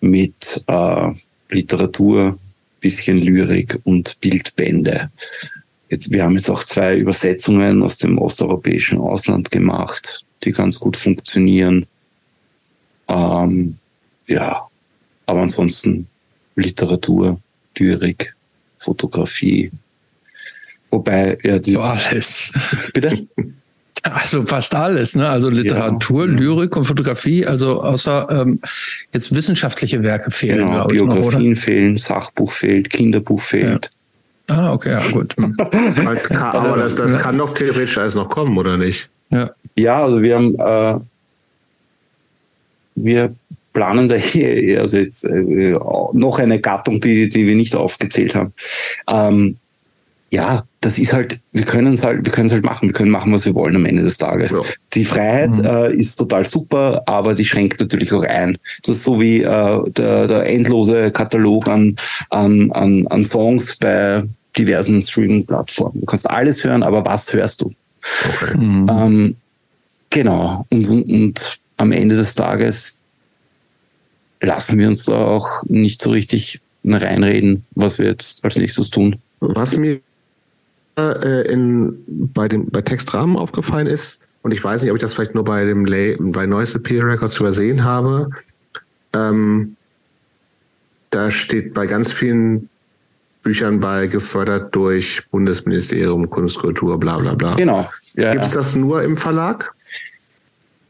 [0.00, 1.10] mit äh,
[1.50, 2.38] Literatur,
[2.80, 5.10] bisschen Lyrik und Bildbände.
[5.90, 10.96] Jetzt, wir haben jetzt auch zwei Übersetzungen aus dem osteuropäischen Ausland gemacht, die ganz gut
[10.96, 11.86] funktionieren.
[13.08, 13.76] Ähm,
[14.26, 14.62] ja,
[15.26, 16.06] aber ansonsten
[16.56, 17.40] Literatur,
[17.76, 18.34] Lyrik,
[18.78, 19.70] Fotografie.
[20.90, 22.52] Wobei, ja, die, so alles.
[22.92, 23.26] Bitte?
[24.02, 25.28] Also fast alles, ne?
[25.28, 28.60] Also Literatur, ja, Lyrik und Fotografie, also außer ähm,
[29.12, 31.00] jetzt wissenschaftliche Werke fehlen, genau, glaube ich.
[31.00, 33.90] Biografien noch, fehlen, Sachbuch fehlt, Kinderbuch fehlt.
[34.48, 34.56] Ja.
[34.56, 35.36] Ah, okay, ja, gut.
[35.38, 39.08] Aber das, das kann doch theoretisch alles noch kommen, oder nicht?
[39.30, 41.00] Ja, ja also wir haben äh,
[42.96, 43.34] wir
[43.72, 45.76] planen da hier also jetzt äh,
[46.12, 48.52] noch eine Gattung, die, die wir nicht aufgezählt haben.
[49.08, 49.56] Ähm,
[50.32, 53.10] ja, das ist halt, wir können es halt, wir können es halt machen, wir können
[53.10, 54.52] machen, was wir wollen am Ende des Tages.
[54.52, 54.60] Ja.
[54.94, 55.64] Die Freiheit mhm.
[55.64, 58.56] äh, ist total super, aber die schränkt natürlich auch ein.
[58.84, 61.96] Das ist so wie äh, der, der endlose Katalog an,
[62.30, 64.22] an, an, an Songs bei
[64.56, 66.00] diversen Streaming-Plattformen.
[66.00, 67.72] Du kannst alles hören, aber was hörst du?
[68.24, 68.56] Okay.
[68.56, 68.86] Mhm.
[68.88, 69.36] Ähm,
[70.10, 70.66] genau.
[70.70, 73.00] Und, und, und am Ende des Tages
[74.40, 79.16] lassen wir uns da auch nicht so richtig reinreden, was wir jetzt als nächstes tun.
[79.40, 80.00] Was mir
[80.98, 85.12] äh, in, bei, dem, bei Textrahmen aufgefallen ist, und ich weiß nicht, ob ich das
[85.12, 88.30] vielleicht nur bei dem Lay, bei Neueste Peer Records übersehen habe,
[89.12, 89.76] ähm,
[91.10, 92.68] da steht bei ganz vielen
[93.42, 97.54] Büchern bei gefördert durch Bundesministerium Kunst, Kultur, bla bla bla.
[97.54, 97.88] Genau.
[98.14, 99.74] Ja, Gibt es das nur im Verlag?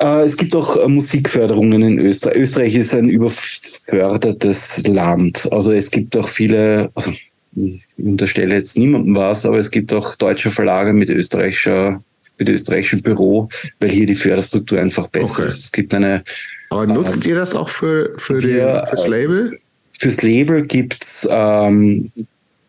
[0.01, 2.37] Äh, es gibt auch äh, Musikförderungen in Österreich.
[2.37, 5.49] Österreich ist ein überfördertes Land.
[5.53, 7.13] Also es gibt auch viele, also
[7.55, 12.03] ich unterstelle jetzt niemandem was, aber es gibt auch deutsche Verlage mit österreichischer,
[12.39, 13.49] mit österreichischem Büro,
[13.81, 15.47] weil hier die Förderstruktur einfach besser okay.
[15.47, 15.59] ist.
[15.59, 16.25] Es gibt eine.
[16.71, 19.59] Aber nutzt ähm, ihr das auch für, für wir, den, fürs Label?
[19.99, 22.11] Fürs Label gibt's, ähm,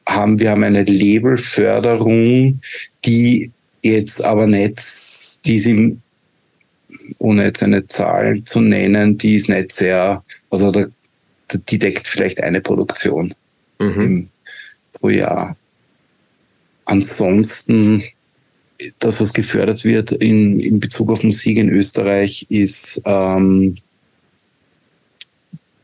[0.05, 2.61] haben wir haben eine Labelförderung,
[3.05, 5.97] die jetzt aber nicht, die sie,
[7.17, 10.85] ohne jetzt eine Zahl zu nennen, die ist nicht sehr, also da,
[11.53, 13.33] die deckt vielleicht eine Produktion
[13.79, 14.01] mhm.
[14.01, 14.29] im,
[14.93, 15.55] pro Jahr.
[16.85, 18.03] Ansonsten,
[18.99, 23.77] das, was gefördert wird in, in Bezug auf Musik in Österreich, ist ähm,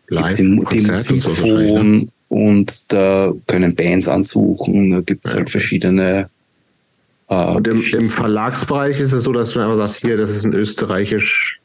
[0.10, 2.08] Live den Musikfon ne?
[2.30, 5.38] Und da können Bands ansuchen, da gibt es ja.
[5.40, 6.30] halt verschiedene
[7.30, 10.46] äh, und im, im, Verlagsbereich ist es so, dass du einfach sagst, hier, das ist
[10.46, 11.60] ein österreichisch,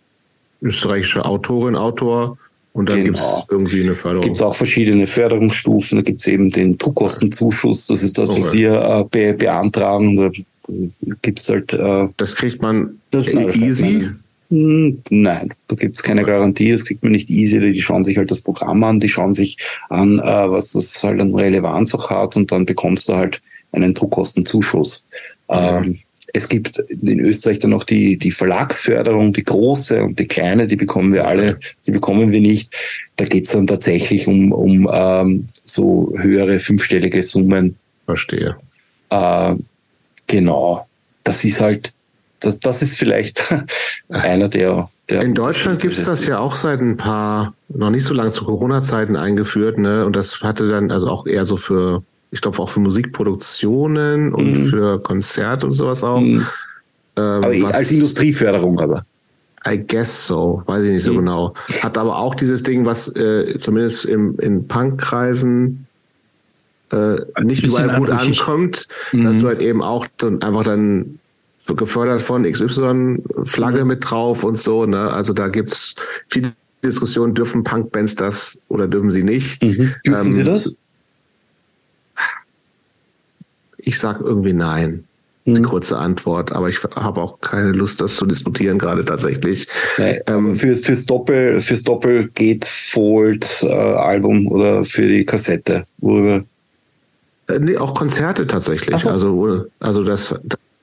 [0.61, 2.37] österreichischer Autorin, Autor,
[2.73, 3.19] und dann genau.
[3.19, 4.25] gibt es irgendwie eine Förderung.
[4.25, 5.99] Gibt es auch verschiedene Förderungsstufen.
[5.99, 7.87] Da gibt es eben den Druckkostenzuschuss.
[7.87, 8.41] Das ist das, okay.
[8.41, 10.17] was wir äh, be beantragen.
[10.17, 10.31] Da
[11.21, 11.73] gibt's halt.
[11.73, 14.01] Äh, das kriegt man das easy.
[14.01, 14.21] Hm,
[14.53, 17.59] nein, da gibt es keine Garantie, das kriegt man nicht easy.
[17.61, 19.57] Die schauen sich halt das Programm an, die schauen sich
[19.89, 23.41] an, äh, was das halt an Relevanz auch hat und dann bekommst du halt
[23.73, 25.07] einen Druckkostenzuschuss.
[25.49, 26.01] Ähm,
[26.35, 30.77] es gibt in Österreich dann noch die, die Verlagsförderung, die große und die kleine, die
[30.77, 32.75] bekommen wir alle, die bekommen wir nicht.
[33.17, 37.77] Da geht es dann tatsächlich um, um ähm, so höhere fünfstellige Summen.
[38.07, 38.57] Verstehe.
[39.11, 39.55] Äh,
[40.27, 40.87] genau.
[41.25, 41.93] Das ist halt,
[42.43, 43.43] das, das ist vielleicht
[44.09, 45.23] einer der, der.
[45.23, 48.45] In Deutschland gibt es das ja auch seit ein paar, noch nicht so lange zu
[48.45, 50.05] Corona-Zeiten eingeführt, ne?
[50.05, 54.53] Und das hatte dann also auch eher so für ich glaube auch für Musikproduktionen und
[54.53, 54.67] mhm.
[54.67, 56.21] für Konzerte und sowas auch.
[56.21, 56.47] Mhm.
[57.17, 59.05] Ähm, aber was, als Industrieförderung aber.
[59.69, 61.19] I guess so, weiß ich nicht so mhm.
[61.19, 61.55] genau.
[61.83, 65.87] Hat aber auch dieses Ding, was äh, zumindest im, in Punkkreisen
[66.91, 69.47] äh, nicht überall gut ankommt, dass du mhm.
[69.47, 71.19] halt eben auch dann einfach dann
[71.67, 73.89] gefördert von XY Flagge mhm.
[73.89, 74.87] mit drauf und so.
[74.87, 75.11] Ne?
[75.13, 75.95] Also da gibt's
[76.29, 76.53] viele
[76.85, 79.63] Diskussionen, dürfen Punkbands das oder dürfen sie nicht?
[79.63, 79.95] Mhm.
[80.05, 80.75] Dürfen ähm, sie das?
[83.79, 85.05] Ich sag irgendwie nein.
[85.45, 85.65] Die hm.
[85.65, 89.67] kurze Antwort, aber ich habe auch keine Lust, das zu diskutieren gerade tatsächlich.
[89.99, 95.85] Nee, ähm, fürs, fürs Doppel, fürs Doppel geht Fold äh, Album oder für die Kassette,
[95.99, 96.45] worüber?
[97.49, 98.97] Äh, nee, auch Konzerte tatsächlich.
[98.99, 99.11] So.
[99.11, 100.33] Also, also das,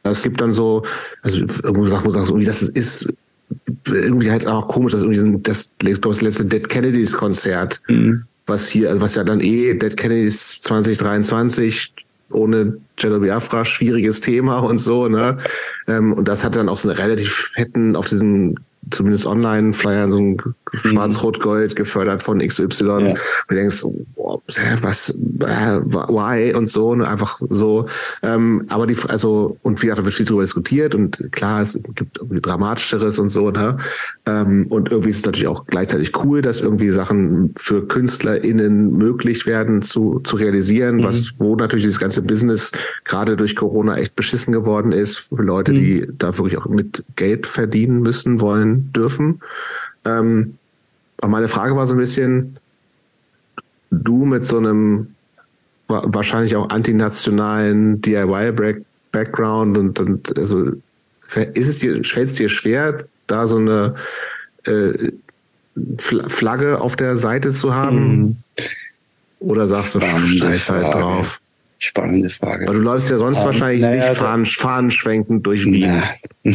[0.04, 0.84] das gibt dann so,
[1.22, 3.12] also irgendwo sagt, wo sagst du, das ist
[3.86, 8.24] irgendwie halt auch komisch, dass irgendwie das, das letzte Dead Kennedys Konzert, mhm.
[8.46, 11.94] was hier, also was ja dann eh Dead Kennedys 2023
[12.32, 15.38] ohne Jello Biafra schwieriges Thema und so, ne?
[15.88, 18.60] Ähm, und das hat dann auch so eine relativ fetten auf diesen
[18.92, 20.38] zumindest online Flyer so ein
[20.74, 22.86] Schwarz-Rot-Gold gefördert von XY.
[22.86, 22.96] Ja.
[22.98, 23.84] Und du denkst,
[24.82, 27.88] was, äh, why und so, und ne, einfach so.
[28.22, 31.80] Ähm, aber die, also, und wie gesagt, da wird viel drüber diskutiert und klar, es
[31.96, 33.78] gibt irgendwie Dramatischeres und so, ne?
[34.26, 39.46] Ähm, und irgendwie ist es natürlich auch gleichzeitig cool, dass irgendwie Sachen für KünstlerInnen möglich
[39.46, 41.04] werden zu, zu realisieren, mhm.
[41.04, 42.72] was, wo natürlich dieses ganze Business
[43.04, 45.76] gerade durch Corona echt beschissen geworden ist, für Leute, mhm.
[45.76, 49.42] die da wirklich auch mit Geld verdienen müssen, wollen, dürfen.
[50.06, 50.58] Ähm,
[51.18, 52.58] aber meine Frage war so ein bisschen,
[53.92, 55.16] du mit so einem
[55.88, 60.72] wahrscheinlich auch antinationalen DIY-Background und, und also
[61.54, 63.96] ist es dir, fällt es dir schwer, da so eine
[64.66, 65.12] äh,
[65.98, 68.20] Flagge auf der Seite zu haben?
[68.20, 68.36] Mhm.
[69.40, 71.42] Oder sagst du, scheiß halt drauf?
[71.80, 72.68] Spannende Frage.
[72.68, 76.04] Aber du läufst ja sonst um, ähm, wahrscheinlich naja, nicht fahnen, fahnenschwenkend durch Wien.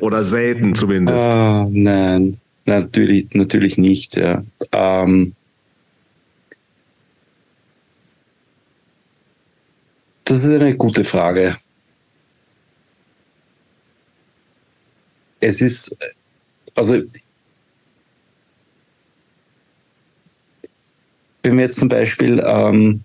[0.00, 1.34] Oder selten zumindest.
[1.34, 4.16] Uh, nein, natürlich, natürlich nicht.
[4.16, 4.42] Ja.
[4.72, 5.34] Ähm,
[10.24, 11.56] das ist eine gute Frage.
[15.40, 15.98] Es ist,
[16.74, 17.02] also
[21.42, 23.04] wenn wir jetzt zum Beispiel, ähm,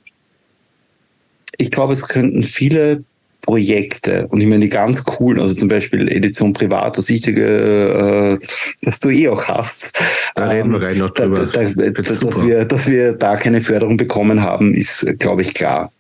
[1.58, 3.04] ich glaube, es könnten viele
[3.50, 8.46] Projekte und ich meine die ganz coolen, also zum Beispiel Edition Privat, das Wichtige, äh,
[8.84, 10.00] das du eh auch hast.
[10.36, 11.48] Da reden wir ähm, gleich noch drüber.
[11.52, 15.92] Da, da, dass, wir, dass wir da keine Förderung bekommen haben, ist, glaube ich, klar.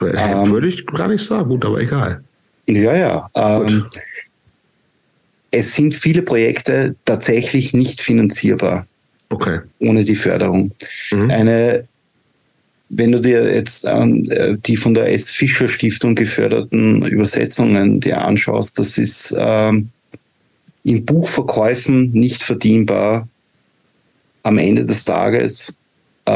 [0.00, 2.24] Ähm, Würde ich gar nicht sagen, gut, aber egal.
[2.66, 3.30] Ja, ja.
[3.36, 3.86] Ähm,
[5.52, 8.88] es sind viele Projekte tatsächlich nicht finanzierbar.
[9.28, 9.60] Okay.
[9.78, 10.72] Ohne die Förderung.
[11.12, 11.30] Mhm.
[11.30, 11.84] Eine
[12.94, 15.30] wenn du dir jetzt äh, die von der S.
[15.30, 19.88] Fischer Stiftung geförderten Übersetzungen dir anschaust, das ist ähm,
[20.84, 23.28] in Buchverkäufen nicht verdienbar
[24.42, 25.74] am Ende des Tages.
[26.26, 26.32] Äh,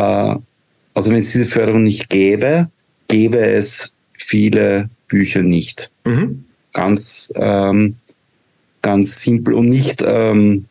[0.94, 2.70] also wenn es diese Förderung nicht gäbe,
[3.08, 5.90] gäbe es viele Bücher nicht.
[6.04, 6.46] Mhm.
[6.72, 7.96] Ganz, ähm,
[8.80, 10.64] ganz simpel und nicht ähm,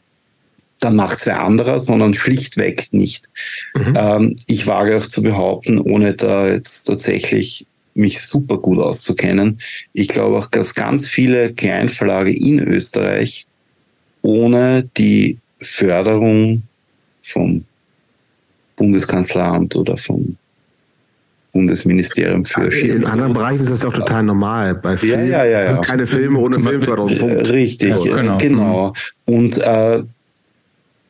[0.80, 3.30] dann macht es wer anderer, sondern schlichtweg nicht.
[3.74, 3.94] Mhm.
[3.95, 9.60] Ähm, ich wage auch zu behaupten, ohne da jetzt tatsächlich mich super gut auszukennen,
[9.94, 13.48] ich glaube auch, dass ganz viele Kleinverlage in Österreich
[14.22, 16.64] ohne die Förderung
[17.22, 17.64] vom
[18.76, 20.36] Bundeskanzleramt oder vom
[21.54, 24.76] Bundesministerium für In anderen Bereichen ist das auch total normal.
[24.76, 25.78] Bei Filmen, ja, ja, ja, ja.
[25.78, 27.14] keine Filme ohne Filmförderung.
[27.14, 28.38] Richtig, ja, genau.
[28.38, 28.94] genau.
[29.24, 30.04] Und äh,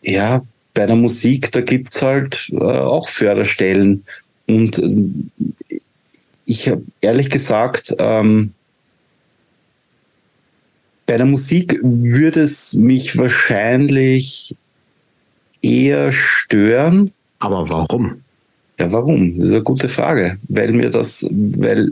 [0.05, 0.43] ja,
[0.73, 4.03] bei der Musik, da gibt's halt äh, auch Förderstellen.
[4.47, 5.79] Und äh,
[6.45, 8.53] ich habe ehrlich gesagt, ähm,
[11.07, 14.55] bei der Musik würde es mich wahrscheinlich
[15.61, 17.11] eher stören.
[17.39, 18.21] Aber warum?
[18.79, 19.37] Ja, warum?
[19.37, 20.37] Das ist eine gute Frage.
[20.49, 21.91] Weil mir das, weil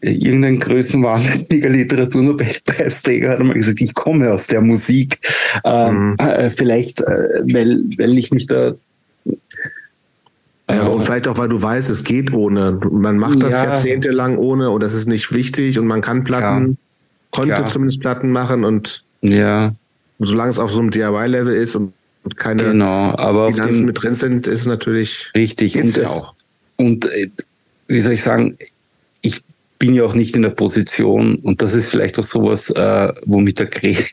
[0.00, 5.18] irgendein größenwahnsinniger Literaturnobelpreisträger hat einmal gesagt, ich komme aus der Musik.
[5.64, 6.16] Ähm, mhm.
[6.18, 8.74] äh, vielleicht, äh, weil, weil ich mich da
[10.70, 12.78] ja, und vielleicht auch, weil du weißt, es geht ohne.
[12.90, 13.64] Man macht das ja.
[13.64, 16.76] jahrzehntelang ohne und das ist nicht wichtig und man kann Platten, ja.
[17.32, 17.66] konnte Klar.
[17.66, 19.74] zumindest Platten machen und ja.
[20.18, 21.92] solange es auf so einem DIY-Level ist und
[22.36, 26.34] keine genau, aber Finanzen mit drin sind, ist natürlich richtig und ja auch.
[26.76, 27.30] Und äh,
[27.88, 28.56] wie soll ich sagen,
[29.80, 33.58] bin ja auch nicht in der Position, und das ist vielleicht auch sowas, äh, womit
[33.58, 34.04] der Gregor,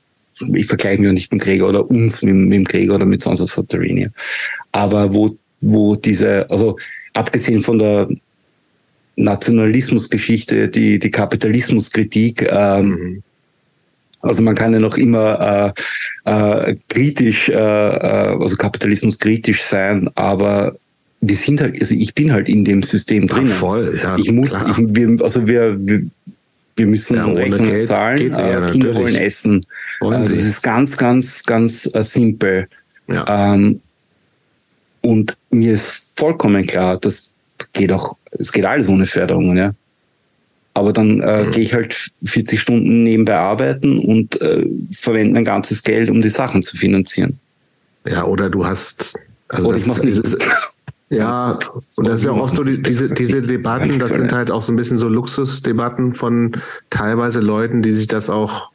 [0.53, 3.05] ich vergleiche mich auch nicht mit dem Gregor oder uns mit, mit dem Gregor oder
[3.05, 4.11] mit Sons of Subterranean,
[4.71, 6.77] aber wo, wo diese, also
[7.13, 8.07] abgesehen von der
[9.17, 13.23] Nationalismusgeschichte, die, die Kapitalismuskritik, ähm, mhm.
[14.19, 15.73] Also man kann ja noch immer
[16.25, 20.75] äh, äh, kritisch, äh, äh also Kapitalismus kritisch sein, aber
[21.21, 23.45] wir sind halt, also ich bin halt in dem System drin.
[23.45, 24.17] voll, ja.
[24.17, 26.03] Ich muss, ich, wir, also wir, wir,
[26.75, 29.65] wir müssen ja, Rechnungen Geld zahlen, äh, Kinder wollen essen.
[29.99, 32.67] Also das ist ganz, ganz, ganz äh, simpel.
[33.07, 33.53] Ja.
[33.53, 33.81] Ähm,
[35.01, 37.33] und mir ist vollkommen klar, das
[37.73, 39.73] geht auch, es geht alles ohne Förderungen, ja.
[40.75, 41.51] Aber dann äh, mhm.
[41.51, 46.29] gehe ich halt 40 Stunden nebenbei arbeiten und äh, verwende mein ganzes Geld, um die
[46.29, 47.39] Sachen zu finanzieren.
[48.05, 50.21] Ja, oder du hast also oder ich mache nicht.
[51.09, 51.57] Ja,
[51.95, 54.73] und das ist ja auch so, die, diese, diese Debatten, das sind halt auch so
[54.73, 56.53] ein bisschen so Luxusdebatten von
[56.89, 58.71] teilweise Leuten, die sich das auch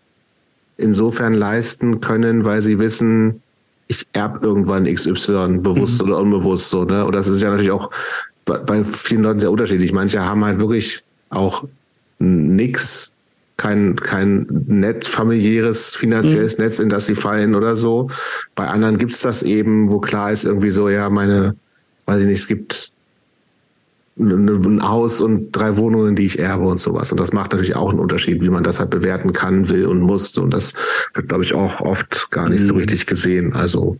[0.78, 3.42] insofern leisten können, weil sie wissen,
[3.88, 6.08] ich erb irgendwann XY, bewusst mhm.
[6.08, 7.04] oder unbewusst so, ne?
[7.04, 7.90] Und das ist ja natürlich auch
[8.44, 9.92] bei, bei vielen Leuten sehr unterschiedlich.
[9.92, 11.64] Manche haben halt wirklich auch
[12.18, 13.12] nix,
[13.58, 16.64] kein, kein Netz, familiäres, finanzielles mhm.
[16.64, 18.08] Netz, in das sie fallen oder so.
[18.54, 21.54] Bei anderen gibt's das eben, wo klar ist irgendwie so, ja, meine,
[22.06, 22.92] weiß ich nicht, es gibt
[24.18, 27.10] ein Haus und drei Wohnungen, die ich erbe und sowas.
[27.12, 30.00] Und das macht natürlich auch einen Unterschied, wie man das halt bewerten kann, will und
[30.00, 30.36] muss.
[30.36, 30.74] Und das
[31.14, 32.66] wird, glaube ich, auch oft gar nicht mhm.
[32.66, 33.54] so richtig gesehen.
[33.54, 33.96] Also,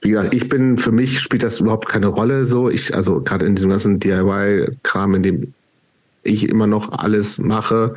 [0.00, 2.70] wie gesagt, ich bin, für mich spielt das überhaupt keine Rolle so.
[2.70, 5.54] Ich, also gerade in diesem ganzen DIY-Kram, in dem
[6.22, 7.94] ich immer noch alles mache.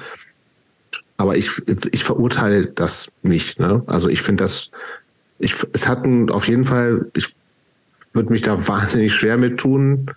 [1.15, 1.49] Aber ich,
[1.91, 3.59] ich verurteile das nicht.
[3.59, 3.83] Ne?
[3.87, 4.69] Also ich finde das,
[5.39, 7.36] ich, es hat auf jeden Fall, ich
[8.17, 10.11] würde mich da wahnsinnig schwer mit tun,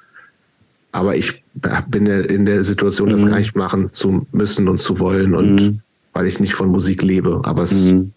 [0.93, 1.45] aber ich
[1.89, 3.29] bin in der Situation, das mhm.
[3.29, 5.81] gar nicht machen zu müssen und zu wollen und mhm.
[6.13, 7.41] weil ich nicht von Musik lebe.
[7.45, 7.85] Aber es.
[7.85, 8.13] Mhm.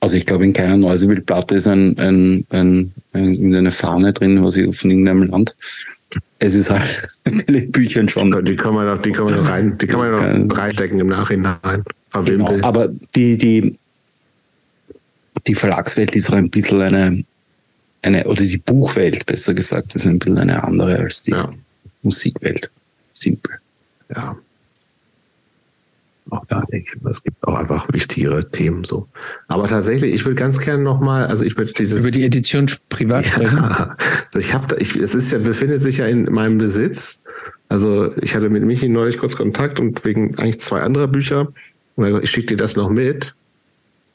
[0.00, 4.56] Also ich glaube, in keiner Neusebildplatte ist ein, ein, ein, ein, eine Fahne drin, was
[4.56, 5.56] ich von irgendeinem Land.
[6.38, 8.44] Es ist halt in den Büchern schon.
[8.44, 11.08] Die kann man noch, die kann man noch rein, die kann man noch reinstecken im
[11.08, 11.84] Nachhinein.
[12.24, 13.78] Genau, aber die, die,
[15.46, 17.24] die Verlagswelt ist auch ein bisschen eine,
[18.06, 21.52] eine, oder die Buchwelt, besser gesagt, ist ein bisschen eine andere als die ja.
[22.02, 22.70] Musikwelt.
[23.12, 23.58] Simpel.
[24.14, 24.36] Ja.
[26.30, 29.06] Auch da denke ich, es gibt auch einfach wichtigere Themen so.
[29.46, 32.00] Aber tatsächlich, ich will ganz gerne nochmal, also ich würde dieses.
[32.00, 33.56] Über die Edition privat sprechen.
[33.56, 33.96] Ja,
[34.36, 37.22] ich habe ich, es ist ja, befindet sich ja in meinem Besitz.
[37.68, 41.48] Also ich hatte mit Michi neulich kurz Kontakt und wegen eigentlich zwei anderer Bücher.
[41.94, 43.34] Und ich schicke dir das noch mit.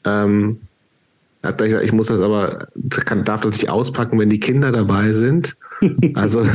[0.04, 0.60] Ähm,
[1.42, 2.68] hat er gesagt, ich muss das aber,
[3.04, 5.56] kann, darf das nicht auspacken, wenn die Kinder dabei sind.
[6.14, 6.46] Also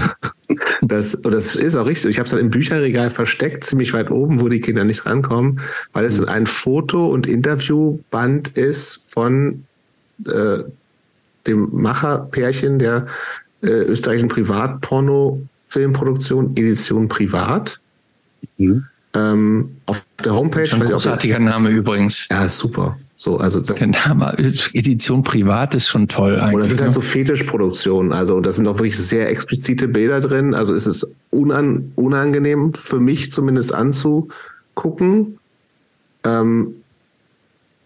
[0.81, 2.11] das, das ist auch richtig.
[2.11, 5.59] Ich habe es dann im Bücherregal versteckt, ziemlich weit oben, wo die Kinder nicht rankommen,
[5.91, 9.65] weil es ein Foto- und Interviewband ist von
[10.25, 10.59] äh,
[11.45, 13.07] dem Macherpärchen der
[13.61, 17.81] äh, österreichischen Privatporno-Filmproduktion Edition Privat.
[18.57, 18.85] Mhm.
[19.13, 20.69] Ähm, auf der Homepage.
[20.71, 22.29] Ein großartiger Name übrigens.
[22.29, 22.97] Ja, super.
[23.19, 26.53] So, also das Der Name, Edition Privat ist schon toll eigentlich.
[26.53, 26.93] Und das sind halt ne?
[26.93, 28.13] so Fetischproduktionen.
[28.13, 30.53] Also da sind auch wirklich sehr explizite Bilder drin.
[30.53, 35.39] Also es ist unan, unangenehm für mich zumindest anzugucken.
[36.23, 36.75] Ähm,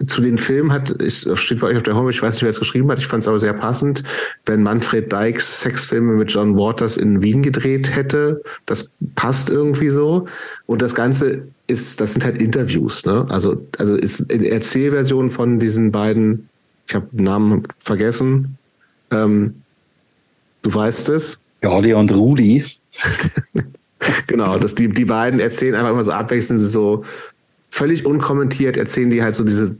[0.07, 2.49] zu den Filmen hat, ich, steht bei euch auf der Homepage, ich weiß nicht, wer
[2.49, 4.03] es geschrieben hat, ich fand es aber sehr passend,
[4.45, 10.27] wenn Manfred Dykes Sexfilme mit John Waters in Wien gedreht hätte, das passt irgendwie so.
[10.65, 13.25] Und das Ganze ist, das sind halt Interviews, ne?
[13.29, 16.49] Also, also ist in Erzählversion von diesen beiden,
[16.87, 18.57] ich habe den Namen vergessen,
[19.11, 19.55] ähm,
[20.61, 21.39] du weißt es.
[21.61, 22.65] Claudia und Rudi.
[24.27, 27.03] genau, dass die, die beiden erzählen einfach immer so abwechselnd, so
[27.71, 29.75] völlig unkommentiert erzählen die halt so diese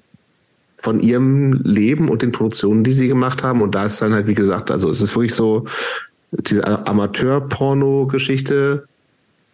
[0.81, 3.61] von ihrem Leben und den Produktionen, die sie gemacht haben.
[3.61, 5.65] Und da ist dann halt, wie gesagt, also es ist wirklich so
[6.31, 8.85] diese Amateur-Porno-Geschichte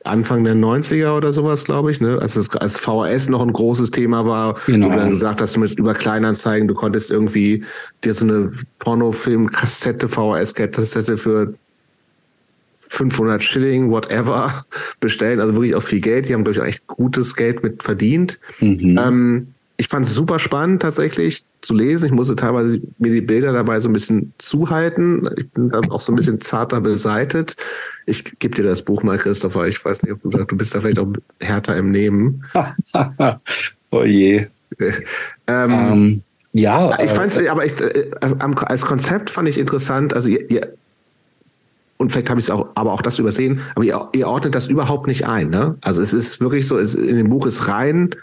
[0.07, 2.19] Anfang der 90er oder sowas, glaube ich, ne?
[2.21, 4.87] als es als VHS noch ein großes Thema war, genau.
[4.87, 7.65] wo du dann gesagt hast, mit über Kleinanzeigen, du konntest irgendwie
[8.03, 11.53] dir so eine Pornofilm-Kassette, VHS-Kassette für
[12.89, 14.65] 500 Schilling, whatever,
[14.99, 15.41] bestellen.
[15.41, 16.29] Also wirklich auch viel Geld.
[16.29, 18.39] Die haben, glaube ich, auch echt gutes Geld mit verdient.
[18.59, 18.97] Mhm.
[18.97, 19.47] Ähm,
[19.77, 22.07] ich fand es super spannend tatsächlich zu lesen.
[22.07, 25.29] Ich musste teilweise mir die Bilder dabei so ein bisschen zuhalten.
[25.37, 27.55] Ich bin dann auch so ein bisschen zarter beseitet.
[28.07, 29.67] Ich gebe dir das Buch mal, Christopher.
[29.67, 31.07] Ich weiß nicht, ob du sagst, du bist da vielleicht auch
[31.39, 32.43] härter im Nehmen.
[33.91, 34.47] oh je.
[35.47, 36.23] ähm, um, ähm,
[36.53, 36.97] ja.
[36.99, 37.73] Ich fand es, äh, aber ich,
[38.19, 40.13] also als Konzept fand ich interessant.
[40.13, 40.73] Also ihr, ihr
[41.97, 44.67] und vielleicht habe ich es auch, aber auch das übersehen, aber ihr, ihr ordnet das
[44.67, 45.49] überhaupt nicht ein.
[45.49, 45.77] Ne?
[45.83, 48.15] Also es ist wirklich so, es, in dem Buch ist rein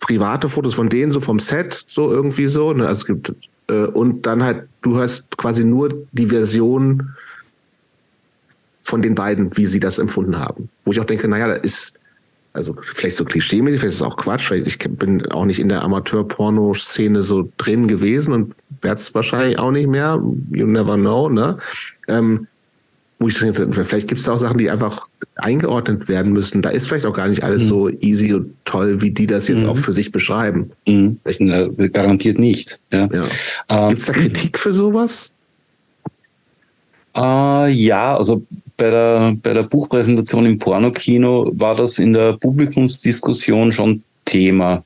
[0.00, 2.72] private Fotos von denen, so vom Set, so irgendwie so.
[2.72, 2.86] Ne?
[2.86, 3.34] Also es gibt,
[3.68, 7.14] äh, und dann halt, du hörst quasi nur die Version
[8.82, 10.68] von den beiden, wie sie das empfunden haben.
[10.84, 11.98] Wo ich auch denke, naja, da ist,
[12.52, 15.68] also vielleicht so klischeemäßig, vielleicht ist es auch Quatsch, weil ich bin auch nicht in
[15.68, 20.22] der Amateur-Porno-Szene so drin gewesen und werde es wahrscheinlich auch nicht mehr.
[20.50, 21.56] You never know, ne?
[22.08, 22.46] Ähm,
[23.24, 26.60] wo ich denke, vielleicht gibt es auch Sachen, die einfach eingeordnet werden müssen.
[26.60, 27.68] Da ist vielleicht auch gar nicht alles mhm.
[27.68, 29.70] so easy und toll, wie die das jetzt mhm.
[29.70, 30.72] auch für sich beschreiben.
[30.86, 31.18] Mhm.
[31.94, 32.82] Garantiert nicht.
[32.92, 33.08] Ja.
[33.10, 33.24] ja.
[33.70, 35.32] Ähm, gibt es da Kritik für sowas?
[37.16, 38.42] Äh, ja, also
[38.76, 44.84] bei der, bei der Buchpräsentation im Pornokino war das in der Publikumsdiskussion schon Thema.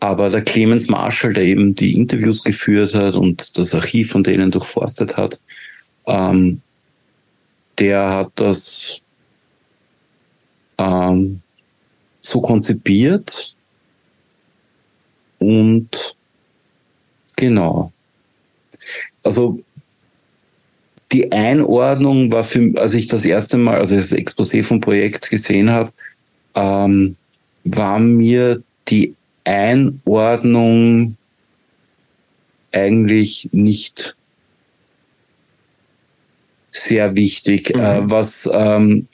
[0.00, 4.50] Aber der Clemens Marshall, der eben die Interviews geführt hat und das Archiv von denen
[4.50, 5.40] durchforstet hat,
[6.06, 6.60] ähm,
[7.80, 9.00] der hat das
[10.78, 11.40] ähm,
[12.20, 13.56] so konzipiert,
[15.40, 16.16] und
[17.34, 17.92] genau.
[19.24, 19.58] Also
[21.12, 25.70] die Einordnung war für, als ich das erste Mal, also das Exposé vom Projekt gesehen
[25.70, 25.92] habe,
[26.54, 27.16] ähm,
[27.64, 31.16] war mir die Einordnung
[32.72, 34.14] eigentlich nicht
[36.70, 37.74] sehr wichtig.
[37.74, 37.80] Mhm.
[37.80, 39.06] Äh, was, ähm,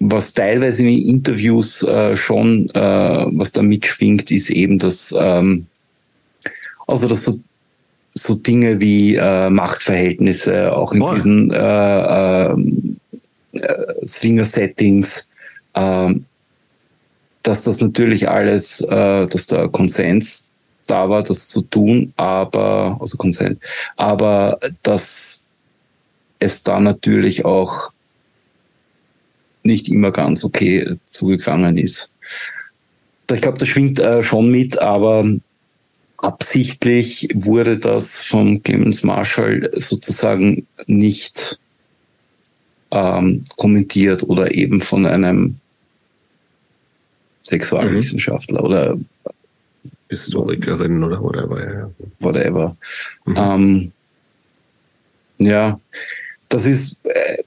[0.00, 5.66] was teilweise in den Interviews äh, schon, äh, was da mitschwingt, ist eben das, ähm,
[6.86, 7.38] also das so,
[8.14, 11.14] so Dinge wie äh, Machtverhältnisse, auch in oh.
[11.14, 12.96] diesen äh, ähm,
[13.52, 15.28] äh, Swinger-Settings,
[15.74, 16.14] äh,
[17.42, 20.48] dass das natürlich alles, äh, dass da Konsens
[20.86, 23.58] da war, das zu tun, aber, also Konsens,
[23.96, 25.46] aber dass
[26.42, 27.92] es da natürlich auch
[29.62, 32.10] nicht immer ganz okay zugegangen ist.
[33.32, 35.24] Ich glaube, das schwingt äh, schon mit, aber
[36.18, 41.58] absichtlich wurde das von Clemens Marshall sozusagen nicht
[42.90, 45.56] ähm, kommentiert oder eben von einem
[47.42, 48.66] Sexualwissenschaftler mhm.
[48.66, 48.98] oder
[50.08, 51.74] Historikerin oder whatever.
[51.74, 51.90] Ja.
[52.18, 52.76] Whatever.
[53.24, 53.36] Mhm.
[53.38, 53.92] Ähm,
[55.38, 55.80] ja,
[56.52, 57.42] das ist, äh,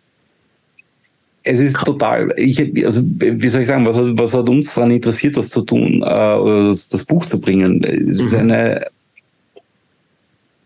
[1.43, 5.37] es ist total, ich, also, wie soll ich sagen, was, was hat uns daran interessiert,
[5.37, 7.83] das zu tun, äh, oder das, das Buch zu bringen?
[7.83, 8.39] Es ist mhm.
[8.39, 8.87] eine,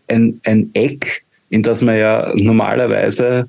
[0.08, 3.48] ein, ein Eck, in das man ja normalerweise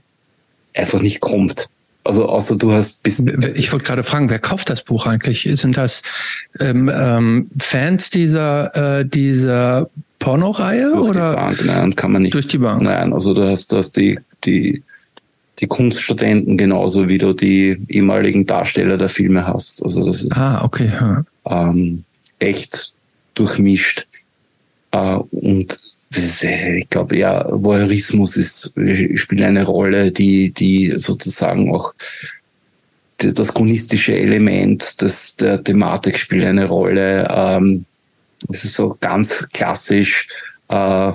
[0.74, 1.70] einfach nicht kommt.
[2.04, 3.24] Also außer du hast bis.
[3.54, 5.48] Ich wollte gerade fragen, wer kauft das Buch eigentlich?
[5.54, 6.02] Sind das
[6.60, 9.88] ähm, ähm, Fans dieser äh, dieser
[10.18, 11.30] Pornoreihe durch oder?
[11.30, 12.34] Die Bank, nein, kann man nicht.
[12.34, 12.82] Durch die Bank.
[12.82, 14.84] Nein, also du hast, du hast die die
[15.62, 19.84] die Kunststudenten genauso wie du die ehemaligen Darsteller der Filme hast.
[19.84, 20.92] Also das ist ah, okay.
[21.00, 21.24] Ja.
[21.48, 22.04] ähm,
[22.40, 22.94] echt
[23.36, 24.08] durchmischt.
[24.92, 25.80] Äh, und
[26.14, 28.74] ich glaube, ja, Voyeurismus ist,
[29.16, 31.94] spielt eine Rolle, die, die sozusagen auch
[33.18, 37.28] das chronistische Element des, der Thematik spielt eine Rolle.
[37.30, 37.86] Ähm,
[38.52, 40.28] es ist so ganz klassisch
[40.70, 41.14] äh,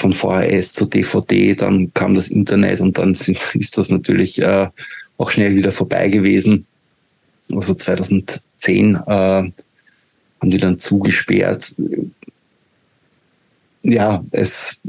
[0.00, 4.68] von VHS zu DVD, dann kam das Internet und dann sind, ist das natürlich äh,
[5.18, 6.66] auch schnell wieder vorbei gewesen.
[7.52, 9.52] Also 2010 äh, haben
[10.42, 11.74] die dann zugesperrt
[13.82, 14.80] ja, es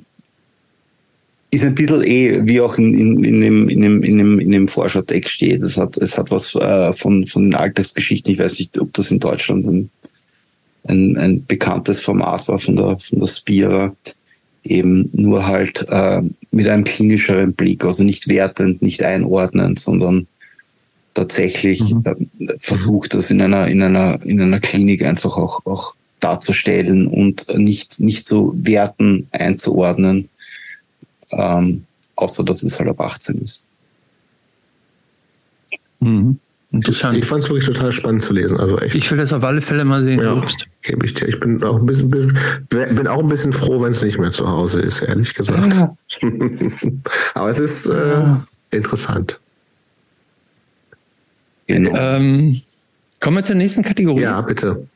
[1.50, 4.52] ist ein bisschen eh, wie auch in, in, in, dem, in, dem, in, dem, in
[4.52, 5.62] dem Forschertext steht.
[5.64, 8.32] Es hat, es hat was äh, von, von den Alltagsgeschichten.
[8.32, 9.90] Ich weiß nicht, ob das in Deutschland ein,
[10.88, 13.96] ein, ein bekanntes Format war von der, von der Spira.
[14.64, 20.28] Eben nur halt äh, mit einem klinischeren Blick, also nicht wertend, nicht einordnend, sondern
[21.14, 22.04] tatsächlich mhm.
[22.06, 27.48] äh, versucht, das in einer, in einer, in einer Klinik einfach auch, auch darzustellen und
[27.58, 30.30] nicht, nicht so Werten einzuordnen,
[31.32, 33.64] ähm, außer dass es halt ab 18 ist.
[36.00, 36.40] Mhm.
[36.72, 37.18] Interessant.
[37.18, 38.58] Ich fand es wirklich total spannend zu lesen.
[38.58, 38.96] Also echt.
[38.96, 40.22] Ich will das auf alle Fälle mal sehen.
[40.22, 40.42] Ja,
[40.84, 41.28] gebe ich dir.
[41.28, 42.38] Ich bin auch ein bisschen, bisschen
[42.70, 45.74] bin auch ein bisschen froh, wenn es nicht mehr zu Hause ist, ehrlich gesagt.
[45.74, 45.96] Ja.
[47.34, 48.24] Aber es ist äh,
[48.72, 49.40] interessant.
[51.68, 51.92] Genau.
[51.96, 52.62] Ähm,
[53.20, 54.22] kommen wir zur nächsten Kategorie.
[54.22, 54.88] Ja, bitte.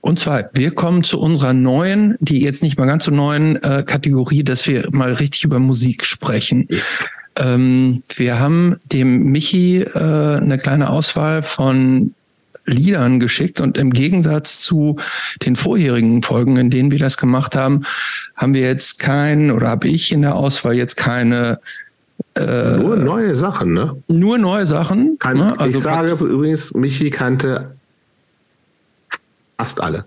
[0.00, 3.82] Und zwar, wir kommen zu unserer neuen, die jetzt nicht mal ganz so neuen äh,
[3.86, 6.68] Kategorie, dass wir mal richtig über Musik sprechen.
[7.36, 9.98] Ähm, wir haben dem Michi äh,
[10.38, 12.14] eine kleine Auswahl von
[12.66, 14.96] Liedern geschickt und im Gegensatz zu
[15.42, 17.84] den vorherigen Folgen, in denen wir das gemacht haben,
[18.36, 21.60] haben wir jetzt kein oder habe ich in der Auswahl jetzt keine
[22.36, 23.96] äh, nur neue Sachen, ne?
[24.08, 25.18] Nur neue Sachen.
[25.18, 25.58] Kann, ne?
[25.58, 27.74] also ich sage übrigens, Michi kannte
[29.64, 30.04] Fast alle.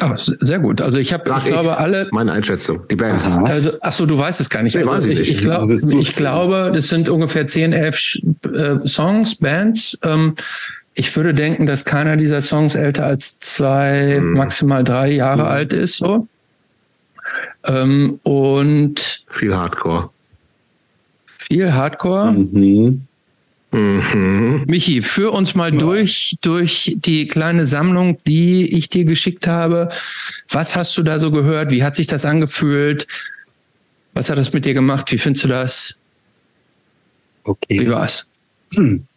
[0.00, 0.80] Ah, sehr gut.
[0.80, 2.08] Also ich habe, ich, ich glaube alle.
[2.10, 3.38] Meine Einschätzung, die Bands.
[3.38, 4.74] Also, ach so, du weißt es gar nicht.
[4.74, 8.18] Nee, also, ich, ich, ich, glaub, ich glaube, das sind ungefähr 10, 11
[8.52, 9.96] äh, Songs, Bands.
[10.02, 10.34] Ähm,
[10.94, 14.32] ich würde denken, dass keiner dieser Songs älter als zwei, hm.
[14.32, 15.48] maximal drei Jahre hm.
[15.48, 15.98] alt ist.
[15.98, 16.26] So.
[17.64, 20.10] Ähm, und viel Hardcore.
[21.36, 22.32] Viel Hardcore.
[22.32, 23.06] Mhm.
[23.74, 24.66] Mhm.
[24.68, 25.78] Michi, führ uns mal ja.
[25.80, 29.88] durch, durch die kleine Sammlung, die ich dir geschickt habe.
[30.48, 31.72] Was hast du da so gehört?
[31.72, 33.08] Wie hat sich das angefühlt?
[34.12, 35.10] Was hat das mit dir gemacht?
[35.10, 35.98] Wie findest du das?
[37.42, 37.80] Okay.
[37.80, 38.28] Wie war's?
[38.74, 39.08] Hm.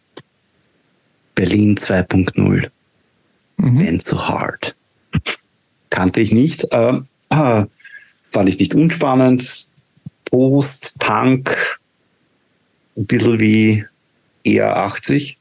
[1.36, 2.70] Berlin 2.0.
[3.58, 3.78] Mhm.
[3.78, 4.76] Band so hard.
[5.92, 6.66] Kannte ich nicht.
[6.72, 7.66] Äh, äh,
[8.32, 9.68] fand ich nicht unspannend.
[10.26, 11.80] Post, Punk,
[12.98, 13.86] ein bisschen wie
[14.48, 15.38] eher 80.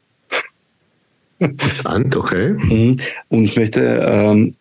[1.38, 2.50] Interessant, okay.
[2.50, 2.96] Mhm.
[3.28, 4.54] Und ich möchte ähm,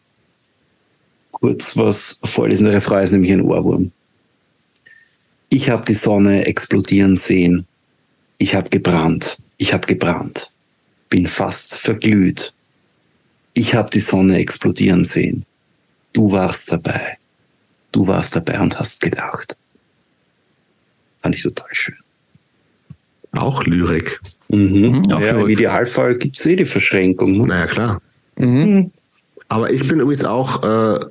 [1.31, 2.65] kurz was vorlesen.
[2.65, 3.91] Der Refrain ist nämlich ein Ohrwurm.
[5.49, 7.65] Ich habe die Sonne explodieren sehen.
[8.37, 9.37] Ich habe gebrannt.
[9.57, 10.53] Ich habe gebrannt.
[11.09, 12.53] Bin fast verglüht.
[13.53, 15.45] Ich habe die Sonne explodieren sehen.
[16.11, 17.17] Du warst dabei.
[17.91, 19.55] Du warst dabei und hast gedacht.
[21.21, 21.95] Fand ich total schön.
[23.31, 24.19] Auch Lyrik.
[24.49, 25.03] Mhm.
[25.03, 27.37] mhm ja, Im Idealfall gibt es eh die Verschränkung.
[27.37, 27.47] Ne?
[27.47, 28.01] Naja, klar.
[28.37, 28.91] Mhm.
[29.47, 31.05] Aber ich bin übrigens auch, äh,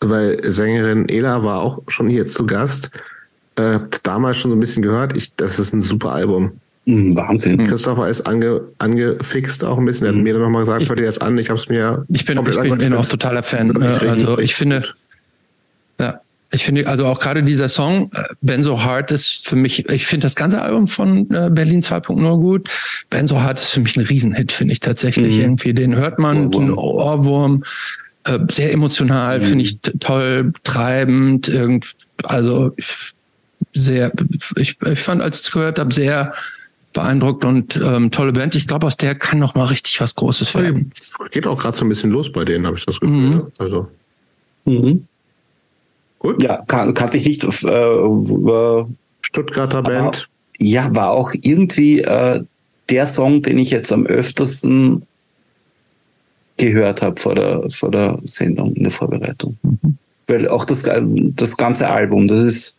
[0.00, 2.90] weil Sängerin Ela war auch schon hier zu Gast,
[3.56, 5.16] äh, damals schon so ein bisschen gehört.
[5.16, 6.52] Ich, das ist ein super Album.
[6.86, 7.58] Mhm, Wahnsinn.
[7.66, 10.06] Christopher ist ange, angefixt auch ein bisschen.
[10.06, 10.22] Er hat mhm.
[10.22, 11.38] mir dann nochmal gesagt, hör dir das an.
[11.38, 12.04] Ich habe es mir.
[12.08, 13.70] Ich bin, ich bin, bin auch totaler Fan.
[13.80, 14.84] Äh, also ich finde, ja,
[16.54, 20.06] ich finde, also auch gerade dieser Song, äh, Ben So Hard ist für mich, ich
[20.06, 22.68] finde das ganze Album von äh, Berlin 2.0 gut.
[23.10, 25.36] Ben So Hard ist für mich ein Riesenhit, finde ich tatsächlich.
[25.36, 25.42] Mhm.
[25.42, 26.64] Irgendwie, den hört man, Ohrwurm.
[26.64, 27.64] ein Ohrwurm,
[28.24, 29.44] äh, sehr emotional, mhm.
[29.44, 31.92] finde ich toll, treibend, irgend,
[32.22, 32.74] also
[33.72, 34.12] sehr,
[34.56, 36.32] ich, ich fand, als ich es gehört habe, sehr
[36.92, 38.54] beeindruckt und ähm, tolle Band.
[38.54, 40.92] Ich glaube, aus der kann noch mal richtig was Großes werden.
[41.32, 43.16] Geht auch gerade so ein bisschen los bei denen, habe ich das Gefühl.
[43.16, 43.46] Mhm.
[43.58, 43.88] Also.
[44.64, 45.06] Mhm.
[46.18, 46.42] Gut.
[46.42, 47.44] Ja, kan kannte ich nicht.
[47.44, 48.84] Äh, äh,
[49.20, 50.28] Stuttgarter Band.
[50.58, 52.42] Ja, war auch irgendwie äh,
[52.88, 55.02] der Song, den ich jetzt am öftersten
[56.56, 59.56] gehört habe vor der, vor der Sendung, in der Vorbereitung.
[59.62, 59.98] Mhm.
[60.26, 62.78] Weil auch das, das ganze Album, das ist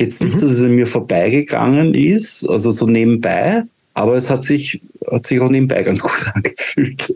[0.00, 0.40] jetzt nicht, mhm.
[0.40, 5.40] dass es an mir vorbeigegangen ist, also so nebenbei, aber es hat sich, hat sich
[5.40, 7.14] auch nebenbei ganz gut angefühlt.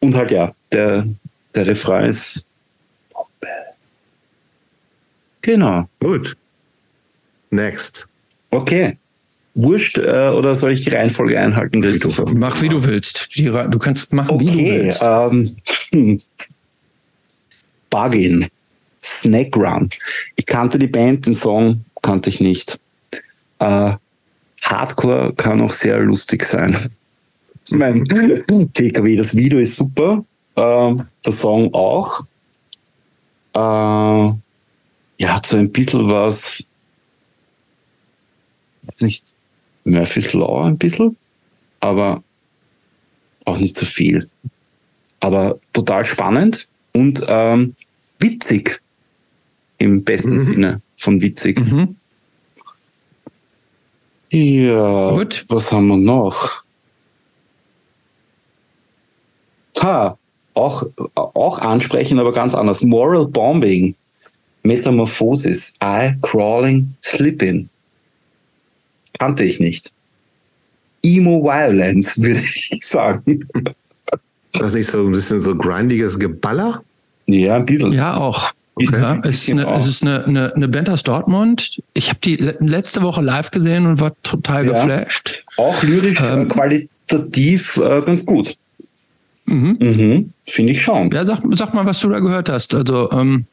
[0.00, 1.06] Und halt ja, der,
[1.54, 2.46] der Refrain ist
[5.46, 5.88] Genau.
[6.00, 6.36] Gut.
[7.50, 8.08] Next.
[8.50, 8.96] Okay.
[9.54, 12.26] Wurscht, äh, oder soll ich die Reihenfolge einhalten, Christopher?
[12.34, 13.28] Mach wie du willst.
[13.38, 15.02] Du kannst machen, okay, wie du willst.
[15.02, 15.56] Ähm,
[15.92, 16.20] hm.
[17.90, 18.48] Bargain.
[19.00, 19.88] Snack Run.
[20.34, 22.80] Ich kannte die Band, den Song kannte ich nicht.
[23.60, 23.92] Äh,
[24.62, 26.90] Hardcore kann auch sehr lustig sein.
[27.70, 28.04] mein
[28.74, 30.24] TKW, das Video ist super.
[30.56, 30.94] Äh,
[31.24, 32.24] der Song auch.
[33.54, 34.34] Äh,
[35.18, 36.68] ja, hat so ein bisschen was,
[39.00, 39.34] nicht
[39.84, 41.16] Murphy's Law ein bisschen,
[41.80, 42.22] aber
[43.44, 44.28] auch nicht so viel.
[45.20, 47.74] Aber total spannend und ähm,
[48.18, 48.80] witzig
[49.78, 50.40] im besten mhm.
[50.40, 51.60] Sinne von witzig.
[51.60, 51.96] Mhm.
[54.30, 55.44] Ja, Gut.
[55.48, 56.64] was haben wir noch?
[59.80, 60.18] Ha,
[60.54, 62.82] auch, auch ansprechen, aber ganz anders.
[62.82, 63.94] Moral Bombing.
[64.66, 67.68] Metamorphosis, Eye Crawling, Slipping.
[69.18, 69.92] Kannte ich nicht.
[71.02, 73.46] Emo Violence, würde ich sagen.
[74.52, 76.82] Ist das nicht so ein bisschen so grindiges Geballer?
[77.26, 77.92] Ja, ein bisschen.
[77.92, 78.52] Ja, auch.
[78.78, 79.00] Okay.
[79.00, 81.80] Ja, es ist, eine, es ist eine, eine, eine Band aus Dortmund.
[81.94, 84.72] Ich habe die letzte Woche live gesehen und war total ja.
[84.72, 85.44] geflasht.
[85.56, 88.56] Auch lyrisch äh, ähm, qualitativ äh, ganz gut.
[89.46, 89.78] Mhm.
[89.80, 91.10] Mhm, Finde ich schon.
[91.10, 92.74] Ja, sag, sag mal, was du da gehört hast.
[92.74, 93.46] Also, ähm,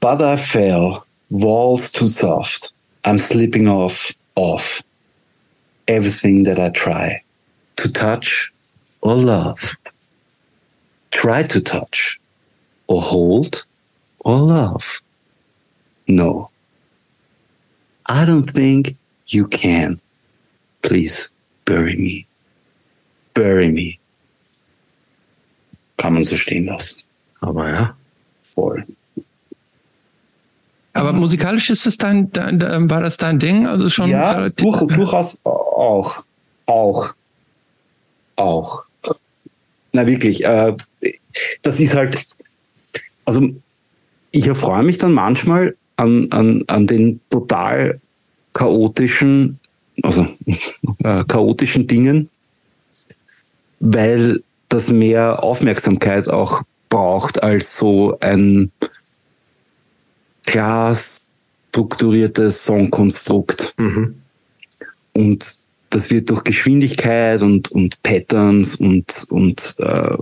[0.00, 2.72] But I fell, walls too soft.
[3.04, 4.82] I'm slipping off, off.
[5.88, 7.22] Everything that I try
[7.76, 8.52] to touch
[9.02, 9.76] or love.
[11.10, 12.18] Try to touch
[12.86, 13.64] or hold
[14.20, 15.02] or love.
[16.08, 16.50] No.
[18.06, 18.96] I don't think
[19.26, 20.00] you can.
[20.82, 21.32] Please
[21.64, 22.26] bury me.
[23.34, 23.98] Bury me.
[25.98, 27.02] Kann man so stehen lassen.
[27.42, 27.94] Aber ja.
[28.54, 28.84] Voll.
[30.92, 33.66] Aber musikalisch ist es dein, dein, dein, war das dein Ding?
[33.66, 36.24] Also schon ja, durch, durchaus auch.
[36.66, 37.14] Auch.
[38.36, 38.84] Auch.
[39.92, 40.76] Na wirklich, äh,
[41.62, 42.26] das ist halt,
[43.24, 43.50] also
[44.30, 48.00] ich erfreue mich dann manchmal an, an, an den total
[48.52, 49.58] chaotischen,
[50.02, 50.26] also
[51.04, 52.30] äh, chaotischen Dingen,
[53.80, 58.70] weil das mehr Aufmerksamkeit auch braucht als so ein
[60.50, 60.96] klar
[61.70, 63.74] strukturiertes Songkonstrukt.
[63.78, 64.16] Mhm.
[65.12, 70.16] Und das wird durch Geschwindigkeit und, und Patterns und, und äh,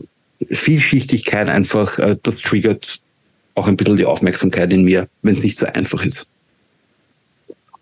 [0.50, 3.00] Vielschichtigkeit einfach, äh, das triggert
[3.54, 6.28] auch ein bisschen die Aufmerksamkeit in mir, wenn es nicht so einfach ist.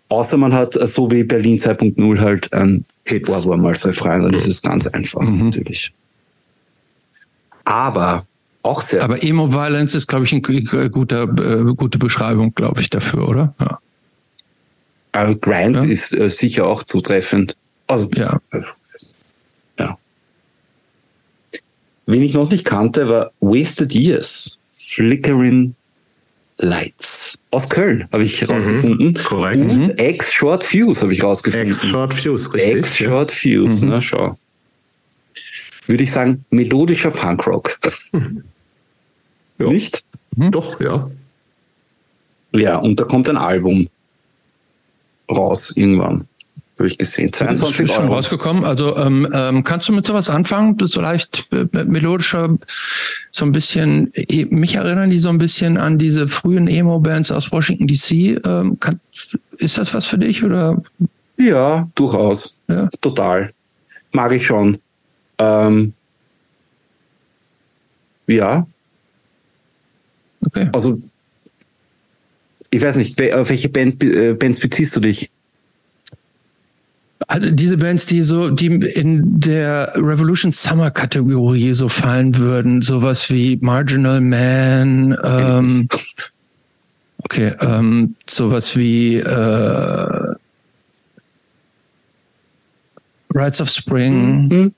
[0.09, 4.37] Außer man hat, äh, so wie Berlin 2.0, halt ein Hit-Ohrwurm als Refrain, dann mhm.
[4.37, 5.45] ist es ganz einfach mhm.
[5.45, 5.93] natürlich.
[7.65, 8.25] Aber
[8.67, 9.03] auch sehr.
[9.03, 10.41] Aber Emo Violence ist, glaube ich, eine
[10.89, 13.53] guter, äh, gute Beschreibung, glaube ich, dafür, oder?
[13.59, 13.79] Ja.
[15.11, 15.83] Aber Grind ja.
[15.83, 17.55] ist äh, sicher auch zutreffend.
[17.87, 18.39] Also, ja.
[18.51, 18.61] Äh,
[19.79, 19.97] ja.
[22.05, 25.75] Wen ich noch nicht kannte, war Wasted Years Flickering
[26.59, 29.09] Lights aus Köln, habe ich herausgefunden.
[29.09, 29.61] Mhm, korrekt.
[29.61, 29.93] Und mhm.
[29.97, 31.69] X-Short Fuse habe ich rausgefunden.
[31.69, 32.77] X-Short Fuse, richtig.
[32.77, 33.89] X-Short Fuse, mhm.
[33.89, 34.37] na schau.
[35.85, 37.79] Würde ich sagen, melodischer Punkrock.
[39.59, 39.67] Ja.
[39.67, 40.03] Nicht?
[40.35, 40.51] Mhm.
[40.51, 41.09] Doch, ja.
[42.53, 43.89] Ja, und da kommt ein Album
[45.29, 46.27] raus irgendwann.
[46.77, 47.33] Habe ich gesehen.
[47.33, 48.15] 22 ist schon Euro.
[48.15, 48.63] rausgekommen.
[48.63, 50.77] Also ähm, ähm, kannst du mit sowas anfangen?
[50.79, 52.55] So leicht äh, melodischer,
[53.31, 57.51] so ein bisschen, äh, mich erinnern die so ein bisschen an diese frühen Emo-Bands aus
[57.51, 58.45] Washington DC.
[58.45, 58.99] Ähm, kann,
[59.57, 60.79] ist das was für dich oder?
[61.37, 62.57] Ja, durchaus.
[62.67, 62.89] Ja.
[63.01, 63.51] Total.
[64.11, 64.77] Mag ich schon.
[65.39, 65.93] Ähm,
[68.27, 68.67] ja.
[70.47, 70.69] Okay.
[70.73, 71.01] Also
[72.69, 75.29] ich weiß nicht, auf welche Band, äh, Bands beziehst du dich?
[77.27, 83.29] Also diese Bands, die so, die in der Revolution Summer Kategorie so fallen würden, sowas
[83.29, 85.87] wie Marginal Man, ähm,
[87.23, 90.35] okay, ähm, sowas wie äh,
[93.33, 94.47] Rides of Spring.
[94.47, 94.73] Mhm.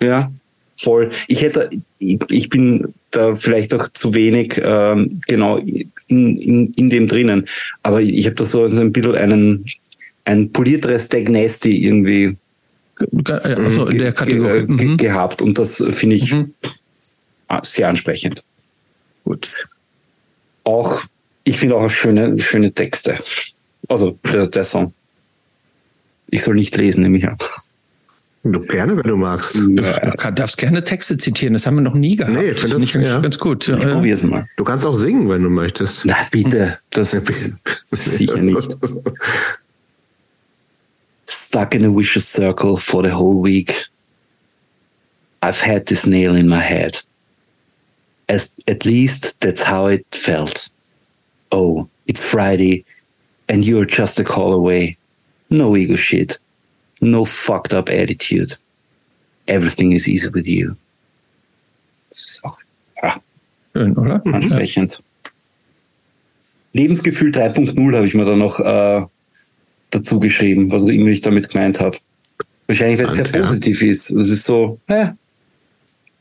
[0.00, 0.30] Ja,
[0.76, 1.10] voll.
[1.28, 1.68] Ich hätte,
[1.98, 5.58] ich bin da vielleicht auch zu wenig ähm, genau
[6.08, 7.48] in, in, in dem drinnen.
[7.82, 9.64] Aber ich habe da so ein bisschen einen
[10.24, 12.36] ein polierteres Nasty irgendwie
[13.26, 14.66] also in der Kategorie.
[14.66, 14.96] Ge mhm.
[14.96, 16.54] gehabt und das finde ich mhm.
[17.62, 18.44] sehr ansprechend.
[19.24, 19.50] Gut.
[20.64, 21.02] Auch,
[21.44, 23.18] ich finde auch schöne, schöne Texte.
[23.88, 24.92] Also der, der Song.
[26.30, 27.36] Ich soll nicht lesen, nehme ich an.
[28.44, 29.54] Du gerne, wenn du magst.
[29.54, 30.10] Ja.
[30.10, 32.34] Du darfst gerne Texte zitieren, das haben wir noch nie gehabt.
[32.34, 33.20] Nee, ich finde das, das ja.
[33.20, 33.68] ganz gut.
[33.68, 33.92] Ich ja.
[33.92, 34.48] probier's mal.
[34.56, 36.04] Du kannst auch singen, wenn du möchtest.
[36.04, 36.78] Na, bitte.
[36.90, 37.12] Das
[37.90, 38.76] sicher nicht.
[41.28, 43.86] Stuck in a vicious circle for the whole week.
[45.42, 47.02] I've had this nail in my head.
[48.28, 50.70] As, at least that's how it felt.
[51.50, 52.84] Oh, it's Friday
[53.48, 54.96] and you're just a call away.
[55.50, 56.38] No ego shit.
[57.02, 58.56] No fucked up attitude.
[59.46, 60.76] Everything is easy with you.
[62.10, 62.52] So.
[63.02, 63.20] Ja.
[63.72, 64.24] Schön, oder?
[64.24, 65.00] Ansprechend.
[65.00, 65.30] Mhm.
[66.74, 69.04] Lebensgefühl 3.0 habe ich mir da noch äh,
[69.90, 71.98] dazu geschrieben, was auch immer ich damit gemeint habe.
[72.68, 73.46] Wahrscheinlich, weil es sehr ja.
[73.46, 74.10] positiv ist.
[74.10, 75.16] Es ist so, ja,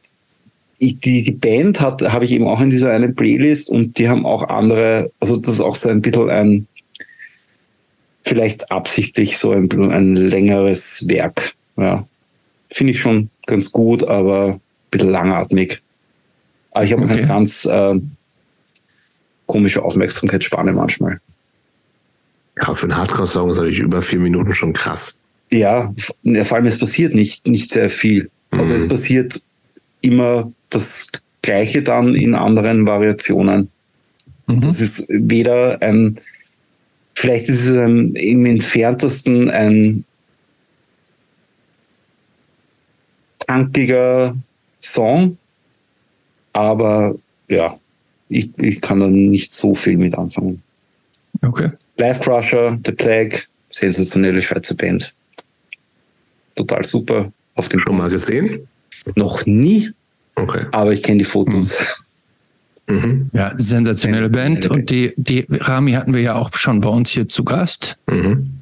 [0.79, 4.09] ich, die, die Band hat, habe ich eben auch in dieser einen Playlist und die
[4.09, 6.67] haben auch andere, also das ist auch so ein bisschen ein,
[8.23, 11.55] vielleicht absichtlich so ein, ein längeres Werk.
[11.77, 12.07] Ja.
[12.71, 15.81] Finde ich schon ganz gut, aber ein bisschen langatmig.
[16.73, 17.19] Aber ich habe okay.
[17.19, 18.01] eine ganz äh,
[19.47, 21.21] komische Aufmerksamkeitsspanne manchmal.
[22.61, 25.23] Ja, für einen Hardcore-Song ist natürlich über vier Minuten schon krass.
[25.51, 25.93] Ja,
[26.45, 28.31] vor allem es passiert nicht, nicht sehr viel.
[28.51, 28.77] Also mhm.
[28.77, 29.43] es passiert
[30.05, 31.11] immer das
[31.43, 33.71] Gleiche dann in anderen Variationen.
[34.47, 34.61] Mhm.
[34.61, 36.19] Das ist weder ein,
[37.15, 40.05] vielleicht ist es ein, im entferntesten ein
[43.47, 44.35] tankiger
[44.81, 45.39] Song,
[46.53, 47.15] aber
[47.49, 47.79] ja,
[48.29, 50.63] ich, ich kann da nicht so viel mit anfangen.
[51.43, 51.71] Okay.
[51.97, 55.15] Life Crusher, The Plague, sensationelle Schweizer Band.
[56.57, 57.33] Total super.
[57.55, 58.67] Auf dem Schon mal gesehen?
[59.15, 59.91] Noch nie.
[60.35, 60.67] Okay.
[60.73, 61.79] Aber ich kenne die Fotos.
[61.79, 61.87] Hm.
[62.87, 63.31] Mhm.
[63.33, 64.67] Ja, sensationelle Band.
[64.67, 67.97] Und die, die Rami hatten wir ja auch schon bei uns hier zu Gast.
[68.07, 68.61] Mhm.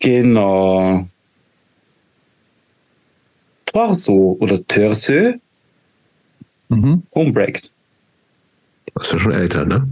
[0.00, 1.06] Genau.
[3.66, 5.40] Torso oder Törse.
[6.68, 7.02] Mhm.
[7.14, 7.72] Homebreaked.
[8.94, 9.88] Das ist ja schon älter, ne?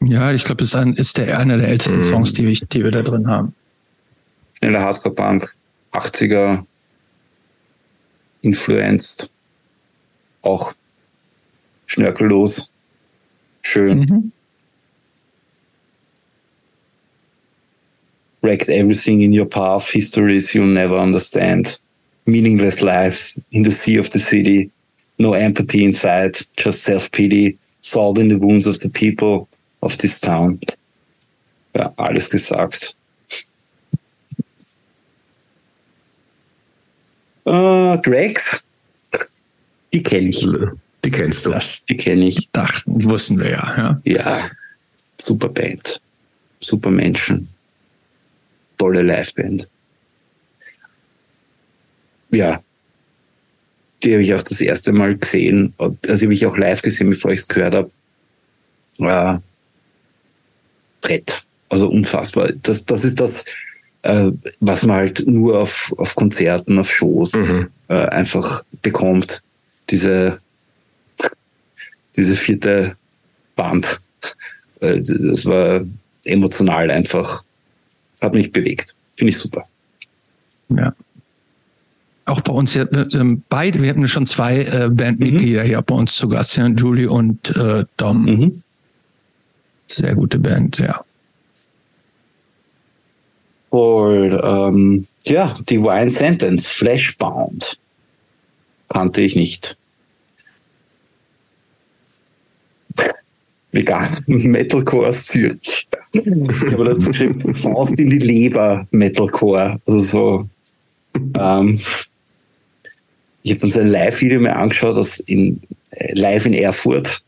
[0.00, 2.08] Ja, ich glaube, das ist, ein, ist der, einer der ältesten mhm.
[2.08, 3.54] Songs, die, die wir da drin haben.
[4.58, 5.54] Schneller Hardcore-Punk,
[5.92, 6.64] 80er,
[8.46, 9.30] influenced,
[10.42, 10.72] auch
[11.86, 12.70] schnörkellos,
[13.62, 13.98] schön.
[13.98, 14.32] Mhm.
[18.42, 21.80] Wrecked everything in your path, histories you'll never understand,
[22.26, 24.70] meaningless lives in the sea of the city,
[25.18, 29.48] no empathy inside, just self-pity, salt in the wounds of the people
[29.80, 30.60] of this town.
[31.74, 32.94] Ja, alles gesagt.
[37.46, 38.66] Äh, Drax,
[39.92, 40.46] die kenne ich.
[41.04, 41.50] Die kennst du.
[41.50, 42.48] Das, die kenne ich.
[42.50, 44.00] Dachten, wussten wir ja, ja.
[44.04, 44.50] Ja,
[45.20, 46.00] super Band.
[46.60, 47.48] Super Menschen.
[48.76, 49.68] Tolle Liveband.
[52.30, 52.60] Ja,
[54.02, 55.72] die habe ich auch das erste Mal gesehen.
[55.78, 57.90] Also habe ich auch live gesehen, bevor ich es gehört habe.
[58.98, 59.38] Äh,
[61.00, 61.44] Brett.
[61.68, 62.50] Also unfassbar.
[62.62, 63.44] Das, das ist das,
[64.06, 67.68] äh, was man halt nur auf, auf Konzerten, auf Shows mhm.
[67.88, 69.42] äh, einfach bekommt.
[69.90, 70.40] Diese,
[72.16, 72.96] diese vierte
[73.54, 74.00] Band.
[74.80, 75.82] Äh, das war
[76.24, 77.44] emotional einfach,
[78.20, 78.94] hat mich bewegt.
[79.14, 79.64] Finde ich super.
[80.68, 80.94] Ja.
[82.24, 82.76] Auch bei uns,
[83.48, 85.66] beide, wir hatten schon zwei äh, Bandmitglieder mhm.
[85.66, 88.24] hier bei uns zu Gast, ja, Julie und äh, Dom.
[88.24, 88.62] Mhm.
[89.86, 91.05] Sehr gute Band, ja.
[93.76, 97.78] Und ähm, ja, die Wine Sentence, Flashbound,
[98.88, 99.76] kannte ich nicht.
[103.72, 105.86] Vegan Metalcore aus Zürich.
[106.12, 106.26] Ich
[106.72, 109.78] habe dazu geschrieben, Faust in die Leber Metalcore.
[109.86, 110.48] Also so.
[111.38, 111.78] Ähm,
[113.42, 117.22] ich habe uns ein Live-Video mir angeschaut, das in äh, live in Erfurt.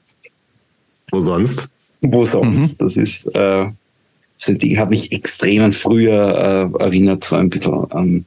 [1.10, 1.68] Wo sonst?
[2.00, 2.80] Wo sonst?
[2.80, 2.86] Mhm.
[2.86, 3.66] Das ist äh,
[4.38, 8.24] so ein Ding hat mich extrem an früher äh, erinnert, so ein bisschen ähm,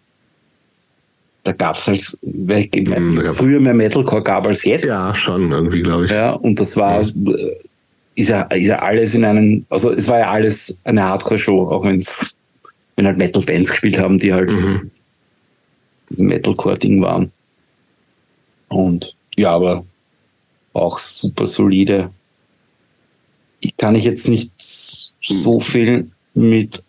[1.43, 4.85] da gab's halt, weil mhm, früher mehr Metalcore gab als jetzt.
[4.85, 6.11] Ja, schon irgendwie, glaube ich.
[6.11, 7.09] Ja, und das war, ja.
[8.15, 11.83] ist, ja, ist ja alles in einem, also es war ja alles eine Hardcore-Show, auch
[11.83, 12.35] wenn's,
[12.95, 14.91] wenn halt Metal-Bands gespielt haben, die halt mhm.
[16.09, 17.31] Metalcore-Ding waren.
[18.67, 19.83] Und ja, aber
[20.73, 22.11] auch super solide.
[23.61, 26.83] Ich kann ich jetzt nicht so viel mit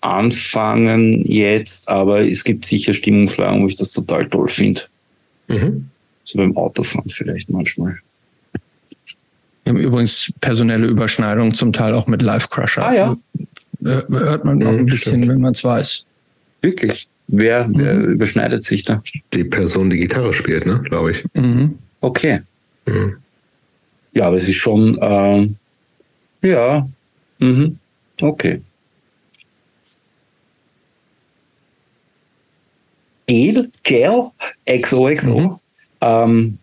[0.00, 4.82] anfangen jetzt, aber es gibt sicher Stimmungslagen, wo ich das total toll finde.
[5.48, 5.88] Mhm.
[6.24, 7.98] So beim Autofahren vielleicht manchmal.
[9.64, 12.86] Wir haben übrigens personelle Überschneidungen, zum Teil auch mit Live Crusher.
[12.86, 13.16] Ah ja.
[13.84, 15.28] Äh, hört man auch ein bisschen, stimmt.
[15.28, 16.04] wenn man es weiß.
[16.62, 17.08] Wirklich?
[17.28, 18.04] Wer, wer mhm.
[18.12, 19.02] überschneidet sich da?
[19.34, 21.24] Die Person, die Gitarre spielt, ne, glaube ich.
[21.34, 21.78] Mhm.
[22.00, 22.42] Okay.
[22.86, 23.16] Mhm.
[24.12, 25.56] Ja, aber es ist schon, ähm,
[26.42, 26.88] ja,
[27.38, 27.78] mhm.
[28.20, 28.60] okay.
[33.26, 34.30] Gel, Gel,
[34.66, 35.40] XOXO.
[35.40, 35.58] Mhm.
[36.00, 36.58] Ähm,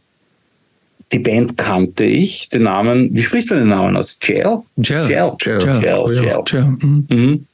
[1.12, 4.18] die Band kannte ich, den Namen, wie spricht man den Namen aus?
[4.20, 4.64] Gel?
[4.78, 5.08] Gel.
[5.08, 5.36] Gel.
[5.38, 5.60] Gel.
[5.60, 5.80] Gel.
[5.80, 6.06] Gel.
[6.22, 6.44] Gel.
[6.46, 6.64] Gel.
[6.64, 7.08] Mhm.
[7.10, 7.48] Mhm.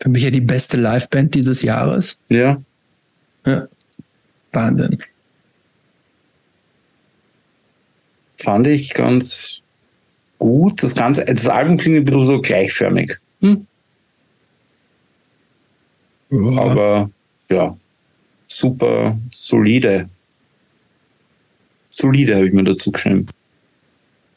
[0.00, 2.18] Für mich ja die beste Liveband dieses Jahres.
[2.28, 2.60] Ja.
[3.44, 3.68] Ja.
[4.52, 5.02] Wahnsinn.
[8.36, 9.62] Fand ich ganz
[10.38, 10.82] gut.
[10.82, 13.16] Das ganze, das Album klingt ein bisschen so gleichförmig.
[13.40, 13.66] Hm?
[16.30, 16.60] Ja.
[16.60, 17.10] Aber
[17.50, 17.76] ja,
[18.46, 20.08] super solide.
[21.90, 23.26] Solide habe ich mir dazu geschrieben.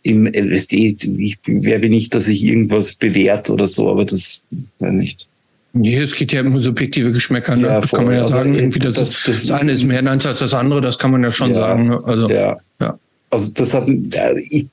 [0.04, 4.46] Im LSD, ich werbe nicht, dass ich irgendwas bewährt oder so, aber das
[4.80, 5.28] weiß nicht.
[5.74, 7.68] Nee, es geht ja um subjektive Geschmäcker, ne?
[7.68, 8.56] Ja, das kann man ja also sagen.
[8.56, 11.24] Irgendwie das, das, das, das, eine ist mehr Neins als das andere, das kann man
[11.24, 11.88] ja schon ja, sagen.
[11.88, 12.02] Ne?
[12.04, 12.58] Also, ja.
[12.80, 13.00] ja.
[13.30, 14.68] Also das hat, ich,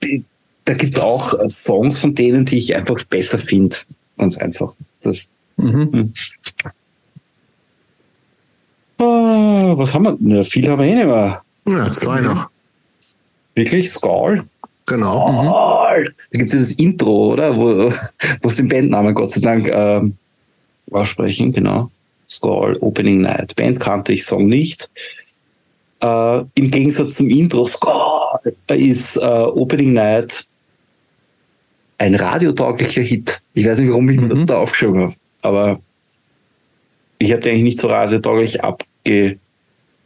[0.69, 3.75] da gibt's auch Songs von denen, die ich einfach besser finde.
[4.19, 4.75] Ganz einfach.
[5.03, 5.93] Das, mhm.
[5.93, 6.13] Hm.
[8.99, 10.37] Oh, was haben wir?
[10.37, 11.43] Ja, viel haben wir eh nicht mehr.
[11.67, 12.49] Ja, zwei noch.
[13.55, 13.91] Wirklich?
[13.91, 14.45] Skull?
[14.85, 15.29] Genau.
[15.29, 16.03] Skull.
[16.03, 16.15] Mhm.
[16.33, 17.57] Da gibt's ja das Intro, oder?
[17.57, 17.91] Wo,
[18.43, 20.19] wo es den Bandnamen Gott sei Dank ähm,
[20.91, 21.91] aussprechen, genau.
[22.29, 23.57] Skull, Opening Night.
[23.57, 24.91] Band kannte ich, Song nicht.
[26.03, 30.47] Äh, Im Gegensatz zum Intro, Skull ist äh, Opening Night
[31.99, 33.41] ein radiotauglicher Hit.
[33.55, 34.47] Ich weiß nicht, warum ich mir das mhm.
[34.47, 35.81] da aufgeschrieben habe, aber
[37.19, 39.39] ich habe den eigentlich nicht so radiotauglich abge,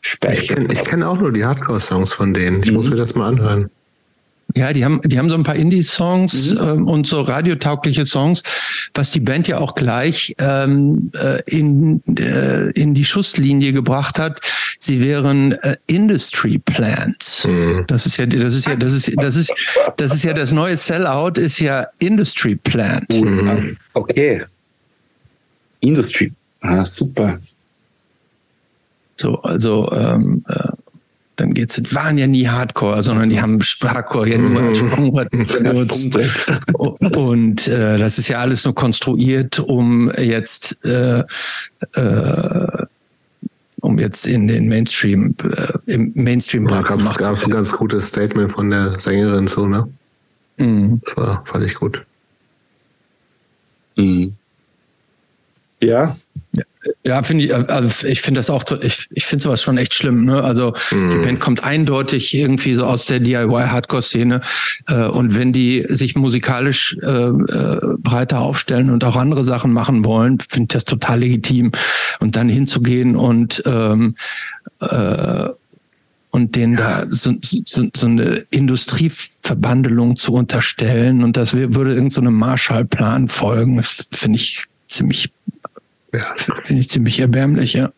[0.00, 0.72] speichert.
[0.72, 2.62] Ich kenne kenn auch nur die Hardcore-Songs von denen.
[2.62, 2.76] Ich mhm.
[2.76, 3.70] muss mir das mal anhören.
[4.54, 6.60] Ja, die haben, die haben so ein paar Indie-Songs mhm.
[6.60, 8.42] ähm, und so radiotaugliche Songs,
[8.94, 14.40] was die Band ja auch gleich ähm, äh, in, äh, in die Schusslinie gebracht hat.
[14.78, 17.46] Sie wären äh, Industry Plants.
[17.46, 17.84] Mhm.
[17.86, 19.52] Das ist ja, das ist ja, das ist, das ist,
[19.96, 23.10] das ist ja das neue Sellout ist ja Industry Plant.
[23.10, 23.76] Mhm.
[23.94, 24.44] Okay.
[25.80, 26.32] Industry.
[26.60, 27.38] Ah, super.
[29.16, 30.72] So, also ähm, äh,
[31.36, 36.18] dann geht's, waren ja nie Hardcore, sondern die haben Hardcore ja nur als Sprungbrett benutzt.
[36.74, 41.24] Und äh, das ist ja alles nur konstruiert, um jetzt äh,
[41.94, 42.86] äh,
[43.82, 48.52] um jetzt in den Mainstream, äh, im Mainstream ja, gab es ein ganz gutes Statement
[48.52, 49.88] von der Sängerin so, ne?
[50.56, 51.00] Mhm.
[51.04, 52.04] Das war, fand ich gut.
[53.96, 54.36] Mhm.
[55.80, 56.16] Ja.
[57.04, 60.24] Ja, finde ich, also ich finde das auch, ich, ich finde sowas schon echt schlimm.
[60.24, 60.42] Ne?
[60.42, 61.10] Also mm.
[61.10, 64.40] die Band kommt eindeutig irgendwie so aus der DIY-Hardcore-Szene
[64.88, 70.04] äh, und wenn die sich musikalisch äh, äh, breiter aufstellen und auch andere Sachen machen
[70.04, 71.70] wollen, finde ich das total legitim.
[72.18, 74.16] Und dann hinzugehen und ähm,
[74.80, 75.48] äh,
[76.30, 77.04] und denen ja.
[77.04, 83.82] da so, so, so eine Industrieverbandelung zu unterstellen und das würde irgendeinem so Marshallplan folgen,
[83.82, 85.30] finde ich ziemlich
[86.12, 87.92] ja, finde ich ziemlich erbärmlich, ja.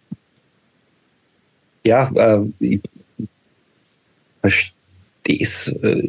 [1.84, 2.80] Ja, äh, ich
[4.40, 6.08] verstehe es äh,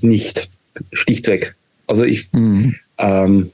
[0.00, 0.48] nicht.
[0.92, 1.54] Schlichtweg.
[1.86, 2.74] Also ich mhm.
[2.98, 3.52] ähm,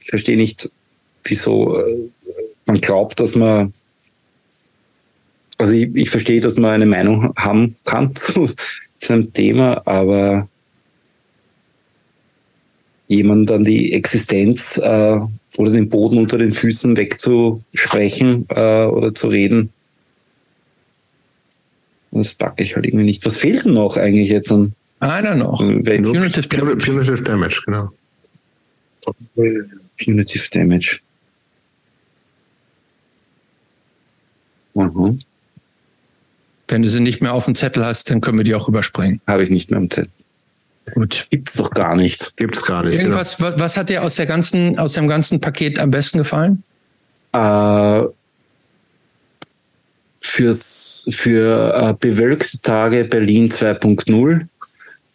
[0.00, 0.70] ich verstehe nicht,
[1.24, 2.10] wieso äh,
[2.66, 3.72] man glaubt, dass man
[5.58, 8.50] also ich, ich verstehe, dass man eine Meinung haben kann zu,
[8.98, 10.48] zu einem Thema, aber
[13.10, 15.18] jemand dann die Existenz äh,
[15.56, 19.72] oder den Boden unter den Füßen wegzusprechen äh, oder zu reden.
[22.12, 23.26] Das packe ich halt irgendwie nicht.
[23.26, 24.74] Was fehlt denn noch eigentlich jetzt an?
[25.00, 25.58] Einer noch.
[25.58, 26.86] Punitive Damage.
[26.86, 27.90] Punitive Damage, genau.
[29.98, 31.00] Punitive Damage.
[34.74, 35.18] Mhm.
[36.68, 39.20] Wenn du sie nicht mehr auf dem Zettel hast, dann können wir die auch überspringen.
[39.26, 40.12] Habe ich nicht mehr am Zettel.
[40.94, 41.26] Gut.
[41.30, 42.36] Gibt's doch gar nicht.
[42.36, 42.98] Gibt's gar nicht.
[42.98, 43.50] Irgendwas, genau.
[43.50, 46.62] was, was hat dir aus der ganzen, aus dem ganzen Paket am besten gefallen?
[47.32, 48.02] Äh,
[50.20, 54.46] fürs, für äh, bewölkte Tage Berlin 2.0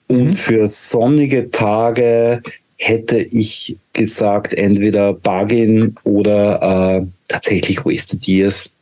[0.07, 0.33] und mhm.
[0.33, 2.41] für sonnige Tage
[2.77, 8.75] hätte ich gesagt, entweder Bargain oder äh, tatsächlich Wasted Years.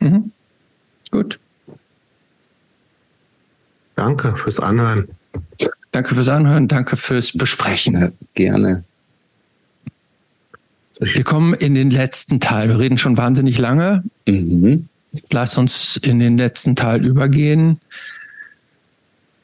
[0.00, 0.32] Mhm.
[1.10, 1.38] Gut.
[3.96, 5.08] Danke fürs Anhören.
[5.94, 7.94] Danke fürs Anhören, danke fürs Besprechen.
[7.94, 8.82] Ja, gerne.
[10.98, 12.68] Wir kommen in den letzten Teil.
[12.68, 14.02] Wir reden schon wahnsinnig lange.
[14.26, 14.88] Mhm.
[15.30, 17.78] Lass uns in den letzten Teil übergehen.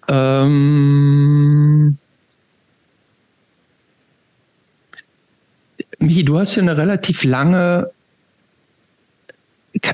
[0.08, 1.98] Ähm
[6.00, 7.92] Michi, du hast ja eine relativ lange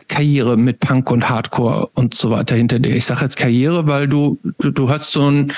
[0.09, 2.97] Karriere mit Punk und Hardcore und so weiter hinter dir.
[2.97, 5.53] Ich sage jetzt Karriere, weil du, du, du hast so ein,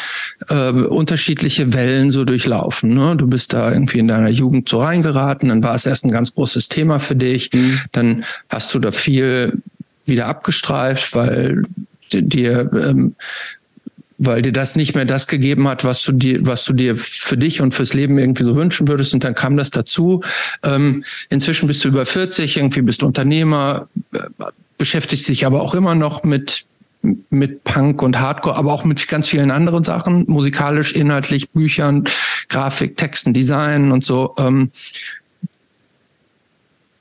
[0.48, 2.94] äh, unterschiedliche Wellen so durchlaufen.
[2.94, 3.14] Ne?
[3.16, 6.34] Du bist da irgendwie in deiner Jugend so reingeraten, dann war es erst ein ganz
[6.34, 7.50] großes Thema für dich.
[7.52, 7.80] Mhm.
[7.92, 9.62] Dann hast du da viel
[10.04, 11.62] wieder abgestreift, weil
[12.12, 13.14] dir ähm,
[14.18, 17.36] weil dir das nicht mehr das gegeben hat, was du dir, was du dir für
[17.36, 19.14] dich und fürs Leben irgendwie so wünschen würdest.
[19.14, 20.22] Und dann kam das dazu.
[20.64, 24.18] Ähm, inzwischen bist du über 40, irgendwie bist du Unternehmer, äh,
[24.76, 26.64] beschäftigst dich aber auch immer noch mit
[27.30, 32.08] mit Punk und Hardcore, aber auch mit ganz vielen anderen Sachen, musikalisch, inhaltlich, Büchern,
[32.48, 34.34] Grafik, Texten, Design und so.
[34.36, 34.72] Ähm,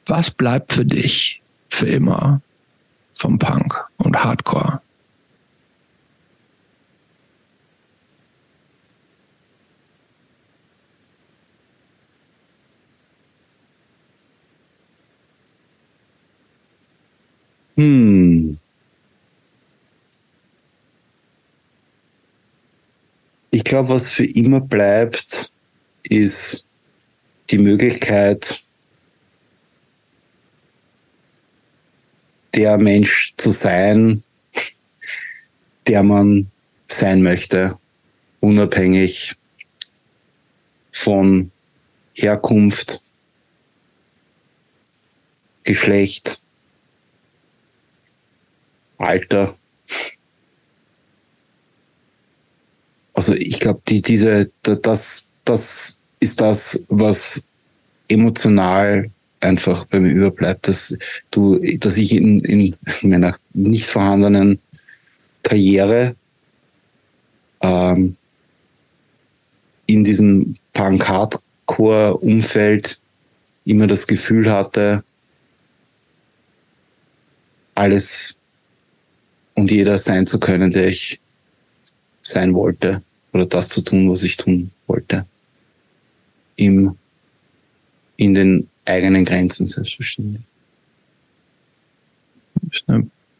[0.05, 2.41] was bleibt für dich für immer
[3.15, 4.81] vom Punk und Hardcore?
[17.77, 18.57] Hm.
[23.51, 25.51] Ich glaube, was für immer bleibt,
[26.03, 26.65] ist
[27.49, 28.63] die Möglichkeit,
[32.53, 34.23] der Mensch zu sein,
[35.85, 36.51] der man
[36.87, 37.77] sein möchte,
[38.39, 39.35] unabhängig
[40.91, 41.51] von
[42.15, 43.01] Herkunft,
[45.63, 46.41] Geschlecht,
[48.97, 49.55] Alter.
[53.13, 57.43] Also ich glaube, die, diese, das, das ist das, was
[58.07, 59.09] emotional
[59.39, 60.97] einfach bei mir überbleibt, dass
[61.31, 64.59] du, dass ich in, in meiner nicht vorhandenen
[65.43, 66.15] Karriere
[67.61, 68.17] ähm,
[69.85, 72.99] in diesem Punk-Hardcore-Umfeld
[73.65, 75.03] immer das Gefühl hatte,
[77.75, 78.36] alles
[79.57, 81.19] und jeder sein zu können, der ich
[82.21, 83.01] sein wollte
[83.33, 85.25] oder das zu tun, was ich tun wollte.
[86.55, 86.95] Im,
[88.17, 90.43] in den eigenen Grenzen selbstverständlich.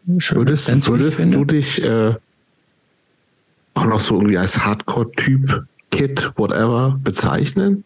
[0.05, 2.15] Würdest, würdest du dich äh,
[3.75, 7.83] auch noch so irgendwie als Hardcore-Typ, Kid, whatever bezeichnen?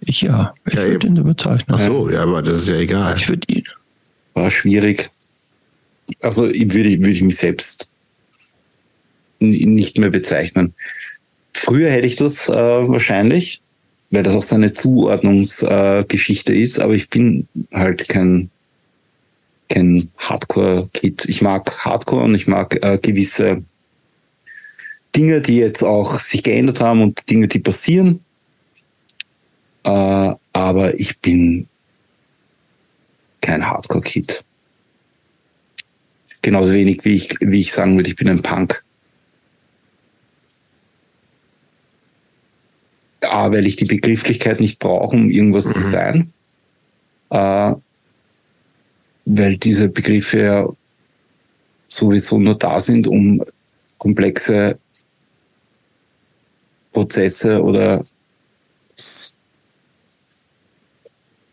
[0.00, 1.76] Ich ja, ich ja, würde ihn so bezeichnen.
[1.76, 3.16] Ach so, ja, aber das ist ja egal.
[3.16, 3.64] Ich würde ihn.
[4.34, 5.10] War schwierig.
[6.20, 7.90] Also würde, würde ich mich selbst
[9.40, 10.74] nicht mehr bezeichnen.
[11.52, 13.62] Früher hätte ich das äh, wahrscheinlich,
[14.10, 18.50] weil das auch so eine Zuordnungsgeschichte äh, ist, aber ich bin halt kein,
[19.68, 21.26] kein Hardcore-Kid.
[21.26, 23.62] Ich mag Hardcore und ich mag äh, gewisse
[25.14, 28.24] Dinge, die jetzt auch sich geändert haben und Dinge, die passieren.
[29.84, 31.68] Äh, aber ich bin
[33.40, 34.44] kein Hardcore-Kid.
[36.42, 38.82] Genauso wenig wie ich, wie ich sagen würde, ich bin ein Punk.
[43.20, 45.72] A, weil ich die Begrifflichkeit nicht brauche, um irgendwas mhm.
[45.72, 46.32] zu sein.
[47.30, 47.74] Äh,
[49.24, 50.68] weil diese Begriffe ja
[51.88, 53.44] sowieso nur da sind, um
[53.98, 54.78] komplexe
[56.92, 58.04] Prozesse oder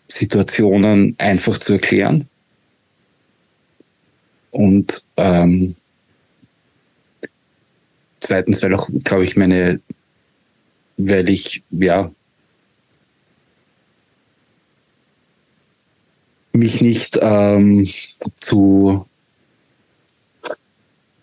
[0.07, 2.29] Situationen einfach zu erklären.
[4.55, 5.75] Und ähm,
[8.21, 9.81] zweitens, weil auch, glaube ich, meine
[10.97, 12.09] weil ich, ja,
[16.53, 17.85] mich nicht ähm,
[18.37, 19.05] zu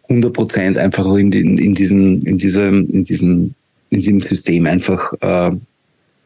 [0.09, 3.55] 100 Prozent einfach in, in, in, diesen, in, diesem, in, diesem,
[3.89, 5.53] in diesem System einfach äh,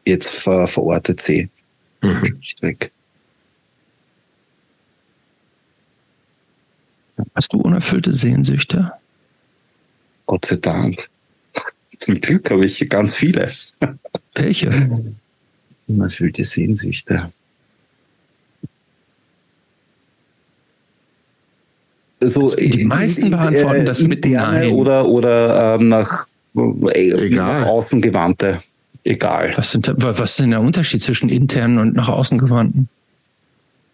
[0.05, 1.49] jetzt ver, verortet sehe.
[2.01, 2.37] Mhm.
[2.59, 2.91] Weg.
[7.35, 8.91] Hast du unerfüllte Sehnsüchte?
[10.25, 11.09] Gott sei Dank.
[11.99, 13.49] Zum Glück habe ich ganz viele.
[14.35, 14.69] Welche?
[15.87, 17.31] Unerfüllte Sehnsüchte.
[22.19, 24.71] So, die meisten beantworten das mit Nein.
[24.71, 28.59] Oder, oder ähm, nach, äh, nach außen gewandte.
[29.03, 29.53] Egal.
[29.55, 32.89] Was, sind, was ist denn der Unterschied zwischen internen und nach außen gewandten?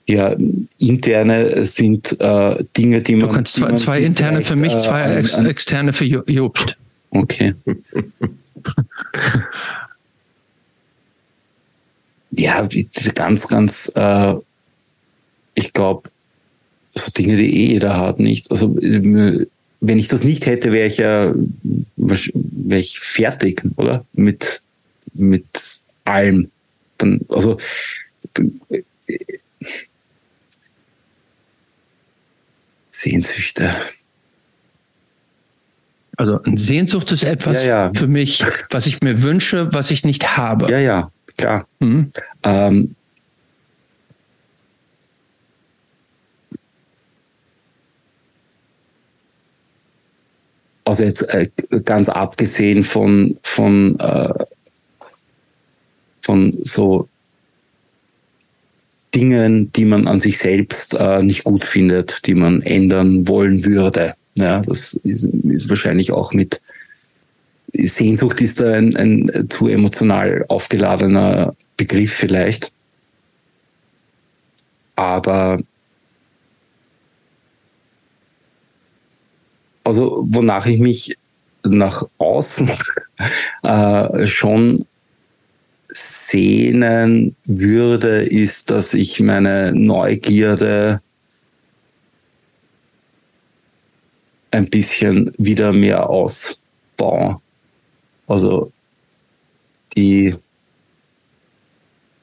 [0.05, 0.35] Ja,
[0.79, 3.29] interne sind äh, Dinge, die man.
[3.29, 6.75] Du kannst zwei, zwei interne für mich, zwei äh, ex, externe für Jobst.
[7.09, 7.53] Okay.
[12.31, 12.67] ja,
[13.15, 14.33] ganz, ganz, äh,
[15.55, 16.09] ich glaube,
[16.95, 18.51] so Dinge, die eh jeder hat, nicht.
[18.51, 21.33] Also wenn ich das nicht hätte, wäre ich ja
[21.95, 24.05] wäre ich fertig, oder?
[24.13, 24.61] Mit,
[25.13, 25.45] mit
[26.03, 26.49] allem.
[26.97, 27.57] Dann, also
[28.37, 28.83] äh,
[33.03, 33.75] Sehnsüchte.
[36.15, 37.91] Also Sehnsucht ist etwas ja, ja.
[37.93, 40.71] für mich, was ich mir wünsche, was ich nicht habe.
[40.71, 41.67] Ja, ja, klar.
[41.79, 42.11] Mhm.
[42.43, 42.95] Ähm,
[50.85, 51.49] also jetzt äh,
[51.83, 54.45] ganz abgesehen von, von, äh,
[56.21, 57.09] von so
[59.15, 64.15] Dingen, die man an sich selbst äh, nicht gut findet, die man ändern wollen würde.
[64.35, 66.61] Ja, das ist, ist wahrscheinlich auch mit
[67.73, 72.71] Sehnsucht ist da ein, ein zu emotional aufgeladener Begriff vielleicht.
[74.95, 75.59] Aber
[79.83, 81.17] also wonach ich mich
[81.63, 82.71] nach außen
[83.63, 84.85] äh, schon
[85.93, 91.01] sehnen würde, ist, dass ich meine Neugierde
[94.51, 97.37] ein bisschen wieder mehr ausbauen.
[98.27, 98.71] Also
[99.95, 100.35] die,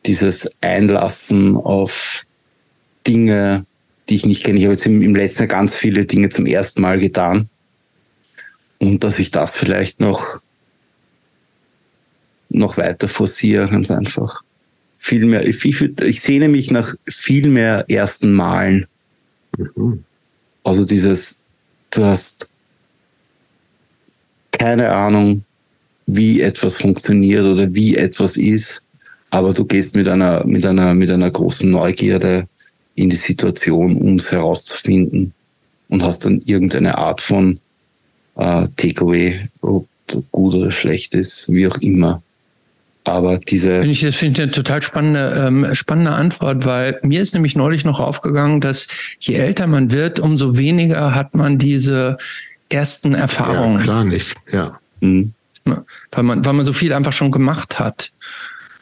[0.07, 2.25] dieses Einlassen auf
[3.07, 3.67] Dinge,
[4.09, 4.59] die ich nicht kenne.
[4.59, 7.49] Ich habe jetzt im, im letzten Jahr ganz viele Dinge zum ersten Mal getan.
[8.79, 10.41] Und dass ich das vielleicht noch,
[12.51, 14.43] noch weiter forciere, ganz einfach.
[14.99, 18.87] Viel mehr, ich, ich sehne mich nach viel mehr ersten Malen.
[19.57, 20.05] Mhm.
[20.63, 21.41] Also dieses
[21.91, 22.51] du hast
[24.53, 25.45] keine Ahnung,
[26.07, 28.85] wie etwas funktioniert oder wie etwas ist.
[29.31, 32.49] aber du gehst mit einer, mit einer, mit einer großen Neugierde
[32.97, 35.33] in die Situation, um es herauszufinden
[35.89, 37.61] und hast dann irgendeine Art von
[38.37, 39.87] äh, Takeaway, ob
[40.33, 42.23] gut oder schlecht ist, wie auch immer.
[43.11, 43.85] Aber diese.
[43.85, 47.85] Ich, das finde ich eine total spannende, ähm, spannende Antwort, weil mir ist nämlich neulich
[47.85, 48.87] noch aufgegangen, dass
[49.19, 52.17] je älter man wird, umso weniger hat man diese
[52.69, 53.79] ersten Erfahrungen.
[53.79, 54.79] Ja, klar nicht, ja.
[55.01, 55.33] Mhm.
[55.65, 58.13] Weil man, weil man so viel einfach schon gemacht hat.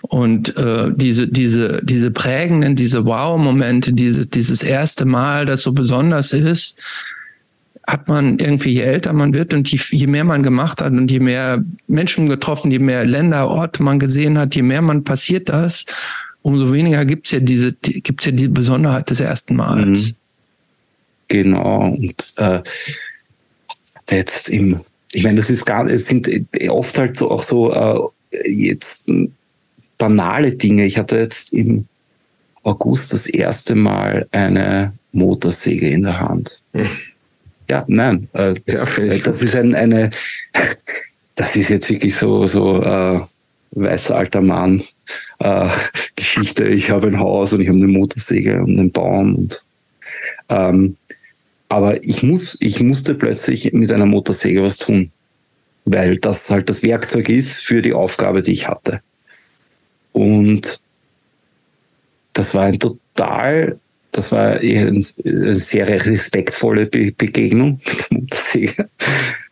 [0.02, 6.32] Und äh, diese, diese, diese prägenden, diese Wow-Momente, diese, dieses erste Mal, das so besonders
[6.32, 6.78] ist,
[7.89, 11.10] hat man irgendwie, je älter man wird und je, je mehr man gemacht hat und
[11.10, 15.49] je mehr Menschen getroffen, je mehr Länder, Orte man gesehen hat, je mehr man passiert
[15.49, 15.86] das,
[16.42, 20.10] umso weniger gibt's ja diese, gibt's ja die Besonderheit des ersten Mals.
[20.10, 20.15] Mhm.
[21.28, 21.89] Genau.
[21.92, 22.60] Und äh,
[24.10, 24.81] jetzt im,
[25.12, 26.28] ich meine, das ist gar, es sind
[26.68, 29.10] oft halt so auch so äh, jetzt
[29.97, 30.84] banale Dinge.
[30.84, 31.86] Ich hatte jetzt im
[32.65, 36.62] August das erste Mal eine Motorsäge in der Hand.
[37.70, 38.28] Ja, nein.
[38.32, 40.10] Äh, ja, äh, das ist ein, eine,
[41.34, 43.20] das ist jetzt wirklich so, so äh,
[43.72, 44.82] weißer alter Mann
[45.40, 45.68] äh,
[46.16, 46.66] Geschichte.
[46.68, 49.64] Ich habe ein Haus und ich habe eine Motorsäge und einen Baum und
[50.48, 50.97] ähm,
[51.68, 55.12] aber ich muss, ich musste plötzlich mit einer Motorsäge was tun,
[55.84, 59.02] weil das halt das Werkzeug ist für die Aufgabe, die ich hatte.
[60.12, 60.80] Und
[62.32, 63.78] das war ein total,
[64.18, 68.88] das war eine sehr respektvolle Begegnung mit der Motorsäge.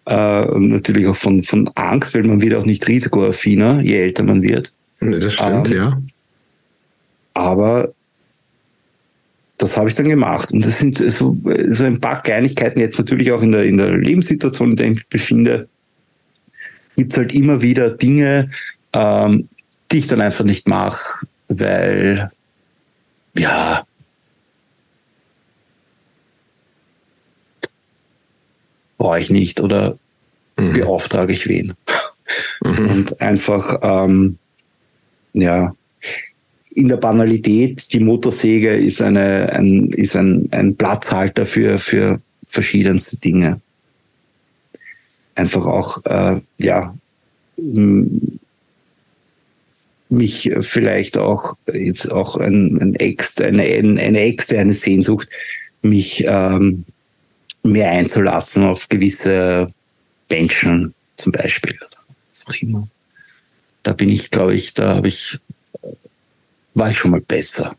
[0.07, 4.25] Äh, und natürlich auch von, von Angst, weil man wird auch nicht risikoaffiner, je älter
[4.25, 4.73] man wird.
[4.99, 6.03] Das stimmt, ähm, ja.
[7.35, 7.93] Aber
[9.59, 10.51] das habe ich dann gemacht.
[10.53, 11.37] Und das sind so,
[11.69, 14.95] so ein paar Kleinigkeiten jetzt natürlich auch in der, in der Lebenssituation, in der ich
[14.95, 15.69] mich befinde,
[16.97, 18.51] gibt es halt immer wieder Dinge,
[18.93, 19.49] ähm,
[19.93, 22.31] die ich dann einfach nicht mache, weil,
[23.37, 23.87] ja,
[28.99, 29.99] brauche ich nicht oder
[30.57, 30.73] mhm.
[30.73, 31.75] beauftrage ich wen.
[32.63, 32.91] Mhm.
[32.91, 34.39] Und einfach, ähm,
[35.33, 35.75] ja,
[36.71, 43.19] in der Banalität, die Motorsäge ist, eine, ein, ist ein, ein Platzhalter für, für verschiedenste
[43.19, 43.61] Dinge.
[45.35, 46.95] Einfach auch, äh, ja,
[50.09, 55.29] mich vielleicht auch jetzt auch ein, ein ex, eine, eine externe Sehnsucht,
[55.83, 56.85] mich ähm,
[57.67, 59.73] mehr einzulassen auf gewisse
[60.29, 61.79] Menschen zum Beispiel.
[63.83, 65.39] Da bin ich, glaube ich, da habe ich,
[66.75, 67.77] war ich schon mal besser.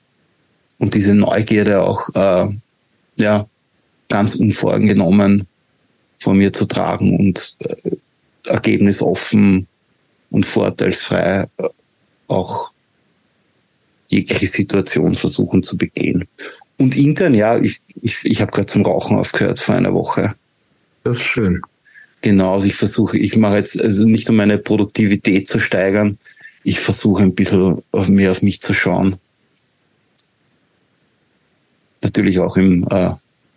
[0.77, 2.47] Und diese Neugierde auch, äh,
[3.17, 3.47] ja,
[4.09, 5.47] ganz unvorgenommen
[6.19, 7.97] von mir zu tragen und äh,
[8.45, 9.67] ergebnisoffen
[10.29, 11.69] und vorteilsfrei äh,
[12.27, 12.71] auch
[14.07, 16.27] jegliche Situation versuchen zu begehen.
[16.77, 20.35] Und intern, ja, ich, ich, ich habe gerade zum Rauchen aufgehört vor einer Woche.
[21.03, 21.61] Das ist schön.
[22.21, 26.17] Genau, also ich versuche, ich mache jetzt, also nicht um meine Produktivität zu steigern,
[26.63, 29.15] ich versuche ein bisschen auf, mehr auf mich zu schauen.
[32.01, 33.11] Natürlich auch im, äh,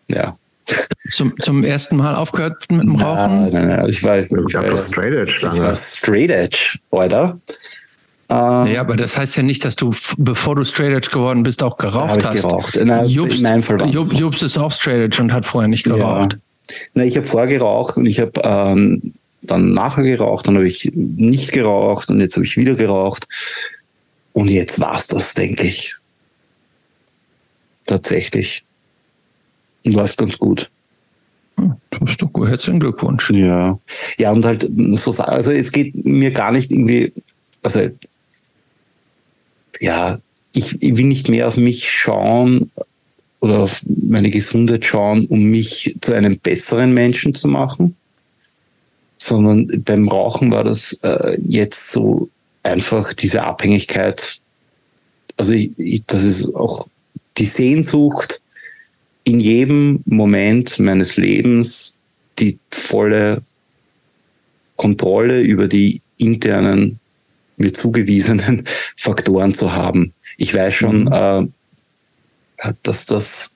[0.09, 0.37] ja.
[1.11, 3.43] Zum, zum ersten Mal aufgehört mit dem Rauchen?
[3.45, 3.89] Nein, nein, nein.
[3.89, 5.57] Ich war, ich, ich habe Straight Edge lange.
[5.57, 7.41] Ich war Straight Edge, oder?
[8.31, 11.65] Ähm, ja, aber das heißt ja nicht, dass du, bevor du Straight Edge geworden bist,
[11.65, 12.43] auch geraucht hast.
[12.43, 12.79] geraucht.
[12.85, 15.83] Na, Jobst, in meinem Fall Jub, Jobst ist auch Straight Edge und hat vorher nicht
[15.83, 16.35] geraucht.
[16.35, 16.77] Ja.
[16.95, 20.93] Na, ich habe vorher geraucht und ich habe ähm, dann nachher geraucht, dann habe ich
[20.95, 23.27] nicht geraucht und jetzt habe ich wieder geraucht.
[24.33, 25.97] Und jetzt war's das, denke ich.
[27.87, 28.63] Tatsächlich.
[29.85, 30.71] Und läuft ganz gut.
[31.57, 32.49] Hm, das ist doch gut.
[32.49, 33.29] Herzlichen Glückwunsch.
[33.31, 33.77] Ja.
[34.19, 37.13] Ja, und halt so, also es geht mir gar nicht irgendwie,
[37.65, 37.89] also
[39.81, 40.21] ja,
[40.55, 42.71] ich, ich will nicht mehr auf mich schauen
[43.41, 47.97] oder auf meine Gesundheit schauen, um mich zu einem besseren Menschen zu machen,
[49.19, 52.29] sondern beim Rauchen war das äh, jetzt so
[52.63, 54.39] einfach diese Abhängigkeit.
[55.37, 56.87] Also ich, ich, das ist auch
[57.39, 58.41] die Sehnsucht,
[59.25, 61.97] in jedem Moment meines Lebens
[62.39, 63.43] die volle
[64.77, 67.00] Kontrolle über die internen
[67.61, 68.65] mir zugewiesenen
[68.97, 70.13] Faktoren zu haben.
[70.37, 71.53] Ich weiß schon, mhm.
[72.59, 73.55] äh, dass das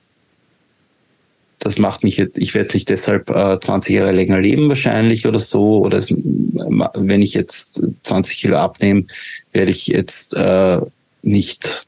[1.65, 5.39] das macht mich jetzt, ich werde nicht deshalb äh, 20 Jahre länger leben wahrscheinlich oder
[5.39, 5.79] so.
[5.79, 9.05] Oder es, wenn ich jetzt 20 Kilo abnehme,
[9.51, 10.79] werde ich jetzt äh,
[11.23, 11.87] nicht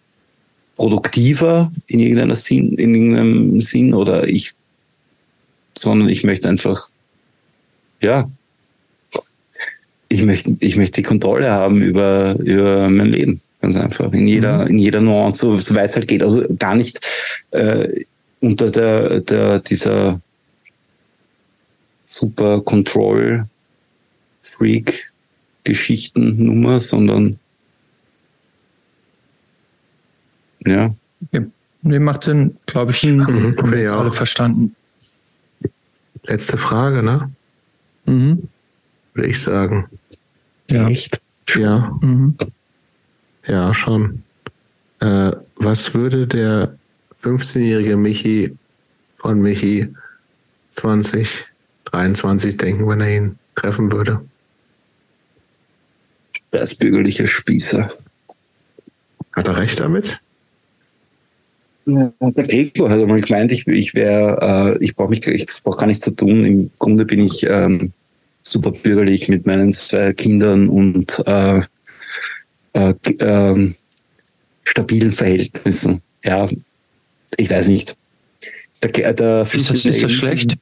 [0.78, 4.54] produktiver in irgendeiner Sinn, in irgendeinem Sinn oder ich,
[5.78, 6.90] sondern ich möchte einfach,
[8.02, 8.28] ja,
[10.10, 13.42] ich möchte, ich möchte die Kontrolle haben über, über mein Leben.
[13.62, 14.14] Ganz einfach.
[14.14, 14.72] In jeder, mhm.
[14.72, 16.24] in jeder Nuance, so, so weit es halt geht.
[16.24, 17.02] Also gar nicht
[17.52, 18.06] äh,
[18.40, 20.22] unter der, der, dieser
[22.06, 23.46] super Control
[24.42, 25.12] Freak
[25.64, 27.40] Geschichtennummer, sondern
[30.66, 30.96] ja.
[31.32, 31.42] ja.
[31.82, 33.04] Nee, macht Sinn, glaube ich.
[33.04, 33.58] Mhm.
[33.58, 34.76] Haben wir ja alle verstanden.
[36.24, 37.32] Letzte Frage, ne?
[38.06, 38.50] Mhm.
[39.14, 39.90] Würde ich sagen.
[40.70, 40.90] Ja.
[40.90, 41.22] Echt?
[41.56, 41.98] Ja.
[42.02, 42.36] Mhm.
[43.46, 44.24] Ja, schon.
[45.00, 46.76] Äh, was würde der
[47.22, 48.56] 15-jährige Michi
[49.16, 49.88] von Michi
[50.70, 54.22] 2023 denken, wenn er ihn treffen würde?
[56.52, 57.92] Das bürgerliche Spießer.
[59.34, 60.20] Hat er recht damit?
[61.86, 65.78] Ja, der Gregor hat einmal gemeint, ich, ich wäre, äh, ich brauche mich, ich brauche
[65.78, 66.44] gar nichts zu tun.
[66.46, 67.94] Im Grunde bin ich ähm,
[68.52, 71.62] super bürgerlich mit meinen zwei Kindern und äh,
[72.74, 73.74] äh, äh,
[74.64, 76.02] stabilen Verhältnissen.
[76.24, 76.50] Ja,
[77.36, 77.98] ich weiß nicht.
[78.82, 80.56] Der, der ist das, ist das schlecht?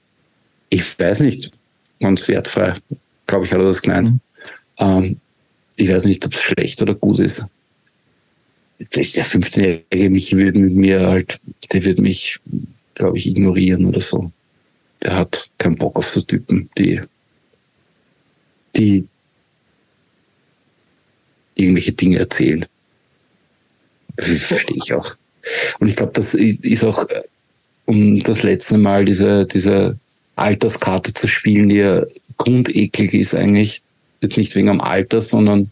[0.70, 1.52] Ich weiß nicht.
[2.00, 2.74] Ganz wertfrei,
[3.28, 4.12] glaube ich, hat er das gemeint.
[4.12, 4.20] Mhm.
[4.80, 5.18] Ähm,
[5.76, 7.46] ich weiß nicht, ob es schlecht oder gut ist.
[8.80, 11.40] Der 15-jährige mich würde mit mir halt,
[11.72, 12.40] der wird mich,
[12.94, 14.32] glaube ich, ignorieren oder so.
[15.02, 17.02] Der hat keinen Bock auf so Typen, die,
[18.78, 19.08] die
[21.56, 22.66] irgendwelche Dinge erzählen.
[24.18, 25.16] Verstehe ich auch.
[25.80, 27.06] Und ich glaube, das ist auch,
[27.86, 29.98] um das letzte Mal diese, diese
[30.36, 32.04] Alterskarte zu spielen, die ja
[32.38, 33.82] grundeklig ist eigentlich.
[34.22, 35.72] Jetzt nicht wegen am Alter, sondern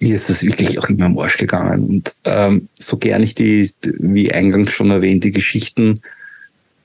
[0.00, 1.84] mir ist es wirklich auch immer am Arsch gegangen.
[1.84, 6.02] Und ähm, so gern ich die, wie eingangs schon erwähnt, die Geschichten,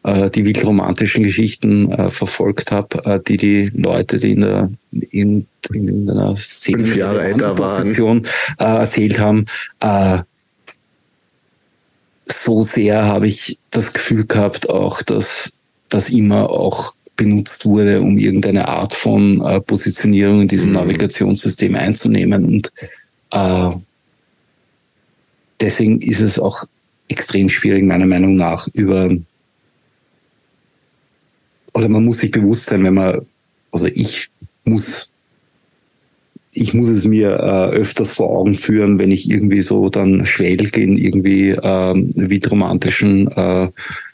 [0.04, 4.70] äh, die wildromantischen Geschichten äh, verfolgt habe, äh, die die Leute, die in der
[5.12, 8.28] in, in einer Szene Fünf Jahre älter Position
[8.60, 9.46] äh, erzählt haben,
[9.80, 10.20] äh,
[12.26, 15.54] so sehr habe ich das Gefühl gehabt, auch dass
[15.90, 20.76] das immer auch benutzt wurde, um irgendeine Art von äh, Positionierung in diesem mhm.
[20.76, 22.46] Navigationssystem einzunehmen.
[22.46, 22.74] Und
[23.32, 23.70] äh,
[25.60, 26.66] deswegen ist es auch
[27.08, 29.10] extrem schwierig, meiner Meinung nach, über
[31.74, 33.26] oder man muss sich bewusst sein, wenn man,
[33.72, 34.30] also ich
[34.64, 35.10] muss
[36.54, 40.82] ich muss es mir äh, öfters vor Augen führen, wenn ich irgendwie so dann schwelge
[40.82, 43.70] in irgendwie ähm, wildromantischen äh,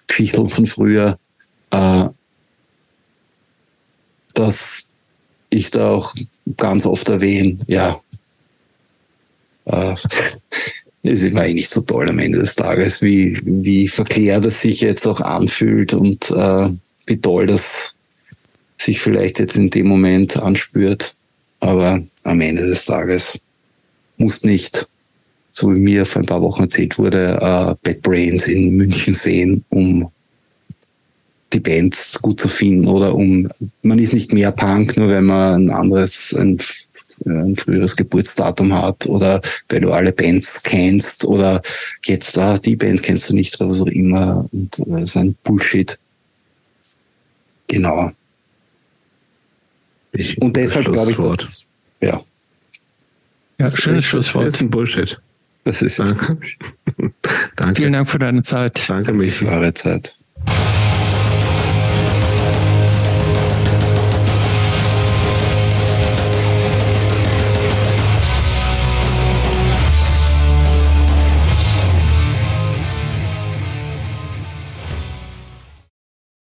[0.08, 1.20] Geschichten von früher,
[1.72, 2.06] äh,
[4.34, 4.90] dass
[5.50, 6.16] ich da auch
[6.56, 8.00] ganz oft erwähne, ja,
[9.66, 9.96] äh,
[11.04, 14.62] es ist mir eigentlich nicht so toll am Ende des Tages, wie, wie verkehrt es
[14.62, 16.70] sich jetzt auch anfühlt und äh,
[17.10, 17.96] wie toll das
[18.78, 21.16] sich vielleicht jetzt in dem Moment anspürt.
[21.60, 23.40] Aber am Ende des Tages
[24.18, 24.88] muss nicht,
[25.52, 29.66] so wie mir vor ein paar Wochen erzählt wurde, äh, Bad Brains in München sehen,
[29.70, 30.10] um
[31.52, 33.50] die Bands gut zu finden oder um,
[33.82, 36.60] man ist nicht mehr Punk, nur wenn man ein anderes, ein,
[37.26, 41.62] ein früheres Geburtsdatum hat oder weil du alle Bands kennst oder
[42.06, 45.36] jetzt ah, die Band kennst du nicht oder auch immer und das äh, ist ein
[45.44, 45.98] Bullshit.
[47.70, 48.12] Genau.
[50.12, 51.66] Ich und deshalb glaube ich, dass,
[52.02, 52.22] ja.
[53.60, 54.48] Ja, schönes Schlusswort.
[54.48, 55.22] Das ist ein Bullshit.
[55.64, 56.38] Das ist Danke.
[57.56, 57.76] Danke.
[57.76, 58.84] Vielen Dank für deine Zeit.
[58.88, 59.36] Danke, mich.
[59.36, 60.18] Für eure Zeit.